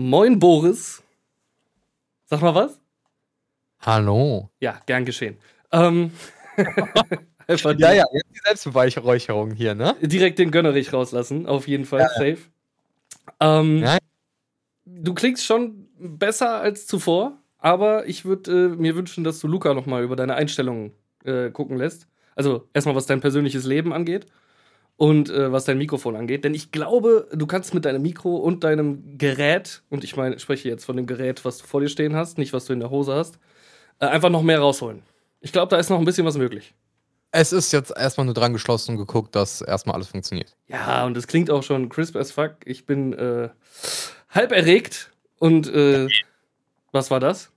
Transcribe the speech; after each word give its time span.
Moin 0.00 0.38
Boris. 0.38 1.02
Sag 2.26 2.40
mal 2.40 2.54
was? 2.54 2.80
Hallo. 3.80 4.48
Ja, 4.60 4.80
gern 4.86 5.04
geschehen. 5.04 5.36
Ähm, 5.72 6.12
ja, 7.48 7.92
ja, 7.92 8.04
jetzt 8.12 8.30
die 8.32 8.40
Selbstbeweihräucherung 8.44 9.50
hier, 9.50 9.74
ne? 9.74 9.96
Direkt 10.00 10.38
den 10.38 10.52
Gönnerich 10.52 10.92
rauslassen, 10.92 11.48
auf 11.48 11.66
jeden 11.66 11.84
Fall, 11.84 12.02
ja, 12.02 12.08
safe. 12.10 12.38
Ähm, 13.40 13.82
ja. 13.82 13.98
Du 14.84 15.14
klingst 15.14 15.44
schon 15.44 15.88
besser 15.98 16.60
als 16.60 16.86
zuvor, 16.86 17.36
aber 17.58 18.06
ich 18.06 18.24
würde 18.24 18.52
äh, 18.52 18.76
mir 18.76 18.94
wünschen, 18.94 19.24
dass 19.24 19.40
du 19.40 19.48
Luca 19.48 19.74
nochmal 19.74 20.04
über 20.04 20.14
deine 20.14 20.36
Einstellungen 20.36 20.92
äh, 21.24 21.50
gucken 21.50 21.76
lässt. 21.76 22.06
Also 22.36 22.68
erstmal, 22.72 22.94
was 22.94 23.06
dein 23.06 23.20
persönliches 23.20 23.64
Leben 23.64 23.92
angeht 23.92 24.26
und 24.98 25.30
äh, 25.30 25.52
was 25.52 25.64
dein 25.64 25.78
Mikrofon 25.78 26.16
angeht. 26.16 26.44
Denn 26.44 26.54
ich 26.54 26.72
glaube, 26.72 27.28
du 27.32 27.46
kannst 27.46 27.72
mit 27.72 27.84
deinem 27.84 28.02
Mikro 28.02 28.36
und 28.36 28.64
deinem 28.64 29.16
Gerät, 29.16 29.82
und 29.90 30.02
ich 30.02 30.16
meine, 30.16 30.38
spreche 30.40 30.68
jetzt 30.68 30.84
von 30.84 30.96
dem 30.96 31.06
Gerät, 31.06 31.44
was 31.44 31.58
du 31.58 31.66
vor 31.66 31.80
dir 31.80 31.88
stehen 31.88 32.16
hast, 32.16 32.36
nicht 32.36 32.52
was 32.52 32.66
du 32.66 32.72
in 32.72 32.80
der 32.80 32.90
Hose 32.90 33.14
hast, 33.14 33.38
äh, 34.00 34.06
einfach 34.06 34.28
noch 34.28 34.42
mehr 34.42 34.58
rausholen. 34.58 35.02
Ich 35.40 35.52
glaube, 35.52 35.70
da 35.70 35.76
ist 35.78 35.88
noch 35.88 36.00
ein 36.00 36.04
bisschen 36.04 36.26
was 36.26 36.36
möglich. 36.36 36.74
Es 37.30 37.52
ist 37.52 37.72
jetzt 37.72 37.92
erstmal 37.96 38.24
nur 38.24 38.34
dran 38.34 38.52
geschlossen 38.52 38.92
und 38.92 38.98
geguckt, 38.98 39.36
dass 39.36 39.60
erstmal 39.60 39.94
alles 39.94 40.08
funktioniert. 40.08 40.56
Ja, 40.66 41.06
und 41.06 41.16
es 41.16 41.28
klingt 41.28 41.48
auch 41.48 41.62
schon 41.62 41.88
crisp 41.88 42.16
as 42.16 42.32
fuck. 42.32 42.56
Ich 42.64 42.84
bin 42.84 43.12
äh, 43.12 43.50
halb 44.30 44.50
erregt 44.50 45.12
und 45.38 45.72
äh, 45.72 46.08
was 46.90 47.12
war 47.12 47.20
das? 47.20 47.52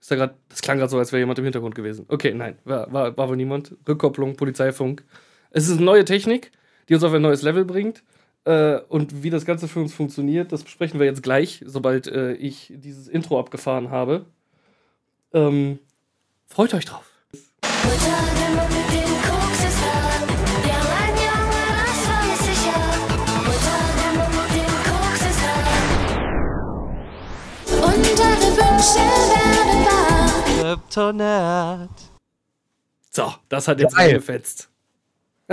Ist 0.00 0.10
da 0.10 0.16
grad, 0.16 0.34
das 0.48 0.62
klang 0.62 0.78
gerade 0.78 0.90
so, 0.90 0.98
als 0.98 1.12
wäre 1.12 1.20
jemand 1.20 1.38
im 1.38 1.44
Hintergrund 1.44 1.76
gewesen. 1.76 2.06
Okay, 2.08 2.34
nein, 2.34 2.58
war, 2.64 2.92
war, 2.92 3.16
war 3.16 3.28
wohl 3.28 3.36
niemand. 3.36 3.76
Rückkopplung, 3.86 4.34
Polizeifunk. 4.34 5.04
Es 5.54 5.68
ist 5.68 5.76
eine 5.76 5.84
neue 5.84 6.04
Technik, 6.04 6.50
die 6.88 6.94
uns 6.94 7.04
auf 7.04 7.12
ein 7.12 7.20
neues 7.20 7.42
Level 7.42 7.64
bringt. 7.66 8.02
Äh, 8.44 8.78
und 8.88 9.22
wie 9.22 9.30
das 9.30 9.44
Ganze 9.44 9.68
für 9.68 9.80
uns 9.80 9.92
funktioniert, 9.94 10.50
das 10.50 10.64
besprechen 10.64 10.98
wir 10.98 11.06
jetzt 11.06 11.22
gleich, 11.22 11.62
sobald 11.66 12.06
äh, 12.06 12.32
ich 12.32 12.72
dieses 12.74 13.06
Intro 13.06 13.38
abgefahren 13.38 13.90
habe. 13.90 14.24
Ähm, 15.32 15.78
freut 16.46 16.74
euch 16.74 16.86
drauf. 16.86 17.04
So, 33.10 33.34
das 33.50 33.68
hat 33.68 33.78
jetzt 33.78 33.94
Geil. 33.94 34.14
gefetzt. 34.14 34.71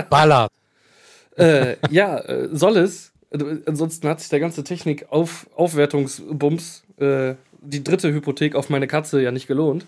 Ballert. 0.09 0.51
äh, 1.37 1.77
ja, 1.89 2.19
äh, 2.19 2.49
soll 2.51 2.77
es. 2.77 3.11
Ansonsten 3.65 4.07
hat 4.07 4.19
sich 4.19 4.29
der 4.29 4.39
ganze 4.39 4.63
Technik-Aufwertungsbums, 4.63 6.83
-Auf 6.97 7.31
äh, 7.31 7.35
die 7.61 7.83
dritte 7.83 8.13
Hypothek 8.13 8.55
auf 8.55 8.69
meine 8.69 8.87
Katze 8.87 9.21
ja 9.21 9.31
nicht 9.31 9.47
gelohnt. 9.47 9.85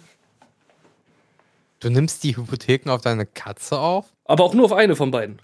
Du 1.79 1.89
nimmst 1.89 2.23
die 2.23 2.37
Hypotheken 2.37 2.91
auf 2.91 3.01
deine 3.01 3.25
Katze 3.25 3.79
auf? 3.79 4.05
Aber 4.25 4.43
auch 4.43 4.53
nur 4.53 4.65
auf 4.65 4.73
eine 4.73 4.95
von 4.95 5.09
beiden. 5.09 5.39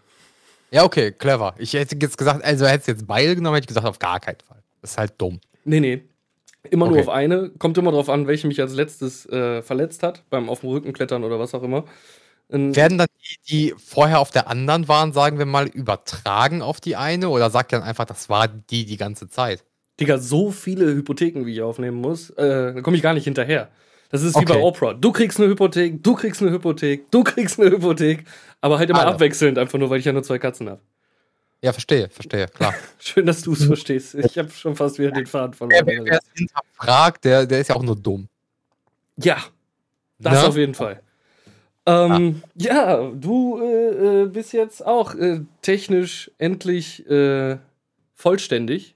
Ja, 0.69 0.83
okay, 0.83 1.11
clever. 1.11 1.55
Ich 1.57 1.73
hätte 1.73 1.97
jetzt 1.99 2.17
gesagt, 2.17 2.43
also 2.43 2.67
hättest 2.67 2.87
du 2.87 2.91
jetzt 2.91 3.07
beide 3.07 3.35
genommen, 3.35 3.55
hätte 3.55 3.65
ich 3.65 3.69
gesagt, 3.69 3.87
auf 3.87 3.99
gar 3.99 4.19
keinen 4.19 4.39
Fall. 4.45 4.61
Das 4.81 4.91
ist 4.91 4.97
halt 4.97 5.13
dumm. 5.17 5.39
Nee, 5.65 5.79
nee. 5.79 6.03
Immer 6.69 6.85
okay. 6.85 6.95
nur 6.95 7.03
auf 7.03 7.09
eine. 7.09 7.49
Kommt 7.57 7.77
immer 7.77 7.91
darauf 7.91 8.09
an, 8.09 8.27
welche 8.27 8.47
mich 8.47 8.59
als 8.61 8.73
letztes 8.73 9.25
äh, 9.27 9.61
verletzt 9.61 10.03
hat, 10.03 10.23
beim 10.29 10.49
auf 10.49 10.61
dem 10.61 10.69
Rücken 10.69 10.93
klettern 10.93 11.23
oder 11.23 11.39
was 11.39 11.53
auch 11.53 11.63
immer. 11.63 11.85
Und 12.49 12.75
Werden 12.75 12.97
dann 12.97 13.07
die, 13.21 13.49
die 13.49 13.75
vorher 13.77 14.19
auf 14.19 14.31
der 14.31 14.47
anderen 14.47 14.87
waren, 14.87 15.11
sagen 15.11 15.37
wir 15.37 15.45
mal, 15.45 15.67
übertragen 15.67 16.61
auf 16.61 16.79
die 16.79 16.95
eine 16.95 17.29
oder 17.29 17.49
sagt 17.49 17.73
dann 17.73 17.83
einfach, 17.83 18.05
das 18.05 18.29
war 18.29 18.47
die 18.47 18.85
die 18.85 18.97
ganze 18.97 19.29
Zeit? 19.29 19.65
Digga, 19.99 20.17
so 20.17 20.51
viele 20.51 20.85
Hypotheken, 20.93 21.45
wie 21.45 21.53
ich 21.53 21.61
aufnehmen 21.61 21.97
muss, 21.97 22.29
äh, 22.31 22.73
da 22.73 22.81
komme 22.81 22.95
ich 22.95 23.03
gar 23.03 23.13
nicht 23.13 23.25
hinterher. 23.25 23.69
Das 24.09 24.21
ist 24.21 24.35
wie 24.35 24.39
okay. 24.39 24.53
bei 24.53 24.61
Oprah. 24.61 24.93
Du 24.93 25.11
kriegst 25.11 25.39
eine 25.39 25.49
Hypothek, 25.49 26.01
du 26.01 26.15
kriegst 26.15 26.41
eine 26.41 26.51
Hypothek, 26.51 27.11
du 27.11 27.23
kriegst 27.23 27.59
eine 27.59 27.71
Hypothek, 27.71 28.23
aber 28.61 28.79
halt 28.79 28.89
immer 28.89 29.01
Alle. 29.01 29.15
abwechselnd, 29.15 29.57
einfach 29.57 29.77
nur, 29.77 29.89
weil 29.89 29.99
ich 29.99 30.05
ja 30.05 30.13
nur 30.13 30.23
zwei 30.23 30.39
Katzen 30.39 30.69
habe. 30.69 30.81
Ja, 31.61 31.73
verstehe, 31.73 32.07
verstehe, 32.09 32.47
klar. 32.47 32.73
Schön, 32.99 33.25
dass 33.25 33.41
du 33.41 33.53
es 33.53 33.65
verstehst. 33.65 34.15
Ich 34.15 34.37
habe 34.37 34.49
schon 34.51 34.75
fast 34.75 34.99
wieder 34.99 35.11
den 35.11 35.25
Faden 35.25 35.53
verloren. 35.53 35.85
Wer, 35.85 36.05
wer 36.05 36.19
es 36.19 36.29
hinterfragt, 36.33 37.25
der, 37.25 37.45
der 37.45 37.59
ist 37.59 37.69
ja 37.69 37.75
auch 37.75 37.83
nur 37.83 37.95
dumm. 37.95 38.29
Ja, 39.17 39.37
das 40.19 40.33
Na? 40.33 40.41
Ne? 40.43 40.47
auf 40.47 40.57
jeden 40.57 40.75
Fall. 40.75 41.01
Ähm, 41.87 42.41
ah. 42.43 42.47
Ja, 42.55 43.11
du 43.11 43.61
äh, 43.61 44.23
äh, 44.23 44.25
bist 44.25 44.51
jetzt 44.51 44.85
auch 44.85 45.15
äh, 45.15 45.39
technisch 45.61 46.29
endlich 46.37 47.09
äh, 47.09 47.57
vollständig. 48.13 48.95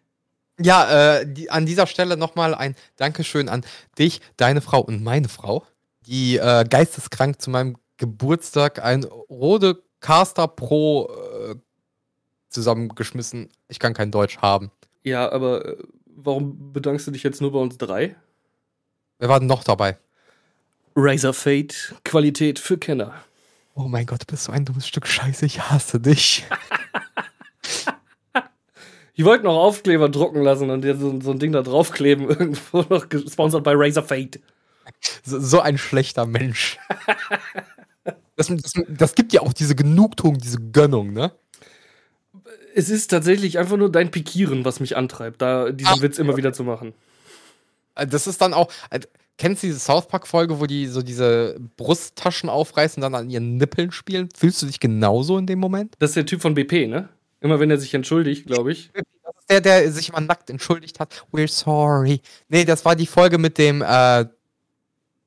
Ja, 0.59 1.19
äh, 1.19 1.25
die, 1.25 1.49
an 1.49 1.65
dieser 1.65 1.87
Stelle 1.87 2.17
nochmal 2.17 2.53
ein 2.53 2.75
Dankeschön 2.97 3.47
an 3.47 3.63
dich, 3.97 4.19
deine 4.35 4.59
Frau 4.59 4.81
und 4.81 5.03
meine 5.03 5.29
Frau, 5.29 5.65
die 6.05 6.35
äh, 6.35 6.65
geisteskrank 6.69 7.41
zu 7.41 7.49
meinem 7.49 7.77
Geburtstag 7.95 8.83
ein 8.83 9.05
Rode 9.05 9.81
Caster 10.01 10.47
Pro 10.47 11.09
zusammengeschmissen. 12.49 13.49
Ich 13.67 13.77
kann 13.77 13.93
kein 13.93 14.11
Deutsch 14.11 14.39
haben. 14.39 14.71
Ja, 15.03 15.31
aber 15.31 15.77
warum 16.07 16.73
bedankst 16.73 17.05
du 17.07 17.11
dich 17.11 17.21
jetzt 17.21 17.39
nur 17.39 17.51
bei 17.51 17.59
uns 17.59 17.77
drei? 17.77 18.15
Wer 19.19 19.29
war 19.29 19.39
denn 19.39 19.47
noch 19.47 19.63
dabei? 19.63 19.97
Razor 20.95 21.33
Fade, 21.33 21.73
Qualität 22.03 22.59
für 22.59 22.77
Kenner. 22.77 23.13
Oh 23.75 23.87
mein 23.87 24.05
Gott, 24.05 24.21
du 24.21 24.25
bist 24.25 24.43
so 24.45 24.51
ein 24.51 24.65
dummes 24.65 24.87
Stück 24.87 25.07
Scheiße, 25.07 25.45
ich 25.45 25.61
hasse 25.69 25.99
dich. 25.99 26.45
ich 29.13 29.23
wollte 29.23 29.45
noch 29.45 29.55
Aufkleber 29.55 30.09
drucken 30.09 30.41
lassen 30.41 30.69
und 30.69 30.81
dir 30.81 30.97
so, 30.97 31.19
so, 31.21 31.31
ein 31.31 31.39
Ding 31.39 31.53
da 31.53 31.61
draufkleben, 31.61 32.27
irgendwo 32.29 32.81
noch 32.89 33.07
gesponsert 33.07 33.63
bei 33.63 33.73
Razor 33.75 34.03
Fade. 34.03 34.39
So, 35.23 35.39
so 35.39 35.61
ein 35.61 35.77
schlechter 35.77 36.25
Mensch. 36.25 36.77
das, 38.35 38.47
das, 38.47 38.73
das 38.89 39.15
gibt 39.15 39.31
ja 39.31 39.41
auch 39.41 39.53
diese 39.53 39.75
Genugtuung, 39.75 40.37
diese 40.37 40.59
Gönnung, 40.59 41.13
ne? 41.13 41.31
Es 42.73 42.89
ist 42.89 43.07
tatsächlich 43.07 43.59
einfach 43.59 43.77
nur 43.77 43.91
dein 43.91 44.11
Pikieren, 44.11 44.63
was 44.63 44.79
mich 44.79 44.95
antreibt, 44.95 45.41
da 45.41 45.71
diesen 45.71 45.93
Ach, 45.97 46.01
Witz 46.01 46.17
immer 46.17 46.37
wieder 46.37 46.53
zu 46.53 46.63
machen. 46.63 46.93
Das 47.95 48.27
ist 48.27 48.41
dann 48.41 48.53
auch, 48.53 48.71
Kennst 49.41 49.63
du 49.63 49.67
diese 49.67 49.79
South 49.79 50.07
Park-Folge, 50.07 50.59
wo 50.59 50.67
die 50.67 50.85
so 50.85 51.01
diese 51.01 51.59
Brusttaschen 51.75 52.47
aufreißen 52.47 53.01
und 53.01 53.11
dann 53.11 53.19
an 53.19 53.27
ihren 53.27 53.57
Nippeln 53.57 53.91
spielen? 53.91 54.29
Fühlst 54.37 54.61
du 54.61 54.67
dich 54.67 54.79
genauso 54.79 55.35
in 55.39 55.47
dem 55.47 55.57
Moment? 55.57 55.95
Das 55.97 56.11
ist 56.11 56.15
der 56.15 56.27
Typ 56.27 56.43
von 56.43 56.53
BP, 56.53 56.87
ne? 56.87 57.09
Immer 57.39 57.59
wenn 57.59 57.71
er 57.71 57.79
sich 57.79 57.91
entschuldigt, 57.95 58.45
glaube 58.45 58.71
ich. 58.71 58.91
Das 59.23 59.35
ist 59.39 59.49
der, 59.49 59.61
der 59.61 59.91
sich 59.91 60.11
mal 60.11 60.19
nackt 60.19 60.49
entschuldigt 60.49 60.99
hat. 60.99 61.25
We're 61.31 61.47
sorry. 61.47 62.21
Nee, 62.49 62.65
das 62.65 62.85
war 62.85 62.95
die 62.95 63.07
Folge 63.07 63.37
mit 63.37 63.57
dem 63.57 63.81
äh, 63.81 64.25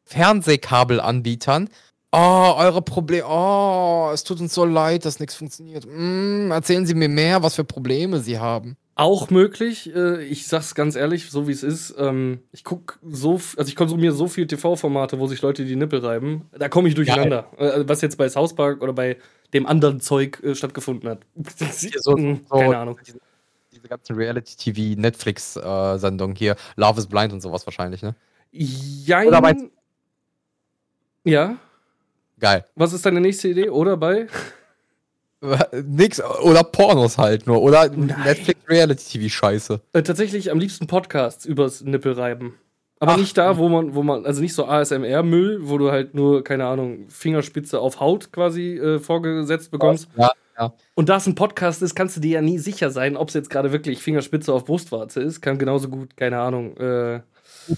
Fernsehkabelanbietern. 0.04 1.68
Oh, 2.12 2.54
eure 2.56 2.82
Probleme. 2.82 3.26
Oh, 3.26 4.10
es 4.12 4.22
tut 4.22 4.40
uns 4.40 4.54
so 4.54 4.64
leid, 4.64 5.06
dass 5.06 5.18
nichts 5.18 5.34
funktioniert. 5.34 5.86
Mm, 5.86 6.52
erzählen 6.52 6.86
Sie 6.86 6.94
mir 6.94 7.08
mehr, 7.08 7.42
was 7.42 7.56
für 7.56 7.64
Probleme 7.64 8.20
Sie 8.20 8.38
haben. 8.38 8.76
Auch 8.96 9.30
möglich. 9.30 9.94
Äh, 9.94 10.22
ich 10.24 10.46
sag's 10.46 10.74
ganz 10.74 10.94
ehrlich, 10.94 11.30
so 11.30 11.48
wie 11.48 11.52
es 11.52 11.62
ist. 11.62 11.94
Ähm, 11.98 12.40
ich 12.52 12.62
guck 12.62 12.98
so, 13.02 13.40
also 13.56 13.68
ich 13.68 13.74
konsumiere 13.74 14.12
so 14.12 14.28
viel 14.28 14.46
TV-Formate, 14.46 15.18
wo 15.18 15.26
sich 15.26 15.42
Leute 15.42 15.64
die 15.64 15.74
Nippel 15.74 15.98
reiben. 15.98 16.48
Da 16.52 16.68
komme 16.68 16.88
ich 16.88 16.94
durcheinander. 16.94 17.50
Ja, 17.58 17.74
äh, 17.74 17.88
was 17.88 18.02
jetzt 18.02 18.16
bei 18.16 18.28
South 18.28 18.54
Park 18.54 18.82
oder 18.82 18.92
bei 18.92 19.16
dem 19.52 19.66
anderen 19.66 20.00
Zeug 20.00 20.40
äh, 20.44 20.54
stattgefunden 20.54 21.08
hat. 21.08 21.20
so, 22.00 22.16
hm, 22.16 22.40
so, 22.48 22.56
Keine 22.56 22.78
Ahnung. 22.78 23.00
Diese, 23.04 23.18
diese 23.72 23.88
ganzen 23.88 24.14
Reality-TV, 24.14 25.00
Netflix-Sendungen 25.00 26.36
hier, 26.36 26.54
Love 26.76 27.00
is 27.00 27.06
Blind 27.08 27.32
und 27.32 27.40
sowas 27.40 27.66
wahrscheinlich, 27.66 28.02
ne? 28.02 28.14
Jein. 28.52 29.26
Oder 29.26 29.42
bei 29.42 29.56
ja. 31.24 31.56
Geil. 32.38 32.64
Was 32.76 32.92
ist 32.92 33.06
deine 33.06 33.20
nächste 33.20 33.48
Idee? 33.48 33.70
Oder 33.70 33.96
bei? 33.96 34.26
Nix. 35.84 36.22
Oder 36.22 36.64
Pornos 36.64 37.18
halt 37.18 37.46
nur. 37.46 37.62
Oder 37.62 37.88
Nein. 37.88 38.14
Netflix 38.24 38.60
Reality 38.68 39.18
TV 39.18 39.28
Scheiße. 39.28 39.80
Äh, 39.92 40.02
tatsächlich 40.02 40.50
am 40.50 40.58
liebsten 40.58 40.86
Podcasts 40.86 41.44
übers 41.44 41.82
Nippelreiben. 41.82 42.54
Aber 43.00 43.12
Ach. 43.12 43.16
nicht 43.18 43.36
da, 43.36 43.58
wo 43.58 43.68
man, 43.68 43.94
wo 43.94 44.02
man, 44.02 44.24
also 44.24 44.40
nicht 44.40 44.54
so 44.54 44.66
ASMR-Müll, 44.66 45.60
wo 45.62 45.78
du 45.78 45.90
halt 45.90 46.14
nur, 46.14 46.44
keine 46.44 46.66
Ahnung, 46.66 47.08
Fingerspitze 47.08 47.80
auf 47.80 48.00
Haut 48.00 48.32
quasi 48.32 48.78
äh, 48.78 48.98
vorgesetzt 48.98 49.70
bekommst. 49.70 50.08
Ja, 50.16 50.32
ja. 50.58 50.72
Und 50.94 51.08
da 51.08 51.16
es 51.16 51.26
ein 51.26 51.34
Podcast 51.34 51.82
ist, 51.82 51.94
kannst 51.94 52.16
du 52.16 52.20
dir 52.20 52.36
ja 52.36 52.40
nie 52.40 52.58
sicher 52.58 52.90
sein, 52.90 53.16
ob 53.16 53.28
es 53.28 53.34
jetzt 53.34 53.50
gerade 53.50 53.72
wirklich 53.72 54.00
Fingerspitze 54.00 54.52
auf 54.52 54.64
Brustwarze 54.64 55.20
ist. 55.20 55.42
Kann 55.42 55.58
genauso 55.58 55.88
gut, 55.88 56.16
keine 56.16 56.38
Ahnung, 56.38 56.76
äh, 56.76 57.20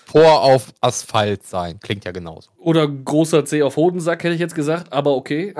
Por 0.06 0.42
auf 0.42 0.72
Asphalt 0.80 1.44
sein. 1.44 1.78
Klingt 1.80 2.04
ja 2.04 2.12
genauso. 2.12 2.50
Oder 2.58 2.88
großer 2.88 3.44
C 3.44 3.62
auf 3.62 3.76
Hodensack, 3.76 4.22
hätte 4.24 4.34
ich 4.34 4.40
jetzt 4.40 4.54
gesagt, 4.54 4.92
aber 4.92 5.14
okay. 5.14 5.54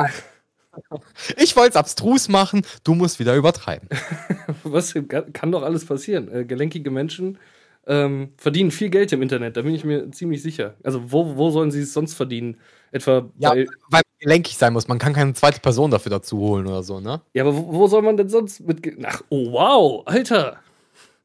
Ich 1.37 1.57
wollte 1.57 1.71
es 1.71 1.77
abstrus 1.77 2.29
machen, 2.29 2.63
du 2.85 2.95
musst 2.95 3.19
wieder 3.19 3.35
übertreiben. 3.35 3.89
Was 4.63 4.95
kann 5.33 5.53
doch 5.53 5.63
alles 5.63 5.85
passieren? 5.85 6.33
Äh, 6.33 6.45
gelenkige 6.45 6.91
Menschen 6.91 7.39
ähm, 7.87 8.33
verdienen 8.37 8.71
viel 8.71 8.91
Geld 8.91 9.13
im 9.13 9.23
Internet, 9.23 9.57
da 9.57 9.63
bin 9.63 9.75
ich 9.75 9.85
mir 9.85 10.11
ziemlich 10.11 10.43
sicher. 10.43 10.75
Also, 10.83 11.13
wo, 11.13 11.37
wo 11.37 11.51
sollen 11.51 11.71
sie 11.71 11.81
es 11.81 11.93
sonst 11.93 12.15
verdienen? 12.15 12.57
Etwa 12.91 13.31
ja, 13.39 13.51
weil 13.51 13.67
man 13.91 14.03
gelenkig 14.19 14.57
sein 14.57 14.73
muss. 14.73 14.89
Man 14.89 14.99
kann 14.99 15.13
keine 15.13 15.35
zweite 15.35 15.61
Person 15.61 15.91
dafür 15.91 16.11
dazu 16.11 16.39
holen 16.39 16.67
oder 16.67 16.83
so, 16.83 17.01
ne? 17.01 17.21
Ja, 17.33 17.45
aber 17.45 17.57
wo, 17.57 17.73
wo 17.73 17.87
soll 17.87 18.03
man 18.03 18.17
denn 18.17 18.29
sonst 18.29 18.61
mit. 18.61 18.81
Ach, 19.05 19.23
oh 19.29 19.53
wow, 19.53 20.03
Alter! 20.07 20.59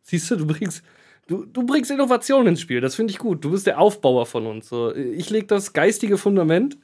Siehst 0.03 0.29
du, 0.29 0.35
du 0.35 0.45
bringst, 0.45 0.83
Du, 1.27 1.45
du 1.45 1.65
bringst 1.65 1.89
Innovation 1.91 2.45
ins 2.45 2.59
Spiel, 2.59 2.81
das 2.81 2.95
finde 2.95 3.11
ich 3.11 3.17
gut. 3.17 3.45
Du 3.45 3.51
bist 3.51 3.65
der 3.65 3.79
Aufbauer 3.79 4.25
von 4.25 4.45
uns. 4.47 4.67
So, 4.67 4.93
ich 4.93 5.29
lege 5.29 5.47
das 5.47 5.71
geistige 5.71 6.17
Fundament 6.17 6.77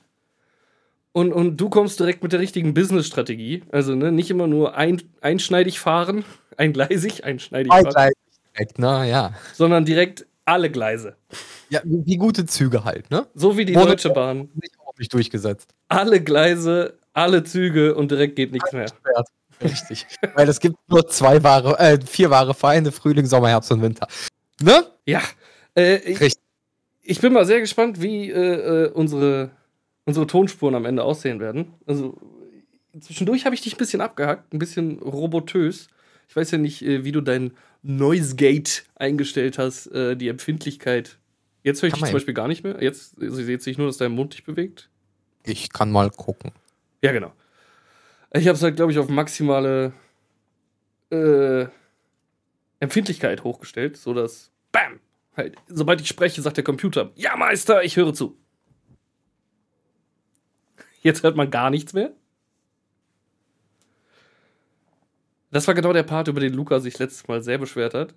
und, 1.18 1.34
und 1.34 1.58
du 1.58 1.68
kommst 1.70 2.00
direkt 2.00 2.22
mit 2.22 2.32
der 2.32 2.40
richtigen 2.40 2.76
Business-Strategie. 2.76 3.64
Also 3.72 3.96
ne, 3.96 4.12
nicht 4.12 4.30
immer 4.30 4.46
nur 4.46 4.76
ein, 4.76 5.02
einschneidig 5.20 5.80
fahren, 5.80 6.24
eingleisig, 6.58 7.24
einschneidig 7.24 7.72
fahren. 7.72 7.88
Eingleisig, 7.88 8.18
direkt, 8.54 8.78
na 8.78 9.04
ja. 9.04 9.34
Sondern 9.56 9.84
direkt 9.84 10.28
alle 10.46 10.70
Gleise. 10.70 11.16
Ja, 11.70 11.82
wie 11.84 12.18
gute 12.18 12.46
Züge 12.46 12.86
halt, 12.86 13.10
ne? 13.10 13.26
So 13.34 13.58
wie 13.58 13.66
die 13.66 13.74
Wurde 13.74 13.88
Deutsche 13.88 14.12
Bahn. 14.12 14.50
Nicht 14.62 14.76
ordentlich 14.86 15.10
durchgesetzt. 15.10 15.72
Alle 15.88 16.22
Gleise, 16.22 17.00
alle 17.14 17.44
Züge 17.44 17.96
und 17.96 18.12
direkt 18.12 18.36
geht 18.36 18.52
nichts 18.52 18.72
mehr. 18.72 18.86
Richtig. 19.60 20.06
Weil 20.36 20.48
es 20.48 20.60
gibt 20.60 20.78
nur 20.88 21.08
zwei 21.08 21.42
wahre, 21.42 21.80
äh, 21.80 22.00
vier 22.00 22.30
wahre 22.30 22.54
Feinde, 22.54 22.92
Frühling, 22.92 23.26
Sommer, 23.26 23.50
Herbst 23.50 23.72
und 23.72 23.82
Winter. 23.82 24.08
Ne? 24.62 24.86
Ja. 25.08 25.24
Äh, 25.76 25.96
ich, 25.98 26.34
ich, 27.02 27.20
bin 27.20 27.34
mal 27.34 27.48
sehr 27.48 27.60
gespannt, 27.60 28.04
wie 28.04 28.30
äh, 28.30 28.86
äh, 28.86 28.88
unsere, 28.90 29.50
unsere 30.08 30.26
Tonspuren 30.26 30.74
am 30.74 30.86
Ende 30.86 31.04
aussehen 31.04 31.40
werden. 31.42 31.74
Also 31.86 32.18
zwischendurch 33.00 33.46
habe 33.46 33.54
ich 33.54 33.62
dich 33.62 33.76
ein 33.76 33.78
bisschen 33.78 34.00
abgehackt, 34.00 34.54
ein 34.54 34.60
bisschen 34.60 35.00
robotös. 35.00 35.90
Ich 36.30 36.36
weiß 36.36 36.50
ja 36.52 36.58
nicht, 36.58 36.82
äh, 36.82 37.04
wie 37.04 37.12
du 37.12 37.20
dein 37.20 37.52
Noise 37.84 38.38
Gate 38.38 38.86
eingestellt 38.96 39.58
hast, 39.58 39.88
äh, 39.88 40.16
die 40.16 40.30
Empfindlichkeit. 40.30 41.18
Jetzt 41.62 41.82
höre 41.82 41.90
ich 41.90 41.94
dich 41.94 42.06
zum 42.06 42.14
Beispiel 42.14 42.34
gar 42.34 42.48
nicht 42.48 42.64
mehr. 42.64 42.82
Jetzt 42.82 43.22
also, 43.22 43.36
sehe 43.36 43.58
ich 43.58 43.78
nur, 43.78 43.88
dass 43.88 43.98
dein 43.98 44.14
Mund 44.14 44.34
dich 44.34 44.46
bewegt. 44.46 44.90
Ich 45.44 45.74
kann 45.74 45.92
mal 45.92 46.10
gucken. 46.10 46.52
Ja, 47.02 47.12
genau. 47.12 47.34
Ich 48.34 48.48
habe 48.48 48.56
es 48.56 48.64
halt, 48.64 48.78
glaube 48.78 48.94
ich, 48.94 49.00
auf 49.00 49.10
maximale 49.10 49.92
äh, 51.12 51.66
Empfindlichkeit 52.80 53.44
hochgestellt, 53.44 53.98
sodass, 53.98 54.52
bam, 54.72 55.02
halt, 55.36 55.56
sobald 55.68 56.00
ich 56.00 56.08
spreche, 56.08 56.42
sagt 56.42 56.56
der 56.56 56.64
Computer, 56.64 57.12
ja, 57.16 57.36
Meister, 57.36 57.84
ich 57.84 57.98
höre 57.98 58.14
zu. 58.14 58.38
Jetzt 61.02 61.24
hört 61.24 61.36
man 61.36 61.50
gar 61.50 61.70
nichts 61.70 61.94
mehr. 61.94 62.12
Das 65.52 65.68
war 65.68 65.74
genau 65.74 65.94
der 65.94 66.04
Part, 66.04 66.28
über 66.28 66.40
den 66.40 66.54
Luca 66.54 66.80
sich 66.80 67.00
letztes 67.00 67.28
Mal 67.28 67.42
sehr 67.42 67.58
beschwert 67.58 67.94
hat. 67.94 68.14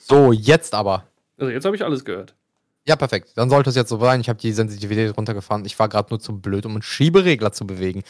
So, 0.00 0.32
jetzt 0.32 0.74
aber. 0.74 1.06
Also 1.38 1.50
jetzt 1.50 1.64
habe 1.64 1.74
ich 1.74 1.84
alles 1.84 2.04
gehört. 2.04 2.34
Ja, 2.86 2.96
perfekt. 2.96 3.32
Dann 3.36 3.48
sollte 3.48 3.70
es 3.70 3.76
jetzt 3.76 3.88
so 3.88 3.98
sein. 3.98 4.20
Ich 4.20 4.28
habe 4.28 4.38
die 4.38 4.52
Sensitivität 4.52 5.16
runtergefahren. 5.16 5.64
Ich 5.64 5.78
war 5.78 5.88
gerade 5.88 6.10
nur 6.10 6.20
zu 6.20 6.38
blöd, 6.38 6.66
um 6.66 6.72
einen 6.72 6.82
Schieberegler 6.82 7.52
zu 7.52 7.66
bewegen. 7.66 8.02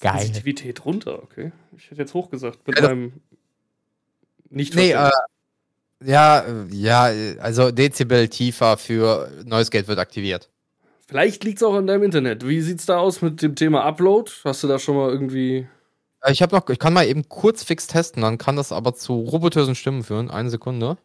Geil. 0.00 0.20
Sensitivität 0.20 0.84
runter, 0.84 1.22
okay. 1.22 1.52
Ich 1.76 1.90
hätte 1.90 2.02
jetzt 2.02 2.14
hochgesagt 2.14 2.66
mit 2.66 2.78
ja, 2.78 2.88
meinem 2.88 3.12
nicht 4.50 4.74
Nee, 4.74 4.92
äh, 4.92 5.10
ja, 6.04 6.44
ja, 6.70 7.04
also 7.40 7.70
Dezibel 7.70 8.28
tiefer 8.28 8.76
für 8.76 9.30
Noise 9.44 9.70
Gate 9.70 9.88
wird 9.88 9.98
aktiviert. 9.98 10.48
Vielleicht 11.12 11.44
liegt 11.44 11.58
es 11.58 11.62
auch 11.62 11.74
an 11.74 11.86
deinem 11.86 12.04
Internet. 12.04 12.48
Wie 12.48 12.62
sieht's 12.62 12.86
da 12.86 12.96
aus 12.96 13.20
mit 13.20 13.42
dem 13.42 13.54
Thema 13.54 13.84
Upload? 13.84 14.32
Hast 14.44 14.64
du 14.64 14.66
da 14.66 14.78
schon 14.78 14.96
mal 14.96 15.10
irgendwie 15.10 15.66
äh, 16.22 16.32
ich 16.32 16.40
habe 16.40 16.56
noch, 16.56 16.66
ich 16.70 16.78
kann 16.78 16.94
mal 16.94 17.06
eben 17.06 17.28
kurz 17.28 17.62
fix 17.62 17.86
testen, 17.86 18.22
dann 18.22 18.38
kann 18.38 18.56
das 18.56 18.72
aber 18.72 18.94
zu 18.94 19.20
robotösen 19.20 19.74
Stimmen 19.74 20.04
führen. 20.04 20.30
Eine 20.30 20.48
Sekunde. 20.48 20.96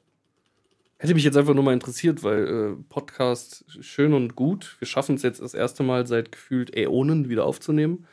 Hätte 0.97 1.13
mich 1.13 1.25
jetzt 1.25 1.35
einfach 1.35 1.53
nur 1.53 1.65
mal 1.65 1.73
interessiert, 1.73 2.23
weil 2.23 2.47
äh, 2.47 2.83
Podcast 2.87 3.65
schön 3.81 4.13
und 4.13 4.37
gut. 4.37 4.77
Wir 4.79 4.87
schaffen 4.87 5.15
es 5.15 5.23
jetzt 5.23 5.41
das 5.41 5.53
erste 5.53 5.83
Mal 5.83 6.07
seit 6.07 6.31
gefühlt 6.31 6.73
Äonen 6.73 7.27
wieder 7.27 7.43
aufzunehmen. 7.43 8.07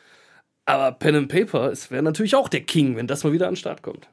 Aber 0.64 0.90
Pen 0.90 1.14
and 1.14 1.28
Paper, 1.28 1.70
es 1.70 1.92
wäre 1.92 2.02
natürlich 2.02 2.34
auch 2.34 2.48
der 2.48 2.62
King, 2.62 2.96
wenn 2.96 3.06
das 3.06 3.22
mal 3.22 3.32
wieder 3.32 3.46
an 3.46 3.52
den 3.52 3.58
Start 3.58 3.82
kommt. 3.82 4.08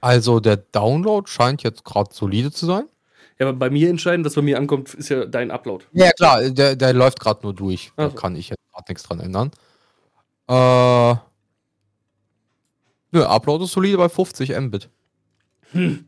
Also 0.00 0.40
der 0.40 0.56
Download 0.56 1.30
scheint 1.30 1.62
jetzt 1.62 1.84
gerade 1.84 2.12
solide 2.12 2.50
zu 2.50 2.66
sein. 2.66 2.88
Ja, 3.38 3.48
aber 3.48 3.58
bei 3.58 3.70
mir 3.70 3.90
entscheidend, 3.90 4.24
was 4.26 4.34
bei 4.34 4.42
mir 4.42 4.58
ankommt, 4.58 4.94
ist 4.94 5.08
ja 5.08 5.24
dein 5.24 5.50
Upload. 5.50 5.84
Ja, 5.92 6.12
klar, 6.12 6.48
der, 6.50 6.76
der 6.76 6.92
läuft 6.92 7.18
gerade 7.18 7.40
nur 7.42 7.54
durch. 7.54 7.92
Da 7.96 8.08
kann 8.08 8.36
ich 8.36 8.50
jetzt 8.50 8.62
gerade 8.72 8.84
nichts 8.88 9.02
dran 9.02 9.20
ändern. 9.20 9.50
Äh. 10.48 11.16
Nö, 13.10 13.22
Upload 13.24 13.64
ist 13.64 13.72
solide 13.72 13.96
bei 13.96 14.08
50 14.08 14.50
Mbit. 14.58 14.88
Hm. 15.72 16.04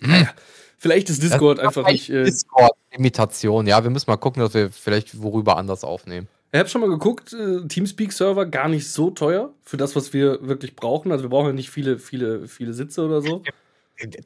Naja, 0.00 0.30
vielleicht 0.78 1.10
ist 1.10 1.22
Discord 1.22 1.58
das 1.58 1.66
einfach 1.66 1.88
nicht. 1.88 2.10
Äh 2.10 2.24
Discord-Imitation, 2.24 3.66
ja, 3.66 3.82
wir 3.82 3.90
müssen 3.90 4.10
mal 4.10 4.16
gucken, 4.16 4.42
dass 4.42 4.54
wir 4.54 4.70
vielleicht 4.70 5.20
worüber 5.20 5.56
anders 5.56 5.84
aufnehmen. 5.84 6.28
Ich 6.52 6.58
habe 6.58 6.68
schon 6.68 6.80
mal 6.80 6.90
geguckt, 6.90 7.32
äh, 7.32 7.66
Teamspeak-Server 7.66 8.46
gar 8.46 8.68
nicht 8.68 8.90
so 8.90 9.10
teuer 9.10 9.54
für 9.62 9.76
das, 9.76 9.96
was 9.96 10.12
wir 10.12 10.46
wirklich 10.46 10.76
brauchen. 10.76 11.10
Also 11.10 11.24
wir 11.24 11.30
brauchen 11.30 11.46
ja 11.46 11.52
nicht 11.54 11.70
viele, 11.70 11.98
viele, 11.98 12.46
viele 12.46 12.74
Sitze 12.74 13.04
oder 13.04 13.22
so. 13.22 13.42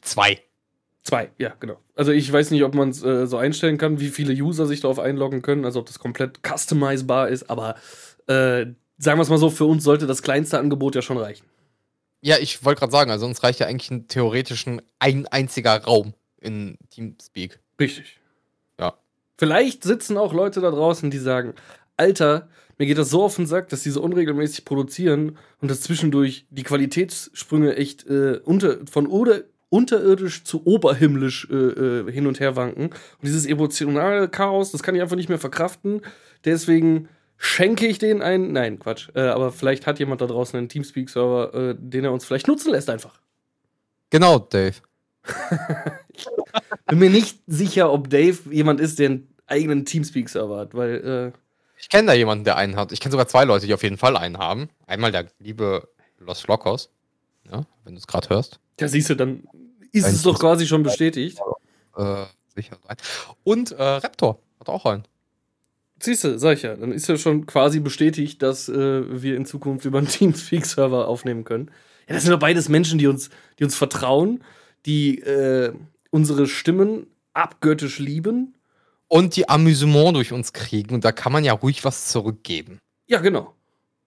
Zwei. 0.02 0.40
Zwei, 1.06 1.31
ja, 1.38 1.55
genau. 1.61 1.76
Also 1.94 2.11
ich 2.11 2.32
weiß 2.32 2.50
nicht, 2.50 2.64
ob 2.64 2.75
man 2.75 2.88
es 2.88 3.00
äh, 3.05 3.29
so 3.29 3.37
einstellen 3.37 3.79
kann, 3.79 4.00
wie 4.00 4.08
viele 4.08 4.32
User 4.32 4.67
sich 4.67 4.81
darauf 4.81 4.99
einloggen 4.99 5.41
können, 5.41 5.64
also 5.64 5.79
ob 5.79 5.87
das 5.87 6.00
komplett 6.00 6.41
customizbar 6.44 7.29
ist, 7.29 7.49
aber 7.49 7.76
äh, 8.26 8.67
sagen 8.99 9.19
wir 9.19 9.23
es 9.23 9.29
mal 9.29 9.38
so, 9.38 9.49
für 9.49 9.67
uns 9.67 9.85
sollte 9.85 10.08
das 10.08 10.23
kleinste 10.23 10.58
Angebot 10.58 10.97
ja 10.97 11.03
schon 11.03 11.17
reichen. 11.17 11.47
Ja, 12.23 12.38
ich 12.38 12.64
wollte 12.64 12.81
gerade 12.81 12.91
sagen, 12.91 13.12
also 13.12 13.25
uns 13.25 13.44
reicht 13.44 13.61
ja 13.61 13.69
eigentlich 13.69 13.88
ein 13.93 14.08
theoretischen 14.08 14.82
ein 14.99 15.29
einziger 15.29 15.81
Raum 15.81 16.14
in 16.41 16.76
Teamspeak. 16.91 17.61
Richtig. 17.79 18.19
Ja. 18.81 18.94
Vielleicht 19.38 19.85
sitzen 19.85 20.17
auch 20.17 20.32
Leute 20.32 20.61
da 20.61 20.73
draußen, 20.73 21.12
die 21.12 21.19
sagen, 21.19 21.55
Alter, 21.97 22.49
mir 22.79 22.87
geht 22.87 22.99
das 22.99 23.11
so 23.11 23.23
auf 23.23 23.37
den 23.37 23.47
Sack, 23.47 23.69
dass 23.69 23.85
die 23.85 23.91
so 23.91 24.02
unregelmäßig 24.02 24.64
produzieren 24.64 25.38
und 25.61 25.70
dass 25.70 25.82
zwischendurch 25.82 26.47
die 26.50 26.64
Qualitätssprünge 26.64 27.76
echt 27.76 28.09
äh, 28.09 28.41
unter, 28.44 28.79
von 28.91 29.06
oder, 29.06 29.44
unterirdisch 29.68 30.44
zu 30.44 30.66
oberhimmlisch 30.66 31.48
äh, 31.50 31.54
äh, 31.54 32.12
hin 32.12 32.26
und 32.26 32.40
her 32.40 32.56
wanken. 32.56 32.86
Und 32.86 33.22
dieses 33.22 33.46
emotionale 33.46 34.28
Chaos, 34.28 34.72
das 34.72 34.82
kann 34.82 34.94
ich 34.94 35.02
einfach 35.02 35.16
nicht 35.16 35.28
mehr 35.28 35.38
verkraften. 35.38 36.02
Deswegen 36.44 37.08
schenke 37.36 37.86
ich 37.86 37.98
den 37.98 38.22
einen. 38.22 38.52
Nein, 38.52 38.78
Quatsch. 38.78 39.08
Äh, 39.14 39.22
aber 39.22 39.52
vielleicht 39.52 39.86
hat 39.86 39.98
jemand 39.98 40.20
da 40.20 40.26
draußen 40.26 40.56
einen 40.56 40.68
Teamspeak-Server, 40.68 41.54
äh, 41.54 41.74
den 41.78 42.04
er 42.04 42.12
uns 42.12 42.24
vielleicht 42.24 42.48
nutzen 42.48 42.72
lässt 42.72 42.88
einfach. 42.90 43.20
Genau, 44.10 44.38
Dave. 44.38 44.76
ich 46.12 46.26
bin 46.86 46.98
mir 46.98 47.10
nicht 47.10 47.40
sicher, 47.46 47.92
ob 47.92 48.08
Dave 48.08 48.38
jemand 48.50 48.80
ist, 48.80 48.98
der 48.98 49.10
einen 49.10 49.34
eigenen 49.46 49.84
Teamspeak-Server 49.84 50.58
hat, 50.58 50.74
weil. 50.74 51.32
Äh 51.34 51.38
ich 51.78 51.88
kenne 51.88 52.06
da 52.06 52.14
jemanden, 52.14 52.44
der 52.44 52.56
einen 52.56 52.76
hat. 52.76 52.92
Ich 52.92 53.00
kenne 53.00 53.12
sogar 53.12 53.28
zwei 53.28 53.44
Leute, 53.44 53.66
die 53.66 53.74
auf 53.74 53.82
jeden 53.82 53.98
Fall 53.98 54.16
einen 54.16 54.38
haben. 54.38 54.70
Einmal 54.86 55.12
der 55.12 55.26
liebe 55.38 55.88
Los 56.18 56.46
Locos, 56.46 56.90
ja, 57.50 57.66
wenn 57.84 57.94
du 57.94 57.98
es 57.98 58.06
gerade 58.06 58.28
hörst. 58.28 58.58
Ja, 58.81 58.88
siehst 58.88 59.10
du, 59.10 59.14
dann 59.14 59.44
ist 59.93 60.06
es 60.06 60.22
doch 60.22 60.38
quasi 60.38 60.66
schon 60.66 60.82
bestätigt. 60.82 61.38
Äh, 61.96 62.25
sicher 62.54 62.78
sein. 62.87 62.97
Und 63.44 63.73
äh, 63.73 63.82
Raptor 63.82 64.38
hat 64.61 64.68
auch 64.68 64.85
einen. 64.87 65.04
Siehst 66.00 66.25
du, 66.25 66.38
sag 66.38 66.59
ich 66.59 66.62
ja. 66.62 66.76
Dann 66.76 66.92
ist 66.92 67.09
ja 67.09 67.16
schon 67.16 67.47
quasi 67.47 67.80
bestätigt, 67.80 68.42
dass 68.42 68.68
äh, 68.68 69.23
wir 69.23 69.37
in 69.37 69.47
Zukunft 69.47 69.85
über 69.85 69.99
einen 69.99 70.09
Teamspeak-Server 70.09 71.09
aufnehmen 71.09 71.44
können. 71.44 71.71
Ja, 72.09 72.14
das 72.14 72.23
sind 72.23 72.32
doch 72.32 72.38
beides 72.38 72.68
Menschen, 72.68 72.99
die 72.99 73.06
uns, 73.06 73.30
die 73.59 73.64
uns 73.64 73.75
vertrauen, 73.75 74.44
die 74.85 75.21
äh, 75.21 75.73
unsere 76.11 76.47
Stimmen 76.47 77.06
abgöttisch 77.32 77.99
lieben. 77.99 78.54
Und 79.09 79.37
die 79.37 79.49
Amüsement 79.49 80.16
durch 80.16 80.32
uns 80.32 80.52
kriegen. 80.52 80.94
Und 80.94 81.04
da 81.04 81.12
kann 81.12 81.32
man 81.32 81.44
ja 81.44 81.52
ruhig 81.52 81.85
was 81.85 82.09
zurückgeben. 82.09 82.80
Ja, 83.06 83.21
genau. 83.21 83.54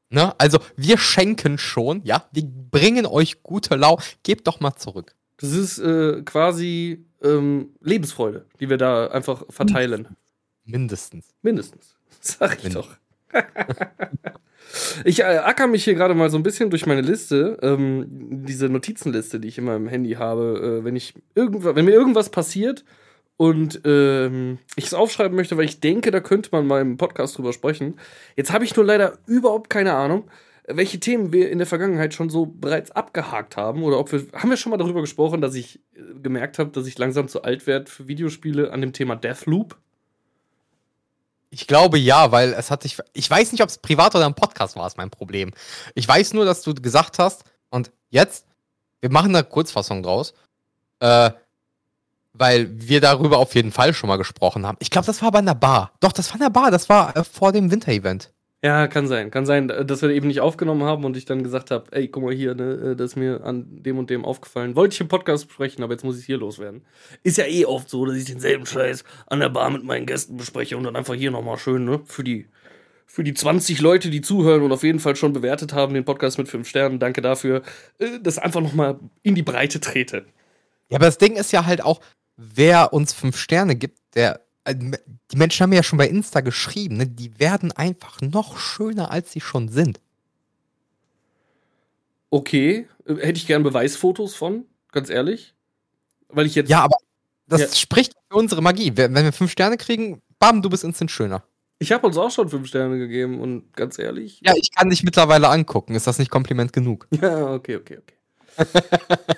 Ne? 0.10 0.34
Also, 0.40 0.60
wir 0.76 0.98
schenken 0.98 1.58
schon, 1.58 2.02
ja. 2.04 2.26
Wir 2.32 2.44
bringen 2.44 3.06
euch 3.06 3.44
gute 3.44 3.76
Lau. 3.76 4.00
Gebt 4.24 4.48
doch 4.48 4.60
mal 4.60 4.76
zurück. 4.76 5.14
Das 5.38 5.52
ist 5.52 5.80
äh, 5.80 6.22
quasi 6.24 7.06
ähm, 7.22 7.70
Lebensfreude, 7.82 8.46
die 8.60 8.70
wir 8.70 8.78
da 8.78 9.08
einfach 9.08 9.44
verteilen. 9.50 10.08
Mindestens. 10.66 11.28
Mindestens. 11.42 11.96
Sag 12.20 12.58
ich 12.58 12.64
Mindestens. 12.66 12.98
doch. 13.32 13.42
ich 15.06 15.20
äh, 15.20 15.24
acker 15.24 15.68
mich 15.68 15.84
hier 15.84 15.94
gerade 15.94 16.16
mal 16.16 16.30
so 16.30 16.38
ein 16.38 16.44
bisschen 16.44 16.72
durch 16.72 16.88
meine 16.88 17.02
Liste, 17.02 17.58
ähm, 17.62 18.06
diese 18.46 18.68
Notizenliste, 18.68 19.40
die 19.40 19.48
ich 19.48 19.60
immer 19.60 19.76
im 19.76 19.88
Handy 19.88 20.14
habe, 20.14 20.80
äh, 20.82 20.84
wenn 20.84 20.96
ich 20.96 21.14
irgendwas, 21.36 21.76
wenn 21.76 21.86
mir 21.86 21.92
irgendwas 21.92 22.30
passiert 22.30 22.84
und 23.40 23.80
ähm, 23.86 24.60
ich 24.76 24.88
es 24.88 24.94
aufschreiben 24.94 25.34
möchte, 25.34 25.56
weil 25.56 25.64
ich 25.64 25.80
denke, 25.80 26.12
da 26.12 26.20
könnte 26.20 26.50
man 26.52 26.68
mal 26.68 26.82
im 26.82 26.98
Podcast 26.98 27.38
drüber 27.38 27.54
sprechen. 27.54 27.98
Jetzt 28.36 28.52
habe 28.52 28.66
ich 28.66 28.76
nur 28.76 28.84
leider 28.84 29.18
überhaupt 29.28 29.70
keine 29.70 29.94
Ahnung, 29.94 30.30
welche 30.68 31.00
Themen 31.00 31.32
wir 31.32 31.50
in 31.50 31.58
der 31.58 31.66
Vergangenheit 31.66 32.14
schon 32.14 32.30
so 32.30 32.48
bereits 32.48 32.92
abgehakt 32.92 33.56
haben 33.56 33.84
oder 33.84 33.98
ob 33.98 34.12
wir 34.12 34.26
haben 34.34 34.50
wir 34.50 34.58
schon 34.58 34.72
mal 34.72 34.78
darüber 34.78 35.00
gesprochen, 35.00 35.40
dass 35.40 35.56
ich 35.56 35.80
äh, 35.96 36.20
gemerkt 36.22 36.60
habe, 36.60 36.72
dass 36.72 36.86
ich 36.86 36.98
langsam 36.98 37.30
zu 37.30 37.42
alt 37.44 37.66
werde 37.66 37.90
für 37.90 38.10
Videospiele 38.10 38.74
an 38.74 38.82
dem 38.82 38.92
Thema 38.92 39.16
Deathloop. 39.16 39.78
Ich 41.50 41.66
glaube 41.66 41.98
ja, 41.98 42.34
weil 42.34 42.52
es 42.52 42.70
hat 42.70 42.84
sich. 42.84 42.98
Ich 43.14 43.32
weiß 43.32 43.54
nicht, 43.54 43.64
ob 43.64 43.70
es 43.70 43.78
privat 43.78 44.16
oder 44.16 44.26
im 44.26 44.36
Podcast 44.36 44.76
war, 44.76 44.86
ist 44.86 44.98
mein 44.98 45.12
Problem. 45.12 45.52
Ich 45.96 46.06
weiß 46.06 46.34
nur, 46.34 46.44
dass 46.44 46.62
du 46.62 46.74
gesagt 46.74 47.20
hast, 47.20 47.46
und 47.70 47.90
jetzt, 48.10 48.48
wir 49.00 49.10
machen 49.10 49.34
eine 49.34 49.46
Kurzfassung 49.46 50.04
draus, 50.04 50.34
äh, 51.00 51.32
weil 52.34 52.70
wir 52.72 53.02
darüber 53.02 53.38
auf 53.38 53.56
jeden 53.56 53.72
Fall 53.72 53.94
schon 53.94 54.08
mal 54.08 54.18
gesprochen 54.18 54.66
haben. 54.66 54.78
Ich 54.80 54.90
glaube, 54.90 55.08
das 55.08 55.22
war 55.22 55.32
bei 55.32 55.40
einer 55.40 55.56
Bar. 55.56 55.92
Doch, 56.00 56.12
das 56.12 56.30
war 56.30 56.36
in 56.36 56.42
der 56.42 56.50
Bar, 56.50 56.72
das 56.72 56.90
war 56.90 57.16
äh, 57.16 57.24
vor 57.24 57.52
dem 57.52 57.72
Winter-Event. 57.72 58.32
Ja, 58.62 58.88
kann 58.88 59.08
sein. 59.08 59.32
Kann 59.32 59.46
sein, 59.46 59.70
dass 59.70 60.02
wir 60.02 60.10
eben 60.10 60.28
nicht 60.28 60.42
aufgenommen 60.42 60.84
haben 60.84 61.06
und 61.06 61.16
ich 61.16 61.24
dann 61.24 61.44
gesagt 61.44 61.72
habe, 61.72 61.86
ey, 61.92 62.10
guck 62.10 62.24
mal 62.24 62.34
hier, 62.34 62.56
ne, 62.56 62.94
das 62.98 63.12
ist 63.12 63.16
mir 63.16 63.42
an 63.46 63.66
dem 63.70 63.98
und 63.98 64.10
dem 64.10 64.26
aufgefallen. 64.26 64.76
Wollte 64.76 64.96
ich 64.96 65.00
im 65.00 65.08
Podcast 65.08 65.48
besprechen, 65.48 65.82
aber 65.82 65.94
jetzt 65.94 66.04
muss 66.04 66.20
ich 66.20 66.26
hier 66.26 66.38
loswerden. 66.38 66.82
Ist 67.24 67.38
ja 67.38 67.46
eh 67.46 67.64
oft 67.64 67.90
so, 67.90 68.06
dass 68.06 68.18
ich 68.18 68.26
denselben 68.26 68.66
Scheiß 68.66 69.06
an 69.28 69.40
der 69.40 69.48
Bar 69.48 69.70
mit 69.70 69.86
meinen 69.86 70.06
Gästen 70.06 70.36
bespreche 70.36 70.76
und 70.76 70.84
dann 70.84 70.98
einfach 70.98 71.14
hier 71.14 71.32
nochmal 71.32 71.58
schön, 71.58 71.86
ne, 71.86 72.02
für 72.04 72.26
die, 72.26 72.48
für 73.06 73.24
die 73.24 73.34
20 73.34 73.80
Leute, 73.80 74.10
die 74.10 74.20
zuhören 74.20 74.62
und 74.62 74.74
auf 74.74 74.84
jeden 74.84 75.00
Fall 75.00 75.16
schon 75.16 75.32
bewertet 75.32 75.72
haben, 75.72 75.94
den 75.94 76.04
Podcast 76.04 76.38
mit 76.38 76.50
5 76.50 76.68
Sternen. 76.68 77.00
Danke 77.00 77.22
dafür, 77.22 77.62
äh, 77.98 78.20
das 78.22 78.40
einfach 78.40 78.60
nochmal 78.60 79.00
in 79.24 79.36
die 79.36 79.44
Breite 79.44 79.80
trete. 79.80 80.26
Ja, 80.90 80.98
aber 80.98 81.06
das 81.06 81.18
Ding 81.18 81.38
ist 81.38 81.54
ja 81.54 81.66
halt 81.66 81.82
auch, 81.82 82.02
wer 82.40 82.94
uns 82.94 83.14
5 83.14 83.38
Sterne 83.38 83.76
gibt, 83.76 84.00
der 84.16 84.42
äh, 84.64 84.76
die 84.76 85.38
Menschen 85.38 85.64
haben 85.64 85.74
ja 85.74 85.84
schon 85.84 85.98
bei 85.98 86.08
Insta 86.08 86.42
geschrieben, 86.42 86.98
ne? 86.98 87.08
die 87.08 87.40
werden 87.40 87.72
einfach 87.72 88.22
noch 88.22 88.58
schöner, 88.58 89.12
als 89.12 89.32
sie 89.32 89.42
schon 89.42 89.70
sind. 89.70 90.00
Okay, 92.32 92.88
hätte 93.06 93.38
ich 93.38 93.48
gern 93.48 93.64
Beweisfotos 93.64 94.36
von, 94.36 94.66
ganz 94.92 95.10
ehrlich. 95.10 95.56
Weil 96.30 96.46
ich 96.46 96.56
jetzt. 96.56 96.70
Ja, 96.70 96.82
aber 96.82 96.98
das 97.48 97.62
ja. 97.62 97.68
spricht 97.76 98.14
für 98.30 98.38
unsere 98.38 98.62
Magie. 98.62 98.92
Wenn 98.96 99.16
wir 99.16 99.34
fünf 99.34 99.52
Sterne 99.52 99.78
kriegen, 99.78 100.22
bam, 100.38 100.62
du 100.62 100.70
bist 100.70 100.84
instant 100.84 101.10
schöner. 101.10 101.44
Ich 101.80 101.92
habe 101.92 102.06
uns 102.06 102.18
auch 102.18 102.30
schon 102.30 102.50
fünf 102.50 102.68
Sterne 102.68 103.00
gegeben 103.00 103.40
und 103.40 103.74
ganz 103.74 103.98
ehrlich. 103.98 104.42
Ja, 104.46 104.54
ich 104.56 104.72
kann 104.76 104.90
dich 104.90 105.04
mittlerweile 105.04 105.48
angucken. 105.48 105.96
Ist 105.96 106.08
das 106.08 106.20
nicht 106.20 106.30
Kompliment 106.30 106.74
genug? 106.74 107.08
Ja, 107.22 107.52
okay, 107.54 107.78
okay, 107.78 107.98
okay. 107.98 108.19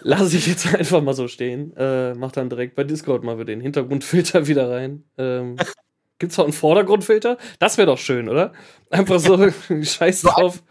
Lass 0.01 0.33
ich 0.33 0.47
jetzt 0.47 0.73
einfach 0.73 1.01
mal 1.01 1.13
so 1.13 1.27
stehen. 1.27 1.75
Äh, 1.77 2.13
mach 2.15 2.31
dann 2.31 2.49
direkt 2.49 2.75
bei 2.75 2.83
Discord 2.83 3.23
mal 3.23 3.43
den 3.45 3.61
Hintergrundfilter 3.61 4.47
wieder 4.47 4.69
rein. 4.69 5.03
Ähm, 5.17 5.57
gibt's 6.19 6.37
auch 6.39 6.43
einen 6.43 6.53
Vordergrundfilter? 6.53 7.37
Das 7.59 7.77
wäre 7.77 7.87
doch 7.87 7.97
schön, 7.97 8.29
oder? 8.29 8.53
Einfach 8.89 9.19
so 9.19 9.49
Scheiß 9.83 10.21
drauf. 10.23 10.63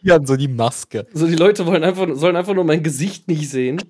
Hier 0.00 0.20
so 0.24 0.36
die 0.36 0.48
Maske. 0.48 1.06
So, 1.12 1.26
die 1.26 1.34
Leute 1.34 1.66
wollen 1.66 1.82
einfach, 1.82 2.06
sollen 2.12 2.36
einfach 2.36 2.54
nur 2.54 2.64
mein 2.64 2.82
Gesicht 2.82 3.26
nicht 3.26 3.50
sehen 3.50 3.82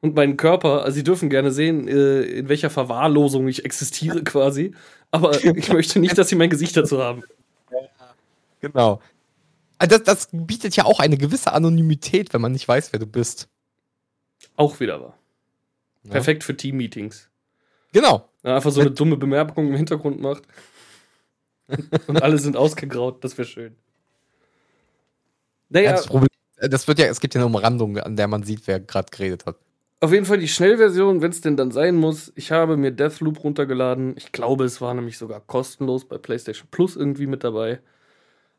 und 0.00 0.14
meinen 0.14 0.36
Körper. 0.36 0.84
Also, 0.84 0.96
sie 0.96 1.04
dürfen 1.04 1.28
gerne 1.28 1.52
sehen, 1.52 1.86
äh, 1.86 2.22
in 2.22 2.48
welcher 2.48 2.70
Verwahrlosung 2.70 3.46
ich 3.46 3.64
existiere 3.64 4.24
quasi. 4.24 4.72
Aber 5.10 5.32
ich 5.44 5.72
möchte 5.72 6.00
nicht, 6.00 6.16
dass 6.16 6.28
sie 6.28 6.36
mein 6.36 6.50
Gesicht 6.50 6.76
dazu 6.76 7.02
haben. 7.02 7.22
Genau. 8.60 9.00
Also 9.78 9.96
das, 9.96 10.02
das 10.04 10.28
bietet 10.30 10.76
ja 10.76 10.84
auch 10.84 11.00
eine 11.00 11.16
gewisse 11.16 11.52
Anonymität, 11.52 12.34
wenn 12.34 12.42
man 12.42 12.52
nicht 12.52 12.68
weiß, 12.68 12.92
wer 12.92 13.00
du 13.00 13.06
bist. 13.06 13.48
Auch 14.56 14.80
wieder 14.80 15.00
wahr. 15.00 15.18
Ja. 16.04 16.12
Perfekt 16.12 16.44
für 16.44 16.56
Team-Meetings. 16.56 17.28
Genau. 17.92 18.28
Ja, 18.42 18.56
einfach 18.56 18.70
so 18.70 18.80
eine 18.80 18.90
dumme 18.90 19.16
Bemerkung 19.16 19.68
im 19.68 19.74
Hintergrund 19.74 20.20
macht. 20.20 20.44
Und 22.06 22.22
alle 22.22 22.38
sind 22.38 22.56
ausgegraut, 22.56 23.22
das 23.24 23.36
wäre 23.38 23.46
schön. 23.46 23.76
Naja, 25.68 25.92
das, 25.92 26.06
Problem, 26.06 26.28
das 26.56 26.88
wird 26.88 26.98
ja, 26.98 27.06
es 27.06 27.20
gibt 27.20 27.34
ja 27.34 27.40
eine 27.40 27.46
Umrandung, 27.46 27.98
an 27.98 28.16
der 28.16 28.26
man 28.26 28.42
sieht, 28.42 28.66
wer 28.66 28.80
gerade 28.80 29.08
geredet 29.10 29.46
hat. 29.46 29.56
Auf 30.00 30.12
jeden 30.12 30.24
Fall 30.24 30.38
die 30.38 30.48
Schnellversion, 30.48 31.20
wenn 31.20 31.30
es 31.30 31.42
denn 31.42 31.56
dann 31.56 31.70
sein 31.70 31.94
muss. 31.94 32.32
Ich 32.34 32.50
habe 32.52 32.78
mir 32.78 32.90
Deathloop 32.90 33.44
runtergeladen. 33.44 34.16
Ich 34.16 34.32
glaube, 34.32 34.64
es 34.64 34.80
war 34.80 34.94
nämlich 34.94 35.18
sogar 35.18 35.40
kostenlos 35.40 36.06
bei 36.06 36.16
PlayStation 36.16 36.68
Plus 36.70 36.96
irgendwie 36.96 37.26
mit 37.26 37.44
dabei. 37.44 37.80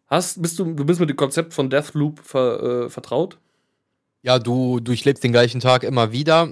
Hast, 0.06 0.42
bist 0.42 0.60
du, 0.60 0.66
du 0.74 0.86
bist 0.86 1.00
mit 1.00 1.10
dem 1.10 1.16
Konzept 1.16 1.54
von 1.54 1.70
Deathloop 1.70 2.20
ver, 2.20 2.86
äh, 2.86 2.90
vertraut? 2.90 3.40
Ja, 4.24 4.40
du 4.40 4.80
durchlebst 4.80 5.24
den 5.24 5.32
gleichen 5.32 5.62
Tag 5.62 5.84
immer 5.84 6.12
wieder, 6.12 6.52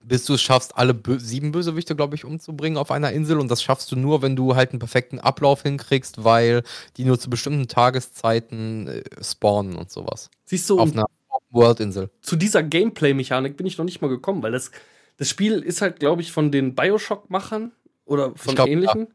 bis 0.00 0.24
du 0.24 0.34
es 0.34 0.42
schaffst, 0.42 0.76
alle 0.76 0.94
Bö 0.94 1.18
sieben 1.18 1.52
Bösewichte, 1.52 1.96
glaube 1.96 2.14
ich, 2.14 2.24
umzubringen 2.24 2.78
auf 2.78 2.90
einer 2.90 3.12
Insel. 3.12 3.38
Und 3.38 3.50
das 3.50 3.62
schaffst 3.62 3.90
du 3.92 3.96
nur, 3.96 4.22
wenn 4.22 4.36
du 4.36 4.54
halt 4.54 4.70
einen 4.70 4.78
perfekten 4.78 5.18
Ablauf 5.18 5.62
hinkriegst, 5.62 6.24
weil 6.24 6.62
die 6.96 7.04
nur 7.04 7.18
zu 7.18 7.30
bestimmten 7.30 7.68
Tageszeiten 7.68 8.88
äh, 8.88 9.02
spawnen 9.22 9.76
und 9.76 9.90
sowas. 9.90 10.30
Siehst 10.44 10.68
du, 10.70 10.78
auf 10.78 10.92
einer 10.92 11.06
World-Insel. 11.50 12.10
Zu 12.20 12.36
dieser 12.36 12.62
Gameplay-Mechanik 12.62 13.56
bin 13.56 13.66
ich 13.66 13.78
noch 13.78 13.84
nicht 13.84 14.02
mal 14.02 14.08
gekommen, 14.08 14.42
weil 14.42 14.52
das, 14.52 14.70
das 15.16 15.28
Spiel 15.28 15.60
ist 15.60 15.80
halt, 15.80 16.00
glaube 16.00 16.22
ich, 16.22 16.32
von 16.32 16.50
den 16.50 16.74
Bioshock-Machern 16.74 17.72
oder 18.04 18.32
von 18.34 18.54
glaub, 18.54 18.68
ähnlichen. 18.68 19.08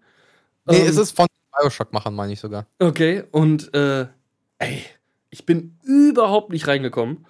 Ja. 0.68 0.74
Nee, 0.74 0.80
ähm, 0.80 0.88
es 0.88 0.98
ist 0.98 1.12
von 1.12 1.28
Bioshock-Machern, 1.60 2.16
meine 2.16 2.34
ich 2.34 2.40
sogar. 2.40 2.66
Okay, 2.80 3.24
und 3.32 3.74
äh, 3.74 4.08
ey, 4.58 4.84
ich 5.30 5.46
bin 5.46 5.78
überhaupt 5.84 6.52
nicht 6.52 6.68
reingekommen, 6.68 7.26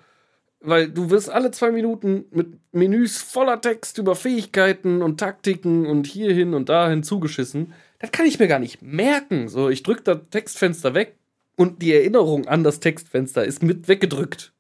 weil 0.62 0.90
du 0.90 1.10
wirst 1.10 1.30
alle 1.30 1.52
zwei 1.52 1.72
Minuten 1.72 2.26
mit 2.32 2.48
Menüs 2.72 3.22
voller 3.22 3.62
Text 3.62 3.98
über 3.98 4.16
Fähigkeiten 4.16 5.02
und 5.02 5.20
Taktiken 5.20 5.86
und 5.86 6.08
hierhin 6.08 6.54
und 6.54 6.70
dahin 6.70 7.04
zugeschissen. 7.04 7.74
Das 8.00 8.12
kann 8.12 8.26
ich 8.26 8.40
mir 8.40 8.48
gar 8.48 8.60
nicht 8.60 8.82
merken. 8.82 9.48
So, 9.50 9.70
ich 9.70 9.84
drücke 9.84 10.04
das 10.04 10.20
Textfenster 10.32 10.94
weg 10.94 11.16
und 11.56 11.82
die 11.82 11.94
Erinnerung 11.94 12.48
an 12.48 12.64
das 12.64 12.80
Textfenster 12.80 13.46
ist 13.46 13.64
mit 13.64 13.88
weggedrückt. 13.88 14.54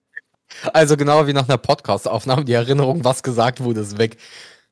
Also 0.74 0.98
genau 0.98 1.27
wie 1.27 1.34
nach 1.34 1.48
einer 1.48 1.58
Podcast-Aufnahme, 1.58 2.44
die 2.44 2.53
Erinnerung, 2.53 3.03
was 3.03 3.22
gesagt 3.24 3.63
wurde, 3.63 3.82
ist 3.82 3.98
weg. 3.98 4.18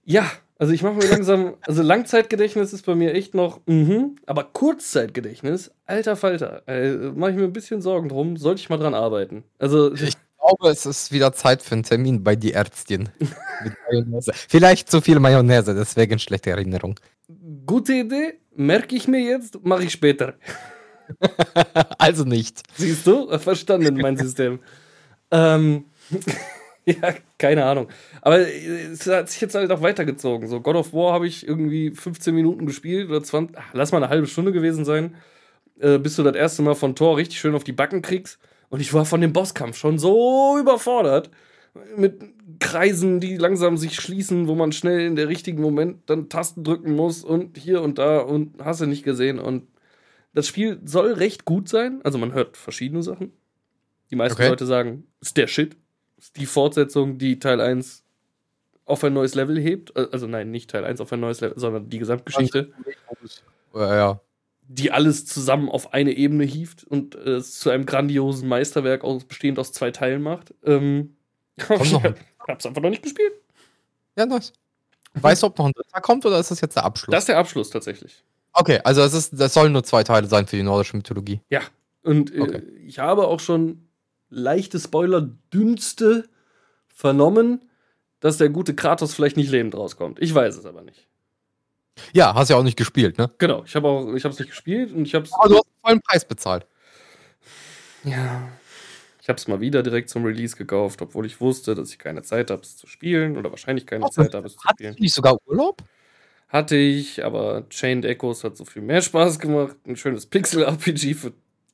Ja, 0.03 0.29
also 0.57 0.74
ich 0.74 0.81
mache 0.81 0.96
mir 0.96 1.07
langsam, 1.07 1.53
also 1.62 1.84
Langzeitgedächtnis 1.84 2.74
ist 2.74 2.86
bei 2.86 2.96
mir 2.96 3.13
echt 3.13 3.36
noch, 3.36 3.62
mhm, 3.67 4.15
aber 4.25 4.43
Kurzzeitgedächtnis, 4.43 5.72
alter 5.86 6.15
Falter, 6.15 6.67
äh, 6.67 7.12
mache 7.12 7.31
ich 7.31 7.38
mir 7.38 7.43
ein 7.43 7.53
bisschen 7.53 7.81
Sorgen 7.81 8.10
drum, 8.10 8.38
sollte 8.38 8.62
ich 8.62 8.69
mal 8.69 8.77
dran 8.77 8.96
arbeiten. 8.96 9.43
Also 9.60 9.93
ich 9.93 10.13
glaube, 10.48 10.70
es 10.72 10.86
ist 10.86 11.12
wieder 11.12 11.34
Zeit 11.34 11.62
für 11.62 11.75
einen 11.75 11.84
Termin 11.84 12.24
bei 12.24 12.36
die 12.36 12.54
Ärztin 12.54 13.10
mit 13.20 13.74
Mayonnaise. 13.89 14.32
Vielleicht 14.48 14.89
zu 14.89 15.01
viel 15.01 15.20
Mayonnaise, 15.20 15.74
deswegen 15.74 16.20
schlechte 16.20 16.51
Erinnerung. 16.51 17.00
Gute 17.66 17.94
Idee, 17.94 18.39
merke 18.56 18.96
ich 18.96 19.08
mir 19.08 19.20
jetzt, 19.20 19.63
mache 19.63 19.84
ich 19.84 19.92
später. 19.92 20.36
also 21.98 22.24
nicht. 22.24 22.63
Siehst 22.75 23.06
du, 23.08 23.38
verstanden 23.38 23.98
mein 23.98 24.18
System. 24.18 24.60
ähm, 25.32 25.86
ja, 26.86 27.16
keine 27.38 27.66
Ahnung. 27.66 27.89
Aber 28.22 28.39
es 28.39 29.06
hat 29.08 29.30
sich 29.30 29.42
jetzt 29.42 29.56
halt 29.56 29.72
auch 29.72 29.82
weitergezogen. 29.82 30.48
So, 30.48 30.62
God 30.62 30.75
of 30.77 30.94
War 30.94 31.13
habe 31.13 31.27
ich 31.27 31.46
irgendwie 31.46 31.92
15 31.92 32.34
Minuten 32.34 32.66
gespielt 32.66 33.10
oder 33.10 33.24
20, 33.24 33.58
lass 33.74 33.92
mal 33.92 34.01
eine 34.01 34.10
halbe 34.10 34.27
Stunde 34.27 34.54
gewesen 34.54 34.86
sein, 34.86 35.16
äh, 35.80 35.98
bis 35.98 36.16
du 36.16 36.24
das 36.24 36.36
erste 36.36 36.62
Mal 36.62 36.75
von 36.75 36.96
Tor 36.96 37.18
richtig 37.18 37.39
schön 37.39 37.56
auf 37.56 37.66
die 37.66 37.74
Backen 37.74 38.01
kriegst. 38.01 38.39
Und 38.69 38.79
ich 38.79 38.93
war 38.93 39.05
von 39.05 39.21
dem 39.21 39.33
Bosskampf 39.33 39.77
schon 39.77 39.97
so 39.97 40.57
überfordert. 40.59 41.29
Mit 41.95 42.21
Kreisen, 42.59 43.19
die 43.19 43.38
langsam 43.38 43.77
sich 43.77 43.95
schließen, 43.95 44.47
wo 44.47 44.55
man 44.55 44.71
schnell 44.71 45.01
in 45.01 45.15
der 45.15 45.27
richtigen 45.27 45.62
Moment 45.62 46.09
dann 46.09 46.29
Tasten 46.29 46.63
drücken 46.63 46.95
muss 46.95 47.24
und 47.24 47.57
hier 47.57 47.81
und 47.81 47.97
da 47.97 48.19
und 48.19 48.62
hast 48.63 48.81
du 48.81 48.86
nicht 48.86 49.03
gesehen. 49.03 49.39
Und 49.39 49.67
das 50.33 50.47
Spiel 50.47 50.79
soll 50.83 51.13
recht 51.13 51.45
gut 51.45 51.69
sein. 51.69 52.01
Also 52.03 52.17
man 52.17 52.33
hört 52.33 52.57
verschiedene 52.57 53.03
Sachen. 53.03 53.31
Die 54.12 54.15
meisten 54.15 54.41
okay. 54.41 54.50
Leute 54.50 54.65
sagen, 54.65 55.07
ist 55.21 55.38
der 55.38 55.47
Shit 55.47 55.77
die 56.36 56.45
Fortsetzung, 56.45 57.17
die 57.17 57.39
Teil 57.39 57.62
1 57.62 58.03
auf 58.86 59.03
ein 59.03 59.13
neues 59.13 59.36
Level 59.36 59.59
hebt. 59.59 59.95
Äh, 59.95 60.07
also 60.12 60.27
nein, 60.27 60.51
nicht 60.51 60.69
Teil 60.69 60.86
1 60.86 61.01
auf 61.01 61.12
ein 61.12 61.19
neues 61.19 61.41
Level, 61.41 61.59
sondern 61.59 61.89
die 61.89 62.00
Gesamtgeschichte. 62.00 62.71
Ja, 63.74 63.95
ja. 63.95 64.21
Die 64.69 64.91
alles 64.91 65.25
zusammen 65.25 65.69
auf 65.69 65.93
eine 65.93 66.12
Ebene 66.12 66.43
hieft 66.43 66.83
und 66.83 67.15
äh, 67.15 67.36
es 67.36 67.59
zu 67.59 67.69
einem 67.69 67.86
grandiosen 67.86 68.47
Meisterwerk 68.50 69.03
aus, 69.03 69.24
bestehend 69.24 69.59
aus 69.59 69.71
zwei 69.71 69.91
Teilen 69.91 70.21
macht. 70.21 70.53
Ähm, 70.63 71.15
ich 71.57 71.93
hab's 72.47 72.65
einfach 72.65 72.81
noch 72.81 72.89
nicht 72.89 73.03
gespielt. 73.03 73.33
Ja, 74.17 74.25
nice. 74.25 74.53
Weißt 75.13 75.43
du, 75.43 75.47
ob 75.47 75.57
noch 75.57 75.67
ein 75.67 75.74
dritter 75.74 76.01
kommt 76.01 76.25
oder 76.25 76.39
ist 76.39 76.51
das 76.51 76.62
jetzt 76.62 76.75
der 76.75 76.83
Abschluss? 76.83 77.12
Das 77.12 77.24
ist 77.24 77.29
der 77.29 77.38
Abschluss 77.38 77.69
tatsächlich. 77.69 78.24
Okay, 78.53 78.79
also 78.83 79.01
es 79.01 79.13
ist, 79.13 79.39
das 79.39 79.53
sollen 79.53 79.71
nur 79.71 79.83
zwei 79.83 80.03
Teile 80.03 80.27
sein 80.27 80.47
für 80.47 80.55
die 80.55 80.63
nordische 80.63 80.97
Mythologie. 80.97 81.41
Ja, 81.50 81.62
und 82.03 82.33
äh, 82.33 82.41
okay. 82.41 82.63
ich 82.86 83.00
habe 83.00 83.27
auch 83.27 83.39
schon 83.39 83.88
leichte 84.29 84.79
Spoiler-Dünste 84.79 86.27
vernommen, 86.88 87.65
dass 88.19 88.38
der 88.38 88.50
gute 88.50 88.75
Kratos 88.75 89.13
vielleicht 89.13 89.38
nicht 89.38 89.51
lebend 89.51 89.75
rauskommt. 89.75 90.19
Ich 90.19 90.33
weiß 90.33 90.57
es 90.57 90.65
aber 90.65 90.81
nicht. 90.81 91.06
Ja, 92.13 92.34
hast 92.34 92.50
ja 92.50 92.56
auch 92.56 92.63
nicht 92.63 92.77
gespielt, 92.77 93.18
ne? 93.18 93.30
Genau, 93.38 93.63
ich 93.66 93.75
habe 93.75 93.88
auch, 93.88 94.13
ich 94.13 94.24
habe 94.24 94.34
es 94.34 94.39
nicht 94.39 94.50
gespielt 94.50 94.94
und 94.94 95.06
ich 95.06 95.16
habe 95.16 95.27
Aber 95.32 95.50
du 95.50 95.56
hast 95.56 95.66
den 95.66 95.82
vollen 95.82 96.01
Preis 96.01 96.25
bezahlt. 96.25 96.66
Ja. 98.04 98.48
Ich 99.22 99.30
habe 99.30 99.38
es 99.38 99.48
mal 99.48 99.60
wieder 99.60 99.84
direkt 99.84 100.10
zum 100.10 100.24
Release 100.24 100.56
gekauft, 100.56 101.01
obwohl 101.01 101.25
ich 101.25 101.42
wusste, 101.42 101.75
dass 101.75 101.89
ich 101.89 102.00
keine 102.00 102.22
Zeit 102.22 102.50
habe, 102.50 102.62
es 102.62 102.77
zu 102.77 102.88
spielen 102.88 103.38
oder 103.38 103.51
wahrscheinlich 103.51 103.86
keine 103.86 104.06
Ach, 104.06 104.10
Zeit 104.10 104.34
habe, 104.34 104.48
es 104.48 104.56
zu 104.56 104.68
spielen. 104.70 104.92
Hast 104.92 105.00
du 105.00 105.04
nicht 105.04 105.13
sogar 105.13 105.38
Urlaub? 105.46 105.84
Hatte 106.48 106.77
ich, 106.77 107.25
aber 107.25 107.68
Chained 107.70 108.06
Echoes 108.06 108.46
hat 108.46 108.56
so 108.56 108.63
viel 108.63 108.82
mehr 108.82 109.01
Spaß 109.01 109.39
gemacht. 109.39 109.75
Ein 109.86 109.98
schönes 109.98 110.25
Pixel-RPG 110.27 111.13
für 111.13 111.34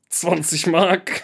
20 0.10 0.68
Mark. 0.68 1.24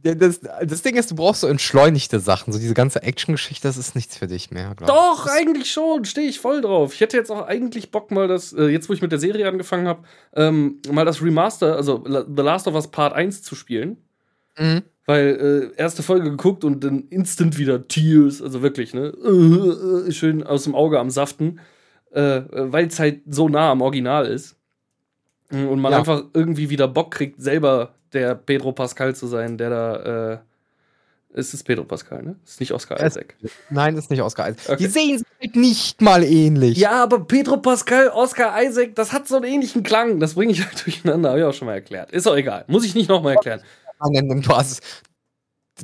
Das, 0.00 0.40
das 0.40 0.82
Ding 0.82 0.94
ist, 0.94 1.10
du 1.10 1.16
brauchst 1.16 1.40
so 1.40 1.48
entschleunigte 1.48 2.20
Sachen. 2.20 2.52
So 2.52 2.60
diese 2.60 2.74
ganze 2.74 3.02
Action-Geschichte, 3.02 3.66
das 3.66 3.76
ist 3.76 3.96
nichts 3.96 4.16
für 4.16 4.28
dich 4.28 4.52
mehr. 4.52 4.76
Doch, 4.86 5.26
ich. 5.26 5.32
eigentlich 5.32 5.72
schon. 5.72 6.04
Stehe 6.04 6.28
ich 6.28 6.38
voll 6.38 6.60
drauf. 6.60 6.94
Ich 6.94 7.00
hätte 7.00 7.16
jetzt 7.16 7.32
auch 7.32 7.46
eigentlich 7.48 7.90
Bock, 7.90 8.12
mal 8.12 8.28
das, 8.28 8.52
äh, 8.52 8.66
jetzt 8.66 8.88
wo 8.88 8.92
ich 8.92 9.02
mit 9.02 9.10
der 9.10 9.18
Serie 9.18 9.48
angefangen 9.48 9.88
habe, 9.88 10.04
ähm, 10.36 10.80
mal 10.92 11.04
das 11.04 11.20
Remaster, 11.20 11.74
also 11.74 12.04
The 12.06 12.42
Last 12.42 12.68
of 12.68 12.74
Us 12.74 12.88
Part 12.88 13.12
1 13.12 13.42
zu 13.42 13.56
spielen. 13.56 13.96
Mhm. 14.56 14.82
Weil 15.04 15.72
äh, 15.76 15.80
erste 15.80 16.04
Folge 16.04 16.30
geguckt 16.30 16.62
und 16.62 16.84
dann 16.84 17.08
instant 17.08 17.58
wieder 17.58 17.88
Tears, 17.88 18.40
also 18.40 18.62
wirklich, 18.62 18.94
ne? 18.94 19.12
Äh, 20.06 20.12
schön 20.12 20.44
aus 20.44 20.62
dem 20.62 20.76
Auge 20.76 21.00
am 21.00 21.10
Saften. 21.10 21.58
Äh, 22.12 22.42
Weil 22.50 22.86
es 22.86 23.00
halt 23.00 23.22
so 23.26 23.48
nah 23.48 23.72
am 23.72 23.82
Original 23.82 24.26
ist. 24.26 24.56
Und 25.50 25.80
man 25.80 25.92
ja. 25.92 25.98
einfach 25.98 26.24
irgendwie 26.34 26.70
wieder 26.70 26.86
Bock 26.86 27.10
kriegt, 27.10 27.40
selber 27.40 27.94
der 28.12 28.34
Pedro 28.34 28.72
Pascal 28.72 29.14
zu 29.14 29.26
sein, 29.26 29.58
der 29.58 29.70
da. 29.70 30.32
Äh, 30.34 30.38
es 31.34 31.52
ist 31.52 31.62
Pedro 31.64 31.84
Pascal, 31.84 32.22
ne? 32.22 32.36
Es 32.44 32.52
ist 32.52 32.60
nicht 32.60 32.72
Oscar 32.72 33.04
Isaac. 33.04 33.36
Nein, 33.68 33.94
es 33.96 34.04
ist 34.04 34.10
nicht 34.10 34.22
Oscar 34.22 34.48
Isaac. 34.48 34.66
Okay. 34.66 34.76
Die 34.78 34.86
sehen 34.86 35.22
sich 35.40 35.54
nicht 35.54 36.00
mal 36.00 36.24
ähnlich. 36.24 36.78
Ja, 36.78 37.02
aber 37.02 37.20
Pedro 37.20 37.58
Pascal, 37.58 38.08
Oscar 38.08 38.60
Isaac, 38.62 38.94
das 38.94 39.12
hat 39.12 39.28
so 39.28 39.36
einen 39.36 39.44
ähnlichen 39.44 39.82
Klang. 39.82 40.20
Das 40.20 40.34
bringe 40.34 40.52
ich 40.52 40.64
halt 40.66 40.84
durcheinander, 40.84 41.30
habe 41.30 41.40
ich 41.40 41.44
auch 41.44 41.52
schon 41.52 41.66
mal 41.66 41.74
erklärt. 41.74 42.10
Ist 42.12 42.26
auch 42.26 42.36
egal. 42.36 42.64
Muss 42.66 42.84
ich 42.84 42.94
nicht 42.94 43.08
nochmal 43.08 43.34
erklären. 43.34 43.60
Du 44.00 44.56
hast, 44.56 44.80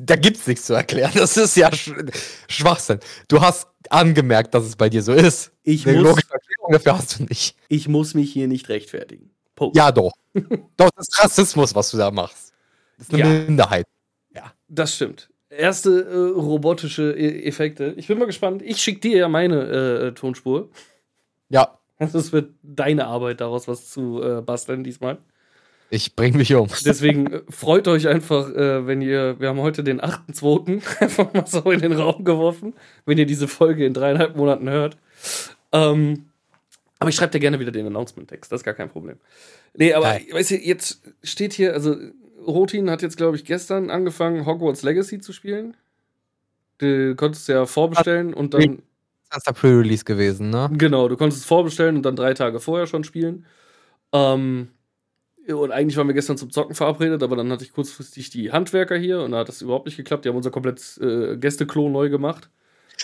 da 0.01 0.17
gibt's 0.17 0.47
nichts 0.47 0.67
zu 0.67 0.75
erklären. 0.75 1.13
Das 1.15 1.37
ist 1.37 1.57
ja 1.57 1.71
Sch 1.73 1.93
Schwachsinn. 2.49 3.01
Du 3.29 3.41
hast 3.41 3.69
angemerkt, 3.91 4.55
dass 4.55 4.65
es 4.65 4.77
bei 4.77 4.89
dir 4.89 5.03
so 5.03 5.13
ist. 5.13 5.53
Ich 5.63 5.87
Eine 5.87 5.99
muss, 5.99 6.09
logische 6.09 6.33
Erklärung 6.33 6.73
dafür 6.73 6.99
hast 6.99 7.19
du 7.19 7.25
nicht. 7.25 7.57
Ich 7.69 7.89
muss 7.89 8.15
mich 8.15 8.33
hier 8.33 8.49
nicht 8.49 8.69
rechtfertigen. 8.69 9.34
Punkt. 9.55 9.77
Ja, 9.77 9.93
doch. 9.93 10.13
doch, 10.77 10.91
das 10.97 11.09
ist 11.09 11.23
Rassismus, 11.23 11.75
was 11.75 11.91
du 11.91 11.97
da 11.97 12.11
machst. 12.11 12.53
Das 12.99 13.09
ist 13.09 13.15
eine 13.15 13.23
ja. 13.23 13.45
Minderheit. 13.45 13.87
Ja. 14.35 14.53
Das 14.69 14.95
stimmt. 14.95 15.31
Erste 15.51 16.03
äh, 16.05 16.39
robotische 16.39 17.13
e 17.13 17.47
Effekte. 17.47 17.95
Ich 17.97 18.09
bin 18.09 18.19
mal 18.19 18.27
gespannt. 18.27 18.63
Ich 18.63 18.79
schicke 18.79 19.01
dir 19.01 19.19
ja 19.19 19.29
meine 19.29 19.63
äh, 19.63 20.13
Tonspur. 20.13 20.71
Ja. 21.49 21.79
Das 21.99 22.33
wird 22.33 22.51
deine 22.63 23.07
Arbeit, 23.07 23.41
daraus 23.41 23.69
was 23.69 23.89
zu 23.89 24.21
äh, 24.23 24.43
basteln 24.43 24.83
diesmal. 24.83 25.19
Ich 25.91 26.17
bring 26.17 26.37
mich 26.37 26.53
um. 26.55 26.69
Deswegen 26.85 27.33
äh, 27.33 27.43
freut 27.49 27.87
euch 27.87 28.09
einfach, 28.09 28.51
äh, 28.51 28.87
wenn 28.87 29.01
ihr, 29.01 29.39
wir 29.39 29.49
haben 29.49 29.61
heute 29.61 29.85
den 29.85 30.01
8.2. 30.01 30.83
einfach 31.01 31.33
mal 31.33 31.47
so 31.47 31.71
in 31.71 31.81
den 31.81 31.93
Raum 31.93 32.25
geworfen, 32.25 32.75
wenn 33.07 33.19
ihr 33.19 33.27
diese 33.27 33.47
Folge 33.47 33.87
in 33.87 33.95
dreieinhalb 33.95 34.37
Monaten 34.37 34.69
hört. 34.69 34.97
Ähm, 35.73 36.27
aber 37.05 37.11
ich 37.11 37.17
schreibe 37.17 37.33
dir 37.33 37.41
gerne 37.41 37.61
wieder 37.61 37.71
den 37.71 37.87
Announcement-Text, 37.87 38.51
das 38.51 38.61
ist 38.61 38.65
gar 38.65 38.75
kein 38.75 38.89
Problem. 38.89 39.19
Nee, 39.75 39.93
aber 39.93 40.19
weißt 40.33 40.53
du, 40.53 40.57
jetzt 40.57 41.03
steht 41.23 41.53
hier, 41.53 41.75
also 41.75 41.97
Rotin 42.47 42.91
hat 42.91 43.03
jetzt, 43.03 43.17
glaube 43.17 43.37
ich, 43.37 43.45
gestern 43.45 43.91
angefangen, 43.91 44.47
Hogwarts 44.47 44.83
Legacy 44.83 45.21
zu 45.21 45.33
spielen. 45.33 45.77
Du 46.79 47.15
konntest 47.15 47.49
ja 47.49 47.67
vorbestellen 47.67 48.35
und 48.35 48.55
dann. 48.55 48.83
Das 49.31 49.39
ist 49.39 49.47
der 49.47 49.53
Pre-Release 49.53 50.05
gewesen, 50.05 50.51
ne? 50.51 50.71
Genau, 50.73 51.09
du 51.09 51.17
konntest 51.17 51.43
es 51.43 51.47
vorbestellen 51.47 51.97
und 51.97 52.03
dann 52.03 52.17
drei 52.17 52.35
Tage 52.35 52.61
vorher 52.61 52.87
schon 52.87 53.05
spielen. 53.05 53.47
Ähm, 54.13 54.69
und 55.49 55.73
eigentlich 55.73 55.97
waren 55.97 56.07
wir 56.07 56.15
gestern 56.15 56.39
zum 56.39 56.51
Zocken 56.51 56.75
verabredet, 56.75 57.23
aber 57.23 57.37
dann 57.37 57.51
hatte 57.51 57.65
ich 57.65 57.73
kurzfristig 57.73 58.31
die 58.31 58.53
Handwerker 58.53 58.97
hier 58.97 59.21
und 59.21 59.33
da 59.33 59.39
hat 59.39 59.49
das 59.49 59.61
überhaupt 59.61 59.87
nicht 59.87 59.97
geklappt. 59.97 60.25
Die 60.25 60.29
haben 60.29 60.37
unser 60.37 60.51
komplettes 60.51 60.99
äh, 60.99 61.37
Gästeklo 61.37 61.89
neu 61.89 62.09
gemacht. 62.09 62.49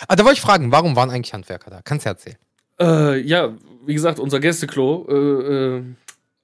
Ah, 0.08 0.16
da 0.16 0.24
wollte 0.24 0.38
ich 0.38 0.40
fragen, 0.40 0.72
warum 0.72 0.96
waren 0.96 1.10
eigentlich 1.10 1.34
Handwerker 1.34 1.70
da? 1.70 1.80
Kannst 1.82 2.06
du 2.06 2.10
erzählen? 2.10 2.36
Äh, 2.80 3.20
ja, 3.20 3.54
wie 3.84 3.94
gesagt, 3.94 4.18
unser 4.18 4.40
Gästeklo 4.40 5.06
äh, 5.08 5.76
äh 5.76 5.82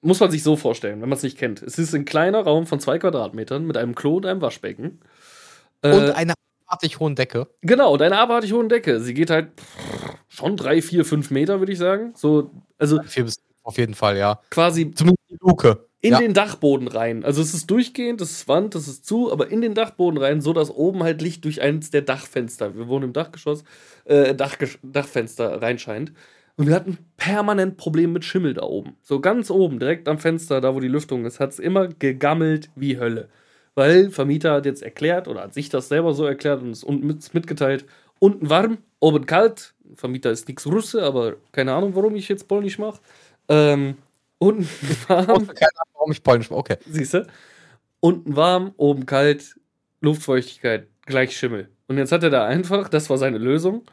muss 0.01 0.19
man 0.19 0.29
sich 0.29 0.43
so 0.43 0.55
vorstellen, 0.55 1.01
wenn 1.01 1.09
man 1.09 1.17
es 1.17 1.23
nicht 1.23 1.37
kennt. 1.37 1.61
Es 1.63 1.79
ist 1.79 1.93
ein 1.93 2.05
kleiner 2.05 2.41
Raum 2.41 2.67
von 2.67 2.79
zwei 2.79 2.99
Quadratmetern 2.99 3.65
mit 3.65 3.77
einem 3.77 3.95
Klo 3.95 4.17
und 4.17 4.25
einem 4.27 4.41
Waschbecken. 4.41 4.99
Äh, 5.81 5.91
und 5.91 6.11
einer 6.11 6.35
abartig 6.65 6.99
hohen 6.99 7.15
Decke. 7.15 7.47
Genau, 7.61 7.93
und 7.93 8.01
einer 8.01 8.19
abartig 8.19 8.53
hohen 8.53 8.69
Decke. 8.69 8.99
Sie 8.99 9.15
geht 9.15 9.31
halt 9.31 9.49
schon 10.27 10.55
drei, 10.55 10.81
vier, 10.81 11.03
fünf 11.03 11.31
Meter, 11.31 11.59
würde 11.59 11.71
ich 11.71 11.79
sagen. 11.79 12.13
So, 12.15 12.51
also. 12.77 13.01
Vier 13.03 13.25
bis 13.25 13.37
auf 13.63 13.77
jeden 13.77 13.95
Fall, 13.95 14.17
ja. 14.17 14.39
Quasi. 14.49 14.91
Zumindest 14.91 15.29
die 15.29 15.37
Luke 15.41 15.87
in 15.99 16.13
ja. 16.13 16.19
den 16.19 16.33
Dachboden 16.33 16.87
rein. 16.87 17.25
Also 17.25 17.41
es 17.41 17.53
ist 17.53 17.69
durchgehend, 17.69 18.21
das 18.21 18.31
ist 18.31 18.47
Wand, 18.47 18.75
das 18.75 18.87
ist 18.87 19.05
zu, 19.05 19.31
aber 19.31 19.49
in 19.49 19.61
den 19.61 19.73
Dachboden 19.73 20.19
rein, 20.19 20.41
so 20.41 20.53
dass 20.53 20.69
oben 20.69 21.03
halt 21.03 21.21
Licht 21.21 21.43
durch 21.43 21.61
eins 21.61 21.89
der 21.89 22.03
Dachfenster, 22.03 22.75
wir 22.75 22.87
wohnen 22.87 23.05
im 23.05 23.13
Dachgeschoss, 23.13 23.63
äh, 24.05 24.35
Dachges 24.35 24.77
Dachfenster 24.83 25.61
reinscheint. 25.61 26.13
Und 26.57 26.67
wir 26.67 26.75
hatten 26.75 26.97
permanent 27.17 27.77
Probleme 27.77 28.13
mit 28.13 28.25
Schimmel 28.25 28.55
da 28.55 28.63
oben. 28.63 28.97
So 29.03 29.19
ganz 29.19 29.51
oben, 29.51 29.79
direkt 29.79 30.07
am 30.07 30.17
Fenster, 30.17 30.59
da 30.59 30.73
wo 30.73 30.79
die 30.79 30.87
Lüftung 30.87 31.23
ist, 31.25 31.39
hat 31.39 31.51
es 31.51 31.59
immer 31.59 31.87
gegammelt 31.87 32.69
wie 32.75 32.99
Hölle. 32.99 33.29
Weil 33.75 34.09
Vermieter 34.09 34.53
hat 34.53 34.65
jetzt 34.65 34.81
erklärt 34.81 35.27
oder 35.27 35.43
hat 35.43 35.53
sich 35.53 35.69
das 35.69 35.87
selber 35.87 36.15
so 36.15 36.25
erklärt 36.25 36.63
und 36.63 36.71
es 36.71 36.85
mit, 36.87 37.31
mitgeteilt. 37.35 37.85
Unten 38.17 38.49
warm, 38.49 38.79
oben 38.99 39.27
kalt. 39.27 39.75
Vermieter 39.93 40.31
ist 40.31 40.47
nichts 40.47 40.65
Russe, 40.65 41.03
aber 41.03 41.35
keine 41.51 41.73
Ahnung, 41.73 41.95
warum 41.95 42.15
ich 42.15 42.27
jetzt 42.27 42.47
Polnisch 42.47 42.79
mache. 42.79 42.99
Ähm, 43.49 43.95
unten 44.39 44.67
warm. 45.07 45.27
Keine 45.27 45.77
Ahnung, 45.77 45.93
warum 45.93 46.11
ich 46.11 46.23
Polnisch 46.23 46.49
mache. 46.49 46.59
Okay. 46.59 46.77
Siehst 46.89 47.13
du? 47.13 47.27
Unten 47.99 48.35
warm, 48.35 48.73
oben 48.77 49.05
kalt, 49.05 49.55
Luftfeuchtigkeit, 50.01 50.87
gleich 51.05 51.37
Schimmel. 51.37 51.69
Und 51.87 51.99
jetzt 51.99 52.11
hat 52.11 52.23
er 52.23 52.31
da 52.31 52.45
einfach, 52.45 52.89
das 52.89 53.11
war 53.11 53.19
seine 53.19 53.37
Lösung, 53.37 53.83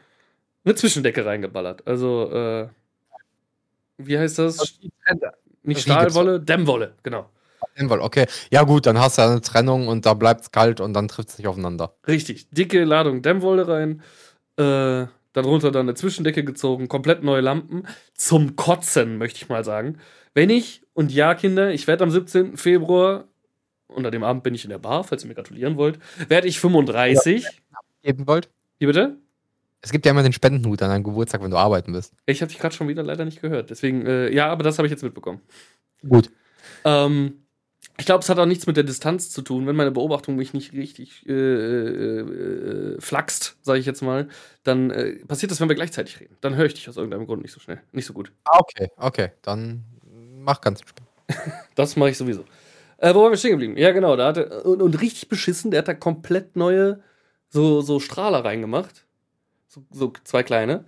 eine 0.65 0.75
Zwischendecke 0.75 1.25
reingeballert. 1.25 1.87
Also, 1.87 2.31
äh, 2.31 2.69
wie 3.99 4.19
heißt 4.19 4.39
das? 4.39 4.79
Nicht 5.63 5.81
Stahlwolle, 5.81 6.41
Dämmwolle, 6.41 6.95
genau. 7.03 7.31
Dämmwolle, 7.79 8.03
okay. 8.03 8.27
Ja, 8.51 8.63
gut, 8.63 8.87
dann 8.87 8.99
hast 8.99 9.19
du 9.19 9.23
eine 9.23 9.41
Trennung 9.41 9.89
und 9.89 10.07
da 10.07 10.15
bleibt 10.15 10.43
es 10.43 10.51
kalt 10.51 10.81
und 10.81 10.93
dann 10.93 11.09
trifft 11.09 11.31
es 11.31 11.39
nicht 11.39 11.49
aufeinander. 11.49 11.95
Richtig. 12.07 12.49
Dicke 12.51 12.85
Ladung 12.85 13.23
Dämmwolle 13.23 13.67
rein. 13.67 14.03
Äh, 14.57 15.07
darunter 15.33 15.71
dann 15.71 15.87
eine 15.87 15.95
Zwischendecke 15.95 16.45
gezogen, 16.45 16.89
komplett 16.89 17.23
neue 17.23 17.41
Lampen. 17.41 17.87
Zum 18.15 18.57
Kotzen, 18.57 19.19
möchte 19.19 19.39
ich 19.39 19.49
mal 19.49 19.65
sagen. 19.65 19.99
Wenn 20.33 20.51
ich, 20.51 20.83
und 20.95 21.13
ja, 21.13 21.35
Kinder, 21.35 21.73
ich 21.73 21.87
werde 21.87 22.05
am 22.05 22.11
17. 22.11 22.57
Februar, 22.57 23.25
unter 23.87 24.11
dem 24.11 24.25
Abend 24.25 24.43
bin 24.43 24.55
ich 24.55 24.65
in 24.65 24.71
der 24.71 24.79
Bar, 24.79 25.05
falls 25.05 25.25
ihr 25.25 25.29
mir 25.29 25.35
gratulieren 25.35 25.77
wollt, 25.77 25.99
werde 26.29 26.49
ich 26.49 26.61
35. 26.61 27.47
Geben 28.03 28.27
wollt? 28.27 28.49
Wie 28.79 28.87
bitte? 28.87 29.17
Es 29.85 29.93
gibt 29.93 30.07
ja 30.07 30.13
immer 30.13 30.23
den 30.23 30.33
Spendenhut 30.33 30.81
an 30.81 30.89
deinem 30.89 31.05
Geburtstag, 31.05 31.43
wenn 31.43 31.51
du 31.51 31.59
arbeiten 31.59 31.93
bist. 31.93 32.15
Ich 32.25 32.41
habe 32.41 32.51
dich 32.51 32.59
gerade 32.59 32.75
schon 32.75 32.89
wieder 32.89 33.03
leider 33.03 33.27
nicht 33.27 33.43
gehört. 33.43 33.69
Deswegen, 33.69 34.07
äh, 34.07 34.33
ja, 34.33 34.49
aber 34.49 34.63
das 34.63 34.79
habe 34.79 34.87
ich 34.87 34.91
jetzt 34.91 35.03
mitbekommen. 35.03 35.43
Gut. 36.09 36.31
Ähm, 36.85 37.45
ich 37.99 38.07
glaube, 38.07 38.23
es 38.23 38.29
hat 38.31 38.39
auch 38.39 38.47
nichts 38.47 38.67
mit 38.67 38.79
der 38.79 38.85
Distanz 38.85 39.31
zu 39.31 39.43
tun. 39.43 39.67
Wenn 39.67 39.77
meine 39.77 39.91
Beobachtung 39.91 40.37
mich 40.37 40.55
nicht 40.55 40.73
richtig 40.73 41.29
äh, 41.29 41.33
äh, 41.33 42.21
äh 42.21 43.01
flaxt, 43.01 43.59
sage 43.61 43.79
ich 43.79 43.85
jetzt 43.85 44.01
mal, 44.01 44.29
dann 44.63 44.91
äh, 44.91 45.17
passiert 45.27 45.53
das, 45.53 45.61
wenn 45.61 45.69
wir 45.69 45.77
gleichzeitig 45.77 46.19
reden. 46.19 46.37
Dann 46.41 46.57
höre 46.57 46.65
ich 46.65 46.75
dich 46.75 46.89
aus 46.89 46.97
irgendeinem 46.97 47.27
Grund 47.27 47.43
nicht 47.43 47.53
so 47.53 47.61
schnell, 47.61 47.83
nicht 47.93 48.07
so 48.07 48.15
gut. 48.15 48.33
Ah, 48.47 48.59
okay, 48.59 48.89
okay. 48.97 49.33
Dann 49.43 49.85
mach 50.39 50.63
ganz 50.63 50.81
entspannt. 50.81 51.09
das 51.75 51.95
mache 51.97 52.11
ich 52.11 52.17
sowieso. 52.17 52.45
Äh, 52.97 53.15
wo 53.15 53.23
waren 53.23 53.33
wir 53.33 53.37
stehen 53.37 53.51
geblieben? 53.51 53.77
Ja, 53.77 53.93
genau. 53.93 54.17
Da 54.17 54.29
hat 54.29 54.39
er, 54.39 54.65
und, 54.65 54.81
und, 54.81 55.01
richtig 55.01 55.29
beschissen, 55.29 55.71
der 55.71 55.79
hat 55.79 55.89
da 55.89 55.95
komplett 55.95 56.57
neue 56.57 57.03
so, 57.49 57.81
so 57.81 58.01
Strahler 58.01 58.45
reingemacht. 58.45 59.04
So, 59.75 59.83
so 59.91 60.13
zwei 60.23 60.45
kleine. 60.45 60.85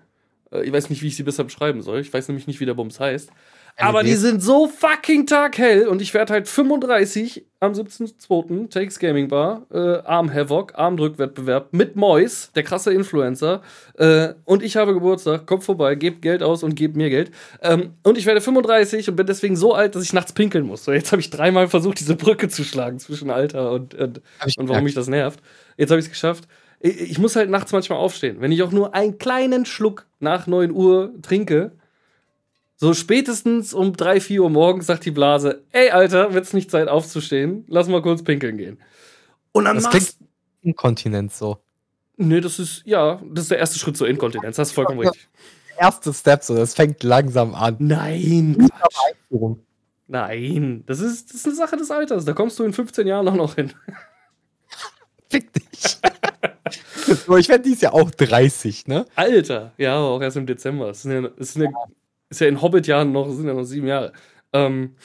Äh, 0.53 0.63
ich 0.63 0.73
weiß 0.73 0.91
nicht, 0.91 1.03
wie 1.03 1.09
ich 1.09 1.17
sie 1.17 1.25
besser 1.25 1.43
beschreiben 1.43 1.83
soll. 1.83 2.01
Ich 2.01 2.13
weiß 2.13 2.29
nämlich 2.29 2.47
nicht, 2.47 2.61
wie 2.61 2.67
der 2.67 2.75
Bums 2.75 3.01
heißt. 3.01 3.31
Aber 3.79 4.03
die 4.03 4.15
sind 4.15 4.43
so 4.43 4.69
fucking 4.69 5.27
taghell 5.27 5.87
und 5.87 6.01
ich 6.01 6.15
werde 6.15 6.33
halt 6.33 6.49
35 6.49 7.45
am 7.61 7.73
17.02. 7.73 8.71
Takes 8.71 8.99
Gaming 8.99 9.29
Bar, 9.29 9.67
äh, 9.71 9.99
Arm 9.99 10.33
Havoc, 10.33 10.73
Armdrückwettbewerb 10.77 11.75
mit 11.75 11.95
Mois, 11.95 12.51
der 12.55 12.63
krasse 12.63 12.95
Influencer. 12.95 13.61
Äh, 13.99 14.33
und 14.47 14.63
ich 14.63 14.77
habe 14.77 14.95
Geburtstag, 14.95 15.47
kommt 15.47 15.63
vorbei, 15.63 15.95
gebt 15.95 16.23
Geld 16.23 16.43
aus 16.43 16.63
und 16.63 16.75
gebt 16.75 16.97
mir 16.97 17.11
Geld. 17.11 17.33
Ähm, 17.61 17.91
und 18.03 18.17
ich 18.17 18.25
werde 18.25 18.41
35 18.41 19.11
und 19.11 19.17
bin 19.17 19.27
deswegen 19.27 19.57
so 19.57 19.75
alt, 19.75 19.95
dass 19.95 20.03
ich 20.03 20.15
nachts 20.15 20.33
pinkeln 20.33 20.67
muss. 20.67 20.85
So, 20.85 20.93
jetzt 20.93 21.13
habe 21.13 21.21
ich 21.21 21.29
dreimal 21.29 21.69
versucht, 21.69 22.01
diese 22.01 22.17
Brücke 22.17 22.49
zu 22.49 22.65
schlagen 22.65 22.99
zwischen 22.99 23.29
Alter 23.29 23.73
und, 23.73 23.95
und, 23.95 24.23
und 24.57 24.69
warum 24.71 24.85
mich 24.85 24.95
das 24.95 25.09
nervt. 25.09 25.41
Jetzt 25.77 25.91
habe 25.91 25.99
ich 25.99 26.07
es 26.07 26.11
geschafft. 26.11 26.49
Ich, 26.81 27.01
ich 27.01 27.19
muss 27.19 27.37
halt 27.37 27.51
nachts 27.51 27.73
manchmal 27.73 27.99
aufstehen. 27.99 28.41
Wenn 28.41 28.53
ich 28.53 28.63
auch 28.63 28.73
nur 28.73 28.95
einen 28.95 29.19
kleinen 29.19 29.67
Schluck 29.67 30.07
nach 30.21 30.47
9 30.47 30.71
Uhr 30.71 31.13
trinke, 31.23 31.73
so 32.77 32.93
spätestens 32.93 33.73
um 33.73 33.97
3, 33.97 34.21
4 34.21 34.43
Uhr 34.43 34.51
morgens 34.51 34.87
sagt 34.87 35.05
die 35.05 35.11
Blase, 35.11 35.63
ey 35.73 35.91
Alter, 35.91 36.35
wird's 36.35 36.53
nicht 36.53 36.71
Zeit 36.71 36.89
aufzustehen? 36.89 37.65
Lass 37.69 37.89
mal 37.89 38.03
kurz 38.03 38.23
pinkeln 38.23 38.59
gehen. 38.59 38.79
Und 39.53 39.65
dann 39.65 39.77
das 39.77 39.85
machst 39.85 40.19
Inkontinenz 40.63 41.39
so. 41.39 41.59
Nee, 42.19 42.41
das 42.41 42.59
ist, 42.59 42.83
ja, 42.85 43.21
das 43.31 43.45
ist 43.45 43.51
der 43.51 43.59
erste 43.59 43.79
Schritt 43.79 43.97
zur 43.97 44.09
Inkontinenz. 44.09 44.57
Das 44.57 44.69
ist 44.69 44.75
vollkommen 44.75 45.01
richtig. 45.01 45.29
Erste 45.79 46.13
Step, 46.13 46.43
so, 46.43 46.55
das 46.55 46.75
fängt 46.75 47.03
langsam 47.03 47.55
an. 47.55 47.77
Nein, 47.79 48.69
Nein, 50.09 50.85
das 50.87 51.01
ist, 51.01 51.31
das 51.31 51.37
ist 51.37 51.47
eine 51.47 51.55
Sache 51.57 51.77
des 51.77 51.91
Alters. 51.91 52.25
Da 52.25 52.33
kommst 52.33 52.59
du 52.59 52.65
in 52.65 52.73
15 52.73 53.07
Jahren 53.07 53.27
auch 53.29 53.35
noch 53.35 53.57
hin. 53.57 53.73
Fick 55.29 55.53
dich. 55.53 55.99
ich 57.39 57.49
werde 57.49 57.65
dies 57.65 57.81
Jahr 57.81 57.95
auch 57.95 58.11
30, 58.11 58.87
ne? 58.89 59.07
Alter, 59.15 59.73
ja, 59.79 59.99
auch 59.99 60.21
erst 60.21 60.37
im 60.37 60.47
Dezember. 60.47 60.87
Das 60.89 61.05
ist 61.05 61.31
das 61.37 61.51
ist 61.51 61.57
eine 61.57 61.73
ist 62.29 62.41
ja 62.41 62.49
in 62.49 62.61
Hobbit-Jahren 62.61 63.13
noch, 63.13 63.31
sind 63.31 63.47
ja 63.47 63.55
noch 63.55 63.65
sieben 63.65 63.87
Jahre. 63.87 64.13
Ähm, 64.53 64.97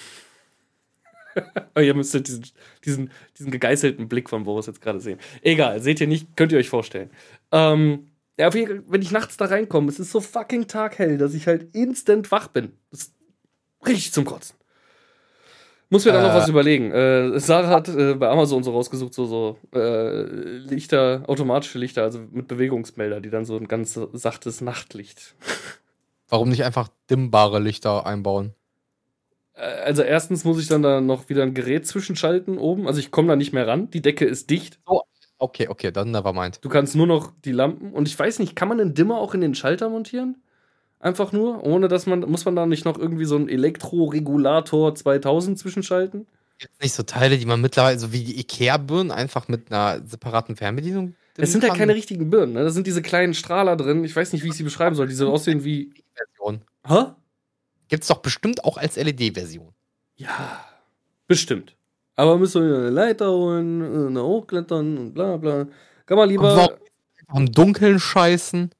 ihr 1.77 1.93
müsstet 1.93 2.27
diesen, 2.27 2.45
diesen, 2.83 3.11
diesen 3.37 3.51
gegeißelten 3.51 4.09
Blick 4.09 4.29
von 4.29 4.43
Boris 4.43 4.67
jetzt 4.67 4.81
gerade 4.81 4.99
sehen. 4.99 5.19
Egal, 5.41 5.81
seht 5.81 6.01
ihr 6.01 6.07
nicht, 6.07 6.35
könnt 6.35 6.51
ihr 6.51 6.57
euch 6.57 6.69
vorstellen. 6.69 7.11
Ähm, 7.51 8.11
ja, 8.37 8.51
wenn 8.53 9.01
ich 9.01 9.11
nachts 9.11 9.37
da 9.37 9.45
reinkomme, 9.45 9.89
es 9.89 9.99
ist 9.99 10.11
so 10.11 10.19
fucking 10.19 10.67
taghell, 10.67 11.17
dass 11.17 11.33
ich 11.33 11.47
halt 11.47 11.75
instant 11.75 12.31
wach 12.31 12.47
bin. 12.47 12.71
Das 12.89 13.01
ist 13.01 13.13
richtig 13.85 14.13
zum 14.13 14.25
Kotzen. 14.25 14.55
Muss 15.91 16.05
mir 16.05 16.13
da 16.13 16.21
äh, 16.21 16.27
noch 16.27 16.33
was 16.33 16.49
überlegen. 16.49 16.91
Äh, 16.91 17.39
Sarah 17.39 17.67
hat 17.67 17.89
äh, 17.89 18.15
bei 18.15 18.29
Amazon 18.29 18.63
so 18.63 18.71
rausgesucht, 18.71 19.13
so, 19.13 19.25
so 19.25 19.59
äh, 19.75 20.23
Lichter, 20.23 21.23
automatische 21.27 21.77
Lichter, 21.77 22.01
also 22.01 22.19
mit 22.31 22.47
Bewegungsmelder, 22.47 23.21
die 23.21 23.29
dann 23.29 23.45
so 23.45 23.57
ein 23.57 23.67
ganz 23.67 23.99
sachtes 24.13 24.61
Nachtlicht 24.61 25.35
Warum 26.31 26.47
nicht 26.47 26.63
einfach 26.63 26.87
dimmbare 27.09 27.59
Lichter 27.59 28.05
einbauen? 28.05 28.55
Äh, 29.53 29.63
also 29.63 30.01
erstens 30.01 30.45
muss 30.45 30.61
ich 30.61 30.69
dann 30.69 30.81
da 30.81 31.01
noch 31.01 31.27
wieder 31.27 31.43
ein 31.43 31.53
Gerät 31.53 31.85
zwischenschalten 31.85 32.57
oben. 32.57 32.87
Also 32.87 33.01
ich 33.01 33.11
komme 33.11 33.27
da 33.27 33.35
nicht 33.35 33.51
mehr 33.51 33.67
ran. 33.67 33.89
Die 33.89 34.01
Decke 34.01 34.23
ist 34.23 34.49
dicht. 34.49 34.79
Oh, 34.85 35.01
okay, 35.39 35.67
okay, 35.67 35.91
dann 35.91 36.11
never 36.11 36.31
mind. 36.31 36.63
Du 36.63 36.69
kannst 36.69 36.95
nur 36.95 37.05
noch 37.05 37.33
die 37.43 37.51
Lampen. 37.51 37.91
Und 37.91 38.07
ich 38.07 38.17
weiß 38.17 38.39
nicht, 38.39 38.55
kann 38.55 38.69
man 38.69 38.79
einen 38.79 38.93
Dimmer 38.93 39.17
auch 39.17 39.33
in 39.33 39.41
den 39.41 39.55
Schalter 39.55 39.89
montieren? 39.89 40.41
Einfach 41.01 41.31
nur, 41.31 41.63
ohne 41.63 41.87
dass 41.87 42.05
man, 42.05 42.21
muss 42.21 42.45
man 42.45 42.55
da 42.55 42.65
nicht 42.65 42.85
noch 42.85 42.97
irgendwie 42.97 43.25
so 43.25 43.35
einen 43.35 43.49
Elektroregulator 43.49 44.95
2000 44.95 45.59
zwischenschalten? 45.59 46.27
Gibt 46.59 46.81
nicht 46.81 46.93
so 46.93 47.03
Teile, 47.03 47.37
die 47.37 47.45
man 47.45 47.59
mittlerweile, 47.59 47.99
so 47.99 48.13
wie 48.13 48.23
die 48.23 48.39
Ikea-Birnen, 48.39 49.11
einfach 49.11 49.47
mit 49.47 49.71
einer 49.71 50.05
separaten 50.05 50.55
Fernbedienung 50.55 51.15
es 51.37 51.51
sind 51.51 51.63
ja 51.63 51.73
keine 51.73 51.95
richtigen 51.95 52.29
Birnen, 52.29 52.53
ne? 52.53 52.63
Da 52.63 52.69
sind 52.69 52.87
diese 52.87 53.01
kleinen 53.01 53.33
Strahler 53.33 53.75
drin. 53.75 54.03
Ich 54.03 54.15
weiß 54.15 54.33
nicht, 54.33 54.43
wie 54.43 54.49
ich 54.49 54.55
sie 54.55 54.63
beschreiben 54.63 54.95
soll. 54.95 55.07
Die 55.07 55.13
so 55.13 55.31
aussehen 55.31 55.63
wie. 55.63 55.93
Version. 56.13 56.61
Hä? 56.85 57.13
Gibt's 57.87 58.07
doch 58.07 58.19
bestimmt 58.19 58.63
auch 58.63 58.77
als 58.77 58.95
LED-Version. 58.95 59.73
Ja, 60.15 60.65
bestimmt. 61.27 61.75
Aber 62.15 62.37
müssen 62.37 62.63
wir 62.67 62.77
eine 62.77 62.89
Leiter 62.89 63.31
holen, 63.31 64.07
eine 64.07 64.23
hochklettern 64.23 64.97
und 64.97 65.13
bla 65.13 65.37
bla. 65.37 65.67
Kann 66.05 66.17
man 66.17 66.29
lieber. 66.29 66.77
Am 67.27 67.51
Dunkeln 67.51 67.99
scheißen. 67.99 68.71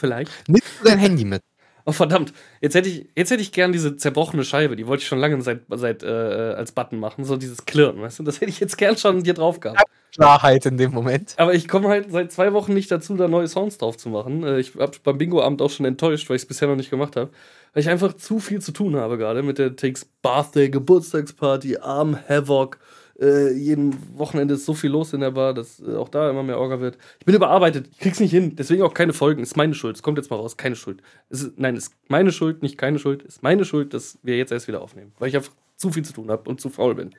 Vielleicht. 0.00 0.32
Nimmst 0.48 0.80
du 0.80 0.88
dein 0.88 0.98
Handy 0.98 1.24
mit? 1.24 1.42
Oh, 1.84 1.92
verdammt. 1.92 2.32
Jetzt 2.60 2.74
hätte 2.74 2.88
ich, 2.88 3.08
jetzt 3.16 3.30
hätte 3.30 3.42
ich 3.42 3.52
gern 3.52 3.72
diese 3.72 3.96
zerbrochene 3.96 4.44
Scheibe. 4.44 4.76
Die 4.76 4.86
wollte 4.86 5.02
ich 5.02 5.08
schon 5.08 5.18
lange 5.18 5.40
seit, 5.42 5.62
seit 5.68 6.02
äh, 6.02 6.06
als 6.06 6.72
Button 6.72 6.98
machen. 6.98 7.24
So 7.24 7.36
dieses 7.36 7.64
Klirren, 7.64 8.00
weißt 8.00 8.18
du? 8.18 8.22
Das 8.22 8.40
hätte 8.40 8.50
ich 8.50 8.60
jetzt 8.60 8.78
gern 8.78 8.96
schon 8.96 9.24
hier 9.24 9.34
drauf 9.34 9.60
gehabt. 9.60 9.82
Klarheit 10.14 10.66
in 10.66 10.76
dem 10.76 10.92
Moment. 10.92 11.34
Aber 11.36 11.54
ich 11.54 11.68
komme 11.68 11.88
halt 11.88 12.10
seit 12.10 12.32
zwei 12.32 12.52
Wochen 12.52 12.74
nicht 12.74 12.90
dazu, 12.90 13.16
da 13.16 13.28
neue 13.28 13.48
Sounds 13.48 13.78
drauf 13.78 13.96
zu 13.96 14.08
machen. 14.08 14.42
Äh, 14.42 14.60
ich 14.60 14.74
habe 14.76 14.96
beim 15.02 15.18
Bingo-Abend 15.18 15.62
auch 15.62 15.70
schon 15.70 15.86
enttäuscht, 15.86 16.28
weil 16.28 16.36
ich 16.36 16.42
es 16.42 16.48
bisher 16.48 16.68
noch 16.68 16.76
nicht 16.76 16.90
gemacht 16.90 17.16
habe. 17.16 17.30
Weil 17.72 17.82
ich 17.82 17.88
einfach 17.88 18.14
zu 18.14 18.40
viel 18.40 18.60
zu 18.60 18.72
tun 18.72 18.96
habe 18.96 19.18
gerade 19.18 19.42
mit 19.42 19.58
der 19.58 19.76
Takes 19.76 20.04
Birthday, 20.22 20.70
Geburtstagsparty, 20.70 21.78
Arm 21.78 22.18
Havoc 22.28 22.78
äh, 23.20 23.52
jeden 23.52 24.18
Wochenende 24.18 24.54
ist 24.54 24.64
so 24.64 24.72
viel 24.72 24.90
los 24.90 25.12
in 25.12 25.20
der 25.20 25.32
Bar, 25.32 25.52
dass 25.52 25.80
äh, 25.80 25.94
auch 25.94 26.08
da 26.08 26.30
immer 26.30 26.42
mehr 26.42 26.58
Orga 26.58 26.80
wird. 26.80 26.96
Ich 27.18 27.26
bin 27.26 27.34
überarbeitet, 27.34 27.88
ich 27.92 27.98
krieg's 27.98 28.18
nicht 28.18 28.30
hin, 28.30 28.56
deswegen 28.56 28.82
auch 28.82 28.94
keine 28.94 29.12
Folgen. 29.12 29.42
Ist 29.42 29.56
meine 29.56 29.74
Schuld. 29.74 29.96
Es 29.96 30.02
kommt 30.02 30.16
jetzt 30.16 30.30
mal 30.30 30.36
raus, 30.36 30.56
keine 30.56 30.76
Schuld. 30.76 31.02
Ist, 31.28 31.58
nein, 31.58 31.76
ist 31.76 31.92
meine 32.08 32.32
Schuld, 32.32 32.62
nicht 32.62 32.78
keine 32.78 32.98
Schuld. 32.98 33.22
Ist 33.22 33.42
meine 33.42 33.64
Schuld, 33.64 33.92
dass 33.92 34.18
wir 34.22 34.38
jetzt 34.38 34.52
erst 34.52 34.68
wieder 34.68 34.80
aufnehmen, 34.80 35.12
weil 35.18 35.28
ich 35.28 35.36
einfach 35.36 35.52
zu 35.76 35.92
viel 35.92 36.04
zu 36.04 36.14
tun 36.14 36.30
habe 36.30 36.48
und 36.48 36.60
zu 36.60 36.70
faul 36.70 36.94
bin. 36.94 37.14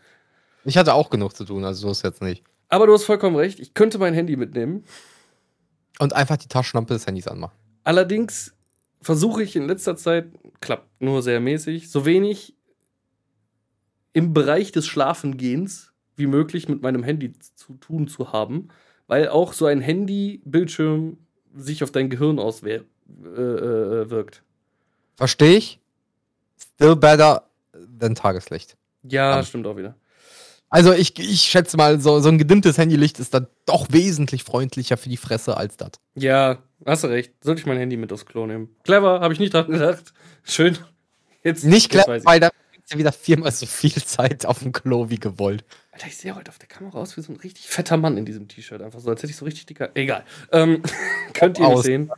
Ich 0.65 0.77
hatte 0.77 0.93
auch 0.93 1.09
genug 1.09 1.35
zu 1.35 1.45
tun, 1.45 1.63
also 1.63 1.87
so 1.87 1.91
ist 1.91 2.03
jetzt 2.03 2.21
nicht. 2.21 2.43
Aber 2.69 2.87
du 2.87 2.93
hast 2.93 3.03
vollkommen 3.03 3.35
recht, 3.35 3.59
ich 3.59 3.73
könnte 3.73 3.99
mein 3.99 4.13
Handy 4.13 4.35
mitnehmen. 4.35 4.83
Und 5.99 6.13
einfach 6.13 6.37
die 6.37 6.47
Taschenlampe 6.47 6.93
des 6.93 7.05
Handys 7.05 7.27
anmachen. 7.27 7.55
Allerdings 7.83 8.55
versuche 9.01 9.43
ich 9.43 9.55
in 9.55 9.67
letzter 9.67 9.95
Zeit, 9.95 10.27
klappt 10.61 11.01
nur 11.01 11.21
sehr 11.21 11.39
mäßig, 11.39 11.91
so 11.91 12.05
wenig 12.05 12.55
im 14.13 14.33
Bereich 14.33 14.71
des 14.71 14.87
Schlafengehens 14.87 15.90
wie 16.21 16.27
möglich 16.27 16.69
mit 16.69 16.81
meinem 16.81 17.03
Handy 17.03 17.33
zu 17.55 17.73
tun 17.73 18.07
zu 18.07 18.31
haben, 18.31 18.69
weil 19.07 19.27
auch 19.27 19.53
so 19.53 19.65
ein 19.65 19.81
Handy-Bildschirm 19.81 21.17
sich 21.55 21.83
auf 21.83 21.91
dein 21.91 22.09
Gehirn 22.09 22.39
auswirkt. 22.39 22.85
Äh, 23.35 23.41
äh, 23.41 24.25
Verstehe 25.15 25.57
ich. 25.57 25.79
Still 26.75 26.95
better 26.95 27.43
than 27.99 28.15
Tageslicht. 28.15 28.77
Ja, 29.03 29.39
um. 29.39 29.45
stimmt 29.45 29.67
auch 29.67 29.75
wieder. 29.75 29.95
Also 30.69 30.93
ich, 30.93 31.19
ich 31.19 31.41
schätze 31.41 31.75
mal, 31.75 31.99
so, 31.99 32.21
so 32.21 32.29
ein 32.29 32.37
gedimmtes 32.37 32.77
Handylicht 32.77 33.19
ist 33.19 33.33
dann 33.33 33.47
doch 33.65 33.87
wesentlich 33.89 34.45
freundlicher 34.45 34.95
für 34.95 35.09
die 35.09 35.17
Fresse 35.17 35.57
als 35.57 35.75
das. 35.75 35.91
Ja, 36.15 36.59
hast 36.85 37.03
du 37.03 37.07
recht. 37.07 37.33
Sollte 37.43 37.59
ich 37.59 37.65
mein 37.65 37.77
Handy 37.77 37.97
mit 37.97 38.13
aufs 38.13 38.25
Klo 38.25 38.45
nehmen? 38.45 38.69
Clever, 38.83 39.19
habe 39.19 39.33
ich 39.33 39.39
nicht 39.39 39.53
dran 39.53 39.67
gedacht. 39.67 40.13
Schön. 40.43 40.77
Jetzt, 41.43 41.65
nicht 41.65 41.89
clever, 41.89 42.23
weil 42.23 42.39
da 42.39 42.51
ja 42.91 42.97
wieder 42.97 43.11
viermal 43.11 43.51
so 43.51 43.65
viel 43.65 44.03
Zeit 44.03 44.45
auf 44.45 44.59
dem 44.59 44.71
Klo 44.71 45.09
wie 45.09 45.19
gewollt. 45.19 45.63
Alter, 45.91 46.07
ich 46.07 46.17
sehe 46.17 46.35
heute 46.35 46.49
auf 46.49 46.57
der 46.57 46.69
Kamera 46.69 46.99
aus 46.99 47.17
wie 47.17 47.21
so 47.21 47.33
ein 47.33 47.37
richtig 47.37 47.67
fetter 47.67 47.97
Mann 47.97 48.17
in 48.17 48.25
diesem 48.25 48.47
T-Shirt. 48.47 48.81
Einfach 48.81 48.99
so, 48.99 49.09
als 49.09 49.21
hätte 49.21 49.31
ich 49.31 49.37
so 49.37 49.45
richtig 49.45 49.65
dicker. 49.65 49.89
Egal. 49.93 50.23
Ähm, 50.51 50.81
könnt 51.33 51.59
ihr 51.59 51.67
nicht 51.67 51.83
sehen. 51.83 52.11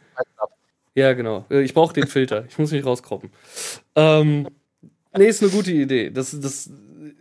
Ja, 0.96 1.14
genau. 1.14 1.46
Äh, 1.50 1.64
ich 1.64 1.74
brauche 1.74 1.94
den 1.94 2.08
Filter. 2.08 2.46
Ich 2.48 2.60
muss 2.60 2.72
mich 2.72 2.86
rauskroppen. 2.86 3.32
Ähm, 3.96 4.48
nee, 5.18 5.26
ist 5.26 5.42
eine 5.42 5.52
gute 5.52 5.72
Idee. 5.72 6.12
Das, 6.12 6.40
das 6.40 6.70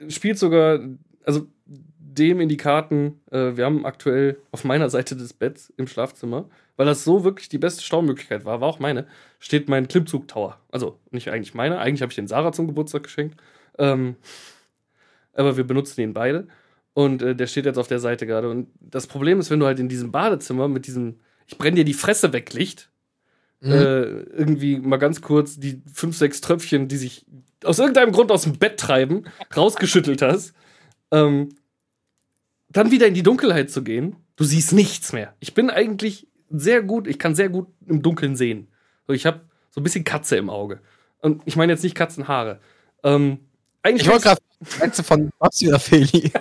spielt 0.09 0.39
sogar, 0.39 0.81
also 1.25 1.47
dem 1.65 2.41
in 2.41 2.51
die 2.51 2.59
Karten. 2.59 3.21
Äh, 3.31 3.57
wir 3.57 3.65
haben 3.65 3.87
aktuell 3.87 4.39
auf 4.51 4.65
meiner 4.65 4.91
Seite 4.91 5.17
des 5.17 5.33
Betts 5.33 5.73
im 5.79 5.87
Schlafzimmer, 5.87 6.51
weil 6.77 6.87
das 6.87 7.05
so 7.05 7.25
wirklich 7.25 7.49
die 7.49 7.59
beste 7.59 7.83
Staumöglichkeit 7.83 8.45
war, 8.45 8.61
war 8.61 8.69
auch 8.69 8.79
meine, 8.79 9.07
steht 9.39 9.71
mein 9.71 9.89
Klimmzug-Tower. 9.89 10.59
Also 10.71 10.99
nicht 11.11 11.31
eigentlich 11.31 11.55
meine, 11.55 11.79
eigentlich 11.79 12.03
habe 12.03 12.13
ich 12.13 12.17
den 12.17 12.29
Sarah 12.29 12.53
zum 12.53 12.67
Geburtstag 12.67 13.05
geschenkt. 13.05 13.41
Ähm, 13.79 14.17
aber 15.33 15.57
wir 15.57 15.65
benutzen 15.65 16.01
ihn 16.01 16.15
beide. 16.15 16.49
Und 16.95 17.23
äh, 17.23 17.35
der 17.35 17.47
steht 17.47 17.65
jetzt 17.65 17.79
auf 17.79 17.89
der 17.89 18.01
Seite 18.01 18.27
gerade. 18.27 18.51
Und 18.51 18.69
das 18.81 19.07
Problem 19.07 19.41
ist, 19.41 19.51
wenn 19.51 19.61
du 19.61 19.67
halt 19.67 19.81
in 19.81 19.89
diesem 19.89 20.13
Badezimmer 20.13 20.69
mit 20.69 20.87
diesem 20.87 21.21
Ich 21.47 21.57
brenne 21.59 21.77
dir 21.77 21.85
die 21.85 21.95
Fresse 21.95 22.33
weg 22.33 22.53
Licht, 22.53 22.91
mhm. 23.61 23.73
äh, 23.73 24.03
irgendwie 24.03 24.79
mal 24.79 24.99
ganz 24.99 25.23
kurz 25.23 25.59
die 25.59 25.83
fünf, 25.93 26.17
sechs 26.17 26.41
Tröpfchen, 26.41 26.89
die 26.89 26.97
sich 26.97 27.25
aus 27.65 27.79
irgendeinem 27.79 28.13
Grund 28.13 28.31
aus 28.31 28.43
dem 28.43 28.59
Bett 28.59 28.79
treiben, 28.79 29.25
rausgeschüttelt 29.57 30.21
hast, 30.21 30.53
ähm, 31.11 31.51
dann 32.69 32.91
wieder 32.91 33.07
in 33.07 33.15
die 33.15 33.23
Dunkelheit 33.23 33.71
zu 33.71 33.83
gehen, 33.83 34.17
du 34.37 34.45
siehst 34.45 34.73
nichts 34.73 35.13
mehr. 35.13 35.35
Ich 35.41 35.55
bin 35.55 35.71
eigentlich 35.71 36.27
sehr 36.49 36.83
gut, 36.83 37.07
ich 37.07 37.19
kann 37.19 37.35
sehr 37.35 37.49
gut 37.49 37.69
im 37.87 38.03
Dunkeln 38.03 38.37
sehen. 38.37 38.69
So, 39.07 39.13
ich 39.13 39.27
habe 39.27 39.41
so 39.71 39.81
ein 39.81 39.85
bisschen 39.85 40.05
Katze 40.05 40.37
im 40.37 40.51
Auge. 40.51 40.81
Und 41.21 41.43
ich 41.45 41.57
meine 41.57 41.73
jetzt 41.73 41.83
nicht 41.83 41.95
Katzenhaare. 41.95 42.61
Ähm, 43.05 43.39
eigentlich 43.83 44.03
ich 44.03 44.09
wollte 44.09 44.25
gerade 44.25 45.03
von 45.03 45.31
Babsi 45.39 45.69
oder 45.69 45.79
Feli. 45.79 46.33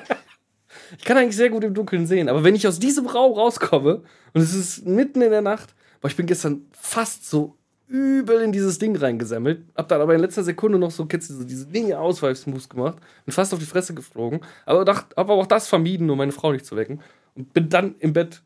ich 0.97 1.05
kann 1.05 1.17
eigentlich 1.17 1.35
sehr 1.35 1.49
gut 1.49 1.63
im 1.63 1.73
Dunkeln 1.73 2.05
sehen, 2.05 2.29
aber 2.29 2.43
wenn 2.43 2.55
ich 2.55 2.67
aus 2.67 2.79
diesem 2.79 3.07
Raum 3.07 3.33
rauskomme 3.33 4.03
und 4.33 4.41
es 4.41 4.53
ist 4.53 4.85
mitten 4.85 5.21
in 5.21 5.31
der 5.31 5.41
Nacht, 5.41 5.73
boah, 5.99 6.07
ich 6.07 6.15
bin 6.15 6.25
gestern 6.25 6.65
fast 6.71 7.29
so 7.29 7.57
übel 7.87 8.41
in 8.41 8.51
dieses 8.53 8.79
Ding 8.79 8.95
reingesammelt, 8.95 9.65
hab 9.75 9.89
dann 9.89 9.99
aber 9.99 10.15
in 10.15 10.21
letzter 10.21 10.43
Sekunde 10.43 10.79
noch 10.79 10.91
so, 10.91 11.05
kennst 11.05 11.27
so 11.27 11.43
diese 11.43 11.65
Dinge 11.65 11.99
Ausweifsmoves 11.99 12.69
gemacht 12.69 12.97
und 13.25 13.33
fast 13.33 13.53
auf 13.53 13.59
die 13.59 13.65
Fresse 13.65 13.93
geflogen, 13.93 14.41
aber 14.65 14.85
dacht, 14.85 15.07
hab 15.17 15.29
aber 15.29 15.33
auch 15.33 15.47
das 15.47 15.67
vermieden, 15.67 16.09
um 16.09 16.17
meine 16.17 16.31
Frau 16.31 16.53
nicht 16.53 16.65
zu 16.65 16.77
wecken 16.77 17.01
und 17.35 17.53
bin 17.53 17.69
dann 17.69 17.95
im 17.99 18.13
Bett 18.13 18.41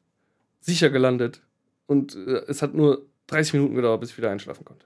sicher 0.62 0.90
gelandet 0.90 1.42
und 1.86 2.16
äh, 2.16 2.44
es 2.48 2.62
hat 2.62 2.74
nur 2.74 3.06
30 3.28 3.54
Minuten 3.54 3.76
gedauert, 3.76 4.00
bis 4.00 4.12
ich 4.12 4.18
wieder 4.18 4.32
einschlafen 4.32 4.66
konnte. 4.66 4.86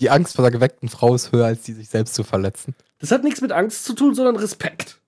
Die 0.00 0.10
Angst 0.10 0.36
vor 0.36 0.42
der 0.42 0.52
geweckten 0.52 0.88
Frau 0.88 1.14
ist 1.14 1.32
höher, 1.32 1.46
als 1.46 1.62
die 1.62 1.72
sich 1.72 1.88
selbst 1.88 2.14
zu 2.14 2.22
verletzen. 2.22 2.74
Das 2.98 3.10
hat 3.10 3.24
nichts 3.24 3.40
mit 3.40 3.52
Angst 3.52 3.84
zu 3.84 3.94
tun, 3.94 4.14
sondern 4.14 4.36
Respekt. 4.36 4.98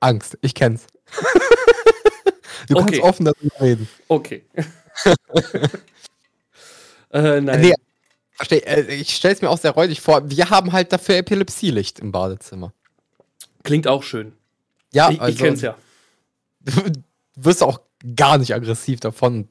Angst, 0.00 0.36
ich 0.40 0.54
kenn's. 0.54 0.86
du 2.68 2.76
okay. 2.76 2.84
kannst 2.84 3.00
offen 3.02 3.24
darüber 3.26 3.60
reden. 3.60 3.88
Okay. 4.08 4.44
äh, 7.12 7.40
nein. 7.40 7.60
Nee, 7.60 7.74
versteh, 8.34 8.58
äh, 8.58 8.94
ich 8.94 9.14
stell's 9.14 9.42
mir 9.42 9.50
auch 9.50 9.58
sehr 9.58 9.72
räudig 9.72 10.00
vor. 10.00 10.28
Wir 10.28 10.50
haben 10.50 10.72
halt 10.72 10.92
dafür 10.92 11.16
Epilepsielicht 11.16 12.00
im 12.00 12.10
Badezimmer. 12.10 12.72
Klingt 13.62 13.86
auch 13.86 14.02
schön. 14.02 14.32
Ja, 14.92 15.10
ich, 15.10 15.20
also, 15.20 15.32
ich 15.32 15.38
kenn's 15.38 15.60
ja. 15.60 15.76
Du 16.64 16.92
wirst 17.36 17.62
auch 17.62 17.80
gar 18.16 18.38
nicht 18.38 18.54
aggressiv 18.54 19.00
davon. 19.00 19.48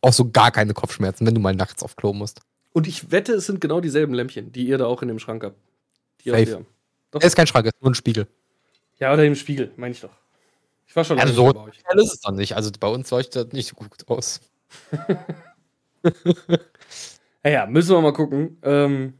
Auch 0.00 0.12
so 0.12 0.30
gar 0.30 0.50
keine 0.50 0.74
Kopfschmerzen, 0.74 1.26
wenn 1.26 1.34
du 1.34 1.40
mal 1.40 1.54
nachts 1.54 1.82
auf 1.82 1.96
Klo 1.96 2.12
musst. 2.12 2.40
Und 2.76 2.86
ich 2.86 3.10
wette, 3.10 3.32
es 3.32 3.46
sind 3.46 3.62
genau 3.62 3.80
dieselben 3.80 4.12
Lämpchen, 4.12 4.52
die 4.52 4.66
ihr 4.66 4.76
da 4.76 4.84
auch 4.84 5.00
in 5.00 5.08
dem 5.08 5.18
Schrank 5.18 5.42
habt. 5.42 5.56
Die 6.22 6.28
Safe. 6.28 6.66
Doch. 7.10 7.22
Er 7.22 7.26
ist 7.26 7.34
kein 7.34 7.46
Schrank, 7.46 7.64
es 7.64 7.72
ist 7.72 7.80
nur 7.80 7.90
ein 7.90 7.94
Spiegel. 7.94 8.28
Ja, 8.98 9.14
oder 9.14 9.24
im 9.24 9.34
Spiegel, 9.34 9.72
meine 9.76 9.92
ich 9.92 10.02
doch. 10.02 10.14
Ich 10.86 10.94
war 10.94 11.02
schon 11.02 11.18
also 11.18 11.32
so 11.32 11.52
bei 11.54 11.60
euch. 11.60 11.78
ist 11.78 12.12
es 12.12 12.20
dann 12.20 12.34
nicht. 12.34 12.54
Also 12.54 12.70
bei 12.78 12.88
uns 12.88 13.10
leuchtet 13.10 13.34
das 13.34 13.52
nicht 13.54 13.68
so 13.68 13.76
gut 13.76 14.06
aus. 14.08 14.42
naja, 17.42 17.64
müssen 17.64 17.92
wir 17.92 18.00
mal 18.02 18.12
gucken. 18.12 18.58
Ähm, 18.62 19.14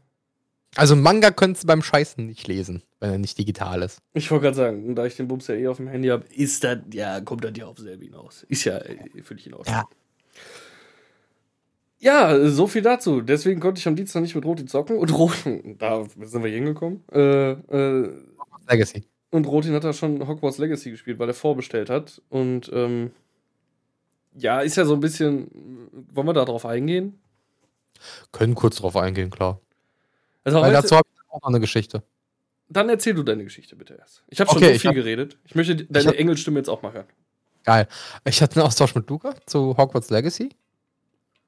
also 0.75 0.95
Manga 0.95 1.31
könntest 1.31 1.63
du 1.63 1.67
beim 1.67 1.81
Scheißen 1.81 2.27
nicht 2.27 2.47
lesen, 2.47 2.83
wenn 2.99 3.13
er 3.13 3.17
nicht 3.17 3.39
digital 3.39 3.81
ist. 3.81 4.03
Ich 4.13 4.29
wollte 4.29 4.43
gerade 4.43 4.55
sagen, 4.55 4.93
da 4.93 5.03
ich 5.07 5.15
den 5.15 5.27
Bums 5.27 5.47
ja 5.47 5.55
eh 5.55 5.67
auf 5.67 5.77
dem 5.77 5.87
Handy 5.87 6.09
habe, 6.09 6.27
ist 6.27 6.63
das, 6.63 6.77
ja, 6.93 7.21
kommt 7.21 7.43
das 7.43 7.53
ja 7.55 7.65
auf 7.65 7.79
selber 7.79 8.03
hinaus. 8.03 8.43
Ist 8.49 8.65
ja 8.65 8.77
äh, 8.77 9.23
völlig 9.23 9.45
hinaus. 9.45 9.65
Ja. 9.65 9.89
Ja, 11.99 12.47
so 12.47 12.67
viel 12.67 12.81
dazu. 12.81 13.21
Deswegen 13.21 13.59
konnte 13.59 13.79
ich 13.79 13.87
am 13.87 13.95
Dienstag 13.95 14.21
nicht 14.21 14.35
mit 14.35 14.45
Roti 14.45 14.65
zocken. 14.65 14.97
Und 14.97 15.11
Rotin, 15.17 15.77
da 15.77 16.05
sind 16.21 16.43
wir 16.43 16.51
hingekommen. 16.51 17.03
Äh, 17.11 17.51
äh, 17.51 18.11
Legacy. 18.69 19.03
Und 19.29 19.45
Rotin 19.47 19.73
hat 19.73 19.83
da 19.83 19.93
schon 19.93 20.25
Hogwarts 20.27 20.57
Legacy 20.57 20.91
gespielt, 20.91 21.19
weil 21.19 21.27
er 21.27 21.33
vorbestellt 21.33 21.89
hat. 21.89 22.21
Und 22.29 22.69
ähm, 22.73 23.11
ja, 24.35 24.61
ist 24.61 24.77
ja 24.77 24.85
so 24.85 24.93
ein 24.93 24.99
bisschen. 24.99 25.49
Wollen 26.13 26.27
wir 26.27 26.33
da 26.33 26.45
drauf 26.45 26.65
eingehen? 26.65 27.19
Können 28.31 28.55
kurz 28.55 28.77
drauf 28.77 28.95
eingehen, 28.95 29.31
klar. 29.31 29.59
Also 30.43 30.61
weil 30.61 30.71
dazu 30.71 30.95
habe 30.95 31.07
ich 31.13 31.31
auch 31.31 31.41
noch 31.41 31.49
eine 31.49 31.59
Geschichte. 31.59 32.03
Dann 32.69 32.89
erzähl 32.89 33.13
du 33.13 33.23
deine 33.23 33.43
Geschichte 33.43 33.75
bitte 33.75 33.95
erst. 33.95 34.23
Ich 34.27 34.39
habe 34.39 34.49
schon 34.49 34.57
okay, 34.57 34.73
so 34.73 34.79
viel 34.79 34.89
hab, 34.89 34.95
geredet. 34.95 35.37
Ich 35.45 35.55
möchte 35.55 35.75
deine 35.75 35.99
ich 35.99 36.07
hab, 36.07 36.15
Engelstimme 36.19 36.59
jetzt 36.59 36.69
auch 36.69 36.81
mal 36.81 36.93
hören. 36.93 37.07
Geil. 37.63 37.87
Ich 38.25 38.41
hatte 38.41 38.57
einen 38.57 38.67
Austausch 38.67 38.93
mit 38.95 39.09
Luca 39.09 39.35
zu 39.45 39.75
Hogwarts 39.77 40.09
Legacy. 40.09 40.49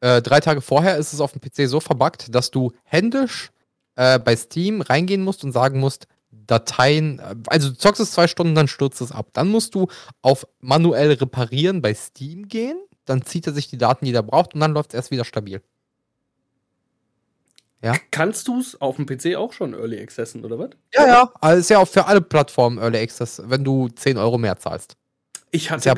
Äh, 0.01 0.21
drei 0.21 0.39
Tage 0.39 0.62
vorher 0.62 0.97
ist 0.97 1.13
es 1.13 1.21
auf 1.21 1.33
dem 1.33 1.41
PC 1.41 1.69
so 1.69 1.79
verbuggt, 1.79 2.33
dass 2.33 2.51
du 2.51 2.71
händisch 2.83 3.51
äh, 3.95 4.19
bei 4.19 4.35
Steam 4.35 4.81
reingehen 4.81 5.23
musst 5.23 5.43
und 5.43 5.51
sagen 5.51 5.79
musst, 5.79 6.07
Dateien, 6.31 7.19
äh, 7.19 7.35
also 7.47 7.69
du 7.69 7.77
zockst 7.77 8.01
es 8.01 8.12
zwei 8.12 8.27
Stunden, 8.27 8.55
dann 8.55 8.67
stürzt 8.67 9.01
es 9.01 9.12
ab. 9.12 9.29
Dann 9.33 9.49
musst 9.49 9.75
du 9.75 9.88
auf 10.21 10.47
manuell 10.59 11.12
reparieren 11.13 11.81
bei 11.81 11.93
Steam 11.93 12.47
gehen, 12.47 12.77
dann 13.05 13.23
zieht 13.23 13.47
er 13.47 13.53
sich 13.53 13.67
die 13.67 13.77
Daten, 13.77 14.05
die 14.05 14.13
er 14.13 14.23
braucht 14.23 14.53
und 14.53 14.62
dann 14.62 14.73
läuft 14.73 14.91
es 14.91 14.95
erst 14.95 15.12
wieder 15.12 15.25
stabil. 15.25 15.62
Ja. 17.81 17.95
Kannst 18.12 18.47
du 18.47 18.59
es 18.59 18.79
auf 18.81 18.97
dem 18.97 19.05
PC 19.05 19.35
auch 19.35 19.53
schon 19.53 19.73
Early 19.73 20.01
Accessen, 20.01 20.43
oder 20.43 20.59
was? 20.59 20.71
Ja, 20.93 21.07
ja. 21.07 21.33
Also 21.39 21.59
ist 21.59 21.69
ja 21.69 21.79
auch 21.79 21.88
für 21.88 22.05
alle 22.05 22.21
Plattformen 22.21 22.77
Early 22.77 22.99
Access, 22.99 23.41
wenn 23.45 23.63
du 23.63 23.88
10 23.88 24.17
Euro 24.17 24.38
mehr 24.38 24.57
zahlst. 24.57 24.97
Ich 25.51 25.71
hatte, 25.71 25.89
ja 25.89 25.95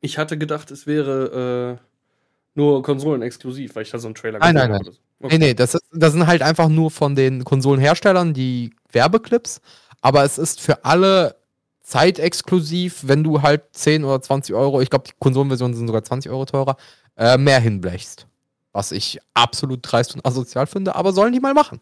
ich 0.00 0.18
hatte 0.18 0.36
gedacht, 0.36 0.70
es 0.72 0.86
wäre 0.86 1.78
nur 2.54 2.82
konsolenexklusiv, 2.82 3.74
weil 3.74 3.82
ich 3.82 3.90
da 3.90 3.98
so 3.98 4.08
einen 4.08 4.14
Trailer 4.14 4.38
nein, 4.38 4.54
nein, 4.54 4.70
nein. 4.70 4.84
So. 4.84 4.92
Okay. 5.20 5.38
Nee, 5.38 5.46
nee, 5.46 5.54
das, 5.54 5.74
ist, 5.74 5.84
das 5.92 6.12
sind 6.12 6.26
halt 6.26 6.42
einfach 6.42 6.68
nur 6.68 6.90
von 6.90 7.14
den 7.14 7.44
Konsolenherstellern 7.44 8.34
die 8.34 8.70
Werbeclips, 8.90 9.60
aber 10.00 10.24
es 10.24 10.38
ist 10.38 10.60
für 10.60 10.84
alle 10.84 11.36
zeitexklusiv, 11.82 13.02
wenn 13.06 13.22
du 13.22 13.42
halt 13.42 13.62
10 13.72 14.04
oder 14.04 14.20
20 14.20 14.54
Euro, 14.54 14.80
ich 14.80 14.90
glaube, 14.90 15.04
die 15.08 15.14
Konsolenversionen 15.18 15.76
sind 15.76 15.86
sogar 15.86 16.02
20 16.02 16.30
Euro 16.30 16.44
teurer, 16.44 16.76
äh, 17.16 17.38
mehr 17.38 17.60
hinblechst. 17.60 18.26
Was 18.72 18.92
ich 18.92 19.18
absolut 19.34 19.80
dreist 19.82 20.14
und 20.14 20.24
asozial 20.24 20.66
finde, 20.66 20.94
aber 20.94 21.12
sollen 21.12 21.32
die 21.32 21.40
mal 21.40 21.54
machen. 21.54 21.80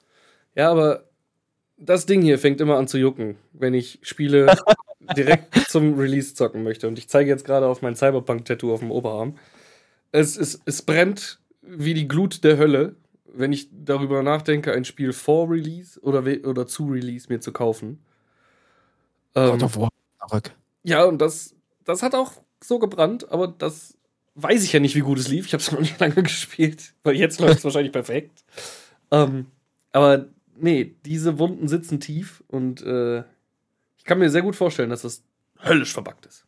Ja, 0.57 0.71
aber 0.71 1.05
das 1.79 2.07
Ding 2.07 2.23
hier 2.23 2.39
fängt 2.39 2.61
immer 2.61 2.77
an 2.77 2.89
zu 2.89 2.99
jucken, 2.99 3.37
wenn 3.53 3.75
ich 3.75 4.01
Spiele 4.03 4.53
direkt 5.17 5.69
zum 5.69 5.99
Release 5.99 6.35
zocken 6.35 6.63
möchte. 6.63 6.89
Und 6.89 6.99
ich 6.99 7.09
zeige 7.09 7.31
jetzt 7.31 7.45
gerade 7.45 7.67
auf 7.67 7.81
mein 7.81 7.95
Cyberpunk-Tattoo 7.95 8.73
auf 8.73 8.81
dem 8.81 8.91
Oberarm. 8.91 9.37
Es, 10.13 10.37
es, 10.37 10.61
es 10.65 10.83
brennt 10.83 11.41
wie 11.63 11.95
die 11.95 12.09
Glut 12.09 12.43
der 12.45 12.59
Hölle, 12.59 12.97
wenn 13.25 13.53
ich 13.53 13.69
darüber 13.73 14.23
nachdenke, 14.23 14.73
ein 14.73 14.85
Spiel 14.85 15.13
vor 15.13 15.51
Release 15.51 16.01
oder, 16.01 16.25
oder 16.45 16.67
zu 16.67 16.89
Release 16.89 17.27
mir 17.29 17.41
zu 17.41 17.53
kaufen. 17.53 18.01
Ähm, 19.35 19.51
God 19.53 19.63
of 19.63 19.77
War 19.77 19.91
zurück. 20.29 20.51
Ja, 20.83 21.05
und 21.05 21.19
das, 21.19 21.55
das 21.85 22.03
hat 22.03 22.15
auch 22.15 22.33
so 22.63 22.79
gebrannt, 22.79 23.31
aber 23.31 23.49
das 23.49 23.97
weiß 24.35 24.65
ich 24.65 24.73
ja 24.73 24.81
nicht, 24.81 24.95
wie 24.95 25.01
gut 25.01 25.19
es 25.19 25.29
lief. 25.29 25.47
Ich 25.47 25.53
habe 25.53 25.63
es 25.63 25.71
noch 25.73 25.81
nicht 25.81 26.01
lange 26.01 26.23
gespielt, 26.23 26.95
weil 27.03 27.17
jetzt 27.17 27.41
läuft 27.41 27.59
es 27.59 27.65
wahrscheinlich 27.65 27.93
perfekt. 27.93 28.45
Ähm, 29.11 29.47
aber 29.93 30.27
nee, 30.57 30.97
diese 31.05 31.39
Wunden 31.39 31.69
sitzen 31.69 32.01
tief 32.01 32.43
und 32.49 32.83
äh, 32.83 33.21
ich 33.99 34.05
kann 34.05 34.19
mir 34.19 34.31
sehr 34.31 34.43
gut 34.43 34.57
vorstellen, 34.57 34.91
dass 34.91 35.03
das 35.03 35.23
höllisch 35.63 35.93
verbuggt 35.93 36.27
ist. 36.27 36.45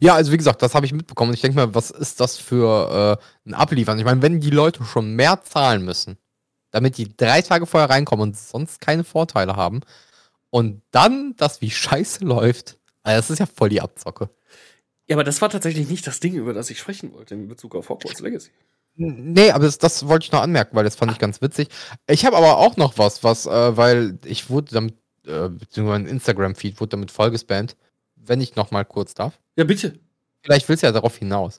Ja, 0.00 0.14
also 0.14 0.32
wie 0.32 0.36
gesagt, 0.36 0.62
das 0.62 0.74
habe 0.74 0.86
ich 0.86 0.92
mitbekommen. 0.92 1.34
Ich 1.34 1.40
denke 1.40 1.56
mal, 1.56 1.74
was 1.74 1.90
ist 1.90 2.20
das 2.20 2.38
für 2.38 3.18
äh, 3.20 3.48
ein 3.48 3.54
Abliefern? 3.54 3.98
Ich 3.98 4.04
meine, 4.04 4.22
wenn 4.22 4.40
die 4.40 4.50
Leute 4.50 4.84
schon 4.84 5.14
mehr 5.14 5.42
zahlen 5.42 5.84
müssen, 5.84 6.18
damit 6.70 6.98
die 6.98 7.16
drei 7.16 7.42
Tage 7.42 7.66
vorher 7.66 7.90
reinkommen 7.90 8.28
und 8.28 8.36
sonst 8.36 8.80
keine 8.80 9.04
Vorteile 9.04 9.56
haben, 9.56 9.80
und 10.50 10.82
dann 10.90 11.34
das 11.36 11.60
wie 11.60 11.70
scheiße 11.70 12.24
läuft, 12.24 12.78
also 13.02 13.18
das 13.18 13.30
ist 13.30 13.38
ja 13.38 13.46
voll 13.46 13.68
die 13.68 13.80
Abzocke. 13.80 14.30
Ja, 15.06 15.16
aber 15.16 15.24
das 15.24 15.40
war 15.40 15.50
tatsächlich 15.50 15.88
nicht 15.88 16.06
das 16.06 16.20
Ding, 16.20 16.34
über 16.34 16.52
das 16.52 16.70
ich 16.70 16.78
sprechen 16.78 17.12
wollte 17.12 17.34
in 17.34 17.48
Bezug 17.48 17.74
auf 17.76 17.88
Hogwarts 17.88 18.20
Legacy. 18.20 18.50
Nee, 18.96 19.50
aber 19.50 19.64
das, 19.64 19.78
das 19.78 20.08
wollte 20.08 20.24
ich 20.24 20.32
noch 20.32 20.40
anmerken, 20.40 20.74
weil 20.74 20.84
das 20.84 20.96
fand 20.96 21.12
ich 21.12 21.18
ganz 21.18 21.42
witzig. 21.42 21.68
Ich 22.08 22.24
habe 22.24 22.36
aber 22.36 22.56
auch 22.56 22.76
noch 22.76 22.96
was, 22.96 23.22
was, 23.22 23.46
äh, 23.46 23.76
weil 23.76 24.18
ich 24.24 24.48
wurde 24.48 24.72
damit, 24.72 24.94
äh, 25.26 25.50
beziehungsweise 25.50 26.02
mein 26.02 26.06
Instagram-Feed 26.06 26.80
wurde 26.80 26.90
damit 26.90 27.10
vollgespammt. 27.10 27.76
Wenn 28.26 28.40
ich 28.40 28.56
noch 28.56 28.70
mal 28.70 28.84
kurz 28.84 29.14
darf. 29.14 29.38
Ja, 29.56 29.64
bitte. 29.64 29.98
Vielleicht 30.42 30.68
willst 30.68 30.82
du 30.82 30.86
ja 30.86 30.92
darauf 30.92 31.16
hinaus. 31.16 31.58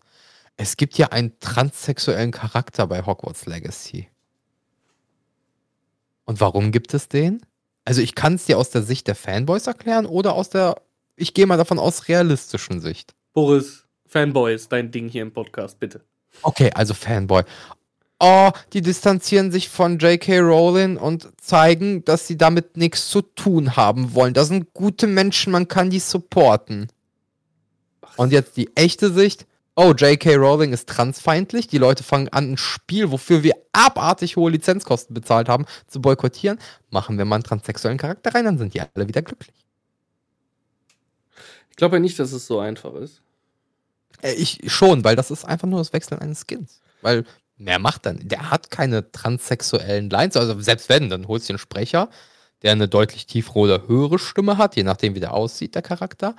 Es 0.55 0.77
gibt 0.77 0.97
ja 0.97 1.07
einen 1.09 1.39
transsexuellen 1.39 2.31
Charakter 2.31 2.87
bei 2.87 3.05
Hogwarts 3.05 3.45
Legacy. 3.45 4.09
Und 6.25 6.41
warum 6.41 6.71
gibt 6.71 6.93
es 6.93 7.07
den? 7.07 7.41
Also 7.85 8.01
ich 8.01 8.15
kann 8.15 8.35
es 8.35 8.45
dir 8.45 8.57
aus 8.57 8.69
der 8.69 8.83
Sicht 8.83 9.07
der 9.07 9.15
Fanboys 9.15 9.67
erklären 9.67 10.05
oder 10.05 10.33
aus 10.33 10.49
der, 10.49 10.81
ich 11.15 11.33
gehe 11.33 11.45
mal 11.45 11.57
davon 11.57 11.79
aus, 11.79 12.09
realistischen 12.09 12.81
Sicht. 12.81 13.15
Boris, 13.33 13.85
Fanboy 14.07 14.53
ist 14.53 14.71
dein 14.71 14.91
Ding 14.91 15.07
hier 15.07 15.21
im 15.21 15.31
Podcast, 15.31 15.79
bitte. 15.79 16.01
Okay, 16.41 16.71
also 16.73 16.93
Fanboy. 16.93 17.43
Oh, 18.19 18.51
die 18.73 18.81
distanzieren 18.81 19.51
sich 19.51 19.69
von 19.69 19.99
J.K. 19.99 20.39
Rowling 20.39 20.97
und 20.97 21.29
zeigen, 21.39 22.03
dass 22.03 22.25
sie 22.25 22.35
damit 22.35 22.75
nichts 22.75 23.09
zu 23.09 23.21
tun 23.21 23.75
haben 23.75 24.15
wollen. 24.15 24.33
Das 24.33 24.47
sind 24.47 24.73
gute 24.73 25.05
Menschen, 25.05 25.51
man 25.51 25.67
kann 25.67 25.91
die 25.91 25.99
supporten. 25.99 26.87
Und 28.15 28.31
jetzt 28.31 28.57
die 28.57 28.75
echte 28.75 29.13
Sicht. 29.13 29.45
Oh, 29.75 29.93
J.K. 29.93 30.35
Rowling 30.35 30.73
ist 30.73 30.89
transfeindlich. 30.89 31.67
Die 31.67 31.77
Leute 31.77 32.03
fangen 32.03 32.29
an, 32.29 32.53
ein 32.53 32.57
Spiel, 32.57 33.11
wofür 33.11 33.43
wir 33.43 33.53
abartig 33.71 34.35
hohe 34.35 34.49
Lizenzkosten 34.49 35.13
bezahlt 35.13 35.47
haben, 35.47 35.65
zu 35.85 36.01
boykottieren. 36.01 36.57
Machen 36.89 37.19
wir 37.19 37.25
mal 37.25 37.35
einen 37.35 37.43
transsexuellen 37.43 37.99
Charakter 37.99 38.33
rein, 38.33 38.45
dann 38.45 38.57
sind 38.57 38.73
die 38.73 38.81
alle 38.81 39.07
wieder 39.07 39.21
glücklich. 39.21 39.53
Ich 41.69 41.75
glaube 41.75 41.97
ja 41.97 41.99
nicht, 41.99 42.17
dass 42.17 42.31
es 42.31 42.47
so 42.47 42.57
einfach 42.57 42.95
ist. 42.95 43.21
Äh, 44.23 44.33
ich 44.33 44.59
schon, 44.65 45.03
weil 45.03 45.15
das 45.15 45.29
ist 45.29 45.45
einfach 45.45 45.67
nur 45.67 45.77
das 45.77 45.93
Wechseln 45.93 46.19
eines 46.19 46.45
Skins. 46.47 46.81
Weil 47.03 47.23
mehr 47.57 47.79
macht 47.79 48.05
dann. 48.05 48.19
Der 48.23 48.49
hat 48.51 48.71
keine 48.71 49.11
transsexuellen 49.11 50.09
Lines. 50.09 50.37
Also 50.37 50.59
selbst 50.59 50.89
wenn, 50.89 51.09
dann 51.09 51.27
holst 51.27 51.49
du 51.49 51.53
einen 51.53 51.59
Sprecher, 51.59 52.09
der 52.61 52.71
eine 52.71 52.87
deutlich 52.87 53.25
tiefere 53.25 53.59
oder 53.59 53.87
höhere 53.87 54.19
Stimme 54.19 54.57
hat, 54.57 54.75
je 54.75 54.83
nachdem, 54.83 55.15
wie 55.15 55.19
der 55.19 55.33
aussieht, 55.33 55.75
der 55.75 55.81
Charakter. 55.81 56.35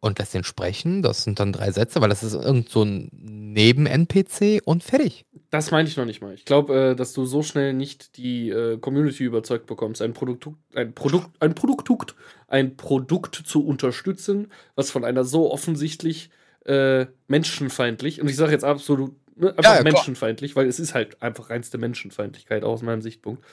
Und 0.00 0.18
lässt 0.18 0.34
den 0.34 0.44
sprechen. 0.44 1.00
Das 1.00 1.24
sind 1.24 1.40
dann 1.40 1.50
drei 1.54 1.70
Sätze, 1.70 2.02
weil 2.02 2.10
das 2.10 2.22
ist 2.22 2.34
irgend 2.34 2.68
so 2.68 2.82
ein 2.82 3.08
Neben-NPC 3.12 4.60
und 4.62 4.84
fertig. 4.84 5.24
Das 5.48 5.70
meine 5.70 5.88
ich 5.88 5.96
noch 5.96 6.04
nicht 6.04 6.20
mal. 6.20 6.34
Ich 6.34 6.44
glaube, 6.44 6.90
äh, 6.90 6.94
dass 6.94 7.14
du 7.14 7.24
so 7.24 7.42
schnell 7.42 7.72
nicht 7.72 8.18
die 8.18 8.50
äh, 8.50 8.76
Community 8.76 9.24
überzeugt 9.24 9.64
bekommst, 9.64 10.02
ein 10.02 10.12
Produkt, 10.12 10.48
ein 10.74 10.92
Produkt, 10.94 11.30
ein 11.40 11.54
Produkt, 11.54 12.16
ein 12.48 12.76
Produkt 12.76 13.34
zu 13.34 13.64
unterstützen, 13.64 14.52
was 14.74 14.90
von 14.90 15.04
einer 15.04 15.24
so 15.24 15.50
offensichtlich 15.50 16.28
äh, 16.66 17.06
menschenfeindlich, 17.28 18.20
und 18.20 18.28
ich 18.28 18.36
sage 18.36 18.52
jetzt 18.52 18.64
absolut 18.64 19.14
ne, 19.36 19.50
einfach 19.50 19.64
ja, 19.64 19.76
ja, 19.76 19.82
menschenfeindlich, 19.82 20.56
weil 20.56 20.66
es 20.66 20.78
ist 20.78 20.94
halt 20.94 21.22
einfach 21.22 21.50
reinste 21.50 21.78
Menschenfeindlichkeit 21.78 22.64
aus 22.64 22.82
meinem 22.82 23.02
Sichtpunkt, 23.02 23.44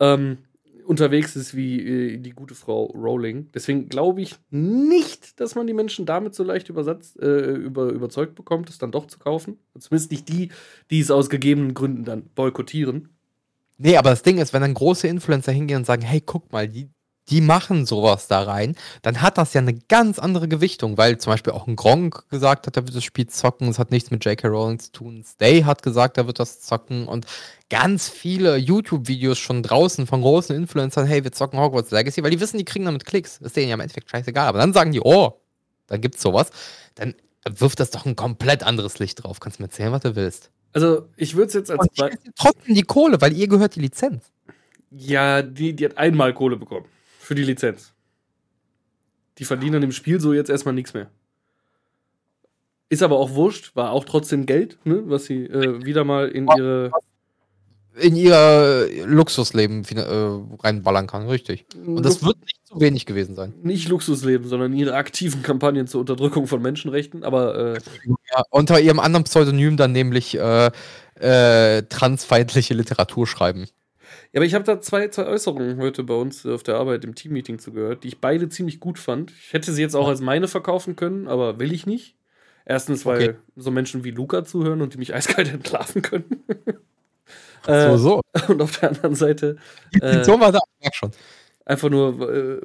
ähm, 0.00 0.38
unterwegs 0.84 1.34
ist 1.36 1.56
wie 1.56 1.80
äh, 1.80 2.18
die 2.18 2.30
gute 2.30 2.54
Frau 2.54 2.86
Rowling. 2.86 3.50
Deswegen 3.52 3.88
glaube 3.88 4.22
ich 4.22 4.36
nicht, 4.50 5.40
dass 5.40 5.54
man 5.54 5.66
die 5.66 5.72
Menschen 5.72 6.06
damit 6.06 6.34
so 6.34 6.44
leicht 6.44 6.68
übersetzt, 6.68 7.20
äh, 7.20 7.52
über, 7.52 7.86
überzeugt 7.90 8.34
bekommt, 8.34 8.68
es 8.70 8.78
dann 8.78 8.92
doch 8.92 9.06
zu 9.06 9.18
kaufen. 9.18 9.58
Zumindest 9.78 10.10
nicht 10.10 10.28
die, 10.28 10.50
die 10.90 11.00
es 11.00 11.10
aus 11.10 11.30
gegebenen 11.30 11.74
Gründen 11.74 12.04
dann 12.04 12.24
boykottieren. 12.34 13.08
Nee, 13.76 13.96
aber 13.96 14.10
das 14.10 14.22
Ding 14.22 14.38
ist, 14.38 14.52
wenn 14.52 14.62
dann 14.62 14.74
große 14.74 15.08
Influencer 15.08 15.52
hingehen 15.52 15.78
und 15.78 15.86
sagen, 15.86 16.02
hey, 16.02 16.20
guck 16.20 16.52
mal, 16.52 16.68
die, 16.68 16.90
die 17.30 17.40
machen 17.40 17.86
sowas 17.86 18.28
da 18.28 18.42
rein, 18.42 18.76
dann 19.02 19.22
hat 19.22 19.38
das 19.38 19.54
ja 19.54 19.60
eine 19.60 19.74
ganz 19.74 20.18
andere 20.18 20.48
Gewichtung, 20.48 20.98
weil 20.98 21.18
zum 21.18 21.32
Beispiel 21.32 21.52
auch 21.52 21.66
ein 21.66 21.76
Gronk 21.76 22.28
gesagt 22.28 22.66
hat, 22.66 22.76
er 22.76 22.86
wird 22.86 22.94
das 22.94 23.04
Spiel 23.04 23.26
zocken, 23.28 23.68
es 23.68 23.78
hat 23.78 23.90
nichts 23.90 24.10
mit 24.10 24.24
J.K. 24.24 24.48
Rowling 24.48 24.78
zu 24.78 24.92
tun. 24.92 25.24
Stay 25.26 25.64
hat 25.64 25.82
gesagt, 25.82 26.18
er 26.18 26.26
wird 26.26 26.38
das 26.38 26.60
zocken 26.60 27.08
und 27.08 27.26
ganz 27.70 28.08
viele 28.08 28.56
YouTube-Videos 28.56 29.38
schon 29.38 29.62
draußen 29.62 30.06
von 30.06 30.20
großen 30.20 30.54
Influencern, 30.54 31.06
hey, 31.06 31.24
wir 31.24 31.32
zocken 31.32 31.58
Hogwarts 31.58 31.90
Legacy, 31.90 32.22
weil 32.22 32.30
die 32.30 32.40
wissen, 32.40 32.58
die 32.58 32.64
kriegen 32.64 32.84
damit 32.84 33.06
Klicks. 33.06 33.38
Ist 33.38 33.56
denen 33.56 33.68
ja 33.68 33.74
im 33.74 33.80
Endeffekt 33.80 34.10
scheißegal. 34.10 34.48
Aber 34.48 34.58
dann 34.58 34.72
sagen 34.72 34.92
die, 34.92 35.00
oh, 35.00 35.40
da 35.86 35.96
gibt's 35.96 36.22
sowas. 36.22 36.50
Dann 36.94 37.14
wirft 37.48 37.80
das 37.80 37.90
doch 37.90 38.04
ein 38.06 38.16
komplett 38.16 38.62
anderes 38.62 38.98
Licht 38.98 39.24
drauf. 39.24 39.40
Kannst 39.40 39.58
du 39.58 39.62
mir 39.62 39.68
erzählen, 39.68 39.92
was 39.92 40.02
du 40.02 40.14
willst. 40.14 40.50
Also, 40.72 41.08
ich 41.16 41.36
würde 41.36 41.48
es 41.48 41.54
jetzt 41.54 41.70
als. 41.70 41.86
Trotzdem 42.36 42.74
die 42.74 42.82
Kohle, 42.82 43.20
weil 43.20 43.32
ihr 43.32 43.48
gehört 43.48 43.76
die 43.76 43.80
Lizenz. 43.80 44.24
Ja, 44.90 45.42
die, 45.42 45.74
die 45.74 45.84
hat 45.84 45.98
einmal 45.98 46.34
Kohle 46.34 46.56
bekommen 46.56 46.86
für 47.24 47.34
die 47.34 47.44
Lizenz. 47.44 47.92
Die 49.38 49.44
verdienen 49.44 49.82
im 49.82 49.92
Spiel 49.92 50.20
so 50.20 50.32
jetzt 50.32 50.50
erstmal 50.50 50.74
nichts 50.74 50.94
mehr. 50.94 51.10
Ist 52.88 53.02
aber 53.02 53.18
auch 53.18 53.34
wurscht, 53.34 53.74
war 53.74 53.90
auch 53.90 54.04
trotzdem 54.04 54.46
Geld, 54.46 54.78
ne, 54.84 55.02
was 55.06 55.24
sie 55.24 55.46
äh, 55.46 55.84
wieder 55.84 56.04
mal 56.04 56.28
in 56.28 56.46
ihre. 56.56 56.92
In 57.96 58.16
ihr 58.16 58.88
Luxusleben 59.06 59.84
äh, 59.84 60.56
reinballern 60.62 61.06
kann, 61.06 61.28
richtig. 61.28 61.64
Und 61.86 62.04
das 62.04 62.24
wird 62.24 62.40
nicht 62.40 62.66
zu 62.66 62.80
wenig 62.80 63.06
gewesen 63.06 63.36
sein. 63.36 63.54
Nicht 63.62 63.88
Luxusleben, 63.88 64.48
sondern 64.48 64.72
ihre 64.72 64.94
aktiven 64.94 65.42
Kampagnen 65.42 65.86
zur 65.86 66.00
Unterdrückung 66.00 66.48
von 66.48 66.60
Menschenrechten, 66.60 67.22
aber. 67.22 67.74
Äh, 67.76 67.80
ja, 68.32 68.42
unter 68.50 68.80
ihrem 68.80 68.98
anderen 68.98 69.24
Pseudonym 69.24 69.76
dann 69.76 69.92
nämlich 69.92 70.36
äh, 70.36 70.70
äh 71.20 71.82
transfeindliche 71.84 72.74
Literatur 72.74 73.26
schreiben. 73.28 73.68
Ja, 74.34 74.38
aber 74.40 74.46
ich 74.46 74.54
habe 74.54 74.64
da 74.64 74.80
zwei, 74.80 75.06
zwei 75.08 75.26
Äußerungen 75.26 75.78
heute 75.78 76.02
bei 76.02 76.14
uns 76.14 76.44
auf 76.44 76.64
der 76.64 76.74
Arbeit 76.74 77.04
im 77.04 77.14
Teammeeting 77.14 77.60
zugehört, 77.60 78.02
die 78.02 78.08
ich 78.08 78.20
beide 78.20 78.48
ziemlich 78.48 78.80
gut 78.80 78.98
fand. 78.98 79.30
Ich 79.30 79.52
hätte 79.52 79.70
sie 79.70 79.80
jetzt 79.80 79.94
auch 79.94 80.08
als 80.08 80.20
meine 80.20 80.48
verkaufen 80.48 80.96
können, 80.96 81.28
aber 81.28 81.60
will 81.60 81.72
ich 81.72 81.86
nicht. 81.86 82.16
Erstens, 82.64 83.06
weil 83.06 83.22
okay. 83.22 83.34
so 83.54 83.70
Menschen 83.70 84.02
wie 84.02 84.10
Luca 84.10 84.44
zuhören 84.44 84.82
und 84.82 84.94
die 84.94 84.98
mich 84.98 85.14
eiskalt 85.14 85.52
entlarven 85.52 86.02
können. 86.02 86.44
so, 87.64 87.96
so. 87.96 88.20
Äh, 88.32 88.50
und 88.50 88.60
auf 88.60 88.76
der 88.80 88.88
anderen 88.88 89.14
Seite. 89.14 89.56
Äh, 90.00 90.24
so 90.24 90.40
war 90.40 90.50
da 90.50 90.58
schon. 90.92 91.12
Einfach 91.64 91.88
nur, 91.88 92.28
äh, 92.28 92.58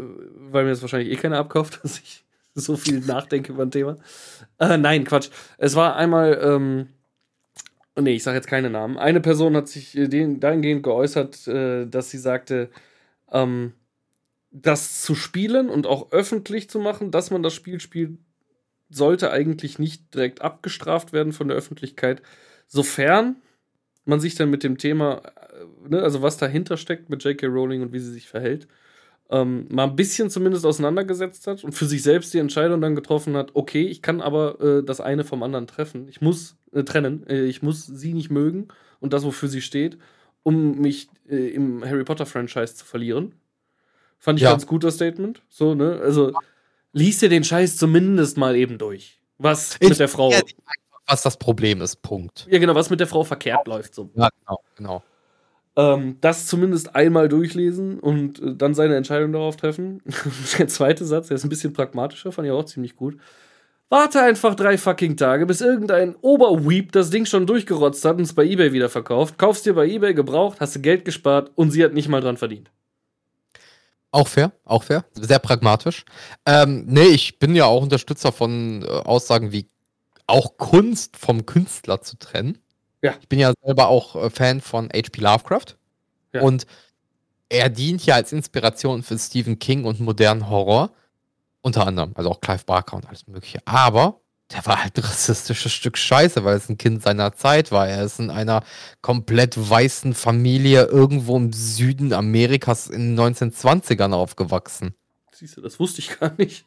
weil 0.49 0.63
mir 0.63 0.71
das 0.71 0.81
wahrscheinlich 0.81 1.11
eh 1.11 1.17
keiner 1.17 1.37
abkauft, 1.37 1.81
dass 1.83 1.99
ich 1.99 2.25
so 2.55 2.77
viel 2.77 3.01
nachdenke 3.01 3.51
über 3.51 3.61
ein 3.61 3.69
Thema. 3.69 3.97
Äh, 4.57 4.77
nein, 4.77 5.03
Quatsch. 5.03 5.29
Es 5.59 5.75
war 5.75 5.95
einmal 5.95 6.39
ähm, 6.41 6.87
nee, 8.01 8.15
ich 8.15 8.23
sage 8.23 8.37
jetzt 8.37 8.47
keine 8.47 8.69
Namen. 8.69 8.97
Eine 8.97 9.21
Person 9.21 9.55
hat 9.55 9.67
sich 9.67 9.97
äh, 9.97 10.07
dahingehend 10.07 10.83
geäußert, 10.83 11.47
äh, 11.47 11.85
dass 11.87 12.09
sie 12.11 12.17
sagte, 12.17 12.69
ähm, 13.31 13.73
das 14.51 15.01
zu 15.01 15.15
spielen 15.15 15.69
und 15.69 15.87
auch 15.87 16.11
öffentlich 16.11 16.69
zu 16.69 16.79
machen, 16.79 17.11
dass 17.11 17.31
man 17.31 17.43
das 17.43 17.53
Spiel 17.53 17.79
spielt, 17.79 18.17
sollte 18.89 19.31
eigentlich 19.31 19.79
nicht 19.79 20.13
direkt 20.13 20.41
abgestraft 20.41 21.13
werden 21.13 21.33
von 21.33 21.47
der 21.47 21.57
Öffentlichkeit, 21.57 22.21
sofern 22.67 23.35
man 24.05 24.19
sich 24.19 24.35
dann 24.35 24.49
mit 24.49 24.63
dem 24.63 24.77
Thema, 24.77 25.21
äh, 25.51 25.89
ne, 25.89 26.01
also 26.01 26.21
was 26.21 26.37
dahinter 26.37 26.77
steckt 26.77 27.09
mit 27.09 27.23
J.K. 27.23 27.47
Rowling 27.47 27.81
und 27.81 27.93
wie 27.93 27.99
sie 27.99 28.11
sich 28.11 28.27
verhält, 28.27 28.67
ähm, 29.29 29.67
mal 29.69 29.83
ein 29.83 29.95
bisschen 29.95 30.29
zumindest 30.29 30.65
auseinandergesetzt 30.65 31.45
hat 31.47 31.63
und 31.63 31.73
für 31.73 31.85
sich 31.85 32.01
selbst 32.01 32.33
die 32.33 32.39
Entscheidung 32.39 32.81
dann 32.81 32.95
getroffen 32.95 33.37
hat, 33.37 33.51
okay, 33.53 33.83
ich 33.83 34.01
kann 34.01 34.21
aber 34.21 34.59
äh, 34.59 34.83
das 34.83 35.01
eine 35.01 35.23
vom 35.23 35.43
anderen 35.43 35.67
treffen. 35.67 36.07
Ich 36.07 36.19
muss 36.21 36.57
äh, 36.73 36.83
trennen. 36.83 37.27
Äh, 37.27 37.45
ich 37.45 37.61
muss 37.61 37.85
sie 37.85 38.13
nicht 38.13 38.31
mögen 38.31 38.69
und 38.99 39.13
das, 39.13 39.23
wofür 39.23 39.49
sie 39.49 39.61
steht, 39.61 39.97
um 40.43 40.79
mich 40.79 41.09
äh, 41.29 41.49
im 41.49 41.85
Harry 41.85 42.03
Potter-Franchise 42.03 42.75
zu 42.75 42.85
verlieren. 42.85 43.33
Fand 44.17 44.39
ich 44.39 44.43
ja. 44.43 44.51
ganz 44.51 44.65
guter 44.65 44.91
Statement. 44.91 45.41
So, 45.47 45.75
ne? 45.75 45.99
Also, 46.03 46.33
lies 46.91 47.19
dir 47.19 47.29
den 47.29 47.43
Scheiß 47.43 47.77
zumindest 47.77 48.37
mal 48.37 48.55
eben 48.55 48.77
durch. 48.77 49.21
Was 49.37 49.77
ich 49.79 49.89
mit 49.89 49.99
der 49.99 50.09
Frau. 50.09 50.33
Was 51.07 51.21
das 51.21 51.37
Problem 51.37 51.81
ist, 51.81 52.01
Punkt. 52.01 52.45
Ja, 52.51 52.59
genau, 52.59 52.75
was 52.75 52.89
mit 52.89 52.99
der 52.99 53.07
Frau 53.07 53.23
verkehrt 53.23 53.67
läuft. 53.67 53.95
So. 53.95 54.09
Ja, 54.15 54.29
genau, 54.29 54.59
genau. 54.75 55.03
Ähm, 55.79 56.17
das 56.19 56.45
zumindest 56.45 56.93
einmal 56.93 57.29
durchlesen 57.29 58.01
und 58.01 58.41
äh, 58.41 58.53
dann 58.53 58.73
seine 58.73 58.97
Entscheidung 58.97 59.31
darauf 59.31 59.55
treffen. 59.55 60.01
der 60.59 60.67
zweite 60.67 61.05
Satz, 61.05 61.29
der 61.29 61.35
ist 61.35 61.45
ein 61.45 61.49
bisschen 61.49 61.71
pragmatischer, 61.71 62.33
fand 62.33 62.47
ich 62.47 62.51
auch 62.51 62.65
ziemlich 62.65 62.97
gut. 62.97 63.15
Warte 63.87 64.21
einfach 64.21 64.55
drei 64.55 64.77
fucking 64.77 65.15
Tage, 65.15 65.45
bis 65.45 65.61
irgendein 65.61 66.15
Oberweep 66.17 66.91
das 66.91 67.11
Ding 67.11 67.25
schon 67.25 67.47
durchgerotzt 67.47 68.03
hat 68.03 68.17
und 68.17 68.23
es 68.23 68.33
bei 68.33 68.43
eBay 68.43 68.73
wieder 68.73 68.89
verkauft. 68.89 69.37
Kaufst 69.37 69.65
dir 69.65 69.73
bei 69.73 69.87
eBay 69.87 70.13
gebraucht, 70.13 70.59
hast 70.59 70.75
du 70.75 70.81
Geld 70.81 71.05
gespart 71.05 71.49
und 71.55 71.71
sie 71.71 71.81
hat 71.83 71.93
nicht 71.93 72.09
mal 72.09 72.19
dran 72.19 72.35
verdient. 72.35 72.69
Auch 74.11 74.27
fair, 74.27 74.51
auch 74.65 74.83
fair. 74.83 75.05
Sehr 75.13 75.39
pragmatisch. 75.39 76.03
Ähm, 76.45 76.87
nee, 76.87 77.07
ich 77.07 77.39
bin 77.39 77.55
ja 77.55 77.65
auch 77.65 77.83
Unterstützer 77.83 78.33
von 78.33 78.83
äh, 78.83 78.85
Aussagen 78.85 79.53
wie 79.53 79.69
auch 80.27 80.57
Kunst 80.57 81.15
vom 81.15 81.45
Künstler 81.45 82.01
zu 82.01 82.17
trennen. 82.17 82.57
Ja. 83.01 83.15
Ich 83.19 83.29
bin 83.29 83.39
ja 83.39 83.53
selber 83.63 83.87
auch 83.87 84.15
äh, 84.15 84.29
Fan 84.29 84.61
von 84.61 84.89
H.P. 84.89 85.21
Lovecraft. 85.21 85.77
Ja. 86.33 86.41
Und 86.41 86.65
er 87.49 87.69
dient 87.69 88.05
ja 88.05 88.15
als 88.15 88.31
Inspiration 88.31 89.03
für 89.03 89.17
Stephen 89.17 89.57
King 89.59 89.85
und 89.85 89.99
modernen 89.99 90.49
Horror. 90.49 90.91
Unter 91.61 91.85
anderem, 91.87 92.11
also 92.15 92.31
auch 92.31 92.39
Clive 92.39 92.63
Barker 92.65 92.95
und 92.95 93.07
alles 93.07 93.27
Mögliche. 93.27 93.59
Aber 93.65 94.21
der 94.51 94.65
war 94.65 94.83
halt 94.83 94.97
ein 94.97 95.03
rassistisches 95.03 95.71
Stück 95.71 95.97
Scheiße, 95.97 96.43
weil 96.43 96.57
es 96.57 96.69
ein 96.69 96.77
Kind 96.77 97.03
seiner 97.03 97.33
Zeit 97.33 97.71
war. 97.71 97.87
Er 97.87 98.03
ist 98.03 98.19
in 98.19 98.29
einer 98.29 98.63
komplett 99.01 99.57
weißen 99.57 100.13
Familie 100.13 100.85
irgendwo 100.85 101.37
im 101.37 101.51
Süden 101.51 102.13
Amerikas 102.13 102.87
in 102.87 103.15
den 103.15 103.33
1920ern 103.33 104.13
aufgewachsen. 104.13 104.95
Siehst 105.31 105.57
du, 105.57 105.61
das 105.61 105.79
wusste 105.79 105.99
ich 105.99 106.19
gar 106.19 106.33
nicht. 106.37 106.65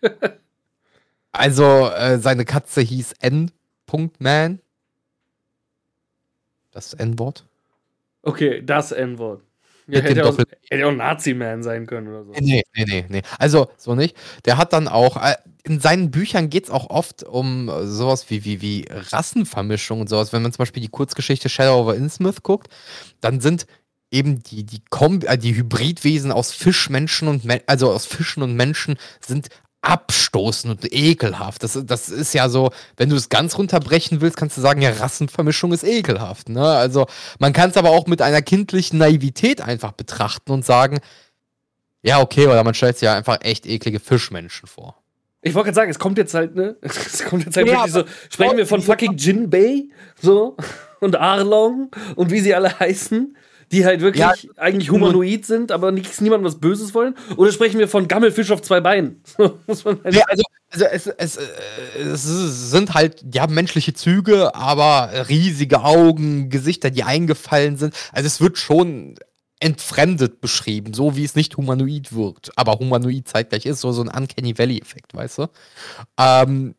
also, 1.32 1.88
äh, 1.90 2.18
seine 2.18 2.44
Katze 2.44 2.80
hieß 2.80 3.14
N. 3.20 3.50
Man. 4.18 4.61
Das 6.72 6.94
N-Wort. 6.94 7.44
Okay, 8.22 8.62
das 8.64 8.92
N-Wort. 8.92 9.42
Ja, 9.88 10.00
hätte, 10.00 10.24
auch, 10.24 10.38
hätte 10.68 10.86
auch 10.86 10.92
Nazi-Man 10.92 11.62
sein 11.62 11.86
können 11.86 12.08
oder 12.08 12.24
so. 12.24 12.32
Nee, 12.32 12.62
nee, 12.74 12.84
nee, 12.86 13.04
nee. 13.08 13.22
Also, 13.38 13.68
so 13.76 13.94
nicht. 13.94 14.16
Der 14.44 14.56
hat 14.56 14.72
dann 14.72 14.86
auch, 14.86 15.16
äh, 15.16 15.34
in 15.64 15.80
seinen 15.80 16.10
Büchern 16.10 16.50
geht 16.50 16.64
es 16.64 16.70
auch 16.70 16.88
oft 16.88 17.24
um 17.24 17.70
sowas 17.84 18.30
wie, 18.30 18.44
wie, 18.44 18.62
wie 18.62 18.86
Rassenvermischung 18.88 20.00
und 20.00 20.08
sowas. 20.08 20.32
Wenn 20.32 20.42
man 20.42 20.52
zum 20.52 20.58
Beispiel 20.58 20.82
die 20.82 20.88
Kurzgeschichte 20.88 21.48
Shadow 21.48 21.80
over 21.80 21.96
Innsmouth 21.96 22.42
guckt, 22.42 22.68
dann 23.20 23.40
sind 23.40 23.66
eben 24.10 24.42
die, 24.42 24.64
die, 24.64 24.82
Kom 24.90 25.20
äh, 25.22 25.36
die 25.36 25.56
Hybridwesen 25.56 26.30
aus 26.30 26.52
Fischmenschen 26.52 27.28
und, 27.28 27.44
also 27.66 27.92
aus 27.92 28.06
Fischen 28.06 28.42
und 28.42 28.54
Menschen 28.54 28.96
sind 29.20 29.48
abstoßend 29.82 30.72
und 30.72 30.92
ekelhaft. 30.92 31.62
Das, 31.64 31.78
das 31.84 32.08
ist 32.08 32.32
ja 32.32 32.48
so, 32.48 32.70
wenn 32.96 33.10
du 33.10 33.16
es 33.16 33.28
ganz 33.28 33.58
runterbrechen 33.58 34.20
willst, 34.20 34.36
kannst 34.36 34.56
du 34.56 34.60
sagen, 34.60 34.80
ja, 34.80 34.90
Rassenvermischung 34.90 35.72
ist 35.72 35.84
ekelhaft. 35.84 36.48
Ne? 36.48 36.64
Also 36.64 37.06
man 37.40 37.52
kann 37.52 37.70
es 37.70 37.76
aber 37.76 37.90
auch 37.90 38.06
mit 38.06 38.22
einer 38.22 38.42
kindlichen 38.42 38.98
Naivität 38.98 39.60
einfach 39.60 39.92
betrachten 39.92 40.52
und 40.52 40.64
sagen, 40.64 41.00
ja, 42.02 42.20
okay, 42.20 42.46
oder 42.46 42.62
man 42.64 42.74
stellt 42.74 42.96
sich 42.96 43.06
ja 43.06 43.16
einfach 43.16 43.38
echt 43.42 43.66
eklige 43.66 44.00
Fischmenschen 44.00 44.68
vor. 44.68 44.96
Ich 45.42 45.54
wollte 45.54 45.66
gerade 45.66 45.76
sagen, 45.76 45.90
es 45.90 45.98
kommt 45.98 46.18
jetzt 46.18 46.34
halt, 46.34 46.54
ne? 46.54 46.76
Es 46.82 47.24
kommt 47.24 47.44
jetzt 47.44 47.56
halt 47.56 47.66
ja, 47.66 47.74
wirklich 47.74 47.92
so. 47.92 48.04
Sprechen 48.30 48.56
wir 48.56 48.66
von 48.66 48.80
fucking 48.80 49.16
Jin 49.16 49.50
Bay, 49.50 49.90
so, 50.20 50.56
und 51.00 51.16
Arlong 51.16 51.90
und 52.14 52.30
wie 52.30 52.40
sie 52.40 52.54
alle 52.54 52.78
heißen 52.78 53.36
die 53.72 53.86
halt 53.86 54.02
wirklich 54.02 54.20
ja, 54.20 54.34
eigentlich 54.56 54.90
humanoid 54.90 55.46
sind, 55.46 55.72
aber 55.72 55.92
nichts, 55.92 56.20
niemandem 56.20 56.46
was 56.46 56.60
Böses 56.60 56.94
wollen? 56.94 57.16
Oder 57.36 57.52
sprechen 57.52 57.78
wir 57.78 57.88
von 57.88 58.06
Gammelfisch 58.06 58.50
auf 58.50 58.60
zwei 58.60 58.80
Beinen? 58.80 59.22
Muss 59.66 59.84
man 59.84 59.98
halt 60.04 60.14
ja, 60.14 60.24
also, 60.28 60.42
also 60.70 60.84
es, 60.84 61.06
es, 61.06 61.36
es, 61.96 62.70
sind 62.70 62.92
halt, 62.92 63.22
die 63.24 63.40
haben 63.40 63.54
menschliche 63.54 63.94
Züge, 63.94 64.54
aber 64.54 65.28
riesige 65.28 65.82
Augen, 65.82 66.50
Gesichter, 66.50 66.90
die 66.90 67.02
eingefallen 67.02 67.78
sind. 67.78 67.94
Also 68.12 68.26
es 68.26 68.40
wird 68.40 68.58
schon 68.58 69.16
entfremdet 69.58 70.40
beschrieben, 70.40 70.92
so 70.92 71.16
wie 71.16 71.24
es 71.24 71.34
nicht 71.34 71.56
humanoid 71.56 72.12
wirkt, 72.12 72.50
aber 72.56 72.78
humanoid 72.78 73.28
zeitgleich 73.28 73.64
ist, 73.64 73.80
so, 73.80 73.92
so 73.92 74.02
ein 74.02 74.08
Uncanny 74.08 74.58
Valley-Effekt, 74.58 75.14
weißt 75.14 75.38
du? 75.38 75.46
Ähm, 76.18 76.74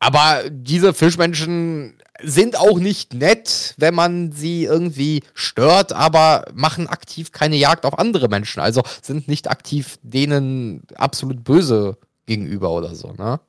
aber 0.00 0.42
diese 0.50 0.92
Fischmenschen 0.92 1.94
sind 2.24 2.58
auch 2.58 2.78
nicht 2.78 3.14
nett, 3.14 3.74
wenn 3.76 3.94
man 3.94 4.32
sie 4.32 4.64
irgendwie 4.64 5.22
stört, 5.34 5.92
aber 5.92 6.44
machen 6.54 6.88
aktiv 6.88 7.32
keine 7.32 7.56
Jagd 7.56 7.84
auf 7.84 7.98
andere 7.98 8.28
Menschen. 8.28 8.60
Also 8.60 8.82
sind 9.02 9.28
nicht 9.28 9.50
aktiv 9.50 9.98
denen 10.02 10.82
absolut 10.94 11.44
böse 11.44 11.96
gegenüber 12.26 12.70
oder 12.70 12.94
so, 12.94 13.12
ne? 13.12 13.40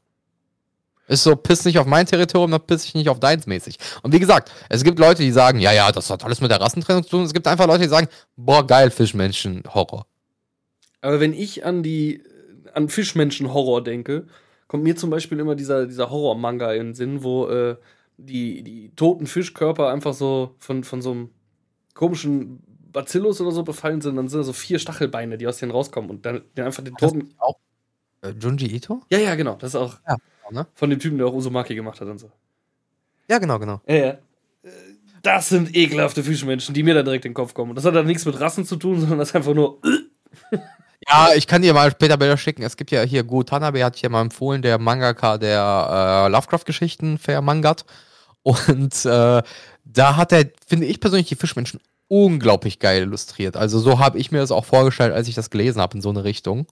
Ist 1.07 1.21
so, 1.23 1.35
piss 1.35 1.65
nicht 1.65 1.77
auf 1.77 1.85
mein 1.85 2.07
Territorium, 2.07 2.49
dann 2.49 2.65
piss 2.65 2.85
ich 2.85 2.95
nicht 2.95 3.09
auf 3.09 3.19
deins 3.19 3.45
mäßig. 3.45 3.77
Und 4.01 4.11
wie 4.11 4.19
gesagt, 4.19 4.51
es 4.69 4.83
gibt 4.83 4.97
Leute, 4.97 5.21
die 5.21 5.31
sagen, 5.31 5.59
ja, 5.59 5.71
ja, 5.71 5.91
das 5.91 6.09
hat 6.09 6.23
alles 6.23 6.41
mit 6.41 6.49
der 6.49 6.59
Rassentrennung 6.59 7.03
zu 7.03 7.11
tun. 7.11 7.23
Es 7.23 7.33
gibt 7.33 7.47
einfach 7.47 7.67
Leute, 7.67 7.83
die 7.83 7.89
sagen, 7.89 8.07
boah, 8.35 8.65
geil, 8.65 8.89
Fischmenschen, 8.89 9.61
Horror. 9.71 10.07
Aber 11.01 11.19
wenn 11.19 11.33
ich 11.33 11.63
an 11.63 11.83
die, 11.83 12.23
an 12.73 12.89
Fischmenschen 12.89 13.53
Horror 13.53 13.83
denke, 13.83 14.25
kommt 14.67 14.83
mir 14.83 14.95
zum 14.95 15.11
Beispiel 15.11 15.39
immer 15.39 15.53
dieser, 15.53 15.85
dieser 15.85 16.09
Horror-Manga 16.09 16.73
in 16.73 16.88
den 16.88 16.93
Sinn, 16.95 17.21
wo 17.21 17.47
äh, 17.49 17.75
die, 18.17 18.63
die 18.63 18.91
toten 18.95 19.28
Fischkörper 19.28 19.89
einfach 19.89 20.13
so 20.13 20.56
von, 20.60 20.84
von 20.84 21.01
so 21.01 21.12
einem 21.12 21.30
komischen 21.93 22.62
Bacillus 22.91 23.41
oder 23.41 23.51
so 23.51 23.63
befallen 23.63 24.01
sind. 24.01 24.15
Dann 24.15 24.30
sind 24.30 24.39
da 24.39 24.43
so 24.43 24.54
vier 24.54 24.80
Stachelbeine, 24.80 25.38
die 25.38 25.47
aus 25.47 25.58
denen 25.58 25.71
rauskommen 25.71 26.10
und 26.10 26.25
dann 26.25 26.43
einfach 26.58 26.84
den 26.84 26.95
toten. 26.95 27.34
Auch 27.38 27.58
äh, 28.21 28.34
Junji 28.39 28.67
Ito? 28.67 29.01
Ja, 29.10 29.19
ja, 29.19 29.36
genau. 29.36 29.56
Das 29.56 29.71
ist 29.71 29.75
auch 29.75 29.97
ja, 30.08 30.17
ne? 30.51 30.67
von 30.73 30.89
dem 30.89 30.99
Typen, 30.99 31.17
der 31.17 31.28
auch 31.28 31.34
Uzumaki 31.34 31.75
gemacht 31.75 31.99
hat 32.01 32.08
und 32.08 32.19
so. 32.19 32.32
Ja, 33.30 33.39
genau, 33.39 33.60
genau. 33.60 33.82
Ja, 33.88 33.95
ja. 33.95 34.17
Das 35.21 35.49
sind 35.49 35.75
ekelhafte 35.75 36.23
Fischmenschen, 36.23 36.75
die 36.75 36.84
mir 36.84 36.93
da 36.93 37.01
direkt 37.01 37.25
in 37.25 37.32
den 37.32 37.36
Kopf 37.36 37.54
kommen. 37.54 37.71
Und 37.71 37.75
das 37.75 37.86
hat 37.86 37.95
dann 37.95 38.06
nichts 38.06 38.25
mit 38.25 38.39
Rassen 38.39 38.65
zu 38.65 38.75
tun, 38.75 38.99
sondern 38.99 39.17
das 39.17 39.30
ist 39.30 39.36
einfach 39.36 39.54
nur. 39.54 39.80
Ja, 41.08 41.30
ich 41.36 41.46
kann 41.46 41.62
dir 41.62 41.74
mal 41.74 41.91
später 41.91 42.18
Bilder 42.18 42.38
schicken. 42.38 42.63
Es 42.63 42.78
gibt 42.78 42.91
ja 42.91 43.04
hier 43.04 43.24
Go 43.24 43.44
Tanabe, 43.44 43.84
hat 43.84 43.96
hier 43.96 44.10
mal 44.10 44.22
empfohlen, 44.22 44.62
der 44.62 44.80
Mangaka, 44.80 45.38
der 45.38 46.26
äh, 46.26 46.32
Lovecraft-Geschichten 46.32 47.18
vermangert. 47.20 47.86
Und 48.41 49.06
äh, 49.06 49.44
da 49.84 50.15
hat 50.15 50.32
er, 50.32 50.46
finde 50.68 50.88
ich 50.88 51.00
persönlich, 51.00 51.28
die 51.28 51.36
Fischmenschen 51.36 51.80
unglaublich 52.08 52.80
geil 52.80 53.04
illustriert. 53.04 53.56
Also 53.58 53.80
so 53.80 54.00
habe 54.00 54.18
ich 54.18 54.32
mir 54.32 54.39
das 54.39 54.52
auch 54.52 54.65
vorgestellt, 54.65 55.13
als 55.13 55.28
ich 55.28 55.36
das 55.36 55.50
gelesen 55.50 55.82
habe, 55.82 55.96
in 55.96 56.02
so 56.02 56.10
eine 56.10 56.24
Richtung. 56.24 56.68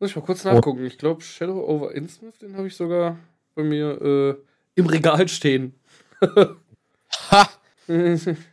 Muss 0.00 0.10
ich 0.10 0.16
mal 0.16 0.22
kurz 0.22 0.44
nachgucken. 0.44 0.84
Ich 0.84 0.98
glaube, 0.98 1.22
Shadow 1.22 1.64
over 1.66 1.94
Innsmouth, 1.94 2.40
den 2.42 2.56
habe 2.56 2.66
ich 2.66 2.76
sogar 2.76 3.18
bei 3.54 3.62
mir 3.62 4.00
äh, 4.02 4.34
im 4.74 4.86
Regal 4.86 5.28
stehen. 5.28 5.74
ha! 7.30 7.48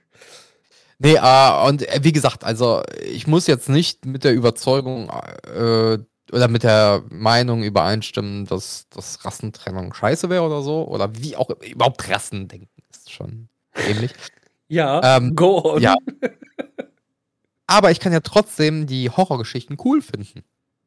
Nee, 1.00 1.16
äh, 1.16 1.68
und 1.68 1.88
äh, 1.88 2.00
wie 2.04 2.12
gesagt, 2.12 2.44
also 2.44 2.84
ich 3.02 3.26
muss 3.26 3.48
jetzt 3.48 3.70
nicht 3.70 4.06
mit 4.06 4.26
der 4.26 4.34
Überzeugung 4.34 5.10
äh, 5.48 5.98
oder 6.32 6.48
mit 6.48 6.64
der 6.64 7.04
Meinung 7.10 7.64
übereinstimmen, 7.64 8.46
dass, 8.46 8.88
dass 8.90 9.24
Rassentrennung 9.26 9.94
scheiße 9.94 10.30
wäre 10.30 10.44
oder 10.44 10.62
so. 10.62 10.88
Oder 10.88 11.16
wie 11.16 11.36
auch 11.38 11.50
überhaupt 11.50 12.08
Rassendenken 12.10 12.84
ist 12.92 13.12
schon 13.12 13.48
ähnlich. 13.76 14.12
ja, 14.68 15.18
ähm, 15.18 15.36
go 15.36 15.64
on. 15.64 15.82
Ja. 15.82 15.96
Aber 17.68 17.92
ich 17.92 18.00
kann 18.00 18.12
ja 18.12 18.20
trotzdem 18.20 18.86
die 18.86 19.10
Horrorgeschichten 19.10 19.78
cool 19.86 20.02
finden. 20.02 20.44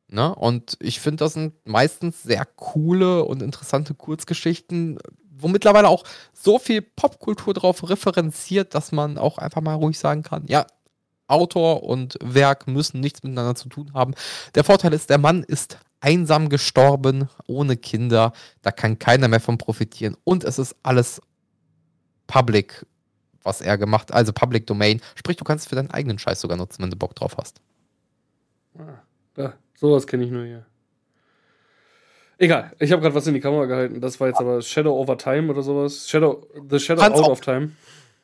Ne? 0.09 0.34
Und 0.34 0.76
ich 0.80 1.01
finde, 1.01 1.24
das 1.24 1.32
sind 1.32 1.55
meistens 1.64 2.22
sehr 2.22 2.45
coole 2.45 3.24
und 3.24 3.41
interessante 3.41 3.95
Kurzgeschichten, 3.95 4.99
wo 5.43 5.49
mittlerweile 5.49 5.88
auch 5.88 6.05
so 6.32 6.59
viel 6.59 6.82
Popkultur 6.82 7.55
drauf 7.55 7.88
referenziert, 7.88 8.74
dass 8.74 8.93
man 8.93 9.18
auch 9.18 9.38
einfach 9.38 9.61
mal 9.61 9.74
ruhig 9.74 9.99
sagen 9.99 10.22
kann, 10.22 10.47
ja, 10.47 10.66
Autor 11.26 11.84
und 11.84 12.18
Werk 12.22 12.66
müssen 12.66 13.01
nichts 13.01 13.22
miteinander 13.22 13.55
zu 13.55 13.68
tun 13.68 13.95
haben. 13.95 14.14
Der 14.55 14.64
Vorteil 14.64 14.93
ist, 14.93 15.09
der 15.09 15.18
Mann 15.18 15.43
ist 15.43 15.78
einsam 16.01 16.49
gestorben, 16.49 17.28
ohne 17.47 17.76
Kinder, 17.76 18.32
da 18.61 18.70
kann 18.70 18.99
keiner 18.99 19.28
mehr 19.28 19.40
von 19.40 19.57
profitieren 19.57 20.16
und 20.24 20.45
es 20.45 20.59
ist 20.59 20.76
alles 20.82 21.20
public 22.26 22.84
was 23.45 23.61
er 23.61 23.78
gemacht 23.78 24.12
also 24.12 24.32
Public 24.32 24.66
Domain. 24.66 25.01
Sprich, 25.14 25.36
du 25.36 25.45
kannst 25.45 25.64
es 25.64 25.68
für 25.68 25.76
deinen 25.76 25.90
eigenen 25.90 26.18
Scheiß 26.18 26.40
sogar 26.40 26.57
nutzen, 26.57 26.82
wenn 26.82 26.90
du 26.90 26.97
Bock 26.97 27.14
drauf 27.14 27.36
hast. 27.36 27.61
Ah, 28.78 29.03
da, 29.34 29.55
sowas 29.74 30.07
kenne 30.07 30.24
ich 30.24 30.30
nur 30.30 30.45
hier. 30.45 30.64
Egal, 32.43 32.72
ich 32.80 32.90
habe 32.90 33.01
gerade 33.01 33.14
was 33.14 33.24
in 33.28 33.34
die 33.34 33.40
Kamera 33.40 33.66
gehalten. 33.66 34.01
Das 34.01 34.18
war 34.18 34.26
jetzt 34.26 34.40
aber 34.40 34.61
Shadow 34.62 34.99
over 34.99 35.16
Time 35.16 35.49
oder 35.49 35.62
sowas. 35.62 36.09
Shadow, 36.09 36.45
The 36.68 36.80
Shadow 36.80 37.01
Kannst 37.01 37.22
Out 37.22 37.30
of 37.30 37.40
Time. 37.40 37.70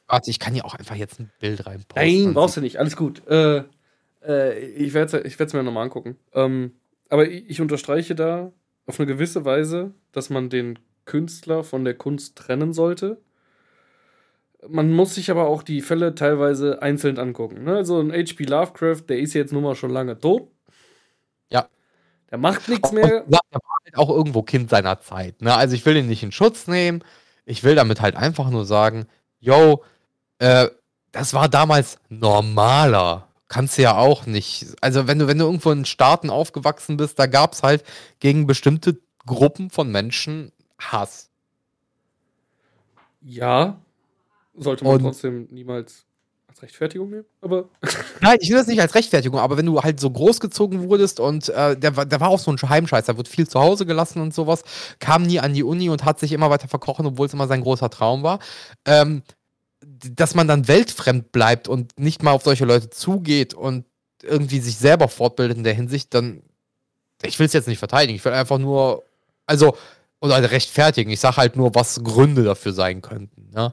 Warte, 0.08 0.28
ich 0.28 0.40
kann 0.40 0.54
hier 0.54 0.64
auch 0.64 0.74
einfach 0.74 0.96
jetzt 0.96 1.20
ein 1.20 1.30
Bild 1.38 1.64
rein 1.66 1.84
Nein, 1.94 2.34
brauchst 2.34 2.56
du 2.56 2.60
nicht. 2.60 2.78
Alles 2.78 2.96
gut. 2.96 3.24
Äh, 3.28 3.62
äh, 4.26 4.58
ich 4.58 4.92
werde 4.92 5.22
es 5.22 5.52
mir 5.52 5.62
nochmal 5.62 5.84
angucken. 5.84 6.16
Ähm, 6.34 6.72
aber 7.08 7.28
ich, 7.28 7.48
ich 7.48 7.60
unterstreiche 7.60 8.16
da 8.16 8.50
auf 8.86 8.98
eine 8.98 9.06
gewisse 9.06 9.44
Weise, 9.44 9.94
dass 10.10 10.30
man 10.30 10.50
den 10.50 10.80
Künstler 11.04 11.62
von 11.62 11.84
der 11.84 11.94
Kunst 11.94 12.34
trennen 12.34 12.72
sollte. 12.72 13.20
Man 14.68 14.90
muss 14.90 15.14
sich 15.14 15.30
aber 15.30 15.46
auch 15.46 15.62
die 15.62 15.80
Fälle 15.80 16.16
teilweise 16.16 16.82
einzeln 16.82 17.20
angucken. 17.20 17.62
Ne? 17.62 17.76
Also 17.76 18.00
ein 18.00 18.10
H.P. 18.10 18.46
Lovecraft, 18.46 19.02
der 19.08 19.20
ist 19.20 19.34
jetzt 19.34 19.52
nun 19.52 19.62
mal 19.62 19.76
schon 19.76 19.90
lange 19.90 20.18
tot. 20.18 20.48
Ja. 21.52 21.68
Der 22.30 22.38
macht 22.38 22.68
nichts 22.68 22.92
mehr. 22.92 23.24
Ja, 23.28 23.40
der 23.52 23.60
war 23.62 23.78
halt 23.84 23.96
auch 23.96 24.10
irgendwo 24.10 24.42
Kind 24.42 24.70
seiner 24.70 25.00
Zeit. 25.00 25.40
Ne? 25.40 25.54
Also 25.54 25.74
ich 25.74 25.86
will 25.86 25.96
ihn 25.96 26.08
nicht 26.08 26.22
in 26.22 26.32
Schutz 26.32 26.66
nehmen. 26.66 27.02
Ich 27.44 27.64
will 27.64 27.74
damit 27.74 28.00
halt 28.00 28.16
einfach 28.16 28.50
nur 28.50 28.66
sagen, 28.66 29.06
yo, 29.40 29.82
äh, 30.38 30.68
das 31.12 31.32
war 31.32 31.48
damals 31.48 31.98
normaler. 32.08 33.28
Kannst 33.48 33.78
du 33.78 33.82
ja 33.82 33.96
auch 33.96 34.26
nicht. 34.26 34.66
Also 34.82 35.06
wenn 35.06 35.18
du, 35.18 35.26
wenn 35.26 35.38
du 35.38 35.46
irgendwo 35.46 35.70
in 35.70 35.86
Staaten 35.86 36.28
aufgewachsen 36.28 36.98
bist, 36.98 37.18
da 37.18 37.26
gab 37.26 37.54
es 37.54 37.62
halt 37.62 37.82
gegen 38.20 38.46
bestimmte 38.46 38.98
Gruppen 39.24 39.70
von 39.70 39.90
Menschen 39.90 40.52
Hass. 40.78 41.30
Ja, 43.22 43.80
sollte 44.54 44.84
man 44.84 44.96
Und 44.96 45.02
trotzdem 45.02 45.48
niemals 45.50 46.04
als 46.58 46.62
Rechtfertigung 46.62 47.10
nehmen, 47.10 47.24
aber. 47.40 47.68
Nein, 48.20 48.38
ich 48.40 48.50
will 48.50 48.56
das 48.56 48.66
nicht 48.66 48.80
als 48.80 48.94
Rechtfertigung, 48.94 49.38
aber 49.38 49.56
wenn 49.56 49.66
du 49.66 49.80
halt 49.80 50.00
so 50.00 50.10
großgezogen 50.10 50.88
wurdest 50.88 51.20
und 51.20 51.48
äh, 51.48 51.76
der, 51.76 52.04
der 52.04 52.20
war 52.20 52.28
auch 52.28 52.38
so 52.38 52.50
ein 52.50 52.58
Heimscheiß, 52.58 53.06
der 53.06 53.16
wird 53.16 53.28
viel 53.28 53.48
zu 53.48 53.60
Hause 53.60 53.86
gelassen 53.86 54.20
und 54.20 54.34
sowas, 54.34 54.62
kam 54.98 55.22
nie 55.22 55.40
an 55.40 55.54
die 55.54 55.62
Uni 55.62 55.88
und 55.88 56.04
hat 56.04 56.18
sich 56.18 56.32
immer 56.32 56.50
weiter 56.50 56.68
verkochen, 56.68 57.06
obwohl 57.06 57.26
es 57.26 57.32
immer 57.32 57.46
sein 57.46 57.62
großer 57.62 57.90
Traum 57.90 58.22
war. 58.22 58.40
Ähm, 58.84 59.22
dass 59.80 60.34
man 60.34 60.48
dann 60.48 60.66
weltfremd 60.66 61.30
bleibt 61.32 61.68
und 61.68 61.98
nicht 61.98 62.22
mal 62.22 62.32
auf 62.32 62.42
solche 62.42 62.64
Leute 62.64 62.90
zugeht 62.90 63.54
und 63.54 63.84
irgendwie 64.22 64.58
sich 64.58 64.76
selber 64.76 65.08
fortbildet 65.08 65.56
in 65.58 65.64
der 65.64 65.74
Hinsicht, 65.74 66.12
dann. 66.14 66.42
Ich 67.22 67.38
will 67.38 67.46
es 67.46 67.52
jetzt 67.52 67.66
nicht 67.66 67.78
verteidigen, 67.78 68.16
ich 68.16 68.24
will 68.24 68.32
einfach 68.32 68.58
nur. 68.58 69.04
Also, 69.46 69.76
oder 70.20 70.50
rechtfertigen. 70.50 71.10
Ich 71.10 71.20
sage 71.20 71.36
halt 71.36 71.56
nur, 71.56 71.74
was 71.74 72.02
Gründe 72.02 72.42
dafür 72.42 72.72
sein 72.72 73.02
könnten. 73.02 73.50
Ne? 73.52 73.72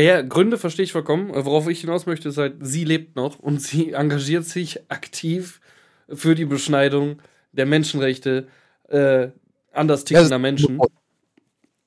Ja, 0.00 0.16
ja, 0.16 0.22
Gründe 0.22 0.56
verstehe 0.56 0.84
ich 0.84 0.92
vollkommen. 0.92 1.30
Worauf 1.34 1.68
ich 1.68 1.82
hinaus 1.82 2.06
möchte, 2.06 2.30
ist 2.30 2.38
halt, 2.38 2.54
sie 2.60 2.84
lebt 2.84 3.16
noch 3.16 3.38
und 3.38 3.60
sie 3.62 3.92
engagiert 3.92 4.44
sich 4.44 4.90
aktiv 4.90 5.60
für 6.08 6.34
die 6.34 6.46
Beschneidung 6.46 7.20
der 7.52 7.66
Menschenrechte 7.66 8.48
äh, 8.88 9.28
anders 9.72 10.04
tickender 10.04 10.30
ja, 10.30 10.38
Menschen. 10.38 10.80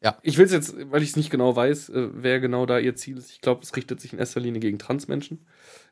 Ja. 0.01 0.17
Ich 0.21 0.37
will 0.37 0.45
es 0.45 0.51
jetzt, 0.51 0.75
weil 0.91 1.01
ich 1.01 1.09
es 1.09 1.15
nicht 1.15 1.29
genau 1.29 1.55
weiß, 1.55 1.89
äh, 1.89 2.09
wer 2.13 2.39
genau 2.39 2.65
da 2.65 2.77
ihr 2.77 2.95
Ziel 2.95 3.17
ist. 3.17 3.31
Ich 3.31 3.41
glaube, 3.41 3.61
es 3.63 3.75
richtet 3.75 3.99
sich 4.01 4.13
in 4.13 4.19
erster 4.19 4.41
Linie 4.41 4.59
gegen 4.59 4.77
Transmenschen. 4.77 5.45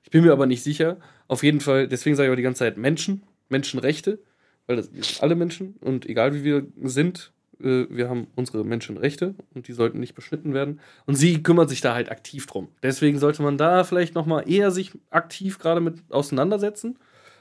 Ich 0.03 0.11
bin 0.11 0.23
mir 0.23 0.33
aber 0.33 0.45
nicht 0.45 0.63
sicher. 0.63 0.97
Auf 1.27 1.43
jeden 1.43 1.61
Fall, 1.61 1.87
deswegen 1.87 2.15
sage 2.15 2.27
ich 2.27 2.29
aber 2.29 2.35
die 2.35 2.43
ganze 2.43 2.59
Zeit 2.59 2.77
Menschen, 2.77 3.23
Menschenrechte, 3.49 4.19
weil 4.67 4.75
das 4.75 4.87
sind 4.87 5.23
alle 5.23 5.35
Menschen 5.35 5.75
und 5.79 6.05
egal 6.05 6.33
wie 6.33 6.43
wir 6.43 6.67
sind, 6.83 7.31
äh, 7.63 7.87
wir 7.89 8.09
haben 8.09 8.27
unsere 8.35 8.63
Menschenrechte 8.63 9.35
und 9.53 9.67
die 9.67 9.73
sollten 9.73 9.99
nicht 9.99 10.15
beschnitten 10.15 10.53
werden. 10.53 10.79
Und 11.05 11.15
sie 11.15 11.41
kümmert 11.43 11.69
sich 11.69 11.81
da 11.81 11.93
halt 11.93 12.11
aktiv 12.11 12.45
drum. 12.45 12.69
Deswegen 12.83 13.19
sollte 13.19 13.41
man 13.43 13.57
da 13.57 13.83
vielleicht 13.83 14.15
noch 14.15 14.25
mal 14.25 14.41
eher 14.41 14.71
sich 14.71 14.91
aktiv 15.09 15.59
gerade 15.59 15.81
mit 15.81 15.99
auseinandersetzen. 16.09 16.97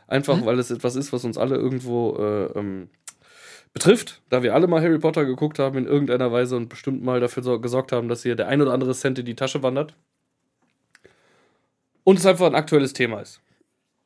Einfach, 0.06 0.38
mhm. 0.38 0.46
weil 0.46 0.58
es 0.58 0.70
etwas 0.70 0.96
ist, 0.96 1.12
was 1.12 1.24
uns 1.24 1.38
alle 1.38 1.56
irgendwo 1.56 2.16
äh, 2.16 2.58
ähm, 2.58 2.88
betrifft, 3.72 4.20
da 4.28 4.42
wir 4.42 4.54
alle 4.54 4.66
mal 4.66 4.82
Harry 4.82 4.98
Potter 4.98 5.24
geguckt 5.24 5.58
haben 5.58 5.78
in 5.78 5.86
irgendeiner 5.86 6.32
Weise 6.32 6.56
und 6.56 6.68
bestimmt 6.68 7.02
mal 7.02 7.20
dafür 7.20 7.42
so 7.42 7.60
gesorgt 7.60 7.92
haben, 7.92 8.08
dass 8.08 8.22
hier 8.22 8.34
der 8.34 8.48
ein 8.48 8.60
oder 8.60 8.72
andere 8.72 8.94
Cent 8.94 9.18
in 9.18 9.26
die 9.26 9.36
Tasche 9.36 9.62
wandert. 9.62 9.94
Und 12.02 12.18
es 12.18 12.26
einfach 12.26 12.46
ein 12.46 12.54
aktuelles 12.54 12.92
Thema 12.92 13.20
ist. 13.20 13.40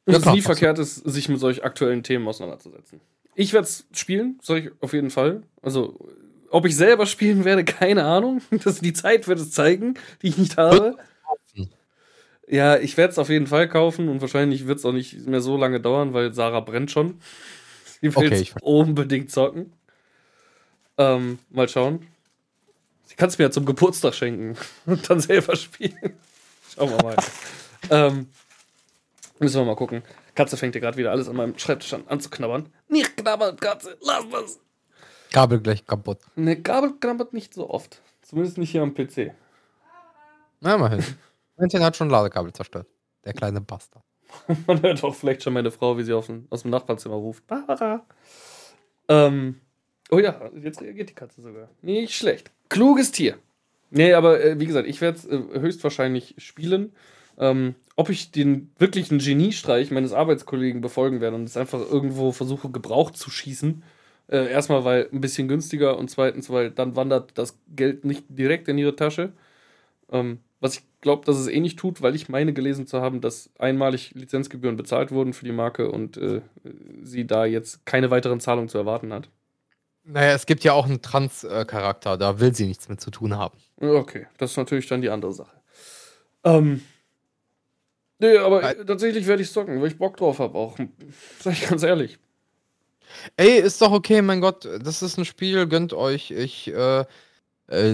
Und 0.04 0.12
ja, 0.12 0.18
es 0.18 0.26
nie 0.26 0.42
verkehrt 0.42 0.78
ist, 0.78 0.96
sich 0.96 1.28
mit 1.30 1.40
solch 1.40 1.64
aktuellen 1.64 2.02
Themen 2.02 2.28
auseinanderzusetzen. 2.28 3.00
Ich 3.34 3.52
werde 3.52 3.66
es 3.66 3.86
spielen, 3.92 4.38
sag 4.42 4.64
ich 4.64 4.70
auf 4.80 4.92
jeden 4.92 5.10
Fall. 5.10 5.42
Also, 5.62 5.98
ob 6.50 6.66
ich 6.66 6.76
selber 6.76 7.06
spielen 7.06 7.44
werde, 7.44 7.64
keine 7.64 8.04
Ahnung. 8.04 8.40
Das, 8.64 8.80
die 8.80 8.92
Zeit 8.92 9.26
wird 9.28 9.38
es 9.38 9.50
zeigen, 9.50 9.94
die 10.22 10.28
ich 10.28 10.38
nicht 10.38 10.56
habe. 10.56 10.96
Ja, 12.46 12.76
ich 12.76 12.96
werde 12.96 13.12
es 13.12 13.18
auf 13.18 13.30
jeden 13.30 13.46
Fall 13.46 13.68
kaufen 13.68 14.08
und 14.08 14.20
wahrscheinlich 14.20 14.66
wird 14.66 14.78
es 14.78 14.84
auch 14.84 14.92
nicht 14.92 15.26
mehr 15.26 15.40
so 15.40 15.56
lange 15.56 15.80
dauern, 15.80 16.12
weil 16.12 16.34
Sarah 16.34 16.60
brennt 16.60 16.90
schon. 16.90 17.20
Sie 18.00 18.14
will 18.14 18.26
okay, 18.26 18.46
unbedingt 18.60 19.30
zocken. 19.30 19.72
Ähm, 20.98 21.38
mal 21.50 21.68
schauen. 21.68 22.06
Sie 23.06 23.16
kann 23.16 23.28
es 23.28 23.38
mir 23.38 23.44
ja 23.44 23.50
zum 23.50 23.64
Geburtstag 23.64 24.14
schenken 24.14 24.56
und 24.86 25.08
dann 25.08 25.20
selber 25.20 25.56
spielen. 25.56 26.14
Schauen 26.74 26.90
wir 26.90 27.02
mal. 27.02 27.16
ähm, 27.90 28.28
müssen 29.38 29.60
wir 29.60 29.64
mal 29.64 29.76
gucken. 29.76 30.02
Katze 30.34 30.56
fängt 30.56 30.74
ja 30.74 30.80
gerade 30.80 30.96
wieder 30.96 31.10
alles 31.10 31.28
an 31.28 31.36
meinem 31.36 31.58
Schreibtisch 31.58 31.92
an, 31.94 32.04
an 32.06 32.20
zu 32.20 32.30
knabbern. 32.30 32.72
Nicht 32.88 33.16
knabbern, 33.16 33.56
Katze, 33.56 33.96
lass 34.00 34.28
das. 34.30 34.60
Kabel 35.32 35.60
gleich 35.60 35.86
kaputt. 35.86 36.18
Ne, 36.36 36.60
Kabel 36.62 36.94
knabbert 36.98 37.32
nicht 37.32 37.54
so 37.54 37.68
oft. 37.70 38.00
Zumindest 38.22 38.58
nicht 38.58 38.70
hier 38.70 38.82
am 38.82 38.94
PC. 38.94 39.32
Na, 40.60 40.76
immerhin. 40.76 41.04
Männchen 41.56 41.82
hat 41.82 41.96
schon 41.96 42.08
Ladekabel 42.08 42.52
zerstört. 42.52 42.86
Der 43.24 43.32
kleine 43.32 43.60
Bastard. 43.60 44.04
Man 44.66 44.82
hört 44.82 45.02
auch 45.04 45.14
vielleicht 45.14 45.42
schon 45.42 45.52
meine 45.52 45.70
Frau, 45.70 45.96
wie 45.98 46.02
sie 46.02 46.12
aus 46.12 46.26
dem, 46.26 46.46
aus 46.50 46.62
dem 46.62 46.70
Nachbarzimmer 46.70 47.14
ruft. 47.14 47.46
Barbara. 47.46 48.04
Ähm, 49.08 49.60
oh 50.10 50.18
ja, 50.18 50.50
jetzt 50.60 50.80
reagiert 50.80 51.10
die 51.10 51.14
Katze 51.14 51.42
sogar. 51.42 51.68
Nicht 51.82 52.14
schlecht. 52.14 52.50
Kluges 52.68 53.12
Tier. 53.12 53.38
Nee, 53.90 54.14
aber 54.14 54.42
äh, 54.42 54.58
wie 54.58 54.66
gesagt, 54.66 54.88
ich 54.88 55.00
werde 55.00 55.18
es 55.18 55.26
äh, 55.26 55.60
höchstwahrscheinlich 55.60 56.34
spielen. 56.38 56.92
Ähm, 57.38 57.74
ob 57.96 58.10
ich 58.10 58.30
den 58.30 58.70
wirklichen 58.78 59.18
Geniestreich 59.18 59.90
meines 59.90 60.12
Arbeitskollegen 60.12 60.80
befolgen 60.80 61.20
werde 61.20 61.36
und 61.36 61.44
es 61.44 61.56
einfach 61.56 61.80
irgendwo 61.80 62.32
versuche, 62.32 62.70
gebraucht 62.70 63.16
zu 63.16 63.30
schießen. 63.30 63.82
Äh, 64.28 64.50
erstmal, 64.50 64.84
weil 64.84 65.08
ein 65.12 65.20
bisschen 65.20 65.48
günstiger 65.48 65.98
und 65.98 66.10
zweitens, 66.10 66.50
weil 66.50 66.70
dann 66.70 66.96
wandert 66.96 67.32
das 67.34 67.58
Geld 67.74 68.04
nicht 68.04 68.24
direkt 68.28 68.68
in 68.68 68.78
ihre 68.78 68.96
Tasche. 68.96 69.32
Ähm, 70.10 70.40
was 70.60 70.76
ich 70.76 70.82
glaube, 71.02 71.26
dass 71.26 71.36
es 71.36 71.46
eh 71.46 71.60
nicht 71.60 71.78
tut, 71.78 72.00
weil 72.00 72.14
ich 72.14 72.30
meine 72.30 72.54
gelesen 72.54 72.86
zu 72.86 73.02
haben, 73.02 73.20
dass 73.20 73.50
einmalig 73.58 74.12
Lizenzgebühren 74.14 74.76
bezahlt 74.76 75.10
wurden 75.10 75.34
für 75.34 75.44
die 75.44 75.52
Marke 75.52 75.90
und 75.90 76.16
äh, 76.16 76.40
sie 77.02 77.26
da 77.26 77.44
jetzt 77.44 77.84
keine 77.84 78.10
weiteren 78.10 78.40
Zahlungen 78.40 78.70
zu 78.70 78.78
erwarten 78.78 79.12
hat. 79.12 79.28
Naja, 80.04 80.32
es 80.32 80.46
gibt 80.46 80.64
ja 80.64 80.72
auch 80.72 80.86
einen 80.86 81.02
Trans-Charakter, 81.02 82.16
da 82.16 82.40
will 82.40 82.54
sie 82.54 82.66
nichts 82.66 82.88
mit 82.88 83.00
zu 83.00 83.10
tun 83.10 83.36
haben. 83.36 83.58
Okay, 83.80 84.26
das 84.38 84.52
ist 84.52 84.56
natürlich 84.56 84.86
dann 84.86 85.02
die 85.02 85.10
andere 85.10 85.32
Sache. 85.32 85.56
Ähm, 86.44 86.82
Nee, 88.24 88.38
aber 88.38 88.62
Weil, 88.62 88.86
tatsächlich 88.86 89.26
werde 89.26 89.42
ich 89.42 89.52
zocken, 89.52 89.82
weil 89.82 89.88
ich 89.88 89.98
Bock 89.98 90.16
drauf 90.16 90.38
habe 90.38 90.56
auch. 90.56 90.78
Sag 91.40 91.52
ich 91.52 91.68
ganz 91.68 91.82
ehrlich. 91.82 92.18
Ey, 93.36 93.58
ist 93.58 93.82
doch 93.82 93.92
okay, 93.92 94.22
mein 94.22 94.40
Gott, 94.40 94.66
das 94.82 95.02
ist 95.02 95.18
ein 95.18 95.26
Spiel, 95.26 95.66
gönnt 95.66 95.92
euch. 95.92 96.30
Ich, 96.30 96.72
äh, 96.72 97.00
äh, 97.00 97.04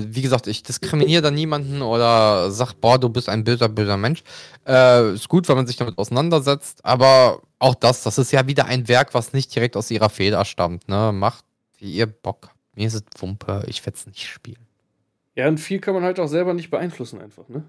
wie 0.06 0.22
gesagt, 0.22 0.46
ich 0.46 0.62
diskriminiere 0.62 1.20
da 1.20 1.30
niemanden 1.32 1.82
oder 1.82 2.52
sag, 2.52 2.74
boah, 2.74 2.96
du 2.96 3.08
bist 3.08 3.28
ein 3.28 3.42
böser, 3.42 3.68
böser 3.68 3.96
Mensch. 3.96 4.22
Äh, 4.68 5.14
ist 5.14 5.28
gut, 5.28 5.48
wenn 5.48 5.56
man 5.56 5.66
sich 5.66 5.76
damit 5.76 5.98
auseinandersetzt, 5.98 6.84
aber 6.84 7.42
auch 7.58 7.74
das, 7.74 8.04
das 8.04 8.16
ist 8.16 8.30
ja 8.30 8.46
wieder 8.46 8.66
ein 8.66 8.86
Werk, 8.86 9.12
was 9.14 9.32
nicht 9.32 9.52
direkt 9.52 9.76
aus 9.76 9.90
ihrer 9.90 10.10
Feder 10.10 10.44
stammt, 10.44 10.88
ne? 10.88 11.10
Macht, 11.12 11.44
wie 11.78 11.92
ihr 11.92 12.06
Bock. 12.06 12.50
Mir 12.76 12.86
ist 12.86 12.94
es 12.94 13.02
Wumpe, 13.18 13.64
ich 13.66 13.84
werde 13.84 13.98
es 13.98 14.06
nicht 14.06 14.28
spielen. 14.28 14.64
Ja, 15.34 15.48
und 15.48 15.58
viel 15.58 15.80
kann 15.80 15.94
man 15.94 16.04
halt 16.04 16.20
auch 16.20 16.28
selber 16.28 16.54
nicht 16.54 16.70
beeinflussen, 16.70 17.20
einfach, 17.20 17.48
ne? 17.48 17.64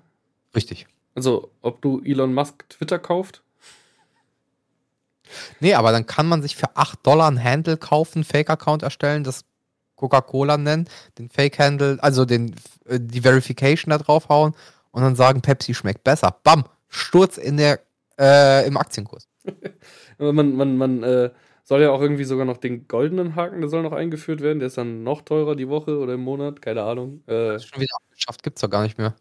Richtig. 0.56 0.86
Also, 1.16 1.52
ob 1.62 1.82
du 1.82 2.02
Elon 2.04 2.34
Musk 2.34 2.70
Twitter 2.70 3.00
kauft? 3.00 3.44
Nee, 5.60 5.74
aber 5.74 5.92
dann 5.92 6.06
kann 6.06 6.28
man 6.28 6.42
sich 6.42 6.56
für 6.56 6.76
8 6.76 7.06
Dollar 7.06 7.30
ein 7.30 7.42
Handle 7.42 7.78
kaufen, 7.78 8.24
Fake-Account 8.24 8.84
erstellen, 8.84 9.24
das 9.24 9.46
Coca-Cola 9.96 10.58
nennen, 10.58 10.90
den 11.18 11.30
Fake-Handle, 11.30 11.98
also 12.02 12.26
den, 12.26 12.56
äh, 12.86 13.00
die 13.00 13.22
Verification 13.22 13.92
da 13.92 13.98
draufhauen 13.98 14.54
und 14.92 15.04
dann 15.04 15.16
sagen, 15.16 15.42
Pepsi 15.42 15.74
schmeckt 15.74 16.04
besser. 16.04 16.36
Bam! 16.44 16.66
Sturz 16.88 17.38
in 17.38 17.58
der, 17.58 17.80
äh, 18.20 18.68
im 18.68 18.78
Aktienkurs. 18.78 19.28
man 20.18 20.56
man, 20.56 20.78
man 20.78 21.04
äh, 21.04 21.30
soll 21.64 21.82
ja 21.82 21.92
auch 21.92 22.02
irgendwie 22.02 22.26
sogar 22.26 22.46
noch 22.46 22.58
den 22.58 22.88
goldenen 22.88 23.36
Haken, 23.36 23.62
der 23.62 23.70
soll 23.70 23.84
noch 23.84 23.94
eingeführt 23.94 24.42
werden. 24.42 24.60
Der 24.60 24.68
ist 24.68 24.78
dann 24.78 25.04
noch 25.04 25.22
teurer 25.22 25.56
die 25.56 25.70
Woche 25.70 25.98
oder 25.98 26.16
im 26.16 26.22
Monat, 26.22 26.62
keine 26.62 26.84
Ahnung. 26.84 27.24
Äh, 27.28 27.60
schon 27.60 27.82
wieder 27.82 27.96
abgeschafft, 27.96 28.44
gibt's 28.44 28.62
doch 28.62 28.70
gar 28.70 28.84
nicht 28.84 28.98
mehr. 28.98 29.16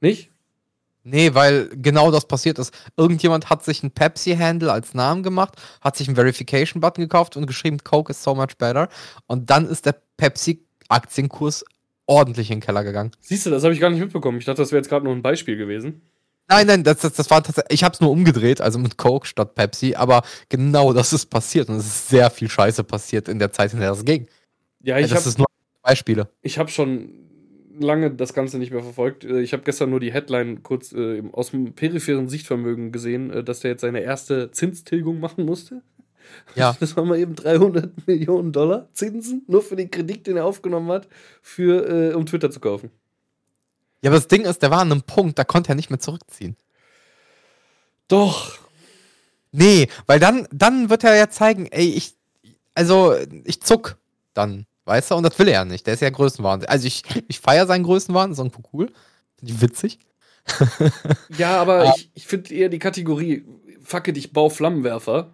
Nicht? 0.00 0.29
Nee, 1.02 1.34
weil 1.34 1.68
genau 1.74 2.10
das 2.10 2.26
passiert 2.26 2.58
ist. 2.58 2.74
Irgendjemand 2.96 3.48
hat 3.48 3.64
sich 3.64 3.82
ein 3.82 3.90
Pepsi-Handle 3.90 4.70
als 4.70 4.92
Namen 4.92 5.22
gemacht, 5.22 5.54
hat 5.80 5.96
sich 5.96 6.08
einen 6.08 6.16
Verification-Button 6.16 7.02
gekauft 7.02 7.36
und 7.36 7.46
geschrieben, 7.46 7.78
Coke 7.82 8.10
is 8.10 8.22
so 8.22 8.34
much 8.34 8.58
better. 8.58 8.88
Und 9.26 9.48
dann 9.50 9.66
ist 9.66 9.86
der 9.86 9.96
Pepsi-Aktienkurs 10.18 11.64
ordentlich 12.06 12.50
in 12.50 12.58
den 12.58 12.64
Keller 12.64 12.84
gegangen. 12.84 13.12
Siehst 13.20 13.46
du, 13.46 13.50
das 13.50 13.62
habe 13.62 13.72
ich 13.72 13.80
gar 13.80 13.88
nicht 13.90 14.00
mitbekommen. 14.00 14.38
Ich 14.38 14.44
dachte, 14.44 14.60
das 14.60 14.72
wäre 14.72 14.80
jetzt 14.80 14.88
gerade 14.88 15.04
nur 15.04 15.14
ein 15.14 15.22
Beispiel 15.22 15.56
gewesen. 15.56 16.02
Nein, 16.48 16.66
nein, 16.66 16.82
das, 16.82 16.98
das, 16.98 17.12
das 17.12 17.30
war 17.30 17.42
tatsächlich. 17.44 17.72
Ich 17.72 17.84
habe 17.84 17.94
es 17.94 18.00
nur 18.00 18.10
umgedreht, 18.10 18.60
also 18.60 18.80
mit 18.80 18.96
Coke 18.96 19.26
statt 19.26 19.54
Pepsi, 19.54 19.94
aber 19.94 20.22
genau 20.48 20.92
das 20.92 21.12
ist 21.12 21.26
passiert 21.26 21.68
und 21.68 21.76
es 21.76 21.86
ist 21.86 22.08
sehr 22.08 22.28
viel 22.28 22.50
Scheiße 22.50 22.82
passiert 22.82 23.28
in 23.28 23.38
der 23.38 23.52
Zeit, 23.52 23.72
in 23.72 23.78
der 23.78 23.90
das 23.90 24.04
ging. 24.04 24.26
Ja, 24.80 24.98
ich 24.98 25.08
das 25.08 25.20
habe 25.20 25.28
ist 25.28 25.38
nur 25.38 25.46
Beispiele. 25.82 26.28
ich 26.42 26.58
hab 26.58 26.68
schon 26.68 27.29
lange 27.80 28.10
das 28.10 28.34
Ganze 28.34 28.58
nicht 28.58 28.72
mehr 28.72 28.82
verfolgt. 28.82 29.24
Äh, 29.24 29.40
Ich 29.40 29.52
habe 29.52 29.62
gestern 29.62 29.90
nur 29.90 30.00
die 30.00 30.12
Headline 30.12 30.62
kurz 30.62 30.92
äh, 30.92 31.22
aus 31.32 31.50
dem 31.50 31.72
peripheren 31.74 32.28
Sichtvermögen 32.28 32.92
gesehen, 32.92 33.30
äh, 33.30 33.44
dass 33.44 33.60
der 33.60 33.72
jetzt 33.72 33.80
seine 33.80 34.00
erste 34.00 34.50
Zinstilgung 34.50 35.20
machen 35.20 35.44
musste. 35.44 35.82
Ja. 36.54 36.76
Das 36.80 36.96
waren 36.96 37.08
mal 37.08 37.18
eben 37.18 37.34
300 37.34 38.06
Millionen 38.06 38.52
Dollar 38.52 38.88
Zinsen, 38.92 39.44
nur 39.46 39.62
für 39.62 39.76
den 39.76 39.90
Kredit, 39.90 40.26
den 40.26 40.36
er 40.36 40.44
aufgenommen 40.44 40.90
hat, 40.90 41.08
für, 41.42 42.12
äh, 42.12 42.14
um 42.14 42.26
Twitter 42.26 42.50
zu 42.50 42.60
kaufen. 42.60 42.90
Ja, 44.02 44.10
aber 44.10 44.16
das 44.16 44.28
Ding 44.28 44.44
ist, 44.44 44.62
der 44.62 44.70
war 44.70 44.80
an 44.80 44.92
einem 44.92 45.02
Punkt, 45.02 45.38
da 45.38 45.44
konnte 45.44 45.72
er 45.72 45.74
nicht 45.74 45.90
mehr 45.90 45.98
zurückziehen. 45.98 46.56
Doch. 48.08 48.58
Nee, 49.52 49.88
weil 50.06 50.18
dann, 50.20 50.46
dann 50.52 50.90
wird 50.90 51.04
er 51.04 51.16
ja 51.16 51.28
zeigen, 51.28 51.66
ey, 51.66 51.90
ich, 51.90 52.14
also, 52.74 53.14
ich 53.44 53.60
zuck 53.60 53.98
dann, 54.32 54.66
weißt 54.84 55.10
du, 55.10 55.14
und 55.16 55.22
das 55.24 55.38
will 55.38 55.48
er 55.48 55.54
ja 55.54 55.64
nicht. 55.64 55.86
Der 55.86 55.94
ist 55.94 56.00
ja 56.00 56.10
Größenwahn. 56.10 56.64
Also, 56.66 56.86
ich, 56.86 57.02
ich 57.28 57.40
feiere 57.40 57.66
seinen 57.66 57.84
Größenwahn, 57.84 58.32
ist 58.32 58.38
irgendwo 58.38 58.62
cool. 58.72 58.90
Finde 59.38 59.52
ich 59.54 59.60
witzig. 59.60 59.98
Ja, 61.38 61.60
aber 61.60 61.88
Ah. 61.88 61.94
ich, 61.96 62.10
ich 62.14 62.26
finde 62.26 62.52
eher 62.54 62.68
die 62.68 62.78
Kategorie 62.78 63.44
Facke 63.82 64.12
dich, 64.12 64.32
bau 64.32 64.48
Flammenwerfer. 64.48 65.30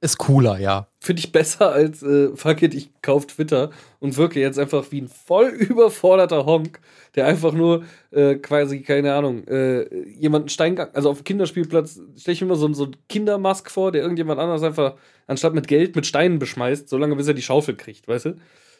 Ist 0.00 0.18
cooler, 0.18 0.58
ja. 0.58 0.86
Finde 1.00 1.20
ich 1.20 1.32
besser 1.32 1.72
als 1.72 2.02
äh, 2.02 2.28
Fuck 2.36 2.62
it, 2.62 2.74
ich 2.74 2.90
kauf 3.00 3.26
Twitter 3.26 3.70
und 4.00 4.16
wirke 4.18 4.38
jetzt 4.38 4.58
einfach 4.58 4.84
wie 4.90 5.00
ein 5.00 5.08
voll 5.08 5.48
überforderter 5.48 6.44
Honk, 6.44 6.78
der 7.14 7.26
einfach 7.26 7.52
nur 7.52 7.84
äh, 8.10 8.36
quasi, 8.36 8.82
keine 8.82 9.14
Ahnung, 9.14 9.46
äh, 9.46 9.84
jemanden 10.08 10.48
Steingang, 10.48 10.90
also 10.94 11.10
auf 11.10 11.18
dem 11.18 11.24
Kinderspielplatz 11.24 12.00
stelle 12.16 12.32
ich 12.32 12.40
mir 12.40 12.46
immer 12.46 12.56
so, 12.56 12.72
so 12.74 12.84
einen 12.84 12.96
Kindermask 13.08 13.70
vor, 13.70 13.92
der 13.92 14.02
irgendjemand 14.02 14.40
anders 14.40 14.62
einfach 14.62 14.96
anstatt 15.26 15.54
mit 15.54 15.68
Geld 15.68 15.94
mit 15.96 16.06
Steinen 16.06 16.38
beschmeißt, 16.38 16.88
solange 16.88 17.16
bis 17.16 17.28
er 17.28 17.34
die 17.34 17.42
Schaufel 17.42 17.76
kriegt, 17.76 18.08
weißt 18.08 18.26
du? 18.26 18.36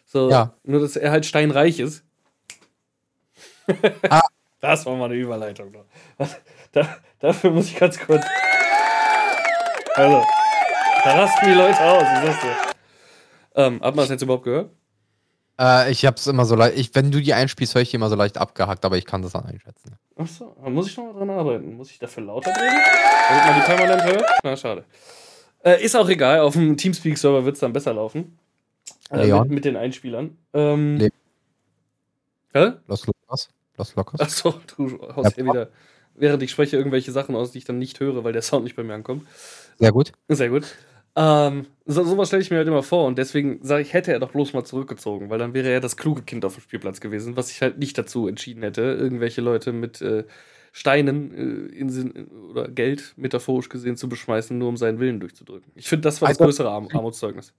So, 0.06 0.30
Ja. 0.30 0.54
Nur, 0.64 0.80
dass 0.80 0.96
er 0.96 1.10
halt 1.10 1.26
steinreich 1.26 1.80
ist. 1.80 2.04
Ah. 4.10 4.20
Das 4.60 4.84
war 4.86 4.96
mal 4.96 5.06
eine 5.06 5.14
Überleitung. 5.14 5.74
Da, 6.72 6.96
dafür 7.18 7.50
muss 7.50 7.66
ich 7.66 7.76
ganz 7.76 7.98
kurz. 7.98 8.24
Also, 9.94 10.22
da 11.04 11.18
rasten 11.18 11.46
die 11.46 11.52
Leute 11.52 11.80
aus, 11.80 12.02
ich 12.02 12.26
sag's 12.26 12.40
dir. 12.40 12.56
Ähm, 13.56 13.74
hat 13.74 13.94
man 13.94 14.04
das 14.04 14.08
jetzt 14.08 14.22
überhaupt 14.22 14.44
gehört? 14.44 14.70
Äh, 15.58 15.90
ich 15.92 16.04
hab's 16.04 16.26
immer 16.26 16.44
so 16.44 16.54
leicht, 16.56 16.76
ich, 16.76 16.94
wenn 16.94 17.10
du 17.12 17.20
die 17.20 17.32
einspielst, 17.34 17.74
höre 17.74 17.82
ich 17.82 17.90
die 17.90 17.96
immer 17.96 18.08
so 18.08 18.16
leicht 18.16 18.38
abgehackt, 18.38 18.84
aber 18.84 18.96
ich 18.96 19.04
kann 19.06 19.22
das 19.22 19.32
dann 19.32 19.44
einschätzen. 19.46 19.96
Achso, 20.16 20.56
da 20.62 20.68
muss 20.70 20.88
ich 20.88 20.96
noch 20.96 21.04
mal 21.12 21.18
dran 21.18 21.30
arbeiten. 21.30 21.74
Muss 21.76 21.90
ich 21.90 21.98
dafür 21.98 22.24
lauter 22.24 22.50
reden? 22.50 22.78
Damit 23.28 23.44
man 23.44 23.54
die 23.54 23.60
permanent 23.66 24.04
hört? 24.04 24.24
Na, 24.42 24.56
schade. 24.56 24.84
Äh, 25.64 25.82
ist 25.84 25.94
auch 25.96 26.08
egal, 26.08 26.40
auf 26.40 26.54
dem 26.54 26.76
Teamspeak-Server 26.76 27.44
wird 27.44 27.54
es 27.54 27.60
dann 27.60 27.72
besser 27.72 27.94
laufen. 27.94 28.38
Äh, 29.10 29.26
mit, 29.28 29.50
mit 29.50 29.64
den 29.64 29.76
Einspielern. 29.76 30.36
Ähm, 30.52 30.98
Le- 30.98 31.10
Hä? 32.52 32.72
Los 32.86 33.06
Lukas? 33.06 33.48
Los 33.76 33.94
Lukas? 33.96 34.20
Achso, 34.20 34.54
du 34.76 34.98
haust 35.16 35.34
hier 35.34 35.44
wieder, 35.44 35.68
während 36.14 36.42
ich 36.42 36.50
spreche, 36.50 36.76
irgendwelche 36.76 37.12
Sachen 37.12 37.34
aus, 37.34 37.52
die 37.52 37.58
ich 37.58 37.64
dann 37.64 37.78
nicht 37.78 37.98
höre, 38.00 38.24
weil 38.24 38.32
der 38.32 38.42
Sound 38.42 38.64
nicht 38.64 38.76
bei 38.76 38.82
mir 38.82 38.94
ankommt. 38.94 39.26
Sehr 39.78 39.92
gut. 39.92 40.12
Sehr 40.28 40.48
gut. 40.50 40.64
Ähm, 41.16 41.66
so, 41.86 42.02
sowas 42.04 42.28
stelle 42.28 42.42
ich 42.42 42.50
mir 42.50 42.56
halt 42.56 42.66
immer 42.66 42.82
vor 42.82 43.06
und 43.06 43.18
deswegen 43.18 43.60
sage 43.62 43.82
ich, 43.82 43.92
hätte 43.92 44.12
er 44.12 44.18
doch 44.18 44.32
bloß 44.32 44.52
mal 44.52 44.64
zurückgezogen, 44.64 45.30
weil 45.30 45.38
dann 45.38 45.54
wäre 45.54 45.68
er 45.68 45.80
das 45.80 45.96
kluge 45.96 46.22
Kind 46.22 46.44
auf 46.44 46.54
dem 46.54 46.62
Spielplatz 46.62 47.00
gewesen, 47.00 47.36
was 47.36 47.48
sich 47.48 47.62
halt 47.62 47.78
nicht 47.78 47.96
dazu 47.96 48.26
entschieden 48.26 48.62
hätte, 48.62 48.80
irgendwelche 48.82 49.40
Leute 49.40 49.72
mit 49.72 50.00
äh, 50.02 50.24
Steinen 50.72 51.32
äh, 51.32 51.76
in, 51.76 51.88
Sinn- 51.90 52.26
oder 52.50 52.66
Geld 52.68 53.12
metaphorisch 53.16 53.68
gesehen 53.68 53.96
zu 53.96 54.08
beschmeißen, 54.08 54.58
nur 54.58 54.68
um 54.68 54.76
seinen 54.76 54.98
Willen 54.98 55.20
durchzudrücken. 55.20 55.70
Ich 55.76 55.88
finde, 55.88 56.02
das 56.02 56.20
war 56.20 56.28
das 56.28 56.38
Also- 56.38 56.46
größere 56.46 56.70
Arm 56.70 56.88
Armutszeugnis. 56.92 57.52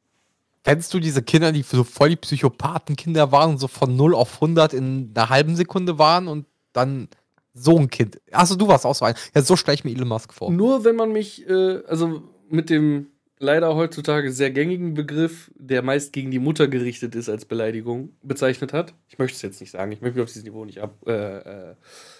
Kennst 0.66 0.91
du 0.95 0.99
diese 0.99 1.22
Kinder, 1.22 1.51
die 1.51 1.62
so 1.62 1.84
voll 1.84 2.10
die 2.10 2.16
Psychopathenkinder 2.16 3.32
waren 3.32 3.51
und 3.51 3.58
so 3.60 3.68
von 3.68 3.95
0 3.95 4.16
auf 4.16 4.41
100 4.41 4.74
in 4.74 5.12
einer 5.16 5.30
halben 5.30 5.56
Sekunde 5.56 5.99
waren 5.99 6.28
und 6.28 6.47
dann 6.74 7.08
so 7.53 7.78
ein 7.78 7.88
Kind? 7.89 8.20
Achso, 8.32 8.56
du 8.56 8.68
warst 8.68 8.84
auch 8.86 8.95
so 8.95 9.06
ein. 9.06 9.14
Ja, 9.36 9.43
so 9.43 9.56
stelle 9.56 9.76
ich 9.76 9.84
mir 9.86 9.91
Elon 9.91 10.08
Musk 10.08 10.34
vor. 10.34 10.51
Nur 10.51 10.84
wenn 10.84 10.95
man 10.95 11.12
mich, 11.12 11.47
äh, 11.47 11.84
also 11.88 12.24
mit 12.49 12.72
dem 12.72 13.08
leider 13.40 13.76
heutzutage 13.76 14.32
sehr 14.32 14.52
gängigen 14.52 14.94
Begriff, 14.94 15.52
der 15.56 15.82
meist 15.82 16.14
gegen 16.14 16.32
die 16.32 16.40
Mutter 16.40 16.68
gerichtet 16.68 17.16
ist 17.16 17.30
als 17.30 17.46
Beleidigung, 17.46 18.10
bezeichnet 18.24 18.74
hat. 18.74 18.94
Ich 19.10 19.18
möchte 19.18 19.36
es 19.36 19.42
jetzt 19.42 19.60
nicht 19.60 19.72
sagen, 19.72 19.92
ich 19.92 20.02
möchte 20.02 20.22
auf 20.22 20.28
dieses 20.30 20.44
Niveau 20.44 20.66
nicht 20.66 20.80
ab, 20.80 20.96
äh, 21.06 21.38
äh, 21.38 21.76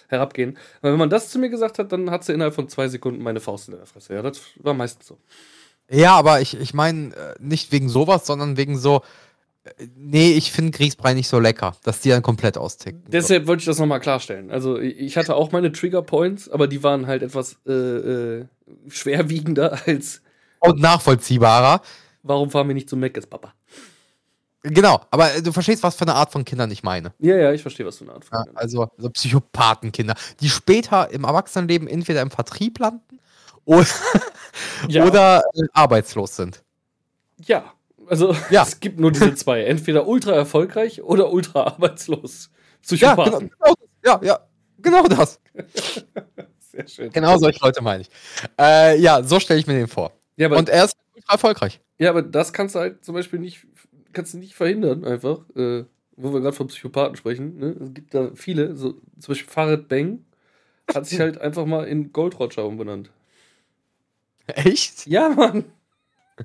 herabgehen. 0.08 0.58
Aber 0.80 0.92
wenn 0.92 0.98
man 0.98 1.10
das 1.10 1.30
zu 1.30 1.38
mir 1.38 1.48
gesagt 1.48 1.78
hat, 1.78 1.92
dann 1.92 2.10
hat 2.10 2.24
sie 2.24 2.32
innerhalb 2.32 2.54
von 2.54 2.68
zwei 2.68 2.88
Sekunden 2.88 3.22
meine 3.22 3.40
Faust 3.40 3.68
in 3.68 3.76
der 3.76 3.86
Fresse. 3.86 4.14
Ja, 4.14 4.22
das 4.22 4.40
war 4.60 4.74
meistens 4.74 5.06
so. 5.06 5.18
Ja, 5.90 6.16
aber 6.16 6.40
ich, 6.40 6.58
ich 6.58 6.74
meine 6.74 7.14
äh, 7.14 7.34
nicht 7.38 7.72
wegen 7.72 7.88
sowas, 7.88 8.26
sondern 8.26 8.56
wegen 8.56 8.76
so. 8.76 9.02
äh, 9.64 9.86
Nee, 9.96 10.32
ich 10.32 10.52
finde 10.52 10.72
Grießbrei 10.72 11.14
nicht 11.14 11.28
so 11.28 11.38
lecker, 11.40 11.76
dass 11.84 12.00
die 12.00 12.10
dann 12.10 12.22
komplett 12.22 12.58
austicken. 12.58 13.02
Deshalb 13.08 13.46
wollte 13.46 13.60
ich 13.60 13.66
das 13.66 13.78
nochmal 13.78 14.00
klarstellen. 14.00 14.50
Also 14.50 14.78
ich 14.78 15.16
hatte 15.16 15.34
auch 15.34 15.52
meine 15.52 15.72
Trigger 15.72 16.02
Points, 16.02 16.48
aber 16.48 16.66
die 16.66 16.82
waren 16.82 17.06
halt 17.06 17.22
etwas 17.22 17.56
äh, 17.66 17.72
äh, 17.72 18.44
schwerwiegender 18.88 19.78
als 19.86 20.22
Und 20.60 20.80
nachvollziehbarer. 20.80 21.80
warum 22.22 22.50
fahren 22.50 22.68
wir 22.68 22.74
nicht 22.74 22.88
zum 22.90 23.00
Meckes, 23.00 23.26
Papa? 23.26 23.52
Genau, 24.62 25.00
aber 25.12 25.32
äh, 25.34 25.42
du 25.42 25.52
verstehst, 25.52 25.82
was 25.84 25.94
für 25.94 26.02
eine 26.02 26.14
Art 26.14 26.32
von 26.32 26.44
Kindern 26.44 26.70
ich 26.72 26.82
meine. 26.82 27.12
Ja, 27.20 27.36
ja, 27.36 27.52
ich 27.52 27.62
verstehe, 27.62 27.86
was 27.86 27.98
du 27.98 28.04
eine 28.04 28.14
Art 28.14 28.24
von 28.24 28.36
Ja, 28.38 28.44
also 28.54 28.88
so 28.98 29.10
Psychopathenkinder, 29.10 30.14
die 30.40 30.48
später 30.48 31.10
im 31.12 31.22
Erwachsenenleben 31.24 31.86
entweder 31.86 32.20
im 32.22 32.30
Vertrieb 32.32 32.78
landen 32.80 33.20
oder, 33.64 33.86
Ja. 34.88 35.04
oder 35.04 35.42
äh, 35.54 35.62
arbeitslos 35.72 36.34
sind. 36.34 36.64
Ja, 37.38 37.72
also 38.08 38.34
Ja. 38.50 38.62
es 38.64 38.80
gibt 38.80 38.98
nur 38.98 39.12
diese 39.12 39.34
zwei. 39.36 39.62
Entweder 39.64 40.08
ultra 40.08 40.32
erfolgreich 40.32 41.00
oder 41.02 41.30
ultra 41.32 41.62
arbeitslos. 41.64 42.50
Ja, 42.88 43.14
genau, 43.14 43.22
Psychopathen. 43.24 43.50
genau, 43.50 43.74
ja, 44.04 44.20
ja, 44.22 44.40
genau 44.78 45.06
das. 45.06 45.38
Sehr 46.72 46.88
schön. 46.88 47.10
Genau 47.12 47.38
solche 47.38 47.60
Leute 47.64 47.82
meine 47.82 48.02
ich. 48.02 48.10
Äh, 48.58 48.98
ja, 49.00 49.22
so 49.22 49.38
stelle 49.38 49.60
ich 49.60 49.66
mir 49.68 49.74
den 49.74 49.86
vor. 49.88 50.12
Ja 50.36 50.46
aber, 50.46 50.56
Und 50.58 50.68
er 50.68 50.84
ist 50.84 50.96
ultra 51.14 51.32
erfolgreich. 51.34 51.80
ja, 51.98 52.10
aber 52.10 52.22
das 52.22 52.52
kannst 52.52 52.74
du 52.74 52.78
halt 52.80 53.04
zum 53.04 53.14
Beispiel 53.14 53.38
nicht, 53.38 53.66
kannst 54.12 54.34
du 54.34 54.38
nicht 54.38 54.54
verhindern, 54.54 55.04
einfach. 55.04 55.40
Äh, 55.56 55.84
wo 56.18 56.32
wir 56.32 56.40
gerade 56.40 56.56
von 56.56 56.68
Psychopathen 56.68 57.16
sprechen. 57.16 57.58
Ne? 57.58 57.76
Es 57.78 57.92
gibt 57.92 58.14
da 58.14 58.30
viele, 58.34 58.74
so, 58.74 58.92
zum 59.18 59.32
Beispiel 59.32 59.50
Farid 59.52 59.86
Bang 59.88 60.24
hat 60.92 61.06
sich 61.06 61.20
halt 61.20 61.38
einfach 61.38 61.66
mal 61.66 61.86
in 61.86 62.12
Gold 62.12 62.38
Roger 62.40 62.64
umbenannt. 62.64 63.10
Echt? 64.46 65.06
Ja, 65.06 65.28
Mann. 65.28 65.64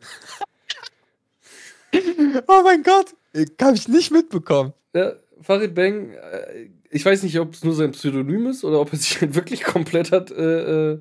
Oh 2.48 2.62
mein 2.64 2.84
Gott. 2.84 3.14
Habe 3.62 3.76
ich 3.76 3.88
nicht 3.88 4.12
mitbekommen. 4.12 4.74
Ja, 4.94 5.14
Farid 5.42 5.76
Bang, 5.76 6.12
äh, 6.14 6.70
ich 6.90 7.06
weiß 7.06 7.24
nicht, 7.24 7.38
ob 7.40 7.54
es 7.54 7.64
nur 7.64 7.74
sein 7.74 7.92
Pseudonym 7.92 8.48
ist 8.48 8.64
oder 8.64 8.80
ob 8.80 8.92
er 8.94 8.98
sich 9.00 9.20
halt 9.22 9.36
wirklich 9.36 9.64
komplett 9.64 10.12
hat 10.12 10.32
äh, 10.32 10.92
äh, 10.94 11.00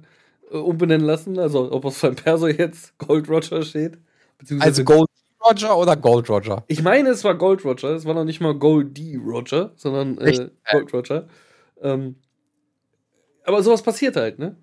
umbenennen 0.59 1.07
lassen. 1.07 1.39
Also 1.39 1.73
ob 1.73 1.85
auf 1.85 1.99
seinem 1.99 2.17
Perso 2.17 2.49
jetzt 2.49 2.97
Gold 2.99 3.29
Roger 3.29 3.63
steht. 3.63 3.99
Also 4.59 4.85
Gold 4.85 5.09
Roger 5.45 5.77
oder 5.77 5.97
Gold 5.97 6.29
Roger? 6.29 6.65
Ich 6.69 6.83
meine, 6.83 7.11
es 7.11 7.25
war 7.25 7.35
Gold 7.35 7.65
Roger. 7.65 7.91
Es 7.91 8.05
war 8.05 8.15
noch 8.15 8.25
nicht 8.25 8.41
mal 8.41 8.55
Gold 8.55 8.97
D 8.97 9.17
Roger, 9.17 9.73
sondern 9.77 10.19
äh? 10.19 10.51
Gold 10.71 10.93
Roger. 10.93 11.29
Ähm, 11.83 12.17
aber 13.45 13.63
sowas 13.63 13.83
passiert 13.83 14.17
halt, 14.17 14.39
ne? 14.39 14.57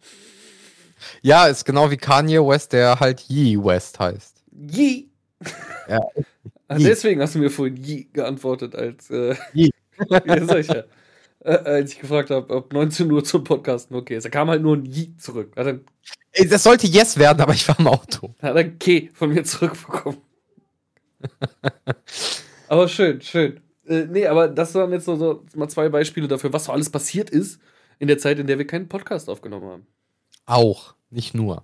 Ja, 1.21 1.47
ist 1.47 1.65
genau 1.65 1.89
wie 1.91 1.97
Kanye 1.97 2.39
West, 2.39 2.73
der 2.73 2.99
halt 2.99 3.21
Yee 3.27 3.57
West 3.57 3.99
heißt. 3.99 4.43
Yee. 4.51 5.07
Ja. 5.87 5.99
Ah, 6.69 6.75
Yee. 6.75 6.83
deswegen 6.83 7.21
hast 7.21 7.33
du 7.33 7.39
mir 7.39 7.49
vorhin 7.49 7.77
Yee 7.77 8.09
geantwortet, 8.11 8.75
als, 8.75 9.09
äh, 9.09 9.35
Yee. 9.53 9.69
ja, 10.09 10.45
sag 10.45 10.57
ich 10.57 10.67
ja. 10.67 10.83
Äh, 11.47 11.63
als 11.63 11.93
ich 11.93 11.99
gefragt 11.99 12.29
habe, 12.29 12.53
ob 12.53 12.73
19 12.73 13.09
Uhr 13.09 13.23
zum 13.23 13.45
Podcasten 13.45 13.95
okay 13.95 14.17
ist. 14.17 14.25
Da 14.25 14.29
kam 14.29 14.49
halt 14.49 14.61
nur 14.61 14.75
ein 14.75 14.85
Yee 14.85 15.15
zurück. 15.17 15.53
Dann, 15.55 15.85
Ey, 16.33 16.45
Das 16.45 16.63
sollte 16.63 16.87
Yes 16.87 17.17
werden, 17.17 17.39
aber 17.39 17.53
ich 17.53 17.65
war 17.69 17.79
im 17.79 17.87
Auto. 17.87 18.35
hat 18.41 18.57
ein 18.57 18.77
K 18.77 19.09
von 19.13 19.29
mir 19.29 19.45
zurückbekommen. 19.45 20.19
aber 22.67 22.89
schön, 22.89 23.21
schön. 23.21 23.61
Äh, 23.87 24.07
nee, 24.07 24.27
aber 24.27 24.49
das 24.49 24.75
waren 24.75 24.91
jetzt 24.91 25.05
so, 25.05 25.15
so 25.15 25.45
mal 25.55 25.69
zwei 25.69 25.87
Beispiele 25.87 26.27
dafür, 26.27 26.51
was 26.51 26.65
so 26.65 26.73
alles 26.73 26.89
passiert 26.89 27.29
ist 27.29 27.61
in 27.97 28.09
der 28.09 28.17
Zeit, 28.17 28.39
in 28.39 28.47
der 28.47 28.57
wir 28.57 28.67
keinen 28.67 28.89
Podcast 28.89 29.29
aufgenommen 29.29 29.69
haben. 29.69 29.87
Auch, 30.45 30.95
nicht 31.09 31.33
nur. 31.33 31.63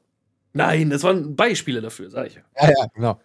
Nein, 0.53 0.91
das 0.91 1.03
waren 1.03 1.35
Beispiele 1.35 1.81
dafür, 1.81 2.09
sag 2.09 2.27
ich 2.27 2.35
ja. 2.35 2.41
Ja, 2.57 2.69
ja, 2.69 2.87
genau. 2.95 3.19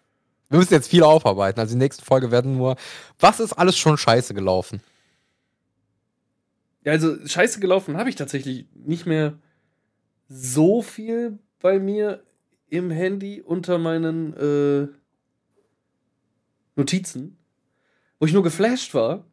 Wir 0.51 0.59
müssen 0.59 0.75
jetzt 0.75 0.89
viel 0.89 1.05
aufarbeiten. 1.05 1.61
Also 1.61 1.75
die 1.75 1.79
nächsten 1.79 2.05
Folge 2.05 2.33
werden 2.33 2.57
nur, 2.57 2.75
was 3.21 3.39
ist 3.39 3.53
alles 3.53 3.79
schon 3.79 3.97
scheiße 3.97 4.35
gelaufen? 4.35 4.83
Ja, 6.89 6.93
also 6.93 7.27
scheiße 7.27 7.61
gelaufen 7.61 7.99
habe 7.99 8.09
ich 8.09 8.17
tatsächlich 8.17 8.67
nicht 8.75 9.05
mehr 9.05 9.39
so 10.27 10.81
viel 10.81 11.39
bei 11.61 11.79
mir 11.79 12.23
im 12.71 12.91
Handy 12.91 13.43
unter 13.43 13.77
meinen 13.77 14.33
äh, 14.35 14.89
Notizen, 16.77 17.37
wo 18.19 18.27
ich 18.27 18.33
nur 18.33 18.43
geflasht 18.43 18.95
war, 18.95 19.25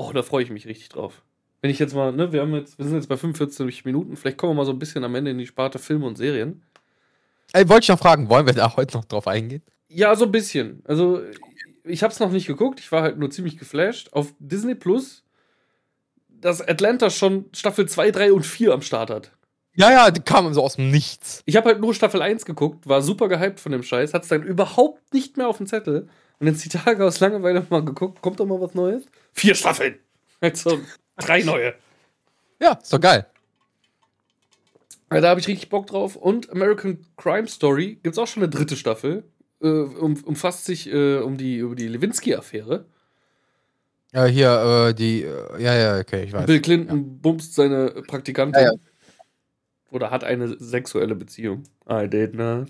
Oh, 0.00 0.12
da 0.14 0.22
freue 0.22 0.42
ich 0.42 0.48
mich 0.48 0.66
richtig 0.66 0.88
drauf. 0.88 1.20
Wenn 1.60 1.70
ich 1.70 1.78
jetzt 1.78 1.94
mal, 1.94 2.10
ne, 2.10 2.32
wir 2.32 2.40
haben 2.40 2.54
jetzt, 2.54 2.78
wir 2.78 2.86
sind 2.86 2.94
jetzt 2.94 3.08
bei 3.10 3.18
45 3.18 3.84
Minuten, 3.84 4.16
vielleicht 4.16 4.38
kommen 4.38 4.52
wir 4.52 4.56
mal 4.56 4.64
so 4.64 4.72
ein 4.72 4.78
bisschen 4.78 5.04
am 5.04 5.14
Ende 5.14 5.30
in 5.30 5.36
die 5.36 5.46
Sparte 5.46 5.78
Filme 5.78 6.06
und 6.06 6.16
Serien. 6.16 6.62
Ey, 7.52 7.68
wollte 7.68 7.82
ich 7.82 7.88
noch 7.90 7.98
fragen, 7.98 8.30
wollen 8.30 8.46
wir 8.46 8.54
da 8.54 8.76
heute 8.76 8.96
noch 8.96 9.04
drauf 9.04 9.26
eingehen? 9.26 9.60
Ja, 9.88 10.16
so 10.16 10.24
ein 10.24 10.32
bisschen. 10.32 10.80
Also, 10.86 11.20
ich 11.84 12.02
habe 12.02 12.14
es 12.14 12.18
noch 12.18 12.30
nicht 12.30 12.46
geguckt, 12.46 12.80
ich 12.80 12.90
war 12.90 13.02
halt 13.02 13.18
nur 13.18 13.30
ziemlich 13.30 13.58
geflasht. 13.58 14.14
Auf 14.14 14.32
Disney 14.38 14.74
Plus, 14.74 15.22
dass 16.40 16.60
Atlanta 16.60 17.10
schon 17.10 17.46
Staffel 17.54 17.88
2, 17.88 18.10
3 18.10 18.32
und 18.32 18.44
4 18.44 18.72
am 18.72 18.82
Start 18.82 19.10
hat. 19.10 19.32
Ja, 19.74 19.90
ja, 19.90 20.10
die 20.10 20.20
kamen 20.20 20.52
so 20.52 20.62
aus 20.62 20.76
dem 20.76 20.90
Nichts. 20.90 21.42
Ich 21.46 21.56
habe 21.56 21.68
halt 21.68 21.80
nur 21.80 21.94
Staffel 21.94 22.22
1 22.22 22.44
geguckt, 22.44 22.88
war 22.88 23.02
super 23.02 23.28
gehypt 23.28 23.60
von 23.60 23.72
dem 23.72 23.82
Scheiß, 23.82 24.14
hat 24.14 24.24
es 24.24 24.28
dann 24.28 24.42
überhaupt 24.42 25.14
nicht 25.14 25.36
mehr 25.36 25.48
auf 25.48 25.58
dem 25.58 25.66
Zettel. 25.66 26.08
Und 26.38 26.46
jetzt 26.46 26.64
die 26.64 26.70
Tage 26.70 27.04
aus 27.04 27.20
Langeweile 27.20 27.64
mal 27.70 27.84
geguckt, 27.84 28.20
kommt 28.22 28.40
doch 28.40 28.46
mal 28.46 28.60
was 28.60 28.74
Neues? 28.74 29.04
Vier 29.32 29.54
Staffeln. 29.54 29.98
Jetzt 30.42 30.62
so 30.62 30.80
drei 31.16 31.42
neue. 31.42 31.74
Ja, 32.60 32.72
ist 32.72 32.92
doch 32.92 33.00
geil. 33.00 33.26
Ja, 35.12 35.20
da 35.20 35.28
habe 35.30 35.40
ich 35.40 35.48
richtig 35.48 35.68
Bock 35.68 35.86
drauf. 35.86 36.16
Und 36.16 36.50
American 36.50 37.06
Crime 37.16 37.48
Story 37.48 37.98
gibt 38.02 38.14
es 38.14 38.18
auch 38.18 38.26
schon 38.26 38.42
eine 38.42 38.50
dritte 38.50 38.76
Staffel. 38.76 39.24
Äh, 39.62 39.68
um, 39.68 40.22
umfasst 40.24 40.64
sich 40.64 40.90
äh, 40.90 41.18
um 41.18 41.36
die, 41.36 41.58
über 41.58 41.74
die 41.74 41.88
Lewinsky-Affäre. 41.88 42.86
Ja, 44.12 44.24
hier, 44.24 44.88
äh, 44.88 44.94
die, 44.94 45.22
äh, 45.22 45.62
ja, 45.62 45.74
ja, 45.74 45.98
okay, 45.98 46.24
ich 46.24 46.32
weiß. 46.32 46.46
Bill 46.46 46.60
Clinton 46.60 46.98
ja. 46.98 47.04
bumst 47.22 47.54
seine 47.54 47.90
Praktikantin. 48.06 48.62
Ja, 48.62 48.72
ja. 48.72 48.78
Oder 49.90 50.10
hat 50.10 50.24
eine 50.24 50.56
sexuelle 50.58 51.14
Beziehung. 51.14 51.64
I 51.88 52.08
did 52.08 52.34
not 52.34 52.68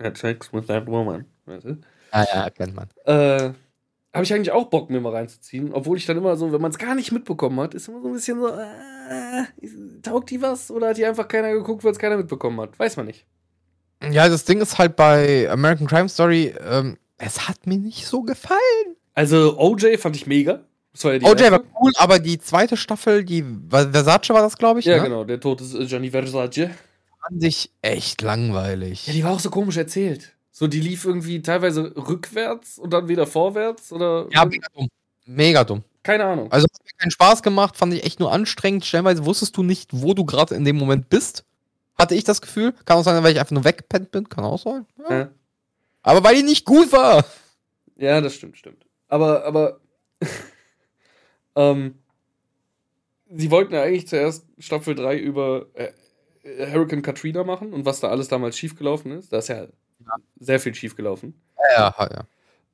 have 0.00 0.16
sex 0.16 0.52
with 0.52 0.66
that 0.66 0.86
woman. 0.86 1.24
Weißt 1.46 1.64
du? 1.64 1.78
Ah, 2.10 2.24
ja, 2.32 2.50
kennt 2.50 2.74
man. 2.74 2.88
Äh, 3.04 3.52
habe 4.12 4.24
ich 4.24 4.32
eigentlich 4.32 4.52
auch 4.52 4.66
Bock, 4.66 4.90
mir 4.90 5.00
mal 5.00 5.12
reinzuziehen. 5.12 5.72
Obwohl 5.72 5.96
ich 5.96 6.06
dann 6.06 6.16
immer 6.16 6.36
so, 6.36 6.52
wenn 6.52 6.60
man 6.60 6.70
es 6.70 6.78
gar 6.78 6.94
nicht 6.94 7.12
mitbekommen 7.12 7.60
hat, 7.60 7.74
ist 7.74 7.88
immer 7.88 8.00
so 8.00 8.08
ein 8.08 8.14
bisschen 8.14 8.40
so, 8.40 8.48
äh, 8.48 9.44
taugt 10.02 10.30
die 10.30 10.40
was? 10.40 10.70
Oder 10.70 10.88
hat 10.88 10.96
die 10.96 11.04
einfach 11.04 11.28
keiner 11.28 11.52
geguckt, 11.52 11.84
weil 11.84 11.92
es 11.92 11.98
keiner 11.98 12.16
mitbekommen 12.16 12.60
hat? 12.60 12.78
Weiß 12.78 12.96
man 12.96 13.06
nicht. 13.06 13.26
Ja, 14.10 14.28
das 14.28 14.44
Ding 14.44 14.60
ist 14.60 14.78
halt 14.78 14.96
bei 14.96 15.50
American 15.50 15.86
Crime 15.86 16.08
Story, 16.08 16.54
ähm, 16.68 16.96
es 17.18 17.48
hat 17.48 17.66
mir 17.66 17.78
nicht 17.78 18.06
so 18.06 18.22
gefallen. 18.22 18.96
Also 19.14 19.58
OJ 19.58 19.98
fand 19.98 20.14
ich 20.14 20.26
mega. 20.26 20.60
War 21.04 21.14
ja 21.14 21.20
OJ 21.22 21.40
erste. 21.40 21.52
war 21.52 21.60
cool, 21.80 21.92
aber 21.96 22.18
die 22.18 22.38
zweite 22.38 22.76
Staffel, 22.76 23.24
die 23.24 23.44
Versace 23.68 24.30
war 24.30 24.42
das, 24.42 24.56
glaube 24.56 24.80
ich. 24.80 24.86
Ja, 24.86 24.96
ne? 24.96 25.02
genau, 25.04 25.24
der 25.24 25.40
Tod 25.40 25.60
ist 25.60 25.76
Gianni 25.88 26.10
Versace. 26.10 26.70
Fand 27.20 27.44
ich 27.44 27.70
echt 27.82 28.22
langweilig. 28.22 29.06
Ja, 29.06 29.12
die 29.12 29.24
war 29.24 29.32
auch 29.32 29.40
so 29.40 29.50
komisch 29.50 29.76
erzählt. 29.76 30.32
So, 30.50 30.66
die 30.66 30.80
lief 30.80 31.04
irgendwie 31.04 31.40
teilweise 31.40 31.94
rückwärts 31.96 32.78
und 32.78 32.92
dann 32.92 33.08
wieder 33.08 33.26
vorwärts 33.26 33.92
oder. 33.92 34.26
Ja, 34.32 34.44
mega 34.44 34.66
dumm. 34.74 34.88
Mega 35.24 35.64
dumm. 35.64 35.84
Keine 36.02 36.24
Ahnung. 36.24 36.50
Also 36.50 36.64
hat 36.64 36.84
mir 36.84 36.96
keinen 36.96 37.10
Spaß 37.10 37.42
gemacht, 37.42 37.76
fand 37.76 37.92
ich 37.94 38.04
echt 38.04 38.18
nur 38.18 38.32
anstrengend. 38.32 38.84
Stellenweise 38.84 39.24
wusstest 39.24 39.56
du 39.56 39.62
nicht, 39.62 39.90
wo 39.92 40.14
du 40.14 40.24
gerade 40.24 40.54
in 40.54 40.64
dem 40.64 40.76
Moment 40.76 41.10
bist. 41.10 41.44
Hatte 41.96 42.14
ich 42.14 42.24
das 42.24 42.40
Gefühl. 42.40 42.72
Kann 42.84 42.96
auch 42.96 43.02
sein, 43.02 43.22
weil 43.22 43.32
ich 43.32 43.40
einfach 43.40 43.52
nur 43.52 43.64
weggepennt 43.64 44.10
bin. 44.10 44.28
Kann 44.28 44.44
auch 44.44 44.58
sein. 44.58 44.86
Ja. 45.08 45.18
Ja. 45.18 45.28
Aber 46.02 46.24
weil 46.24 46.36
die 46.36 46.42
nicht 46.42 46.64
gut 46.64 46.90
war. 46.92 47.24
Ja, 47.96 48.20
das 48.20 48.34
stimmt, 48.34 48.56
stimmt. 48.56 48.86
Aber, 49.08 49.44
aber. 49.44 49.80
Ähm, 51.56 51.94
sie 53.30 53.50
wollten 53.50 53.74
ja 53.74 53.82
eigentlich 53.82 54.08
zuerst 54.08 54.46
Staffel 54.58 54.94
3 54.94 55.18
über 55.18 55.66
äh, 55.74 55.92
Hurricane 56.72 57.02
Katrina 57.02 57.44
machen 57.44 57.72
und 57.72 57.84
was 57.84 58.00
da 58.00 58.08
alles 58.08 58.28
damals 58.28 58.56
schiefgelaufen 58.56 59.12
ist. 59.12 59.32
Da 59.32 59.38
ist 59.38 59.48
ja 59.48 59.66
sehr 60.38 60.60
viel 60.60 60.74
schiefgelaufen. 60.74 61.40
Ja, 61.76 61.94
ja. 61.98 62.08
ja. 62.10 62.26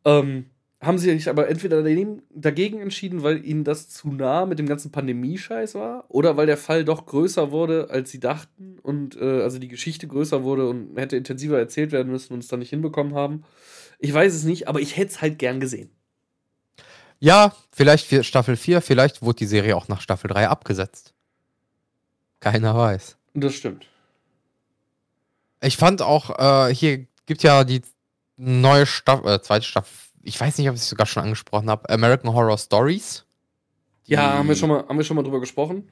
Ähm, 0.04 0.46
haben 0.84 0.98
sie 0.98 1.10
sich 1.10 1.28
aber 1.28 1.48
entweder 1.48 1.82
dagegen 1.82 2.80
entschieden, 2.80 3.22
weil 3.22 3.44
ihnen 3.44 3.64
das 3.64 3.88
zu 3.88 4.12
nah 4.12 4.44
mit 4.44 4.58
dem 4.58 4.66
ganzen 4.66 4.92
Pandemie-Scheiß 4.92 5.74
war, 5.76 6.04
oder 6.08 6.36
weil 6.36 6.46
der 6.46 6.58
Fall 6.58 6.84
doch 6.84 7.06
größer 7.06 7.50
wurde, 7.50 7.88
als 7.90 8.10
sie 8.10 8.20
dachten 8.20 8.78
und 8.82 9.16
äh, 9.16 9.42
also 9.42 9.58
die 9.58 9.68
Geschichte 9.68 10.06
größer 10.06 10.44
wurde 10.44 10.68
und 10.68 10.96
hätte 10.96 11.16
intensiver 11.16 11.58
erzählt 11.58 11.92
werden 11.92 12.12
müssen 12.12 12.34
und 12.34 12.40
es 12.40 12.48
dann 12.48 12.58
nicht 12.58 12.70
hinbekommen 12.70 13.14
haben. 13.14 13.44
Ich 13.98 14.12
weiß 14.12 14.34
es 14.34 14.44
nicht, 14.44 14.68
aber 14.68 14.80
ich 14.80 14.96
hätte 14.96 15.12
es 15.12 15.22
halt 15.22 15.38
gern 15.38 15.60
gesehen. 15.60 15.90
Ja, 17.24 17.54
vielleicht 17.72 18.06
für 18.06 18.22
Staffel 18.22 18.54
4, 18.54 18.82
vielleicht 18.82 19.22
wurde 19.22 19.36
die 19.36 19.46
Serie 19.46 19.78
auch 19.78 19.88
nach 19.88 20.02
Staffel 20.02 20.28
3 20.28 20.46
abgesetzt. 20.46 21.14
Keiner 22.40 22.76
weiß. 22.76 23.16
Das 23.32 23.54
stimmt. 23.54 23.86
Ich 25.62 25.78
fand 25.78 26.02
auch, 26.02 26.38
äh, 26.38 26.74
hier 26.74 27.06
gibt 27.24 27.42
ja 27.42 27.64
die 27.64 27.80
neue 28.36 28.84
Staffel, 28.84 29.26
äh, 29.26 29.40
zweite 29.40 29.64
Staffel, 29.64 29.90
ich 30.22 30.38
weiß 30.38 30.58
nicht, 30.58 30.68
ob 30.68 30.74
ich 30.74 30.82
es 30.82 30.90
sogar 30.90 31.06
schon 31.06 31.22
angesprochen 31.22 31.70
habe, 31.70 31.88
American 31.88 32.34
Horror 32.34 32.58
Stories. 32.58 33.24
Ja, 34.04 34.34
haben 34.34 34.48
wir, 34.48 34.54
schon 34.54 34.68
mal, 34.68 34.86
haben 34.86 34.98
wir 34.98 35.04
schon 35.04 35.16
mal 35.16 35.22
drüber 35.22 35.40
gesprochen. 35.40 35.88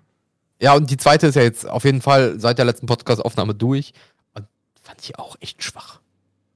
Ja, 0.61 0.74
und 0.74 0.91
die 0.91 0.99
zweite 0.99 1.28
ist 1.28 1.37
ja 1.37 1.43
jetzt 1.43 1.66
auf 1.66 1.85
jeden 1.85 2.03
Fall 2.03 2.39
seit 2.41 2.59
der 2.59 2.66
letzten 2.66 2.85
Podcast-Aufnahme 2.85 3.55
durch. 3.55 3.95
Und 4.35 4.47
fand 4.83 5.01
ich 5.01 5.18
auch 5.18 5.37
echt 5.41 5.62
schwach. 5.64 6.01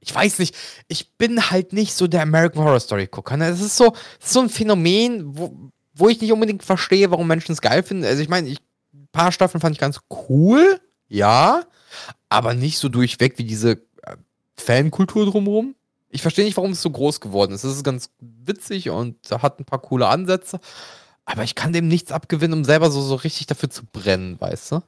Ich 0.06 0.14
weiß 0.14 0.38
nicht, 0.38 0.54
ich 0.88 1.12
bin 1.16 1.50
halt 1.50 1.72
nicht 1.72 1.94
so 1.94 2.06
der 2.06 2.22
American 2.22 2.62
Horror 2.62 2.80
Story-Gucker. 2.80 3.36
Ne? 3.36 3.50
Das 3.50 3.60
ist 3.60 3.76
so, 3.76 3.92
so 4.20 4.40
ein 4.40 4.48
Phänomen, 4.48 5.36
wo, 5.36 5.70
wo 5.94 6.08
ich 6.08 6.20
nicht 6.20 6.32
unbedingt 6.32 6.62
verstehe, 6.62 7.10
warum 7.10 7.26
Menschen 7.26 7.52
es 7.52 7.60
geil 7.60 7.82
finden. 7.82 8.04
Also 8.04 8.22
ich 8.22 8.28
meine, 8.28 8.48
ein 8.48 9.08
paar 9.10 9.32
Staffeln 9.32 9.60
fand 9.60 9.74
ich 9.74 9.80
ganz 9.80 10.00
cool, 10.28 10.80
ja, 11.08 11.64
aber 12.28 12.54
nicht 12.54 12.78
so 12.78 12.88
durchweg 12.88 13.38
wie 13.38 13.44
diese 13.44 13.82
Fankultur 14.56 15.26
drumherum. 15.26 15.74
Ich 16.08 16.22
verstehe 16.22 16.44
nicht, 16.44 16.56
warum 16.56 16.70
es 16.70 16.82
so 16.82 16.90
groß 16.90 17.20
geworden 17.20 17.52
ist. 17.52 17.64
Es 17.64 17.76
ist 17.76 17.84
ganz 17.84 18.10
witzig 18.20 18.90
und 18.90 19.16
hat 19.30 19.58
ein 19.58 19.64
paar 19.64 19.80
coole 19.80 20.06
Ansätze. 20.08 20.60
Aber 21.24 21.42
ich 21.42 21.56
kann 21.56 21.72
dem 21.72 21.88
nichts 21.88 22.12
abgewinnen, 22.12 22.60
um 22.60 22.64
selber 22.64 22.90
so, 22.90 23.02
so 23.02 23.16
richtig 23.16 23.46
dafür 23.46 23.68
zu 23.68 23.84
brennen, 23.84 24.40
weißt 24.40 24.72
du? 24.72 24.82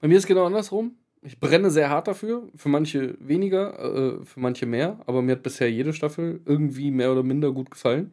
Bei 0.00 0.06
mir 0.06 0.16
ist 0.16 0.24
es 0.24 0.28
genau 0.28 0.46
andersrum. 0.46 0.92
Ich 1.28 1.38
brenne 1.38 1.70
sehr 1.70 1.90
hart 1.90 2.08
dafür. 2.08 2.48
Für 2.56 2.70
manche 2.70 3.16
weniger, 3.20 3.78
äh, 3.78 4.24
für 4.24 4.40
manche 4.40 4.64
mehr. 4.64 4.98
Aber 5.06 5.20
mir 5.20 5.32
hat 5.32 5.42
bisher 5.42 5.70
jede 5.70 5.92
Staffel 5.92 6.40
irgendwie 6.46 6.90
mehr 6.90 7.12
oder 7.12 7.22
minder 7.22 7.52
gut 7.52 7.70
gefallen. 7.70 8.12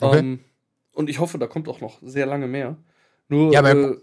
Okay. 0.00 0.18
Ähm, 0.18 0.40
und 0.92 1.08
ich 1.08 1.20
hoffe, 1.20 1.38
da 1.38 1.46
kommt 1.46 1.68
auch 1.68 1.80
noch 1.80 1.98
sehr 2.02 2.26
lange 2.26 2.48
mehr. 2.48 2.76
Nur, 3.28 3.52
ja, 3.52 3.60
aber 3.60 3.92
äh, 3.92 3.96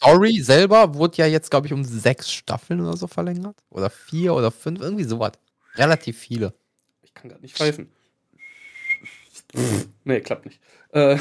Story 0.00 0.40
selber 0.40 0.94
wurde 0.94 1.16
ja 1.18 1.26
jetzt, 1.26 1.50
glaube 1.50 1.66
ich, 1.66 1.72
um 1.72 1.82
sechs 1.84 2.30
Staffeln 2.30 2.80
oder 2.80 2.96
so 2.96 3.08
verlängert. 3.08 3.56
Oder 3.70 3.90
vier 3.90 4.34
oder 4.34 4.52
fünf, 4.52 4.80
irgendwie 4.80 5.04
sowas. 5.04 5.32
Relativ 5.74 6.16
viele. 6.16 6.54
Ich 7.02 7.12
kann 7.12 7.28
gerade 7.28 7.42
nicht 7.42 7.56
pfeifen. 7.56 7.90
nee, 10.04 10.20
klappt 10.20 10.46
nicht. 10.46 10.60
Äh, 10.92 11.18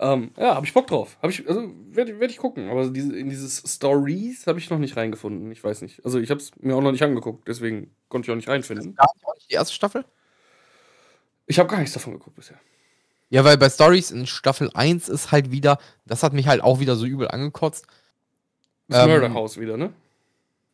ähm, 0.00 0.32
ja, 0.36 0.56
habe 0.56 0.66
ich 0.66 0.74
Bock 0.74 0.88
drauf. 0.88 1.16
Hab 1.22 1.30
ich, 1.30 1.48
also 1.48 1.70
werde 1.90 2.18
werd 2.18 2.30
ich 2.30 2.38
gucken. 2.38 2.68
Aber 2.68 2.88
diese, 2.90 3.16
in 3.16 3.28
dieses 3.28 3.62
Stories 3.66 4.46
habe 4.46 4.58
ich 4.58 4.70
noch 4.70 4.78
nicht 4.78 4.96
reingefunden. 4.96 5.50
Ich 5.52 5.62
weiß 5.62 5.82
nicht. 5.82 6.04
Also 6.04 6.18
ich 6.18 6.30
habe 6.30 6.40
es 6.40 6.50
mir 6.60 6.74
auch 6.74 6.80
noch 6.80 6.92
nicht 6.92 7.04
angeguckt, 7.04 7.46
deswegen 7.46 7.94
konnte 8.08 8.26
ich 8.26 8.32
auch 8.32 8.36
nicht 8.36 8.48
reinfinden. 8.48 8.96
Gar 8.96 9.08
nicht 9.36 9.50
die 9.50 9.54
erste 9.54 9.74
Staffel? 9.74 10.04
Ich 11.46 11.58
habe 11.58 11.68
gar 11.68 11.78
nichts 11.78 11.92
davon 11.92 12.14
geguckt 12.14 12.36
bisher. 12.36 12.58
Ja, 13.30 13.44
weil 13.44 13.56
bei 13.56 13.68
Stories 13.68 14.10
in 14.10 14.26
Staffel 14.26 14.70
1 14.74 15.08
ist 15.08 15.32
halt 15.32 15.50
wieder, 15.50 15.78
das 16.06 16.22
hat 16.22 16.32
mich 16.32 16.48
halt 16.48 16.62
auch 16.62 16.80
wieder 16.80 16.96
so 16.96 17.06
übel 17.06 17.28
angekotzt. 17.28 17.86
Das 18.88 19.04
ähm, 19.04 19.10
Murder 19.10 19.34
House 19.34 19.58
wieder, 19.58 19.76
ne? 19.76 19.92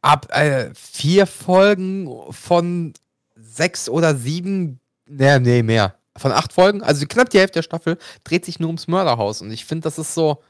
Ab 0.03 0.29
äh, 0.31 0.71
vier 0.75 1.27
Folgen 1.27 2.09
von 2.31 2.95
sechs 3.37 3.89
oder 3.89 4.15
sieben, 4.15 4.81
nee, 5.07 5.39
nee, 5.39 5.63
mehr. 5.63 6.00
Von 6.17 6.33
acht 6.33 6.53
Folgen, 6.53 6.83
also 6.83 7.07
knapp 7.07 7.31
die 7.31 7.39
Hälfte 7.39 7.59
der 7.59 7.63
Staffel, 7.63 7.99
dreht 8.25 8.45
sich 8.45 8.59
nur 8.59 8.69
ums 8.69 8.89
Mörderhaus. 8.89 9.43
Und 9.43 9.51
ich 9.53 9.65
finde, 9.65 9.85
das 9.85 9.99
ist 9.99 10.15
so, 10.15 10.43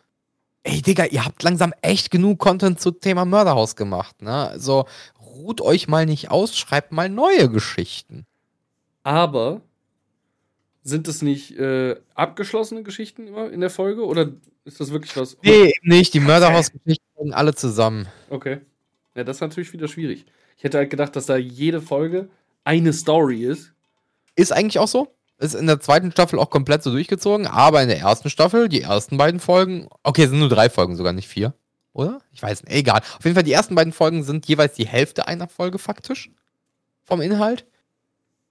ey 0.63 0.81
Digga, 0.81 1.05
ihr 1.05 1.25
habt 1.25 1.43
langsam 1.43 1.75
echt 1.83 2.11
genug 2.11 2.39
Content 2.39 2.81
zum 2.81 2.99
Thema 3.01 3.25
Mörderhaus 3.25 3.77
gemacht, 3.77 4.23
ne? 4.23 4.49
Also 4.49 4.87
ruht 5.21 5.61
euch 5.61 5.89
mal 5.89 6.07
nicht 6.07 6.31
aus, 6.31 6.57
schreibt 6.57 6.93
mal 6.93 7.09
neue 7.09 7.51
Geschichten. 7.51 8.27
Aber 9.03 9.61
sind 10.83 11.09
das 11.09 11.23
nicht 11.23 11.59
äh, 11.59 11.97
abgeschlossene 12.15 12.83
Geschichten 12.83 13.27
immer 13.27 13.51
in 13.51 13.61
der 13.61 13.71
Folge 13.71 14.05
oder 14.05 14.31
ist 14.65 14.81
das 14.81 14.91
wirklich 14.91 15.17
was? 15.17 15.37
Nee, 15.43 15.75
nicht. 15.83 16.15
Die 16.15 16.21
Mörderhaus-Geschichten 16.21 17.33
alle 17.33 17.55
zusammen. 17.55 18.07
Okay. 18.29 18.61
Ja, 19.15 19.25
das 19.25 19.39
ist 19.39 19.41
natürlich 19.41 19.73
wieder 19.73 19.89
schwierig. 19.89 20.27
Ich 20.57 20.65
hätte 20.65 20.79
halt 20.79 20.91
gedacht, 20.91 21.17
dass 21.17 21.27
da 21.27 21.37
jede 21.37 21.81
Folge 21.81 22.29
eine 22.65 22.93
Story 22.93 23.45
ist. 23.45 23.73
Ist 24.37 24.53
eigentlich 24.53 24.79
auch 24.79 24.89
so. 24.89 25.09
Ist 25.41 25.55
in 25.55 25.66
der 25.66 25.80
zweiten 25.80 26.12
Staffel 26.12 26.38
auch 26.38 26.51
komplett 26.51 26.82
so 26.82 26.91
durchgezogen, 26.91 27.47
aber 27.47 27.82
in 27.82 27.88
der 27.88 27.99
ersten 27.99 28.28
Staffel, 28.28 28.68
die 28.68 28.82
ersten 28.82 29.16
beiden 29.16 29.41
Folgen, 29.41 29.88
okay, 30.03 30.26
sind 30.26 30.38
nur 30.38 30.51
drei 30.51 30.68
Folgen, 30.68 30.97
sogar 30.97 31.14
nicht 31.14 31.28
vier. 31.28 31.55
Oder? 31.95 32.20
Ich 32.30 32.43
weiß 32.43 32.64
nicht, 32.64 32.74
egal. 32.74 33.01
Auf 33.16 33.24
jeden 33.24 33.34
Fall, 33.34 33.43
die 33.43 33.53
ersten 33.53 33.74
beiden 33.74 33.95
Folgen 33.95 34.22
sind 34.22 34.47
jeweils 34.47 34.74
die 34.74 34.86
Hälfte 34.86 35.26
einer 35.26 35.49
Folge 35.49 35.78
faktisch. 35.78 36.30
Vom 37.05 37.22
Inhalt. 37.22 37.66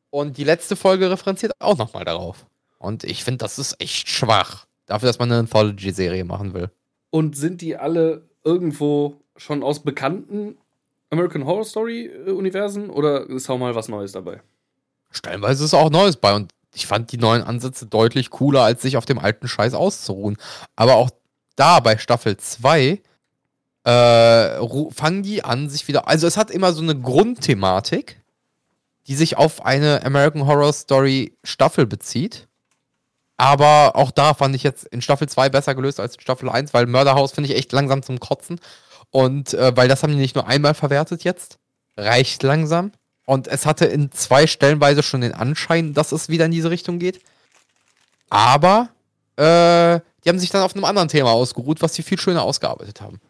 Und 0.10 0.38
die 0.38 0.44
letzte 0.44 0.76
Folge 0.76 1.12
referenziert 1.12 1.54
auch 1.60 1.78
nochmal 1.78 2.06
darauf. 2.06 2.48
Und 2.80 3.04
ich 3.04 3.24
finde, 3.24 3.38
das 3.38 3.60
ist 3.60 3.80
echt 3.80 4.10
schwach. 4.10 4.66
Dafür, 4.88 5.08
dass 5.08 5.20
man 5.20 5.32
eine 5.32 5.42
Anthology-Serie 5.42 6.26
machen 6.26 6.54
will. 6.56 6.72
Und 7.12 7.38
sind 7.38 7.62
die 7.62 7.78
alle 7.78 8.28
irgendwo 8.44 9.22
schon 9.38 9.62
aus 9.62 9.82
bekannten 9.82 10.58
American 11.12 11.46
Horror 11.46 11.66
Story-Universen 11.66 12.90
oder 12.90 13.30
ist 13.30 13.50
auch 13.50 13.60
mal 13.60 13.76
was 13.76 13.88
Neues 13.88 14.12
dabei? 14.12 14.42
Stellenweise 15.12 15.66
ist 15.66 15.74
auch 15.74 15.90
Neues 15.92 16.18
bei. 16.18 16.36
Und 16.36 16.52
ich 16.74 16.88
fand 16.88 17.12
die 17.12 17.18
neuen 17.18 17.44
Ansätze 17.44 17.86
deutlich 17.86 18.30
cooler, 18.30 18.64
als 18.64 18.82
sich 18.82 18.98
auf 18.98 19.06
dem 19.06 19.20
alten 19.20 19.48
Scheiß 19.48 19.74
auszuruhen. 19.74 20.38
Aber 20.76 20.96
auch 20.96 21.10
da 21.56 21.80
bei 21.80 21.98
Staffel 21.98 22.38
2 22.38 23.02
äh, 23.84 24.92
fangen 24.92 25.24
die 25.24 25.44
an, 25.44 25.70
sich 25.70 25.88
wieder. 25.88 26.08
Also 26.08 26.28
es 26.28 26.38
hat 26.38 26.52
immer 26.52 26.74
so 26.74 26.82
eine 26.82 27.00
Grundthematik, 27.00 28.22
die 29.08 29.16
sich 29.16 29.38
auf 29.38 29.66
eine 29.66 30.04
American 30.06 30.46
Horror 30.46 30.74
Story 30.74 31.36
Staffel 31.44 31.88
bezieht. 31.88 32.48
Aber 33.38 33.96
auch 33.96 34.12
da 34.12 34.34
fand 34.34 34.56
ich 34.56 34.64
jetzt 34.64 34.86
in 34.86 35.02
Staffel 35.02 35.30
2 35.30 35.50
besser 35.50 35.74
gelöst 35.74 36.00
als 36.00 36.16
in 36.16 36.22
Staffel 36.22 36.50
1, 36.50 36.74
weil 36.74 36.86
Mörderhaus 36.86 37.32
finde 37.32 37.50
ich 37.50 37.58
echt 37.58 37.72
langsam 37.72 38.04
zum 38.04 38.20
Kotzen. 38.20 38.60
Und 39.12 39.54
äh, 39.54 39.76
weil 39.76 39.88
das 39.88 40.04
haben 40.04 40.12
die 40.12 40.20
nicht 40.20 40.36
nur 40.36 40.48
einmal 40.48 40.74
verwertet 40.74 41.24
jetzt. 41.24 41.58
Reicht 41.98 42.44
langsam. 42.44 42.92
Und 43.30 43.48
es 43.48 43.68
hatte 43.68 43.86
in 43.86 44.12
zwei 44.12 44.48
Stellenweise 44.48 45.04
schon 45.04 45.22
den 45.22 45.36
Anschein, 45.36 45.94
dass 45.94 46.12
es 46.12 46.30
wieder 46.30 46.46
in 46.46 46.52
diese 46.52 46.72
Richtung 46.72 46.98
geht. 46.98 47.22
Aber 48.32 48.90
äh, 49.36 50.00
die 50.24 50.30
haben 50.30 50.40
sich 50.40 50.50
dann 50.50 50.64
auf 50.64 50.74
einem 50.74 50.84
anderen 50.84 51.10
Thema 51.10 51.30
ausgeruht, 51.30 51.84
was 51.84 51.94
sie 51.94 52.02
viel 52.02 52.20
schöner 52.20 52.42
ausgearbeitet 52.42 53.02
haben. 53.02 53.22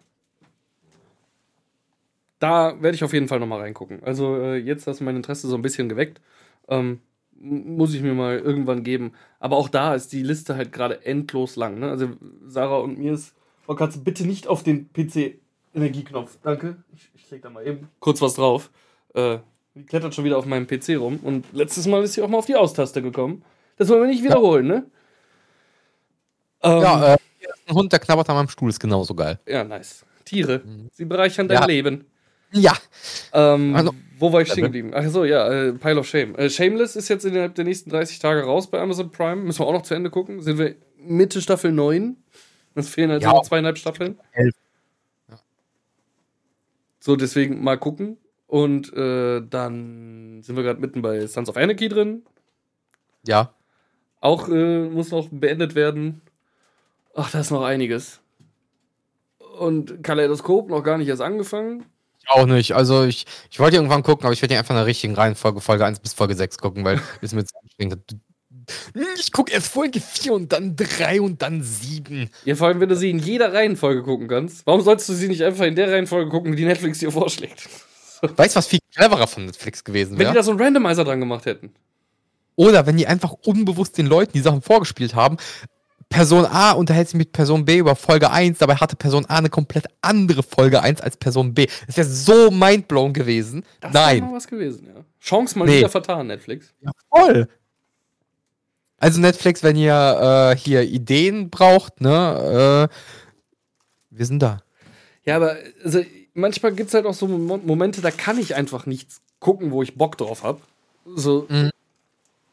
Da 2.39 2.82
werde 2.82 2.95
ich 2.95 3.04
auf 3.04 3.12
jeden 3.12 3.28
Fall 3.28 3.41
nochmal 3.41 3.60
reingucken. 3.60 4.02
Also 4.02 4.38
äh, 4.38 4.56
jetzt 4.56 4.88
hast 4.88 5.02
du 5.02 5.04
mein 5.04 5.18
Interesse 5.18 5.50
so 5.50 5.56
ein 5.56 5.62
bisschen 5.62 5.89
geweckt. 5.89 6.22
Ähm, 6.70 7.02
muss 7.38 7.93
ich 7.93 8.02
mir 8.02 8.14
mal 8.14 8.39
irgendwann 8.39 8.86
geben. 8.86 9.12
Aber 9.41 9.58
auch 9.58 9.68
da 9.68 9.95
ist 9.95 10.14
die 10.14 10.24
Liste 10.24 10.56
halt 10.56 10.72
gerade 10.72 11.06
endlos 11.06 11.58
lang. 11.58 11.78
Ne? 11.78 11.89
Also 11.89 12.12
Sarah 12.47 12.78
und 12.78 12.97
mir 12.97 13.16
ist. 13.16 13.36
Oh, 13.68 13.76
kannst 13.76 13.97
du 13.97 14.04
bitte 14.06 14.26
nicht 14.26 14.47
auf 14.47 14.64
den 14.64 14.93
PC-Energieknopf. 14.93 16.38
Danke. 16.41 16.78
Ich, 16.95 17.12
ich 17.16 17.30
leg 17.30 17.41
da 17.41 17.50
mal 17.50 17.68
eben 17.68 17.89
kurz 18.00 18.22
was 18.22 18.36
drauf. 18.36 18.72
Äh, 19.14 19.39
die 19.80 19.86
klettert 19.86 20.14
schon 20.14 20.26
wieder 20.26 20.38
auf 20.38 20.46
meinem 20.46 20.68
PC 20.68 20.98
rum. 20.98 21.20
Und 21.24 21.46
letztes 21.54 21.88
Mal 21.88 22.04
ist 22.04 22.14
sie 22.14 22.22
auch 22.22 22.28
mal 22.28 22.38
auf 22.38 22.46
die 22.46 22.56
Austaste 22.56 23.02
gekommen. 23.02 23.44
Das 23.78 23.88
wollen 23.90 24.02
wir 24.02 24.08
nicht 24.08 24.24
wiederholen, 24.24 24.68
ne? 24.68 24.86
Ähm, 26.62 26.82
ja, 26.82 27.14
äh, 27.14 27.18
ein 27.68 27.76
Hund, 27.76 27.92
der 27.92 28.00
knabbert 28.00 28.30
an 28.30 28.36
meinem 28.36 28.50
Stuhl, 28.50 28.70
ist 28.70 28.80
genauso 28.80 29.16
geil. 29.16 29.40
Ja, 29.48 29.64
nice. 29.64 30.06
Tiere. 30.26 30.62
Mhm. 30.66 30.90
Sie 30.92 31.06
bereichern 31.06 31.48
dein 31.48 31.62
ja. 31.62 31.66
Leben. 31.66 32.06
Ja. 32.52 32.74
Ähm, 33.32 33.76
also, 33.76 33.94
wo 34.18 34.34
war 34.34 34.42
ich 34.42 34.52
stehen 34.52 34.66
geblieben? 34.66 34.92
Ach 34.94 35.08
so, 35.08 35.24
ja, 35.24 35.48
äh, 35.48 35.74
Pile 35.74 36.00
of 36.00 36.08
Shame. 36.08 36.36
Äh, 36.36 36.50
Shameless 36.50 36.96
ist 36.96 37.08
jetzt 37.08 37.26
innerhalb 37.26 37.56
der 37.56 37.64
nächsten 37.64 37.90
30 37.90 38.20
Tage 38.20 38.44
raus 38.44 38.70
bei 38.70 38.80
Amazon 38.80 39.12
Prime. 39.12 39.38
Müssen 39.38 39.60
wir 39.60 39.68
auch 39.68 39.74
noch 39.74 39.84
zu 39.84 39.94
Ende 39.94 40.10
gucken. 40.10 40.42
Sind 40.42 40.58
wir 40.58 40.76
Mitte 40.98 41.42
Staffel 41.42 41.72
9? 41.72 42.18
Es 42.76 42.90
fehlen 42.90 43.12
also 43.12 43.28
ja. 43.28 43.34
noch 43.34 43.44
zweieinhalb 43.44 43.78
Staffeln. 43.78 44.20
Elf. 44.34 44.56
Ja. 45.30 45.40
So, 47.00 47.16
deswegen 47.16 47.64
mal 47.64 47.78
gucken. 47.78 48.18
Und 48.50 48.91
äh, 48.93 49.43
dann 49.47 50.41
sind 50.41 50.56
wir 50.56 50.64
gerade 50.64 50.82
mitten 50.82 51.04
bei 51.04 51.28
Sons 51.28 51.50
of 51.50 51.56
Anarchy 51.56 51.88
drin. 51.88 52.24
Ja. 53.28 53.54
Auch 54.22 54.50
äh, 54.50 54.89
muss 54.89 55.12
noch 55.12 55.28
beendet 55.30 55.76
werden. 55.76 56.22
Ach, 57.14 57.30
da 57.30 57.41
ist 57.41 57.52
noch 57.52 57.62
einiges. 57.62 58.22
Und 59.60 60.04
Kaleidoskop 60.04 60.68
noch 60.68 60.82
gar 60.82 60.97
nicht 60.97 61.08
erst 61.08 61.22
angefangen. 61.22 61.86
Ich 62.24 62.30
auch 62.32 62.47
nicht. 62.47 62.74
Also 62.74 63.04
ich, 63.04 63.28
ich 63.52 63.60
wollte 63.60 63.76
irgendwann 63.76 64.02
gucken, 64.02 64.26
aber 64.26 64.34
ich 64.34 64.41
werde 64.41 64.58
einfach 64.58 64.72
in 64.72 64.78
der 64.78 64.88
richtigen 64.88 65.14
Reihenfolge 65.14 65.62
Folge 65.62 65.86
1 65.86 66.00
bis 66.00 66.14
Folge 66.14 66.34
6 66.34 66.58
gucken, 66.58 66.84
weil 66.84 67.00
es 67.22 67.34
mir 67.34 67.45
zu 67.45 67.56
anstrengend 67.62 68.02
ich 69.20 69.32
gucke 69.32 69.52
erst 69.52 69.72
Folge 69.72 70.00
4 70.00 70.34
und 70.34 70.52
dann 70.52 70.76
3 70.76 71.22
und 71.22 71.41
dann 71.41 71.62
7. 71.62 72.30
Ja, 72.45 72.56
vor 72.56 72.68
allem, 72.68 72.80
wenn 72.80 72.89
du 72.89 72.95
sie 72.95 73.10
in 73.10 73.20
jeder 73.20 73.54
Reihenfolge 73.54 74.04
gucken 74.04 74.28
kannst. 74.28 74.66
Warum 74.66 74.82
sollst 74.82 75.08
du 75.10 75.14
sie 75.14 75.28
nicht 75.28 75.43
einfach 75.43 75.66
in 75.66 75.76
der 75.76 75.91
Reihenfolge 75.91 76.30
gucken, 76.30 76.56
die 76.56 76.66
Netflix 76.66 77.00
dir 77.00 77.12
vorschlägt? 77.12 77.70
Weißt 78.22 78.55
du, 78.55 78.57
was 78.57 78.67
viel 78.67 78.80
cleverer 78.93 79.28
von 79.28 79.45
Netflix 79.45 79.84
gewesen 79.84 80.11
wäre? 80.11 80.20
Wenn 80.20 80.34
die 80.34 80.38
da 80.38 80.43
so 80.43 80.51
einen 80.51 80.59
Randomizer 80.59 81.03
dran 81.03 81.20
gemacht 81.20 81.45
hätten. 81.45 81.72
Oder 82.55 82.86
wenn 82.86 82.97
die 82.97 83.07
einfach 83.07 83.34
unbewusst 83.45 83.97
den 83.97 84.07
Leuten 84.07 84.34
die 84.34 84.41
Sachen 84.41 84.61
vorgespielt 84.61 85.15
haben, 85.15 85.38
Person 86.09 86.45
A 86.45 86.72
unterhält 86.72 87.07
sich 87.07 87.17
mit 87.17 87.32
Person 87.32 87.63
B 87.65 87.78
über 87.78 87.95
Folge 87.95 88.32
1, 88.32 88.57
dabei 88.57 88.76
hatte 88.76 88.95
Person 88.95 89.26
A 89.28 89.38
eine 89.38 89.49
komplett 89.49 89.86
andere 90.01 90.41
Folge 90.41 90.82
1 90.82 91.01
als 91.01 91.17
Person 91.17 91.53
B. 91.53 91.67
Das 91.86 91.97
wäre 91.97 92.07
so 92.07 92.51
mindblown 92.51 93.13
gewesen. 93.13 93.63
Das 93.80 93.93
Nein. 93.93 94.22
mal 94.22 94.34
was 94.34 94.47
gewesen, 94.47 94.88
ja. 94.88 95.05
Chance 95.22 95.57
mal 95.57 95.65
nee. 95.65 95.78
wieder 95.78 95.89
vertan, 95.89 96.28
Netflix. 96.28 96.74
Ja, 96.82 96.91
voll. 97.09 97.47
Also 98.97 99.22
Netflix, 99.22 99.63
wenn 99.63 99.76
ihr 99.76 100.51
äh, 100.51 100.57
hier 100.57 100.82
Ideen 100.82 101.49
braucht, 101.49 102.01
ne, 102.01 102.89
äh, 102.89 102.95
wir 104.09 104.26
sind 104.26 104.39
da. 104.41 104.61
Ja, 105.24 105.36
aber 105.36 105.57
also, 105.84 106.03
manchmal 106.34 106.74
gibt 106.74 106.90
es 106.90 106.94
halt 106.94 107.06
auch 107.06 107.14
so 107.14 107.28
Momente, 107.28 108.02
da 108.02 108.12
kann 108.12 108.38
ich 108.38 108.56
einfach 108.56 108.86
nichts 108.86 109.22
gucken, 109.40 109.72
wo 109.72 109.82
ich 109.84 109.98
Bock 109.98 110.18
drauf 110.18 110.44
habe. 110.44 110.62
So, 111.06 111.48
mhm. 111.50 111.72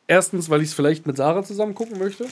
erstens, 0.07 0.51
weil 0.51 0.62
ich 0.62 0.68
es 0.68 0.74
vielleicht 0.74 1.07
mit 1.07 1.16
Sarah 1.16 1.43
zusammen 1.43 1.74
gucken 1.74 1.99
möchte. 1.99 2.27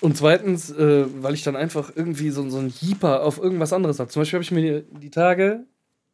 Und 0.00 0.16
zweitens, 0.16 0.70
äh, 0.70 1.06
weil 1.22 1.34
ich 1.34 1.42
dann 1.42 1.56
einfach 1.56 1.92
irgendwie 1.94 2.30
so, 2.30 2.48
so 2.48 2.58
ein 2.58 2.68
Jeeper 2.68 3.22
auf 3.22 3.38
irgendwas 3.38 3.72
anderes 3.72 3.98
habe. 3.98 4.10
Zum 4.10 4.22
Beispiel 4.22 4.38
habe 4.38 4.44
ich 4.44 4.50
mir 4.50 4.82
die, 4.82 4.98
die 5.00 5.10
Tage 5.10 5.64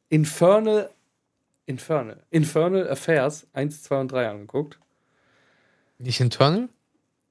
Infernal, 0.08 0.90
Infernal, 1.66 2.22
Infernal 2.30 2.88
Affairs 2.88 3.46
1, 3.52 3.84
2 3.84 4.00
und 4.00 4.12
3 4.12 4.28
angeguckt. 4.28 4.78
Nicht 5.98 6.20
Internal? 6.20 6.68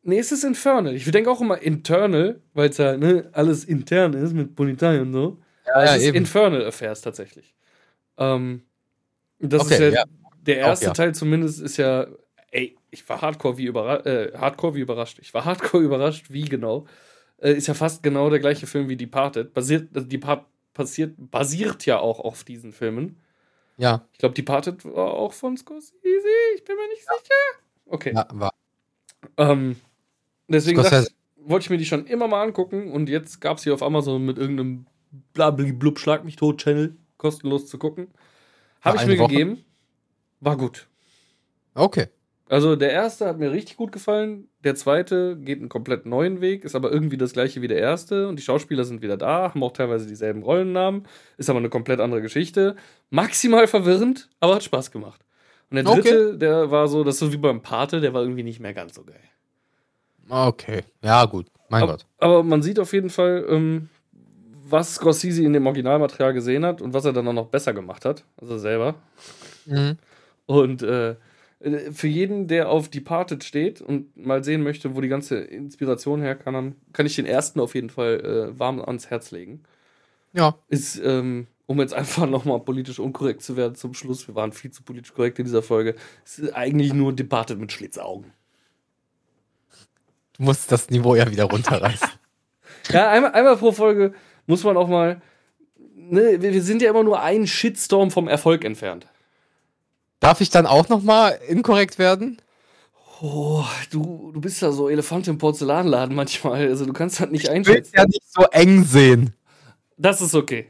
Nee, 0.04 0.20
es 0.20 0.32
ist 0.32 0.44
Infernal. 0.44 0.96
Ich 0.96 1.10
denke 1.10 1.30
auch 1.30 1.42
immer 1.42 1.62
Internal, 1.62 2.40
weil 2.54 2.70
es 2.70 2.78
ja 2.78 2.96
ne, 2.96 3.28
alles 3.34 3.66
intern 3.66 4.14
ist 4.14 4.34
mit 4.34 4.56
Polizei 4.56 5.02
und 5.02 5.14
so. 5.14 5.38
Ja, 5.66 5.84
ja, 5.84 5.96
es 5.96 6.02
ist 6.02 6.08
eben. 6.10 6.18
Infernal 6.18 6.66
Affairs 6.66 7.02
tatsächlich. 7.02 7.56
Ähm, 8.18 8.64
das 9.40 9.64
okay, 9.64 9.74
ist 9.74 9.80
ja, 9.80 9.90
ja, 9.90 10.04
der 10.42 10.58
erste 10.58 10.94
Teil 10.94 11.14
zumindest 11.14 11.62
ist 11.62 11.78
ja 11.78 12.08
ey, 12.56 12.78
ich 12.90 13.08
war 13.10 13.22
hardcore 13.22 13.58
wie, 13.58 13.66
überra 13.66 14.06
äh, 14.06 14.32
hardcore 14.38 14.76
wie 14.76 14.80
überrascht. 14.80 15.20
Ich 15.20 15.34
war 15.34 15.46
hardcore 15.46 15.84
überrascht, 15.84 16.28
wie 16.30 16.46
genau. 16.46 16.86
Äh, 17.38 17.54
ist 17.54 17.68
ja 17.68 17.74
fast 17.74 18.02
genau 18.02 18.30
der 18.30 18.40
gleiche 18.40 18.66
Film 18.66 18.88
wie 18.88 18.96
Departed. 18.96 19.54
Basiert, 19.54 19.90
also 19.94 20.08
Depart 20.08 20.46
passiert, 20.74 21.14
basiert 21.18 21.86
ja 21.86 22.00
auch 22.00 22.20
auf 22.20 22.44
diesen 22.44 22.72
Filmen. 22.72 23.22
Ja. 23.78 24.08
Ich 24.14 24.20
glaube, 24.20 24.36
Departed 24.36 24.86
war 24.86 25.14
auch 25.14 25.34
von 25.34 25.58
Scorsese. 25.58 25.94
Ich 26.56 26.64
bin 26.64 26.78
mir 26.78 26.88
nicht 26.88 27.06
ja. 27.06 27.18
sicher. 27.18 27.34
Okay. 27.88 28.14
Ja, 28.16 28.28
war. 28.32 28.52
Ähm, 29.38 29.76
deswegen 30.48 30.82
wollte 30.82 31.64
ich 31.66 31.70
mir 31.70 31.78
die 31.78 31.86
schon 31.86 32.08
immer 32.08 32.28
mal 32.28 32.42
angucken 32.42 32.92
und 32.92 33.10
jetzt 33.10 33.42
gab 33.42 33.58
es 33.58 33.64
sie 33.64 33.72
auf 33.72 33.84
Amazon 33.84 34.24
mit 34.24 34.38
irgendeinem 34.38 34.88
blabli-blub 35.34 36.00
Schlag 36.00 36.26
mich 36.26 36.36
tot 36.36 36.62
Channel 36.62 36.96
kostenlos 37.18 37.68
zu 37.68 37.78
gucken. 37.78 38.08
Habe 38.82 38.98
ich 38.98 39.06
mir 39.06 39.18
Woche? 39.18 39.30
gegeben. 39.30 39.66
War 40.40 40.58
gut. 40.58 40.88
Okay. 41.74 42.08
Also 42.48 42.76
der 42.76 42.92
erste 42.92 43.26
hat 43.26 43.40
mir 43.40 43.52
richtig 43.52 43.76
gut 43.78 43.92
gefallen. 43.92 44.48
Der 44.64 44.76
zweite 44.76 45.36
geht 45.36 45.60
einen 45.60 45.70
komplett 45.70 46.06
neuen 46.06 46.42
Weg, 46.42 46.64
ist 46.64 46.76
aber 46.76 46.92
irgendwie 46.92 47.18
das 47.18 47.34
gleiche 47.34 47.64
wie 47.64 47.68
der 47.68 47.80
erste. 47.80 48.28
Und 48.28 48.38
die 48.38 48.44
Schauspieler 48.44 48.84
sind 48.84 49.02
wieder 49.02 49.18
da, 49.18 49.50
haben 49.50 49.64
auch 49.64 49.72
teilweise 49.72 50.06
dieselben 50.06 50.44
Rollennamen, 50.44 51.08
ist 51.38 51.50
aber 51.50 51.58
eine 51.58 51.70
komplett 51.70 52.00
andere 52.00 52.22
Geschichte. 52.22 52.76
Maximal 53.10 53.66
verwirrend, 53.66 54.30
aber 54.40 54.56
hat 54.56 54.64
Spaß 54.64 54.92
gemacht. 54.92 55.26
Und 55.72 55.78
der 55.78 55.84
dritte, 55.86 56.30
okay. 56.30 56.38
der 56.38 56.70
war 56.70 56.88
so, 56.88 57.04
das 57.04 57.16
ist 57.16 57.20
so 57.22 57.34
wie 57.34 57.38
beim 57.38 57.64
Pate, 57.64 58.00
der 58.00 58.14
war 58.14 58.22
irgendwie 58.22 58.44
nicht 58.44 58.60
mehr 58.60 58.76
ganz 58.76 58.94
so 58.94 59.04
geil. 59.04 59.20
Okay, 60.30 60.84
ja, 61.04 61.26
gut. 61.26 61.48
Mein 61.70 61.84
aber, 61.84 61.94
Gott. 61.94 62.06
Aber 62.20 62.44
man 62.44 62.62
sieht 62.62 62.80
auf 62.80 62.94
jeden 62.94 63.10
Fall, 63.10 63.46
ähm, 63.50 63.90
was 64.68 64.96
Scorsese 64.96 65.44
in 65.44 65.54
dem 65.54 65.68
Originalmaterial 65.68 66.34
gesehen 66.34 66.66
hat 66.66 66.82
und 66.82 66.94
was 66.94 67.06
er 67.06 67.14
dann 67.14 67.28
auch 67.28 67.34
noch 67.34 67.48
besser 67.48 67.74
gemacht 67.74 68.06
hat. 68.06 68.24
Also 68.38 68.58
selber. 68.58 68.96
Mhm. 69.66 69.98
Und 70.46 70.82
äh, 70.82 71.16
für 71.92 72.08
jeden, 72.08 72.48
der 72.48 72.70
auf 72.70 72.90
Departed 72.90 73.44
steht 73.44 73.82
und 73.82 74.16
mal 74.18 74.44
sehen 74.44 74.64
möchte, 74.64 74.96
wo 74.96 75.02
die 75.02 75.08
ganze 75.08 75.38
Inspiration 75.38 76.22
herkam, 76.22 76.76
kann 76.94 77.06
ich 77.06 77.16
den 77.16 77.26
ersten 77.26 77.60
auf 77.60 77.76
jeden 77.76 77.90
Fall 77.90 78.20
äh, 78.54 78.60
warm 78.60 78.82
ans 78.82 79.10
Herz 79.10 79.32
legen. 79.32 79.64
Ja. 80.34 80.56
Ist, 80.68 81.00
ähm, 81.04 81.48
um 81.66 81.80
jetzt 81.80 81.94
einfach 81.94 82.28
nochmal 82.30 82.60
politisch 82.60 83.00
unkorrekt 83.00 83.42
zu 83.42 83.56
werden 83.56 83.76
zum 83.76 83.94
Schluss, 83.94 84.28
wir 84.28 84.36
waren 84.36 84.52
viel 84.52 84.72
zu 84.72 84.84
politisch 84.84 85.14
korrekt 85.14 85.40
in 85.40 85.46
dieser 85.46 85.64
Folge, 85.64 85.96
ist 86.24 86.54
eigentlich 86.54 86.94
nur 86.94 87.14
Departed 87.14 87.60
mit 87.60 87.72
Schlitzaugen. 87.72 88.32
Du 90.38 90.44
musst 90.44 90.72
das 90.72 90.90
Niveau 90.90 91.16
ja 91.16 91.30
wieder 91.32 91.46
runterreißen. 91.46 92.10
ja, 92.90 93.10
einmal, 93.10 93.32
einmal 93.32 93.56
pro 93.56 93.72
Folge 93.72 94.14
muss 94.48 94.64
man 94.64 94.78
auch 94.78 94.88
mal. 94.88 95.22
Ne, 95.96 96.42
wir 96.42 96.62
sind 96.62 96.82
ja 96.82 96.90
immer 96.90 97.04
nur 97.04 97.22
einen 97.22 97.48
Shitstorm 97.48 98.12
vom 98.12 98.28
Erfolg 98.28 98.64
entfernt. 98.64 99.08
Darf 100.20 100.42
ich 100.42 100.50
dann 100.50 100.66
auch 100.66 100.90
nochmal 100.90 101.40
inkorrekt 101.48 101.98
werden? 102.00 102.42
Oh, 103.22 103.64
du, 103.92 104.32
du 104.34 104.42
bist 104.42 104.62
ja 104.62 104.72
so 104.72 104.90
Elefant 104.90 105.28
im 105.28 105.38
Porzellanladen 105.38 106.16
manchmal. 106.16 106.68
Also 106.68 106.86
du 106.86 106.94
kannst 106.94 107.20
halt 107.20 107.32
nicht 107.32 107.50
einschätzen. 107.50 107.88
Ich 107.88 107.94
will 107.94 108.00
ja 108.00 108.06
nicht 108.06 108.34
so 108.34 108.44
eng 108.52 108.84
sehen. 108.84 109.34
Das 109.98 110.22
ist 110.22 110.36
okay. 110.36 110.68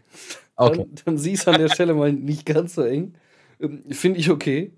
okay. 0.55 0.77
Dann, 0.77 0.95
dann 1.05 1.17
siehst 1.17 1.47
du 1.47 1.51
an 1.51 1.59
der 1.59 1.69
Stelle 1.73 1.93
mal 1.93 2.13
nicht 2.13 2.45
ganz 2.45 2.75
so 2.75 2.83
eng. 2.83 3.15
Ähm, 3.59 3.83
finde 3.89 4.19
ich 4.19 4.29
okay. 4.29 4.71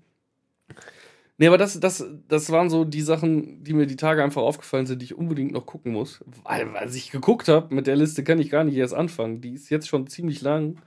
Nee, 1.40 1.46
aber 1.46 1.56
das, 1.56 1.78
das, 1.78 2.04
das 2.26 2.50
waren 2.50 2.68
so 2.68 2.84
die 2.84 3.00
Sachen, 3.00 3.62
die 3.62 3.72
mir 3.72 3.86
die 3.86 3.94
Tage 3.94 4.24
einfach 4.24 4.42
aufgefallen 4.42 4.86
sind, 4.86 5.00
die 5.00 5.04
ich 5.06 5.16
unbedingt 5.16 5.52
noch 5.52 5.66
gucken 5.66 5.92
muss. 5.92 6.20
Weil, 6.42 6.76
als 6.76 6.96
ich 6.96 7.12
geguckt 7.12 7.46
habe, 7.46 7.72
mit 7.72 7.86
der 7.86 7.94
Liste 7.94 8.24
kann 8.24 8.40
ich 8.40 8.50
gar 8.50 8.64
nicht 8.64 8.76
erst 8.76 8.94
anfangen. 8.94 9.40
Die 9.40 9.54
ist 9.54 9.70
jetzt 9.70 9.86
schon 9.88 10.08
ziemlich 10.08 10.42
lang. 10.42 10.80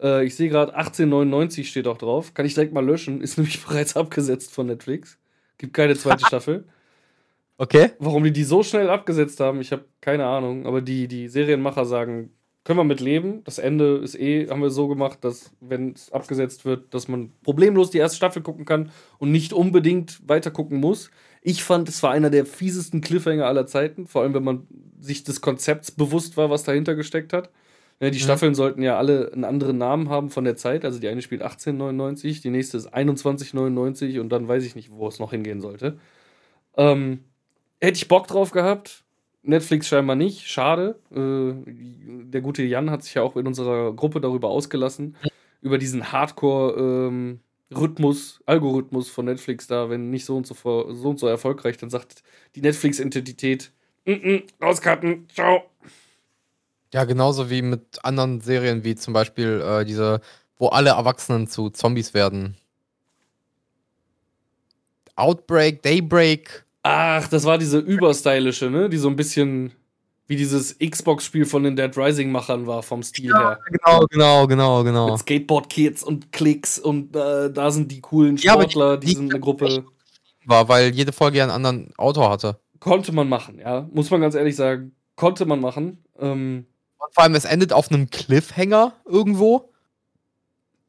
Äh, 0.00 0.24
ich 0.24 0.34
sehe 0.34 0.48
gerade 0.48 0.74
1899 0.74 1.68
steht 1.68 1.86
auch 1.86 1.98
drauf. 1.98 2.32
Kann 2.32 2.46
ich 2.46 2.54
direkt 2.54 2.72
mal 2.72 2.84
löschen. 2.84 3.20
Ist 3.20 3.36
nämlich 3.38 3.62
bereits 3.64 3.96
abgesetzt 3.96 4.54
von 4.54 4.66
Netflix. 4.66 5.18
Gibt 5.58 5.74
keine 5.74 5.94
zweite 5.94 6.24
Staffel. 6.26 6.64
Okay. 7.58 7.90
Warum 7.98 8.24
die 8.24 8.32
die 8.32 8.44
so 8.44 8.62
schnell 8.62 8.88
abgesetzt 8.88 9.40
haben, 9.40 9.60
ich 9.60 9.72
habe 9.72 9.84
keine 10.00 10.24
Ahnung. 10.26 10.66
Aber 10.66 10.80
die, 10.80 11.06
die 11.06 11.28
Serienmacher 11.28 11.84
sagen, 11.84 12.30
können 12.68 12.80
wir 12.80 12.84
mit 12.84 13.00
leben. 13.00 13.42
Das 13.44 13.58
Ende 13.58 13.96
ist 13.96 14.14
eh, 14.14 14.46
haben 14.50 14.60
wir 14.60 14.68
so 14.68 14.88
gemacht, 14.88 15.20
dass, 15.22 15.52
wenn 15.58 15.92
es 15.92 16.12
abgesetzt 16.12 16.66
wird, 16.66 16.92
dass 16.92 17.08
man 17.08 17.32
problemlos 17.42 17.90
die 17.90 17.96
erste 17.96 18.18
Staffel 18.18 18.42
gucken 18.42 18.66
kann 18.66 18.90
und 19.16 19.32
nicht 19.32 19.54
unbedingt 19.54 20.20
weiter 20.28 20.50
gucken 20.50 20.78
muss. 20.78 21.10
Ich 21.40 21.64
fand, 21.64 21.88
es 21.88 22.02
war 22.02 22.10
einer 22.10 22.28
der 22.28 22.44
fiesesten 22.44 23.00
Cliffhanger 23.00 23.46
aller 23.46 23.64
Zeiten, 23.64 24.06
vor 24.06 24.20
allem 24.20 24.34
wenn 24.34 24.44
man 24.44 24.66
sich 25.00 25.24
des 25.24 25.40
Konzepts 25.40 25.90
bewusst 25.90 26.36
war, 26.36 26.50
was 26.50 26.62
dahinter 26.62 26.94
gesteckt 26.94 27.32
hat. 27.32 27.48
Ja, 28.00 28.10
die 28.10 28.18
mhm. 28.18 28.22
Staffeln 28.22 28.54
sollten 28.54 28.82
ja 28.82 28.98
alle 28.98 29.32
einen 29.32 29.44
anderen 29.44 29.78
Namen 29.78 30.10
haben 30.10 30.28
von 30.28 30.44
der 30.44 30.56
Zeit. 30.56 30.84
Also 30.84 30.98
die 30.98 31.08
eine 31.08 31.22
spielt 31.22 31.40
1899, 31.40 32.42
die 32.42 32.50
nächste 32.50 32.76
ist 32.76 32.90
2199 32.90 34.18
und 34.18 34.28
dann 34.28 34.46
weiß 34.46 34.62
ich 34.64 34.74
nicht, 34.76 34.90
wo 34.90 35.08
es 35.08 35.18
noch 35.18 35.30
hingehen 35.30 35.62
sollte. 35.62 35.98
Ähm, 36.76 37.24
hätte 37.80 37.96
ich 37.96 38.08
Bock 38.08 38.26
drauf 38.26 38.50
gehabt. 38.50 39.04
Netflix 39.48 39.88
scheinbar 39.88 40.16
nicht. 40.16 40.46
Schade. 40.46 40.98
Äh, 41.10 41.52
der 42.24 42.40
gute 42.40 42.62
Jan 42.62 42.90
hat 42.90 43.02
sich 43.02 43.14
ja 43.14 43.22
auch 43.22 43.36
in 43.36 43.46
unserer 43.46 43.92
Gruppe 43.94 44.20
darüber 44.20 44.48
ausgelassen. 44.48 45.16
Über 45.60 45.78
diesen 45.78 46.12
Hardcore-Rhythmus, 46.12 48.36
ähm, 48.36 48.42
Algorithmus 48.46 49.08
von 49.08 49.24
Netflix 49.24 49.66
da, 49.66 49.90
wenn 49.90 50.10
nicht 50.10 50.24
so 50.24 50.36
und 50.36 50.46
so, 50.46 50.54
so, 50.54 51.08
und 51.08 51.18
so 51.18 51.26
erfolgreich, 51.26 51.78
dann 51.78 51.90
sagt 51.90 52.22
die 52.54 52.60
Netflix-Identität, 52.60 53.72
mm 54.04 54.12
-mm, 54.12 54.42
rauskarten, 54.62 55.26
ciao. 55.34 55.64
Ja, 56.94 57.02
genauso 57.04 57.50
wie 57.50 57.62
mit 57.62 58.04
anderen 58.04 58.40
Serien, 58.40 58.84
wie 58.84 58.94
zum 58.94 59.12
Beispiel 59.12 59.60
äh, 59.60 59.84
diese, 59.84 60.20
wo 60.58 60.68
alle 60.68 60.90
Erwachsenen 60.90 61.48
zu 61.48 61.70
Zombies 61.70 62.14
werden. 62.14 62.56
Outbreak, 65.16 65.82
Daybreak. 65.82 66.64
Ach, 66.90 67.28
das 67.28 67.44
war 67.44 67.58
diese 67.58 67.80
überstylische, 67.80 68.70
ne? 68.70 68.88
Die 68.88 68.96
so 68.96 69.08
ein 69.08 69.16
bisschen 69.16 69.72
wie 70.26 70.36
dieses 70.36 70.78
Xbox-Spiel 70.78 71.44
von 71.44 71.62
den 71.62 71.76
Dead 71.76 71.94
Rising-Machern 71.94 72.66
war, 72.66 72.82
vom 72.82 73.02
Stil 73.02 73.26
ja, 73.26 73.38
her. 73.38 73.58
Genau, 73.70 74.06
genau, 74.06 74.46
genau, 74.46 74.84
genau. 74.84 75.10
Mit 75.10 75.18
Skateboard-Kids 75.18 76.02
und 76.02 76.32
Klicks 76.32 76.78
und 76.78 77.14
äh, 77.14 77.52
da 77.52 77.70
sind 77.70 77.92
die 77.92 78.00
coolen 78.00 78.38
Sportler, 78.38 78.92
ja, 78.92 78.96
die, 78.96 79.06
die, 79.06 79.14
sind 79.16 79.30
eine 79.30 79.38
Gruppe. 79.38 79.84
War, 80.46 80.66
weil 80.70 80.94
jede 80.94 81.12
Folge 81.12 81.36
ja 81.36 81.44
einen 81.44 81.52
anderen 81.52 81.92
Autor 81.98 82.30
hatte. 82.30 82.58
Konnte 82.80 83.12
man 83.12 83.28
machen, 83.28 83.58
ja. 83.58 83.86
Muss 83.92 84.10
man 84.10 84.22
ganz 84.22 84.34
ehrlich 84.34 84.56
sagen. 84.56 84.92
Konnte 85.14 85.44
man 85.44 85.60
machen. 85.60 86.02
Ähm, 86.18 86.64
und 86.96 87.14
vor 87.14 87.22
allem, 87.22 87.34
es 87.34 87.44
endet 87.44 87.74
auf 87.74 87.90
einem 87.90 88.08
Cliffhanger 88.08 88.94
irgendwo. 89.04 89.74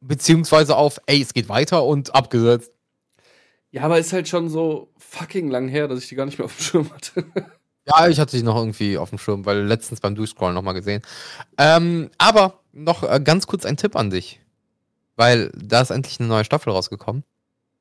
Beziehungsweise 0.00 0.76
auf, 0.76 0.98
ey, 1.04 1.20
es 1.20 1.34
geht 1.34 1.50
weiter 1.50 1.84
und 1.84 2.14
abgesetzt. 2.14 2.72
Ja, 3.70 3.82
aber 3.82 3.98
ist 3.98 4.14
halt 4.14 4.28
schon 4.28 4.48
so 4.48 4.89
fucking 5.10 5.48
lang 5.50 5.68
her, 5.68 5.88
dass 5.88 6.00
ich 6.00 6.08
die 6.08 6.14
gar 6.14 6.26
nicht 6.26 6.38
mehr 6.38 6.46
auf 6.46 6.56
dem 6.56 6.62
Schirm 6.62 6.90
hatte. 6.92 7.24
ja, 7.86 8.08
ich 8.08 8.18
hatte 8.18 8.36
sie 8.36 8.42
noch 8.42 8.56
irgendwie 8.56 8.98
auf 8.98 9.10
dem 9.10 9.18
Schirm, 9.18 9.44
weil 9.46 9.62
letztens 9.62 10.00
beim 10.00 10.14
Durchscrollen 10.14 10.54
nochmal 10.54 10.74
gesehen. 10.74 11.02
Ähm, 11.58 12.10
aber 12.18 12.60
noch 12.72 13.02
äh, 13.02 13.20
ganz 13.22 13.46
kurz 13.46 13.64
ein 13.64 13.76
Tipp 13.76 13.96
an 13.96 14.10
dich. 14.10 14.40
Weil 15.16 15.50
da 15.54 15.82
ist 15.82 15.90
endlich 15.90 16.18
eine 16.20 16.28
neue 16.28 16.44
Staffel 16.44 16.72
rausgekommen. 16.72 17.24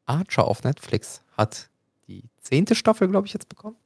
Archer 0.05 0.45
auf 0.45 0.63
Netflix 0.63 1.21
hat 1.37 1.69
die 2.07 2.23
zehnte 2.41 2.75
Staffel, 2.75 3.07
glaube 3.07 3.27
ich, 3.27 3.33
jetzt 3.33 3.47
bekommen 3.47 3.77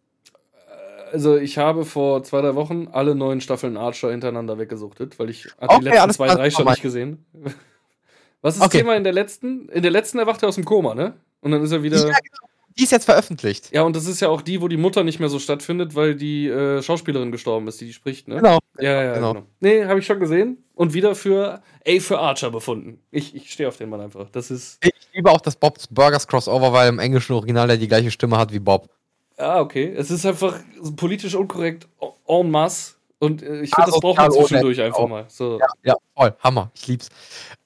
also 1.14 1.38
ich 1.38 1.60
habe 1.60 1.86
vor 1.86 2.24
zwei, 2.24 2.42
drei 2.42 2.56
Wochen 2.56 2.88
alle 2.92 3.14
neuen 3.14 3.40
Staffeln 3.40 3.78
Archer 3.78 4.10
hintereinander 4.10 4.58
weggesuchtet, 4.58 5.20
weil 5.20 5.30
ich 5.30 5.48
okay, 5.60 5.78
die 5.80 5.86
letzten 5.86 6.12
zwei, 6.12 6.28
drei 6.28 6.50
schon 6.50 6.66
nicht 6.66 6.82
gesehen. 6.82 7.24
Was 8.42 8.56
ist 8.56 8.62
okay. 8.62 8.70
das 8.72 8.82
Thema 8.82 8.96
in 8.98 9.04
der 9.04 9.14
letzten? 9.14 9.70
In 9.70 9.84
der 9.84 9.92
letzten 9.92 10.18
erwacht 10.18 10.42
er 10.42 10.50
aus 10.50 10.56
dem 10.56 10.66
Koma, 10.66 10.96
ne? 10.96 11.14
Und 11.40 11.52
dann 11.52 11.62
ist 11.62 11.72
er 11.72 11.84
wieder. 11.84 11.98
Ja, 11.98 12.04
genau. 12.04 12.53
Die 12.78 12.84
ist 12.84 12.92
jetzt 12.92 13.06
veröffentlicht. 13.06 13.72
Ja, 13.72 13.84
und 13.84 13.96
das 13.96 14.08
ist 14.08 14.20
ja 14.20 14.30
auch 14.30 14.42
die, 14.42 14.62
wo 14.62 14.68
die 14.68 14.78
Mutter 14.78 15.04
nicht 15.04 15.20
mehr 15.20 15.30
so 15.30 15.40
stattfindet, 15.40 15.96
weil 15.96 16.16
die 16.16 16.48
äh, 16.48 16.82
Schauspielerin 16.82 17.32
gestorben 17.32 17.68
ist, 17.68 17.80
die 17.82 17.86
die 17.86 17.94
spricht, 17.94 18.28
ne? 18.28 18.38
Genau. 18.38 18.60
Ja, 18.80 19.04
ja, 19.04 19.14
genau. 19.14 19.34
genau. 19.34 19.46
Nee, 19.60 19.86
habe 19.86 20.00
ich 20.00 20.06
schon 20.06 20.20
gesehen. 20.20 20.64
Und 20.76 20.94
wieder 20.94 21.14
für, 21.14 21.62
ey, 21.84 22.00
für 22.00 22.20
Archer 22.20 22.50
befunden. 22.50 23.00
Ich, 23.12 23.36
ich 23.36 23.52
stehe 23.52 23.70
auf 23.70 23.78
den 23.78 23.90
Mann 23.90 24.02
einfach. 24.02 24.30
Das 24.32 24.50
ist. 24.50 24.84
Ich 24.84 24.94
liebe 25.14 25.30
auch 25.30 25.42
das 25.42 25.56
Bob's 25.56 25.88
Burgers 25.88 26.28
Crossover, 26.28 26.74
weil 26.74 26.90
im 26.90 27.00
englischen 27.00 27.34
Original 27.34 27.68
der 27.68 27.78
die 27.78 27.88
gleiche 27.88 28.10
Stimme 28.10 28.38
hat 28.38 28.52
wie 28.52 28.60
Bob. 28.60 28.90
Ah, 29.38 29.60
okay. 29.60 29.94
Es 29.96 30.10
ist 30.10 30.26
einfach 30.26 30.60
politisch 30.96 31.36
unkorrekt 31.36 31.88
en 32.28 32.50
masse. 32.50 32.96
Und 33.20 33.42
äh, 33.42 33.62
ich 33.62 33.74
finde, 33.74 33.92
das 33.92 34.00
braucht 34.00 34.18
man 34.18 34.32
zwischendurch 34.32 34.82
einfach 34.82 35.08
mal. 35.08 35.26
So. 35.30 35.60
Ja, 35.60 35.68
ja, 35.84 35.96
voll. 36.16 36.36
Hammer. 36.44 36.72
Ich 36.74 36.88
lieb's. 36.88 37.10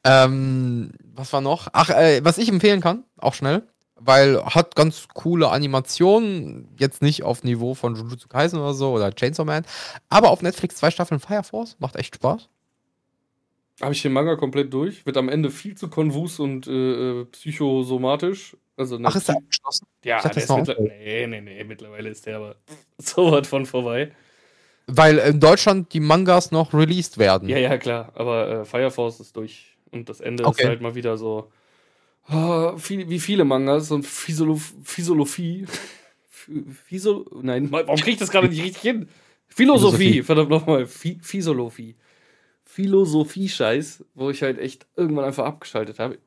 Ähm, 0.04 0.92
was 1.16 1.34
war 1.34 1.42
noch? 1.42 1.68
Ach, 1.74 1.90
äh, 1.90 2.24
was 2.24 2.38
ich 2.38 2.50
empfehlen 2.50 2.80
kann, 2.80 3.06
auch 3.18 3.34
schnell, 3.34 3.64
weil 4.00 4.44
hat 4.46 4.76
ganz 4.76 5.08
coole 5.14 5.50
Animationen. 5.50 6.70
Jetzt 6.78 7.02
nicht 7.02 7.24
auf 7.24 7.44
Niveau 7.44 7.74
von 7.74 7.96
Jujutsu 7.96 8.28
Kaisen 8.28 8.60
oder 8.60 8.74
so 8.74 8.92
oder 8.92 9.12
Chainsaw 9.14 9.46
Man, 9.46 9.66
aber 10.10 10.30
auf 10.30 10.42
Netflix 10.42 10.76
zwei 10.76 10.92
Staffeln 10.92 11.20
Fire 11.20 11.44
Force. 11.44 11.76
Macht 11.80 11.96
echt 11.96 12.16
Spaß. 12.16 12.50
Habe 13.82 13.94
ich 13.94 14.02
den 14.02 14.14
Manga 14.14 14.36
komplett 14.36 14.74
durch. 14.74 15.06
Wird 15.06 15.18
am 15.18 15.30
Ende 15.30 15.52
viel 15.52 15.76
zu 15.76 15.88
konvus 15.88 16.40
und 16.40 16.68
äh, 16.68 17.22
äh 17.22 17.26
psychosomatisch. 17.26 18.58
Also 18.76 19.00
Ach, 19.04 19.16
ist 19.16 19.28
der 19.28 19.36
abgeschlossen? 19.36 19.88
Ja, 20.04 20.22
der 20.22 20.38
ist 20.38 20.50
mittlerweile. 20.50 20.88
Nee, 20.88 21.28
nee, 21.28 21.42
nee, 21.42 21.64
mittlerweile 21.64 22.10
ist 22.10 22.26
der 22.26 22.38
aber 22.38 22.56
so 22.98 23.32
weit 23.32 23.48
von 23.48 23.66
vorbei. 23.66 24.12
Weil 24.88 25.18
in 25.18 25.40
Deutschland 25.40 25.94
die 25.94 26.00
Mangas 26.00 26.52
noch 26.52 26.74
released 26.74 27.18
werden. 27.18 27.50
Ja, 27.50 27.58
ja, 27.58 27.78
klar. 27.78 28.12
Aber 28.16 28.62
äh, 28.62 28.66
Fire 28.66 28.90
Force 28.90 29.20
ist 29.20 29.36
durch. 29.36 29.78
Und 29.92 30.10
das 30.10 30.22
Ende 30.22 30.46
okay. 30.46 30.62
ist 30.62 30.68
halt 30.68 30.82
mal 30.82 30.96
wieder 30.96 31.18
so. 31.18 31.52
Oh, 32.30 32.78
viel, 32.78 33.10
wie 33.10 33.20
viele 33.20 33.46
Mangas 33.46 33.92
und 33.92 34.06
Physiologie. 34.06 35.66
Physio. 36.86 37.26
Nein, 37.42 37.72
warum 37.72 37.96
krieg 37.98 38.14
ich 38.14 38.20
das 38.20 38.32
gerade 38.32 38.50
nicht 38.50 38.64
richtig 38.64 38.82
hin? 38.82 39.10
Philosophie, 39.48 40.24
verdammt 40.24 40.50
nochmal. 40.50 40.86
Physiologie. 40.86 41.96
Philosophie-Scheiß, 42.66 44.04
wo 44.14 44.30
ich 44.30 44.44
halt 44.44 44.60
echt 44.60 44.86
irgendwann 44.96 45.26
einfach 45.26 45.46
abgeschaltet 45.46 46.00
habe. 46.00 46.20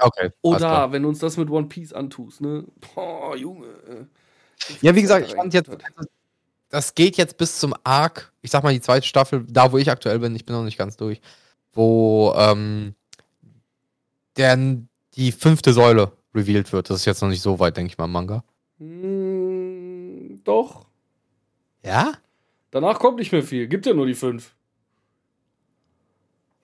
Okay. 0.00 0.30
Oder 0.42 0.90
wenn 0.90 1.02
du 1.02 1.08
uns 1.08 1.20
das 1.20 1.36
mit 1.36 1.50
One 1.50 1.68
Piece 1.68 1.92
antust, 1.92 2.40
ne? 2.40 2.64
Boah, 2.94 3.36
Junge. 3.36 4.08
Ja, 4.80 4.94
wie 4.94 5.02
gesagt, 5.02 5.28
ich 5.28 5.34
fand 5.34 5.54
jetzt, 5.54 5.70
das 6.70 6.94
geht 6.94 7.16
jetzt 7.16 7.36
bis 7.36 7.60
zum 7.60 7.74
Arc, 7.84 8.32
ich 8.42 8.50
sag 8.50 8.64
mal 8.64 8.72
die 8.72 8.80
zweite 8.80 9.06
Staffel, 9.06 9.44
da 9.48 9.70
wo 9.70 9.78
ich 9.78 9.90
aktuell 9.90 10.18
bin, 10.18 10.34
ich 10.34 10.44
bin 10.44 10.56
noch 10.56 10.64
nicht 10.64 10.78
ganz 10.78 10.96
durch, 10.96 11.20
wo 11.72 12.34
ähm, 12.36 12.94
der, 14.36 14.56
die 15.16 15.32
fünfte 15.32 15.72
Säule 15.72 16.12
revealed 16.34 16.72
wird. 16.72 16.90
Das 16.90 17.00
ist 17.00 17.04
jetzt 17.04 17.22
noch 17.22 17.28
nicht 17.28 17.42
so 17.42 17.58
weit, 17.58 17.76
denke 17.76 17.92
ich 17.92 17.98
mal, 17.98 18.06
im 18.06 18.12
Manga. 18.12 18.44
Mm, 18.78 20.42
doch. 20.44 20.86
Ja? 21.84 22.12
Danach 22.70 22.98
kommt 22.98 23.18
nicht 23.18 23.32
mehr 23.32 23.42
viel. 23.42 23.68
Gibt 23.68 23.86
ja 23.86 23.94
nur 23.94 24.06
die 24.06 24.14
fünf. 24.14 24.54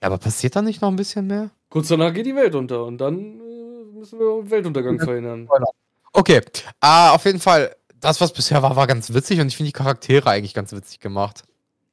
Ja, 0.01 0.07
aber 0.07 0.17
passiert 0.17 0.55
da 0.55 0.61
nicht 0.61 0.81
noch 0.81 0.89
ein 0.89 0.95
bisschen 0.95 1.27
mehr? 1.27 1.51
Kurz 1.69 1.87
danach 1.87 2.13
geht 2.13 2.25
die 2.25 2.35
Welt 2.35 2.55
unter 2.55 2.85
und 2.85 2.97
dann 2.97 3.39
äh, 3.39 3.97
müssen 3.97 4.19
wir 4.19 4.49
Weltuntergang 4.49 4.97
ja, 4.97 5.05
verhindern. 5.05 5.47
Okay, 6.11 6.41
uh, 6.83 7.13
auf 7.13 7.23
jeden 7.25 7.39
Fall, 7.39 7.75
das, 7.99 8.19
was 8.19 8.33
bisher 8.33 8.61
war, 8.61 8.75
war 8.75 8.87
ganz 8.87 9.13
witzig 9.13 9.39
und 9.39 9.47
ich 9.47 9.55
finde 9.55 9.69
die 9.69 9.77
Charaktere 9.77 10.29
eigentlich 10.29 10.53
ganz 10.53 10.73
witzig 10.73 10.99
gemacht. 10.99 11.43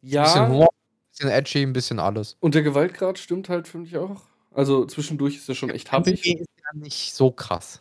Ja. 0.01 0.23
Ein 0.23 0.25
bisschen 0.25 0.49
Humor, 0.49 0.65
ein 0.65 1.11
bisschen 1.13 1.31
edgy, 1.31 1.63
ein 1.63 1.73
bisschen 1.73 1.99
alles. 2.01 2.37
Und 2.41 2.55
der 2.55 2.63
Gewaltgrad 2.63 3.19
stimmt 3.19 3.49
halt, 3.49 3.69
finde 3.69 3.87
ich 3.87 3.99
auch. 3.99 4.23
Also 4.59 4.85
zwischendurch 4.87 5.37
ist 5.37 5.49
er 5.49 5.55
schon 5.55 5.71
echt 5.71 5.93
happig. 5.93 6.27
ist 6.27 6.27
ja 6.27 6.79
nicht 6.79 7.15
so 7.15 7.31
krass. 7.31 7.81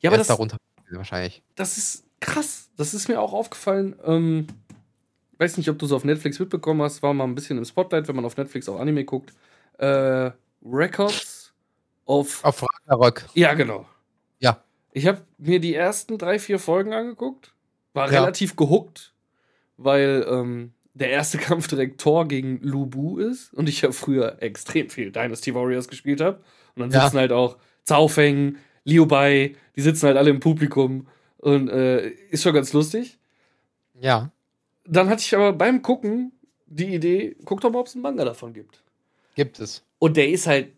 Ja, 0.00 0.10
aber 0.10 0.18
das, 0.18 0.26
darunter 0.26 0.56
wahrscheinlich. 0.90 1.42
Das 1.54 1.78
ist 1.78 2.04
krass. 2.20 2.70
Das 2.76 2.94
ist 2.94 3.08
mir 3.08 3.20
auch 3.20 3.32
aufgefallen. 3.32 3.94
Ähm, 4.04 4.46
weiß 5.38 5.56
nicht, 5.56 5.70
ob 5.70 5.78
du 5.78 5.86
es 5.86 5.92
auf 5.92 6.04
Netflix 6.04 6.38
mitbekommen 6.40 6.82
hast. 6.82 7.02
War 7.02 7.14
mal 7.14 7.24
ein 7.24 7.34
bisschen 7.34 7.58
im 7.58 7.64
Spotlight, 7.64 8.08
wenn 8.08 8.16
man 8.16 8.24
auf 8.24 8.36
Netflix 8.36 8.68
auch 8.68 8.80
Anime 8.80 9.04
guckt 9.04 9.32
äh, 9.78 10.30
Records 10.64 11.52
of. 12.04 12.44
Auf 12.44 12.62
Ragnarök. 12.62 13.26
Ja, 13.34 13.54
genau. 13.54 13.86
Ja. 14.38 14.62
Ich 14.92 15.06
habe 15.06 15.22
mir 15.38 15.60
die 15.60 15.74
ersten 15.74 16.18
drei, 16.18 16.38
vier 16.38 16.58
Folgen 16.58 16.92
angeguckt. 16.92 17.52
War 17.92 18.10
ja. 18.10 18.20
relativ 18.20 18.56
gehuckt, 18.56 19.14
weil 19.76 20.26
ähm, 20.28 20.72
der 20.98 21.10
erste 21.10 21.38
Kampf 21.38 21.68
direkt 21.68 22.00
Thor 22.00 22.26
gegen 22.26 22.60
Lubu 22.62 23.18
ist 23.18 23.52
und 23.54 23.68
ich 23.68 23.82
ja 23.82 23.92
früher 23.92 24.42
extrem 24.42 24.88
viel 24.88 25.12
Dynasty 25.12 25.54
Warriors 25.54 25.88
gespielt 25.88 26.20
habe. 26.20 26.40
Und 26.74 26.82
dann 26.82 26.90
sitzen 26.90 27.16
ja. 27.16 27.20
halt 27.20 27.32
auch 27.32 27.56
Zhao 27.84 28.08
Feng, 28.08 28.56
Liu 28.84 29.06
Bai, 29.06 29.54
die 29.76 29.80
sitzen 29.80 30.06
halt 30.06 30.16
alle 30.16 30.30
im 30.30 30.40
Publikum 30.40 31.06
und 31.38 31.68
äh, 31.68 32.08
ist 32.08 32.42
schon 32.42 32.54
ganz 32.54 32.72
lustig. 32.72 33.18
Ja. 34.00 34.30
Dann 34.84 35.08
hatte 35.08 35.22
ich 35.22 35.34
aber 35.34 35.52
beim 35.52 35.82
Gucken 35.82 36.32
die 36.66 36.94
Idee, 36.94 37.36
guck 37.44 37.60
doch 37.60 37.70
mal, 37.70 37.80
ob 37.80 37.86
es 37.86 37.94
einen 37.94 38.02
Manga 38.02 38.24
davon 38.24 38.52
gibt. 38.52 38.82
Gibt 39.34 39.60
es. 39.60 39.84
Und 39.98 40.16
der 40.16 40.28
ist 40.28 40.46
halt 40.46 40.72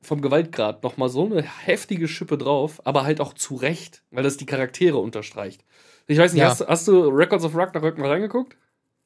vom 0.00 0.20
Gewaltgrad 0.20 0.82
nochmal 0.82 1.08
so 1.08 1.24
eine 1.24 1.42
heftige 1.42 2.08
Schippe 2.08 2.38
drauf, 2.38 2.80
aber 2.84 3.04
halt 3.04 3.20
auch 3.20 3.34
zu 3.34 3.56
Recht, 3.56 4.02
weil 4.10 4.22
das 4.22 4.36
die 4.36 4.46
Charaktere 4.46 4.98
unterstreicht. 4.98 5.64
Ich 6.06 6.18
weiß 6.18 6.32
nicht, 6.32 6.42
ja. 6.42 6.48
hast, 6.48 6.66
hast, 6.66 6.88
du 6.88 7.08
Records 7.08 7.44
of 7.44 7.56
Ragnarök 7.56 7.98
mal 7.98 8.08
reingeguckt? 8.08 8.56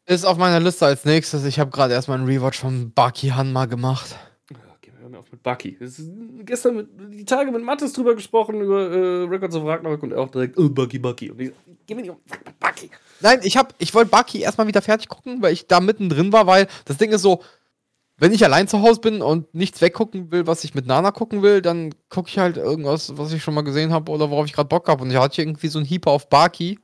Ist 0.06 0.24
auf 0.24 0.36
meiner 0.36 0.58
Liste 0.58 0.86
als 0.86 1.04
nächstes. 1.04 1.44
Ich 1.44 1.60
habe 1.60 1.70
gerade 1.70 1.94
erstmal 1.94 2.18
einen 2.18 2.26
Rewatch 2.26 2.58
von 2.58 2.92
Baki 2.92 3.28
Hanma 3.28 3.66
gemacht. 3.66 4.16
Okay, 4.50 4.90
wir 4.96 5.02
hören 5.02 5.14
auf 5.14 5.30
mit 5.30 5.42
Baki. 5.42 5.78
gestern 6.44 6.76
mit, 6.76 6.88
die 7.14 7.24
Tage 7.24 7.52
mit 7.52 7.62
Mattes 7.62 7.92
drüber 7.92 8.16
gesprochen, 8.16 8.60
über 8.60 8.90
äh, 8.90 9.24
Records 9.24 9.54
of 9.54 9.64
Ragnarök 9.64 10.02
und 10.02 10.12
er 10.12 10.20
auch 10.20 10.30
direkt, 10.30 10.58
oh, 10.58 10.68
Bucky, 10.68 10.98
Bucky. 10.98 11.30
Und 11.30 11.40
ich, 11.40 11.52
gib 11.86 11.96
mir 11.96 12.02
die 12.02 12.12
Baki. 12.58 12.90
Nein, 13.20 13.40
ich 13.44 13.56
hab, 13.56 13.74
ich 13.78 13.94
wollte 13.94 14.10
Baki 14.10 14.40
erstmal 14.40 14.66
wieder 14.66 14.82
fertig 14.82 15.08
gucken, 15.08 15.40
weil 15.40 15.52
ich 15.52 15.68
da 15.68 15.78
mittendrin 15.78 16.32
war, 16.32 16.48
weil 16.48 16.66
das 16.84 16.96
Ding 16.96 17.12
ist 17.12 17.22
so, 17.22 17.40
wenn 18.18 18.32
ich 18.32 18.44
allein 18.44 18.66
zu 18.66 18.82
Hause 18.82 19.00
bin 19.00 19.22
und 19.22 19.54
nichts 19.54 19.80
weggucken 19.80 20.32
will, 20.32 20.46
was 20.46 20.64
ich 20.64 20.74
mit 20.74 20.86
Nana 20.86 21.12
gucken 21.12 21.42
will, 21.42 21.62
dann 21.62 21.94
gucke 22.08 22.28
ich 22.28 22.38
halt 22.38 22.56
irgendwas, 22.56 23.16
was 23.16 23.32
ich 23.32 23.42
schon 23.42 23.54
mal 23.54 23.62
gesehen 23.62 23.92
habe 23.92 24.10
oder 24.10 24.30
worauf 24.30 24.46
ich 24.46 24.52
gerade 24.52 24.68
Bock 24.68 24.88
habe. 24.88 25.02
Und 25.02 25.10
ich 25.10 25.16
hatte 25.16 25.40
irgendwie 25.40 25.68
so 25.68 25.78
ein 25.78 25.84
Heeper 25.84 26.10
auf 26.10 26.28
Baki, 26.28 26.78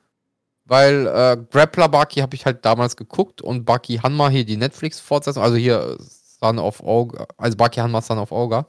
weil 0.69 1.07
äh, 1.07 1.37
Grappler 1.51 1.89
Baki 1.89 2.21
habe 2.21 2.37
ich 2.37 2.45
halt 2.45 2.65
damals 2.65 2.95
geguckt 2.95 3.41
und 3.41 3.65
Baki 3.65 3.97
Hanma 3.97 4.29
hier 4.29 4.45
die 4.45 4.59
Netflix-Fortsetzung, 4.59 5.43
also 5.43 5.57
hier 5.57 5.97
Son 5.99 6.59
of 6.59 6.81
Ogre, 6.83 7.27
also 7.39 7.57
Baki 7.57 7.81
Hanma 7.81 8.03
Son 8.03 8.19
of 8.19 8.31
Ogre. 8.31 8.67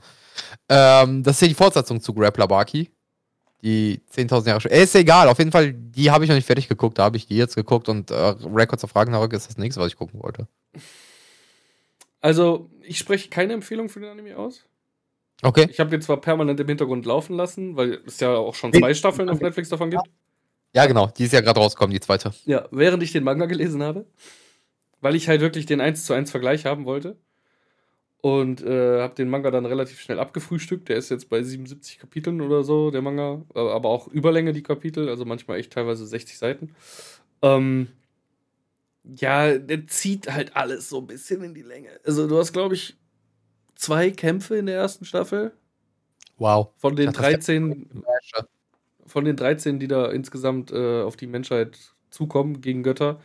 Ähm, 0.69 1.23
das 1.23 1.35
ist 1.35 1.41
ja 1.41 1.47
die 1.49 1.53
Fortsetzung 1.53 2.01
zu 2.01 2.13
Grappler 2.13 2.47
Baki. 2.47 2.89
Die 3.61 4.01
10.000 4.15 4.47
Jahre 4.47 4.61
später. 4.61 4.75
Ist 4.75 4.95
egal, 4.95 5.27
auf 5.27 5.37
jeden 5.37 5.51
Fall, 5.51 5.73
die 5.73 6.09
habe 6.09 6.23
ich 6.23 6.29
noch 6.29 6.35
nicht 6.37 6.45
fertig 6.45 6.69
geguckt. 6.69 6.97
Da 6.97 7.03
habe 7.03 7.17
ich 7.17 7.27
die 7.27 7.35
jetzt 7.35 7.55
geguckt 7.55 7.89
und 7.89 8.09
äh, 8.09 8.15
Records 8.15 8.85
of 8.85 8.95
Ragnarök 8.95 9.33
ist 9.33 9.49
das 9.49 9.57
nächste, 9.57 9.81
was 9.81 9.87
ich 9.87 9.97
gucken 9.97 10.23
wollte. 10.23 10.47
Also, 12.21 12.69
ich 12.81 12.97
spreche 12.97 13.27
keine 13.29 13.51
Empfehlung 13.51 13.89
für 13.89 13.99
den 13.99 14.09
Anime 14.09 14.37
aus. 14.37 14.63
Okay. 15.41 15.67
Ich 15.69 15.81
habe 15.81 15.89
den 15.89 16.01
zwar 16.01 16.21
permanent 16.21 16.59
im 16.61 16.67
Hintergrund 16.67 17.05
laufen 17.05 17.35
lassen, 17.35 17.75
weil 17.75 18.01
es 18.05 18.21
ja 18.21 18.33
auch 18.33 18.55
schon 18.55 18.71
zwei 18.71 18.93
Staffeln 18.93 19.29
auf 19.29 19.41
Netflix 19.41 19.67
davon 19.67 19.89
gibt. 19.89 20.03
Ja, 20.73 20.85
genau. 20.85 21.07
Die 21.07 21.23
ist 21.23 21.33
ja 21.33 21.41
gerade 21.41 21.59
rausgekommen, 21.59 21.93
die 21.93 21.99
zweite. 21.99 22.31
Ja, 22.45 22.67
während 22.71 23.01
ich 23.03 23.11
den 23.11 23.23
Manga 23.23 23.45
gelesen 23.45 23.81
habe. 23.83 24.05
Weil 25.01 25.15
ich 25.15 25.27
halt 25.27 25.41
wirklich 25.41 25.65
den 25.65 25.81
1 25.81 26.05
zu 26.05 26.13
1 26.13 26.29
Vergleich 26.29 26.65
haben 26.65 26.85
wollte. 26.85 27.17
Und 28.21 28.61
äh, 28.61 29.01
habe 29.01 29.15
den 29.15 29.29
Manga 29.29 29.49
dann 29.49 29.65
relativ 29.65 30.01
schnell 30.01 30.19
abgefrühstückt. 30.19 30.89
Der 30.89 30.97
ist 30.97 31.09
jetzt 31.09 31.29
bei 31.29 31.41
77 31.41 31.99
Kapiteln 31.99 32.41
oder 32.41 32.63
so, 32.63 32.91
der 32.91 33.01
Manga. 33.01 33.41
Aber 33.53 33.89
auch 33.89 34.07
Überlänge 34.07 34.51
die 34.51 34.63
Kapitel, 34.63 35.07
also 35.07 35.25
manchmal 35.25 35.59
echt 35.59 35.71
teilweise 35.71 36.05
60 36.05 36.37
Seiten. 36.37 36.75
Ähm, 37.41 37.87
ja, 39.03 39.57
der 39.57 39.87
zieht 39.87 40.31
halt 40.31 40.55
alles 40.55 40.89
so 40.89 40.99
ein 40.99 41.07
bisschen 41.07 41.43
in 41.43 41.53
die 41.53 41.61
Länge. 41.61 41.89
Also 42.05 42.27
du 42.27 42.37
hast, 42.37 42.51
glaube 42.51 42.75
ich, 42.75 42.97
zwei 43.75 44.11
Kämpfe 44.11 44.57
in 44.57 44.65
der 44.65 44.75
ersten 44.75 45.05
Staffel. 45.05 45.53
Wow. 46.37 46.71
Von 46.77 46.95
den 46.95 47.11
13, 47.11 48.03
von 49.09 49.25
den 49.25 49.35
13, 49.35 49.79
die 49.79 49.87
da 49.87 50.07
insgesamt 50.07 50.71
äh, 50.71 51.01
auf 51.01 51.15
die 51.15 51.27
Menschheit 51.27 51.77
zukommen 52.09 52.61
gegen 52.61 52.83
Götter. 52.83 53.19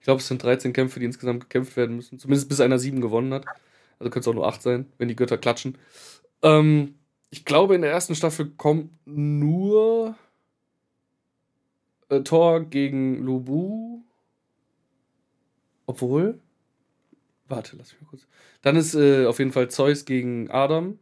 Ich 0.00 0.04
glaube, 0.04 0.20
es 0.20 0.28
sind 0.28 0.42
13 0.42 0.72
Kämpfe, 0.72 0.98
die 0.98 1.06
insgesamt 1.06 1.40
gekämpft 1.42 1.76
werden 1.76 1.96
müssen. 1.96 2.18
Zumindest 2.18 2.48
bis 2.48 2.60
einer 2.60 2.78
sieben 2.78 3.00
gewonnen 3.00 3.32
hat. 3.32 3.46
Also 3.98 4.10
könnte 4.10 4.20
es 4.20 4.28
auch 4.28 4.34
nur 4.34 4.48
acht 4.48 4.62
sein, 4.62 4.86
wenn 4.98 5.08
die 5.08 5.16
Götter 5.16 5.38
klatschen. 5.38 5.78
Ähm, 6.42 6.96
ich 7.30 7.44
glaube, 7.44 7.74
in 7.74 7.82
der 7.82 7.92
ersten 7.92 8.14
Staffel 8.14 8.50
kommt 8.56 8.90
nur 9.06 10.16
äh, 12.08 12.20
Thor 12.20 12.60
gegen 12.60 13.22
Lubu. 13.22 14.02
Obwohl. 15.86 16.40
Warte, 17.48 17.76
lass 17.76 17.92
mich 17.92 18.02
mal 18.02 18.08
kurz. 18.08 18.26
Dann 18.62 18.76
ist 18.76 18.94
äh, 18.94 19.26
auf 19.26 19.38
jeden 19.38 19.52
Fall 19.52 19.70
Zeus 19.70 20.04
gegen 20.04 20.50
Adam. 20.50 20.98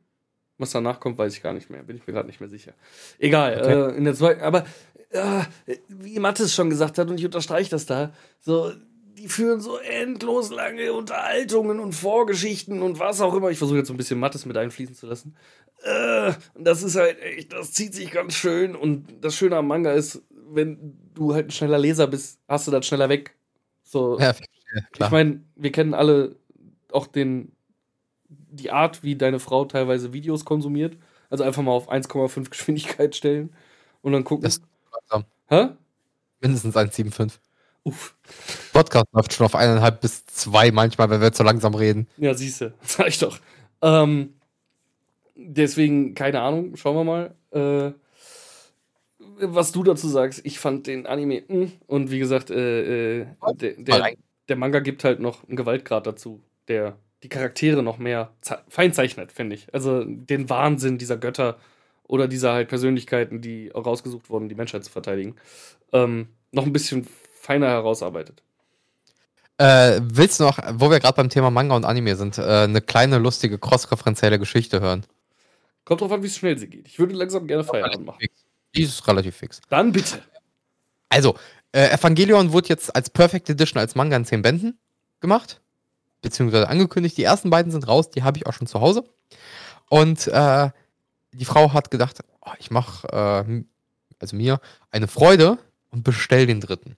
Was 0.61 0.71
danach 0.71 1.01
kommt, 1.01 1.19
weiß 1.19 1.35
ich 1.35 1.43
gar 1.43 1.53
nicht 1.53 1.71
mehr. 1.71 1.83
Bin 1.83 1.97
ich 1.97 2.07
mir 2.07 2.13
gerade 2.13 2.29
nicht 2.29 2.41
mehr 2.41 2.49
sicher. 2.49 2.73
Egal. 3.19 3.59
Okay. 3.61 3.73
Äh, 3.73 3.97
in 3.97 4.05
der 4.05 4.15
zweiten. 4.15 4.43
Aber 4.43 4.65
äh, 5.11 5.43
wie 5.89 6.19
Mattes 6.19 6.55
schon 6.55 6.71
gesagt 6.71 6.99
hat, 6.99 7.09
und 7.09 7.19
ich 7.19 7.25
unterstreiche 7.25 7.71
das 7.71 7.87
da, 7.87 8.13
so 8.39 8.73
die 9.21 9.29
führen 9.29 9.61
so 9.61 9.77
endlos 9.77 10.51
lange 10.51 10.95
Unterhaltungen 10.95 11.79
und 11.79 11.93
Vorgeschichten 11.93 12.81
und 12.81 12.99
was 12.99 13.21
auch 13.21 13.35
immer. 13.35 13.51
Ich 13.51 13.59
versuche 13.59 13.79
jetzt 13.79 13.89
so 13.89 13.95
ein 13.95 13.99
bisschen 13.99 14.19
Mattes 14.19 14.47
mit 14.47 14.57
einfließen 14.57 14.95
zu 14.95 15.07
lassen. 15.07 15.37
Äh, 15.83 16.33
das 16.59 16.83
ist 16.83 16.97
halt 16.97 17.21
echt, 17.21 17.53
das 17.53 17.73
zieht 17.73 17.95
sich 17.95 18.11
ganz 18.11 18.35
schön. 18.35 18.75
Und 18.75 19.23
das 19.23 19.35
Schöne 19.35 19.57
am 19.57 19.67
Manga 19.67 19.93
ist, 19.93 20.23
wenn 20.31 20.97
du 21.15 21.35
halt 21.35 21.49
ein 21.49 21.51
schneller 21.51 21.79
Leser 21.79 22.07
bist, 22.07 22.41
hast 22.49 22.67
du 22.67 22.71
das 22.71 22.87
schneller 22.87 23.11
weg. 23.11 23.37
So, 23.83 24.19
ja, 24.19 24.35
klar. 24.93 25.09
Ich 25.09 25.13
meine, 25.13 25.45
wir 25.55 25.73
kennen 25.73 25.93
alle 25.93 26.37
auch 26.91 27.07
den, 27.07 27.53
die 28.31 28.71
Art, 28.71 29.03
wie 29.03 29.17
deine 29.17 29.41
Frau 29.41 29.65
teilweise 29.65 30.13
Videos 30.13 30.45
konsumiert. 30.45 30.97
Also 31.29 31.45
einfach 31.45 31.63
mal 31.63 31.73
auf 31.73 31.91
1,5 31.91 32.51
Geschwindigkeit 32.51 33.15
stellen 33.15 33.53
und 34.03 34.13
dann 34.13 34.25
gucken. 34.25 34.45
Das 34.45 34.57
ist 34.57 34.65
langsam. 34.93 35.25
Hä? 35.49 35.69
Mindestens 36.41 36.77
1,75. 36.77 37.39
Uff. 37.83 38.15
Podcast 38.73 39.07
läuft 39.13 39.33
schon 39.33 39.47
auf 39.47 39.55
eineinhalb 39.55 40.01
bis 40.01 40.27
zwei 40.27 40.71
manchmal, 40.71 41.09
wenn 41.11 41.21
wir 41.21 41.33
zu 41.33 41.43
langsam 41.43 41.75
reden. 41.75 42.09
Ja, 42.19 42.35
siehst 42.35 42.61
du, 42.61 42.75
sag 42.83 43.09
ich 43.09 43.19
doch. 43.19 43.39
Ähm, 43.81 44.35
deswegen, 45.35 46.15
keine 46.15 46.41
Ahnung, 46.41 46.77
schauen 46.77 46.97
wir 46.97 47.05
mal. 47.05 47.35
Äh, 47.53 47.93
was 49.43 49.73
du 49.73 49.83
dazu 49.83 50.09
sagst, 50.09 50.41
ich 50.45 50.59
fand 50.59 50.87
den 50.87 51.07
Anime 51.07 51.43
mh, 51.49 51.55
hm, 51.55 51.73
und 51.87 52.11
wie 52.11 52.19
gesagt, 52.19 52.51
äh, 52.51 53.21
äh, 53.21 53.27
der, 53.55 53.73
der, 53.75 54.13
der, 54.49 54.57
Manga 54.57 54.81
gibt 54.81 55.05
halt 55.05 55.21
noch 55.21 55.47
einen 55.49 55.57
Gewaltgrad 55.57 56.07
dazu, 56.07 56.43
der 56.69 56.97
die 57.23 57.29
Charaktere 57.29 57.83
noch 57.83 57.99
mehr 57.99 58.33
fein 58.69 58.93
zeichnet, 58.93 59.33
finde 59.33 59.57
ich. 59.57 59.73
Also 59.75 60.05
den 60.05 60.49
Wahnsinn 60.49 60.99
dieser 60.99 61.17
Götter 61.17 61.59
oder 62.07 62.29
dieser 62.29 62.53
halt 62.53 62.69
Persönlichkeiten, 62.69 63.41
die 63.41 63.69
rausgesucht 63.69 64.31
wurden, 64.31 64.49
die 64.49 64.55
Menschheit 64.55 64.85
zu 64.85 64.91
verteidigen, 64.91 65.37
ähm, 65.93 66.29
noch 66.51 66.67
ein 66.67 66.73
bisschen 66.73 67.07
feiner 67.41 67.69
herausarbeitet. 67.69 68.43
Äh, 69.59 70.01
willst 70.03 70.41
du 70.41 70.45
noch, 70.45 70.59
wo 70.73 70.91
wir 70.91 71.01
gerade 71.01 71.17
beim 71.17 71.29
Thema 71.29 71.51
Manga 71.51 71.77
und 71.77 71.85
Anime 71.85 72.17
sind, 72.17 72.39
äh, 72.39 72.43
eine 72.43 72.81
kleine 72.81 73.19
lustige 73.19 73.59
cross-referenzielle 73.59 74.39
Geschichte 74.39 74.81
hören? 74.81 75.05
Kommt 75.85 76.01
drauf 76.01 76.13
an, 76.13 76.23
wie 76.23 76.31
schnell 76.31 76.57
sie 76.57 76.69
geht. 76.69 76.89
Ich 76.89 76.99
würde 76.99 77.15
langsam 77.15 77.47
gerne 77.47 77.65
Feierabend 77.65 78.07
machen. 78.07 78.21
Fix. 78.21 78.45
Die 78.75 78.83
ist 78.83 79.07
relativ 79.07 79.37
fix. 79.37 79.61
Dann 79.69 79.93
bitte. 79.93 80.23
Also, 81.11 81.37
äh, 81.73 81.91
Evangelion 81.91 82.53
wurde 82.53 82.69
jetzt 82.69 82.95
als 82.95 83.11
Perfect 83.11 83.51
Edition 83.51 83.81
als 83.81 83.95
Manga 83.95 84.17
in 84.17 84.25
10 84.25 84.43
Bänden 84.43 84.79
gemacht. 85.21 85.61
Beziehungsweise 86.23 86.69
angekündigt. 86.69 87.17
Die 87.17 87.25
ersten 87.25 87.51
beiden 87.51 87.73
sind 87.73 87.89
raus, 87.89 88.11
die 88.11 88.23
habe 88.23 88.37
ich 88.39 88.47
auch 88.47 88.53
schon 88.53 88.67
zu 88.67 88.81
Hause. 88.81 89.05
Und 89.89 90.27
äh, 90.29 90.71
die 91.33 91.45
Frau 91.45 91.73
hat 91.73 91.91
gedacht, 91.91 92.21
oh, 92.43 92.53
ich 92.59 92.71
mache 92.71 93.09
äh, 93.09 93.65
also 94.21 94.37
mir 94.37 94.61
eine 94.91 95.09
Freude 95.09 95.59
und 95.91 96.05
bestell 96.05 96.47
den 96.47 96.61
dritten. 96.61 96.97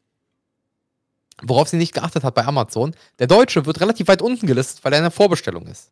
Worauf 1.42 1.68
sie 1.68 1.76
nicht 1.76 1.94
geachtet 1.94 2.24
hat 2.24 2.34
bei 2.34 2.44
Amazon, 2.44 2.94
der 3.18 3.26
deutsche 3.26 3.64
wird 3.66 3.80
relativ 3.80 4.08
weit 4.08 4.22
unten 4.22 4.46
gelistet, 4.46 4.84
weil 4.84 4.92
er 4.92 4.98
eine 4.98 5.10
Vorbestellung 5.10 5.66
ist. 5.66 5.90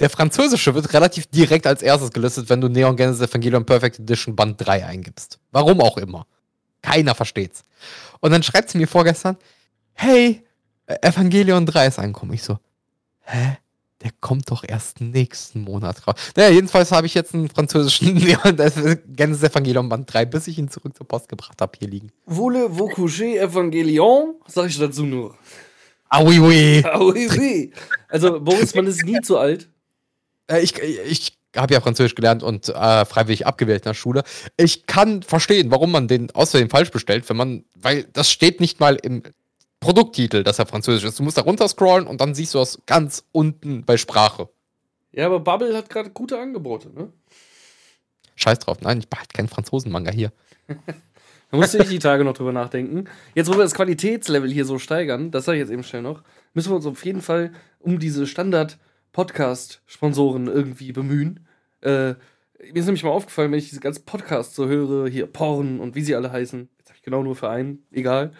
Der 0.00 0.10
französische 0.10 0.74
wird 0.74 0.92
relativ 0.92 1.26
direkt 1.26 1.66
als 1.66 1.82
erstes 1.82 2.10
gelistet, 2.10 2.48
wenn 2.48 2.60
du 2.60 2.68
Neon 2.68 2.96
Genesis 2.96 3.28
Evangelion 3.28 3.64
Perfect 3.64 4.00
Edition 4.00 4.34
Band 4.34 4.56
3 4.64 4.84
eingibst. 4.86 5.38
Warum 5.52 5.80
auch 5.80 5.98
immer. 5.98 6.26
Keiner 6.82 7.14
versteht's. 7.14 7.62
Und 8.20 8.32
dann 8.32 8.42
schreibt 8.42 8.70
sie 8.70 8.78
mir 8.78 8.88
vorgestern, 8.88 9.36
hey, 9.92 10.44
Evangelion 10.86 11.66
3 11.66 11.86
ist 11.86 11.98
angekommen. 11.98 12.32
Ich 12.32 12.42
so, 12.42 12.58
hä? 13.28 13.58
der 14.02 14.10
kommt 14.20 14.50
doch 14.50 14.64
erst 14.66 15.00
nächsten 15.00 15.62
Monat 15.62 16.06
raus. 16.06 16.14
Naja, 16.36 16.50
jedenfalls 16.50 16.92
habe 16.92 17.06
ich 17.06 17.14
jetzt 17.14 17.34
einen 17.34 17.48
französischen 17.48 18.16
Genesis 19.08 19.42
Evangelion 19.42 19.88
Band 19.88 20.12
3, 20.12 20.24
bis 20.26 20.46
ich 20.46 20.58
ihn 20.58 20.70
zurück 20.70 20.96
zur 20.96 21.06
Post 21.08 21.28
gebracht 21.28 21.60
habe, 21.60 21.72
hier 21.78 21.88
liegen. 21.88 22.12
Voulez-vous 22.26 22.90
coucher 22.90 23.42
Evangelion? 23.42 24.36
Sag 24.46 24.68
ich 24.68 24.78
dazu 24.78 25.04
nur. 25.04 25.36
Ah 26.08 26.22
oui, 26.22 26.38
oui. 26.38 26.82
Ah 26.84 27.00
oui, 27.00 27.28
oui. 27.36 27.72
Also, 28.08 28.40
Boris, 28.40 28.74
man 28.74 28.86
ist 28.86 29.04
nie 29.04 29.20
zu 29.20 29.36
alt. 29.36 29.68
Äh, 30.46 30.60
ich, 30.60 30.78
ich 30.78 31.38
habe 31.56 31.74
ja 31.74 31.80
Französisch 31.80 32.14
gelernt 32.14 32.42
und 32.42 32.68
äh, 32.68 33.04
freiwillig 33.04 33.46
abgewählt 33.46 33.84
in 33.84 33.90
der 33.90 33.94
Schule. 33.94 34.22
Ich 34.56 34.86
kann 34.86 35.22
verstehen, 35.22 35.70
warum 35.70 35.90
man 35.90 36.08
den 36.08 36.30
außerdem 36.30 36.70
falsch 36.70 36.90
bestellt, 36.90 37.28
wenn 37.28 37.36
man, 37.36 37.64
weil 37.74 38.04
das 38.04 38.30
steht 38.30 38.60
nicht 38.60 38.80
mal 38.80 38.96
im 38.96 39.22
Produkttitel, 39.80 40.42
dass 40.42 40.58
er 40.58 40.66
französisch 40.66 41.04
ist. 41.04 41.18
Du 41.18 41.22
musst 41.22 41.38
da 41.38 41.42
runter 41.42 41.68
scrollen 41.68 42.06
und 42.06 42.20
dann 42.20 42.34
siehst 42.34 42.52
du 42.54 42.58
das 42.58 42.82
ganz 42.86 43.24
unten 43.32 43.84
bei 43.84 43.96
Sprache. 43.96 44.48
Ja, 45.12 45.26
aber 45.26 45.40
Bubble 45.40 45.76
hat 45.76 45.90
gerade 45.90 46.10
gute 46.10 46.38
Angebote, 46.38 46.90
ne? 46.90 47.12
Scheiß 48.36 48.60
drauf, 48.60 48.80
nein, 48.80 48.98
ich 48.98 49.08
behalte 49.08 49.32
keinen 49.34 49.48
Franzosen-Manga 49.48 50.12
hier. 50.12 50.32
da 51.50 51.56
musste 51.56 51.78
ich 51.78 51.88
die 51.88 51.98
Tage 51.98 52.22
noch 52.24 52.34
drüber 52.34 52.52
nachdenken. 52.52 53.06
Jetzt, 53.34 53.48
wo 53.48 53.54
wir 53.54 53.64
das 53.64 53.74
Qualitätslevel 53.74 54.52
hier 54.52 54.64
so 54.64 54.78
steigern, 54.78 55.32
das 55.32 55.44
sage 55.44 55.58
ich 55.58 55.62
jetzt 55.62 55.72
eben 55.72 55.82
schnell 55.82 56.02
noch, 56.02 56.22
müssen 56.54 56.70
wir 56.70 56.76
uns 56.76 56.86
auf 56.86 57.04
jeden 57.04 57.22
Fall 57.22 57.52
um 57.80 57.98
diese 57.98 58.26
Standard-Podcast-Sponsoren 58.26 60.46
irgendwie 60.46 60.92
bemühen. 60.92 61.48
Äh, 61.80 62.14
mir 62.72 62.74
ist 62.74 62.86
nämlich 62.86 63.04
mal 63.04 63.10
aufgefallen, 63.10 63.52
wenn 63.52 63.58
ich 63.58 63.68
diese 63.68 63.80
ganzen 63.80 64.04
Podcasts 64.04 64.54
so 64.54 64.66
höre, 64.66 65.08
hier 65.08 65.26
Porn 65.26 65.80
und 65.80 65.94
wie 65.94 66.02
sie 66.02 66.14
alle 66.14 66.32
heißen, 66.32 66.68
jetzt 66.78 66.88
habe 66.88 66.96
ich 66.96 67.02
genau 67.02 67.22
nur 67.22 67.36
für 67.36 67.48
einen, 67.48 67.84
egal. 67.92 68.32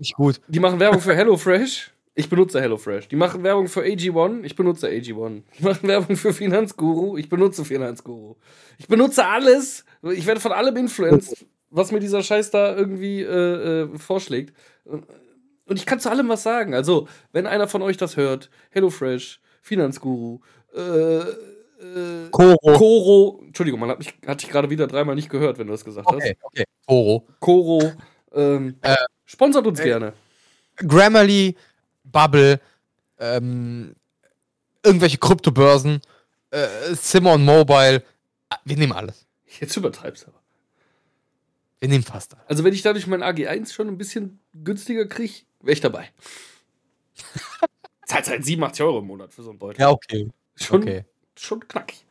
Nicht 0.00 0.14
gut. 0.14 0.40
Die 0.48 0.60
machen 0.60 0.80
Werbung 0.80 1.00
für 1.00 1.14
HelloFresh. 1.14 1.92
Ich 2.14 2.28
benutze 2.28 2.60
HelloFresh. 2.60 3.08
Die 3.08 3.16
machen 3.16 3.42
Werbung 3.42 3.68
für 3.68 3.82
AG1. 3.82 4.44
Ich 4.44 4.56
benutze 4.56 4.88
AG1. 4.88 5.42
Die 5.58 5.62
machen 5.62 5.86
Werbung 5.86 6.16
für 6.16 6.32
Finanzguru. 6.32 7.18
Ich 7.18 7.28
benutze 7.28 7.66
Finanzguru. 7.66 8.36
Ich 8.78 8.88
benutze 8.88 9.26
alles. 9.26 9.84
Ich 10.02 10.26
werde 10.26 10.40
von 10.40 10.52
allem 10.52 10.74
influenced, 10.76 11.46
was 11.68 11.92
mir 11.92 12.00
dieser 12.00 12.22
Scheiß 12.22 12.50
da 12.50 12.74
irgendwie 12.74 13.20
äh, 13.20 13.82
äh, 13.82 13.98
vorschlägt. 13.98 14.56
Und 14.84 15.76
ich 15.76 15.84
kann 15.84 16.00
zu 16.00 16.10
allem 16.10 16.30
was 16.30 16.42
sagen. 16.42 16.74
Also, 16.74 17.06
wenn 17.32 17.46
einer 17.46 17.68
von 17.68 17.82
euch 17.82 17.98
das 17.98 18.16
hört, 18.16 18.50
HelloFresh, 18.70 19.40
Finanzguru, 19.60 20.40
äh, 20.74 21.18
äh, 21.20 22.30
Koro. 22.30 22.56
Koro. 22.56 23.42
Entschuldigung, 23.46 23.80
man 23.80 23.90
hat 23.90 23.98
mich, 23.98 24.14
hatte 24.26 24.46
ich 24.46 24.50
gerade 24.50 24.70
wieder 24.70 24.86
dreimal 24.86 25.14
nicht 25.14 25.28
gehört, 25.28 25.58
wenn 25.58 25.66
du 25.66 25.72
das 25.72 25.84
gesagt 25.84 26.06
okay, 26.06 26.36
hast. 26.36 26.44
Okay, 26.44 26.64
Koro. 26.86 27.26
Koro 27.38 27.92
Ähm, 28.32 28.76
äh, 28.82 28.96
sponsert 29.30 29.66
uns 29.66 29.80
äh, 29.80 29.84
gerne. 29.84 30.12
Grammarly, 30.76 31.56
Bubble, 32.04 32.60
ähm, 33.18 33.94
irgendwelche 34.82 35.18
Kryptobörsen, 35.18 36.00
äh, 36.50 36.66
Simon 36.94 37.44
Mobile. 37.44 38.02
Wir 38.64 38.76
nehmen 38.76 38.92
alles. 38.92 39.26
Jetzt 39.60 39.76
übertreibst 39.76 40.24
du 40.24 40.28
aber. 40.28 40.40
Wir 41.78 41.88
nehmen 41.88 42.04
fast 42.04 42.34
alles. 42.34 42.48
Also, 42.48 42.64
wenn 42.64 42.74
ich 42.74 42.82
dadurch 42.82 43.06
mein 43.06 43.22
AG1 43.22 43.72
schon 43.72 43.88
ein 43.88 43.98
bisschen 43.98 44.40
günstiger 44.52 45.06
kriege, 45.06 45.34
wäre 45.60 45.72
ich 45.72 45.80
dabei. 45.80 46.10
Zahlt 48.06 48.28
halt 48.28 48.44
87 48.44 48.84
Euro 48.84 48.98
im 48.98 49.06
Monat 49.06 49.32
für 49.32 49.42
so 49.42 49.50
einen 49.50 49.58
Beutel. 49.58 49.80
Ja, 49.80 49.90
okay. 49.90 50.30
Schon, 50.56 50.82
okay. 50.82 51.04
schon 51.36 51.66
knackig. 51.66 52.04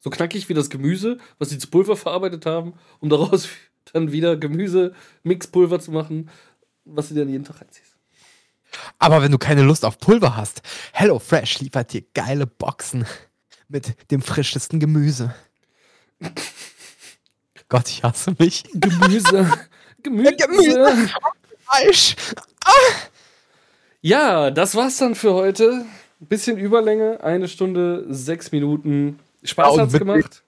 So 0.00 0.10
knackig 0.10 0.48
wie 0.48 0.54
das 0.54 0.70
Gemüse, 0.70 1.18
was 1.38 1.50
sie 1.50 1.58
zu 1.58 1.68
Pulver 1.68 1.96
verarbeitet 1.96 2.46
haben, 2.46 2.74
um 3.00 3.08
daraus 3.08 3.48
dann 3.92 4.12
wieder 4.12 4.36
Gemüse-Mixpulver 4.36 5.80
zu 5.80 5.92
machen, 5.92 6.30
was 6.86 7.08
du 7.08 7.14
dann 7.14 7.28
jeden 7.28 7.44
Tag 7.44 7.60
reinziehst. 7.60 7.96
Aber 8.98 9.22
wenn 9.22 9.32
du 9.32 9.38
keine 9.38 9.62
Lust 9.62 9.84
auf 9.84 9.98
Pulver 9.98 10.36
hast, 10.36 10.62
HelloFresh 10.92 11.60
liefert 11.60 11.92
dir 11.92 12.02
geile 12.14 12.46
Boxen 12.46 13.06
mit 13.68 14.10
dem 14.10 14.22
frischesten 14.22 14.80
Gemüse. 14.80 15.34
Gott, 17.68 17.88
ich 17.88 18.02
hasse 18.02 18.34
mich. 18.38 18.64
Gemüse. 18.74 19.50
Gemüse. 20.02 20.36
Gemüse. 20.36 21.10
Fleisch. 21.68 22.16
Ah. 22.64 22.70
Ja, 24.00 24.50
das 24.50 24.74
war's 24.76 24.98
dann 24.98 25.14
für 25.14 25.34
heute. 25.34 25.84
Bisschen 26.20 26.58
Überlänge, 26.58 27.22
eine 27.22 27.48
Stunde, 27.48 28.06
sechs 28.08 28.52
Minuten. 28.52 29.18
Spaß 29.42 29.76
ja, 29.76 29.82
hat's 29.82 29.92
gemacht. 29.94 30.44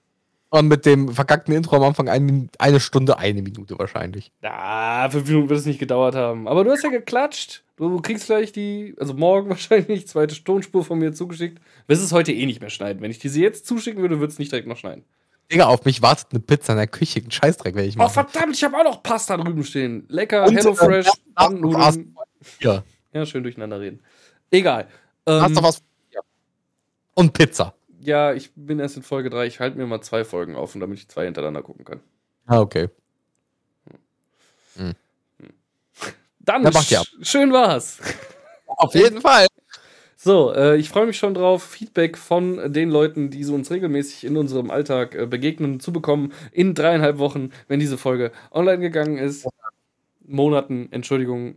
Und 0.51 0.67
mit 0.67 0.85
dem 0.85 1.09
verkackten 1.13 1.53
Intro 1.53 1.75
am 1.75 1.83
Anfang 1.83 2.09
ein, 2.09 2.49
eine 2.57 2.79
Stunde, 2.79 3.19
eine 3.19 3.43
Minute 3.43 3.77
wahrscheinlich. 3.77 4.31
Ja, 4.41 5.07
fünf 5.11 5.27
Minuten 5.27 5.49
wird 5.49 5.59
es 5.59 5.65
nicht 5.67 5.79
gedauert 5.79 6.15
haben. 6.15 6.47
Aber 6.47 6.63
du 6.63 6.71
hast 6.71 6.83
ja 6.83 6.89
geklatscht. 6.89 7.63
Du 7.77 8.01
kriegst 8.01 8.25
gleich 8.25 8.51
die, 8.51 8.95
also 8.99 9.13
morgen 9.13 9.49
wahrscheinlich, 9.49 10.07
zweite 10.07 10.43
Tonspur 10.43 10.83
von 10.83 10.97
mir 10.97 11.13
zugeschickt. 11.13 11.61
Wirst 11.87 12.03
es 12.03 12.11
heute 12.11 12.31
eh 12.33 12.45
nicht 12.47 12.61
mehr 12.61 12.71
schneiden. 12.71 13.01
Wenn 13.01 13.11
ich 13.11 13.19
diese 13.19 13.39
jetzt 13.39 13.67
zuschicken 13.67 14.01
würde, 14.01 14.19
würde 14.19 14.31
es 14.33 14.39
nicht 14.39 14.51
direkt 14.51 14.67
noch 14.67 14.77
schneiden. 14.77 15.05
Digga, 15.51 15.65
auf 15.65 15.85
mich 15.85 16.01
wartet 16.01 16.27
eine 16.31 16.39
Pizza 16.39 16.73
in 16.73 16.77
der 16.77 16.87
Küche. 16.87 17.19
Ein 17.19 17.31
Scheißdreck 17.31 17.75
werde 17.75 17.87
ich 17.87 17.95
machen. 17.95 18.07
Oh, 18.09 18.13
verdammt, 18.13 18.55
ich 18.55 18.63
habe 18.63 18.75
auch 18.77 18.83
noch 18.83 19.03
Pasta 19.03 19.37
drüben 19.37 19.63
stehen. 19.63 20.05
Lecker, 20.07 20.45
Und, 20.45 20.55
HelloFresh, 20.55 21.07
äh, 21.07 22.03
Ja. 22.59 22.83
ja, 23.13 23.25
schön 23.25 23.43
durcheinander 23.43 23.79
reden. 23.79 24.01
Egal. 24.51 24.87
Ähm, 25.25 25.41
Hast 25.41 25.55
du 25.57 25.63
was? 25.63 25.81
Ja. 26.11 26.21
Und 27.15 27.33
Pizza 27.33 27.73
ja, 27.99 28.33
ich 28.33 28.51
bin 28.55 28.79
erst 28.79 28.97
in 28.97 29.03
Folge 29.03 29.29
3. 29.29 29.45
Ich 29.45 29.59
halte 29.59 29.77
mir 29.77 29.85
mal 29.85 30.01
zwei 30.01 30.23
Folgen 30.23 30.55
offen, 30.55 30.79
damit 30.79 30.99
ich 30.99 31.07
zwei 31.07 31.25
hintereinander 31.25 31.61
gucken 31.61 31.85
kann. 31.85 31.99
Ah, 32.45 32.59
okay. 32.59 32.89
Hm. 34.75 34.93
Dann, 36.39 36.63
ja, 36.63 37.03
sch 37.03 37.15
schön 37.21 37.51
war's. 37.53 37.99
Auf 38.65 38.95
jeden 38.95 39.21
Fall. 39.21 39.47
So, 40.15 40.53
äh, 40.53 40.75
ich 40.75 40.89
freue 40.89 41.05
mich 41.05 41.17
schon 41.17 41.33
drauf, 41.33 41.63
Feedback 41.63 42.17
von 42.17 42.73
den 42.73 42.89
Leuten, 42.89 43.29
die 43.29 43.43
so 43.45 43.53
uns 43.53 43.71
regelmäßig 43.71 44.25
in 44.25 44.35
unserem 44.35 44.69
Alltag 44.69 45.15
äh, 45.15 45.25
begegnen, 45.25 45.79
zu 45.79 45.93
bekommen 45.93 46.33
in 46.51 46.75
dreieinhalb 46.75 47.19
Wochen, 47.19 47.51
wenn 47.69 47.79
diese 47.79 47.97
Folge 47.97 48.33
online 48.51 48.79
gegangen 48.79 49.17
ist. 49.17 49.47
Monaten, 50.25 50.89
Entschuldigung, 50.91 51.55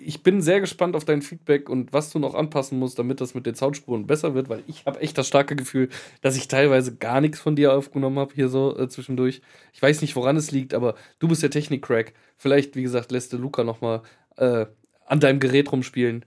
ich 0.00 0.22
bin 0.22 0.40
sehr 0.40 0.60
gespannt 0.60 0.96
auf 0.96 1.04
dein 1.04 1.22
Feedback 1.22 1.68
und 1.68 1.92
was 1.92 2.10
du 2.10 2.18
noch 2.18 2.34
anpassen 2.34 2.78
musst, 2.78 2.98
damit 2.98 3.20
das 3.20 3.34
mit 3.34 3.46
den 3.46 3.54
Soundspuren 3.54 4.06
besser 4.06 4.34
wird, 4.34 4.48
weil 4.48 4.62
ich 4.66 4.86
habe 4.86 5.00
echt 5.00 5.18
das 5.18 5.28
starke 5.28 5.56
Gefühl, 5.56 5.88
dass 6.22 6.36
ich 6.36 6.48
teilweise 6.48 6.96
gar 6.96 7.20
nichts 7.20 7.40
von 7.40 7.56
dir 7.56 7.74
aufgenommen 7.74 8.18
habe 8.18 8.34
hier 8.34 8.48
so 8.48 8.76
äh, 8.76 8.88
zwischendurch. 8.88 9.42
Ich 9.72 9.82
weiß 9.82 10.00
nicht, 10.00 10.16
woran 10.16 10.36
es 10.36 10.50
liegt, 10.50 10.74
aber 10.74 10.94
du 11.18 11.28
bist 11.28 11.42
der 11.42 11.50
Technik-Crack. 11.50 12.14
Vielleicht, 12.36 12.76
wie 12.76 12.82
gesagt, 12.82 13.12
lässt 13.12 13.32
du 13.32 13.38
Luca 13.38 13.64
noch 13.64 13.80
mal 13.80 14.02
äh, 14.36 14.66
an 15.06 15.20
deinem 15.20 15.40
Gerät 15.40 15.70
rumspielen. 15.70 16.24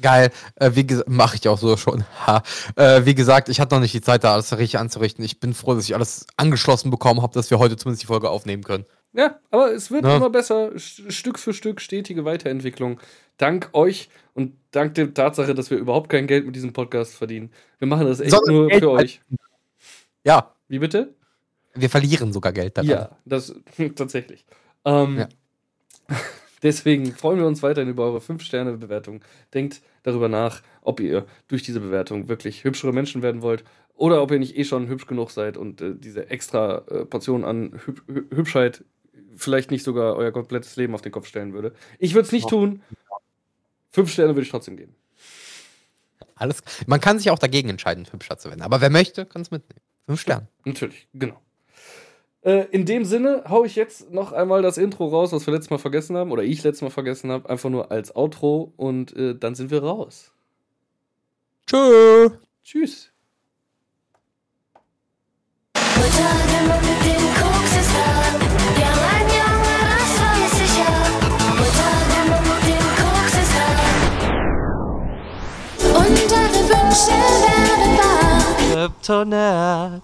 Geil, 0.00 0.30
äh, 0.56 0.70
wie 0.74 0.86
mache 1.06 1.36
ich 1.36 1.48
auch 1.48 1.58
so 1.58 1.76
schon. 1.76 2.04
Ha. 2.26 2.42
Äh, 2.76 3.04
wie 3.04 3.14
gesagt, 3.14 3.48
ich 3.48 3.60
hatte 3.60 3.74
noch 3.74 3.82
nicht 3.82 3.94
die 3.94 4.00
Zeit, 4.00 4.22
da 4.22 4.34
alles 4.34 4.56
richtig 4.56 4.78
anzurichten. 4.78 5.24
Ich 5.24 5.40
bin 5.40 5.54
froh, 5.54 5.74
dass 5.74 5.84
ich 5.84 5.94
alles 5.94 6.26
angeschlossen 6.36 6.90
bekommen 6.90 7.22
habe, 7.22 7.34
dass 7.34 7.50
wir 7.50 7.58
heute 7.58 7.76
zumindest 7.76 8.02
die 8.02 8.06
Folge 8.06 8.30
aufnehmen 8.30 8.62
können. 8.62 8.84
Ja, 9.12 9.40
aber 9.50 9.72
es 9.72 9.90
wird 9.90 10.04
ja. 10.04 10.16
immer 10.16 10.30
besser, 10.30 10.72
Stück 10.78 11.38
für 11.38 11.54
Stück, 11.54 11.80
stetige 11.80 12.24
Weiterentwicklung. 12.24 13.00
Dank 13.38 13.70
euch 13.72 14.08
und 14.34 14.54
dank 14.70 14.94
der 14.94 15.14
Tatsache, 15.14 15.54
dass 15.54 15.70
wir 15.70 15.78
überhaupt 15.78 16.10
kein 16.10 16.26
Geld 16.26 16.44
mit 16.44 16.54
diesem 16.56 16.72
Podcast 16.72 17.14
verdienen. 17.14 17.50
Wir 17.78 17.88
machen 17.88 18.06
das 18.06 18.20
echt 18.20 18.32
Sondern 18.32 18.54
nur 18.54 18.68
Geld 18.68 18.82
für 18.82 18.90
euch. 18.90 19.20
Ja. 20.24 20.54
Wie 20.68 20.78
bitte? 20.78 21.14
Wir 21.74 21.88
verlieren 21.88 22.32
sogar 22.32 22.52
Geld 22.52 22.76
daran. 22.76 22.90
Ja, 22.90 23.18
das 23.24 23.54
tatsächlich. 23.96 24.44
Ähm, 24.84 25.18
ja. 25.18 25.28
Deswegen 26.62 27.12
freuen 27.12 27.38
wir 27.38 27.46
uns 27.46 27.62
weiterhin 27.62 27.88
über 27.88 28.04
eure 28.04 28.18
5-Sterne-Bewertung. 28.18 29.20
Denkt 29.54 29.80
darüber 30.02 30.28
nach, 30.28 30.62
ob 30.82 31.00
ihr 31.00 31.26
durch 31.46 31.62
diese 31.62 31.80
Bewertung 31.80 32.28
wirklich 32.28 32.64
hübschere 32.64 32.92
Menschen 32.92 33.22
werden 33.22 33.42
wollt 33.42 33.64
oder 33.94 34.22
ob 34.22 34.32
ihr 34.32 34.38
nicht 34.38 34.56
eh 34.56 34.64
schon 34.64 34.88
hübsch 34.88 35.06
genug 35.06 35.30
seid 35.30 35.56
und 35.56 35.80
äh, 35.80 35.94
diese 35.94 36.30
extra 36.30 36.84
äh, 36.88 37.04
Portion 37.04 37.44
an 37.44 37.80
Hüb 37.84 38.02
Hübschheit 38.34 38.84
vielleicht 39.38 39.70
nicht 39.70 39.84
sogar 39.84 40.16
euer 40.16 40.32
komplettes 40.32 40.76
Leben 40.76 40.94
auf 40.94 41.02
den 41.02 41.12
Kopf 41.12 41.26
stellen 41.26 41.52
würde. 41.52 41.72
Ich 41.98 42.14
würde 42.14 42.26
es 42.26 42.32
nicht 42.32 42.48
tun. 42.48 42.82
Fünf 43.90 44.10
Sterne 44.12 44.34
würde 44.34 44.42
ich 44.42 44.50
trotzdem 44.50 44.76
geben. 44.76 44.94
Alles. 46.34 46.62
Man 46.86 47.00
kann 47.00 47.18
sich 47.18 47.30
auch 47.30 47.38
dagegen 47.38 47.68
entscheiden, 47.68 48.06
hübscher 48.10 48.38
zu 48.38 48.48
werden. 48.48 48.62
Aber 48.62 48.80
wer 48.80 48.90
möchte, 48.90 49.26
kann 49.26 49.42
es 49.42 49.50
mitnehmen. 49.50 49.80
Fünf 50.06 50.20
Sterne. 50.20 50.46
Natürlich, 50.64 51.08
genau. 51.12 51.40
Äh, 52.42 52.66
in 52.70 52.86
dem 52.86 53.04
Sinne 53.04 53.44
haue 53.48 53.66
ich 53.66 53.74
jetzt 53.74 54.10
noch 54.12 54.32
einmal 54.32 54.62
das 54.62 54.78
Intro 54.78 55.08
raus, 55.08 55.32
was 55.32 55.46
wir 55.46 55.52
letztes 55.52 55.70
Mal 55.70 55.78
vergessen 55.78 56.16
haben, 56.16 56.30
oder 56.30 56.44
ich 56.44 56.62
letztes 56.62 56.82
Mal 56.82 56.90
vergessen 56.90 57.30
habe, 57.30 57.50
einfach 57.50 57.70
nur 57.70 57.90
als 57.90 58.14
Outro 58.14 58.72
und 58.76 59.16
äh, 59.16 59.34
dann 59.36 59.54
sind 59.54 59.70
wir 59.70 59.82
raus. 59.82 60.32
Tschö. 61.66 62.30
Tschüss. 62.64 63.10
Up 78.76 79.00
to 79.02 79.24
now. 79.24 79.96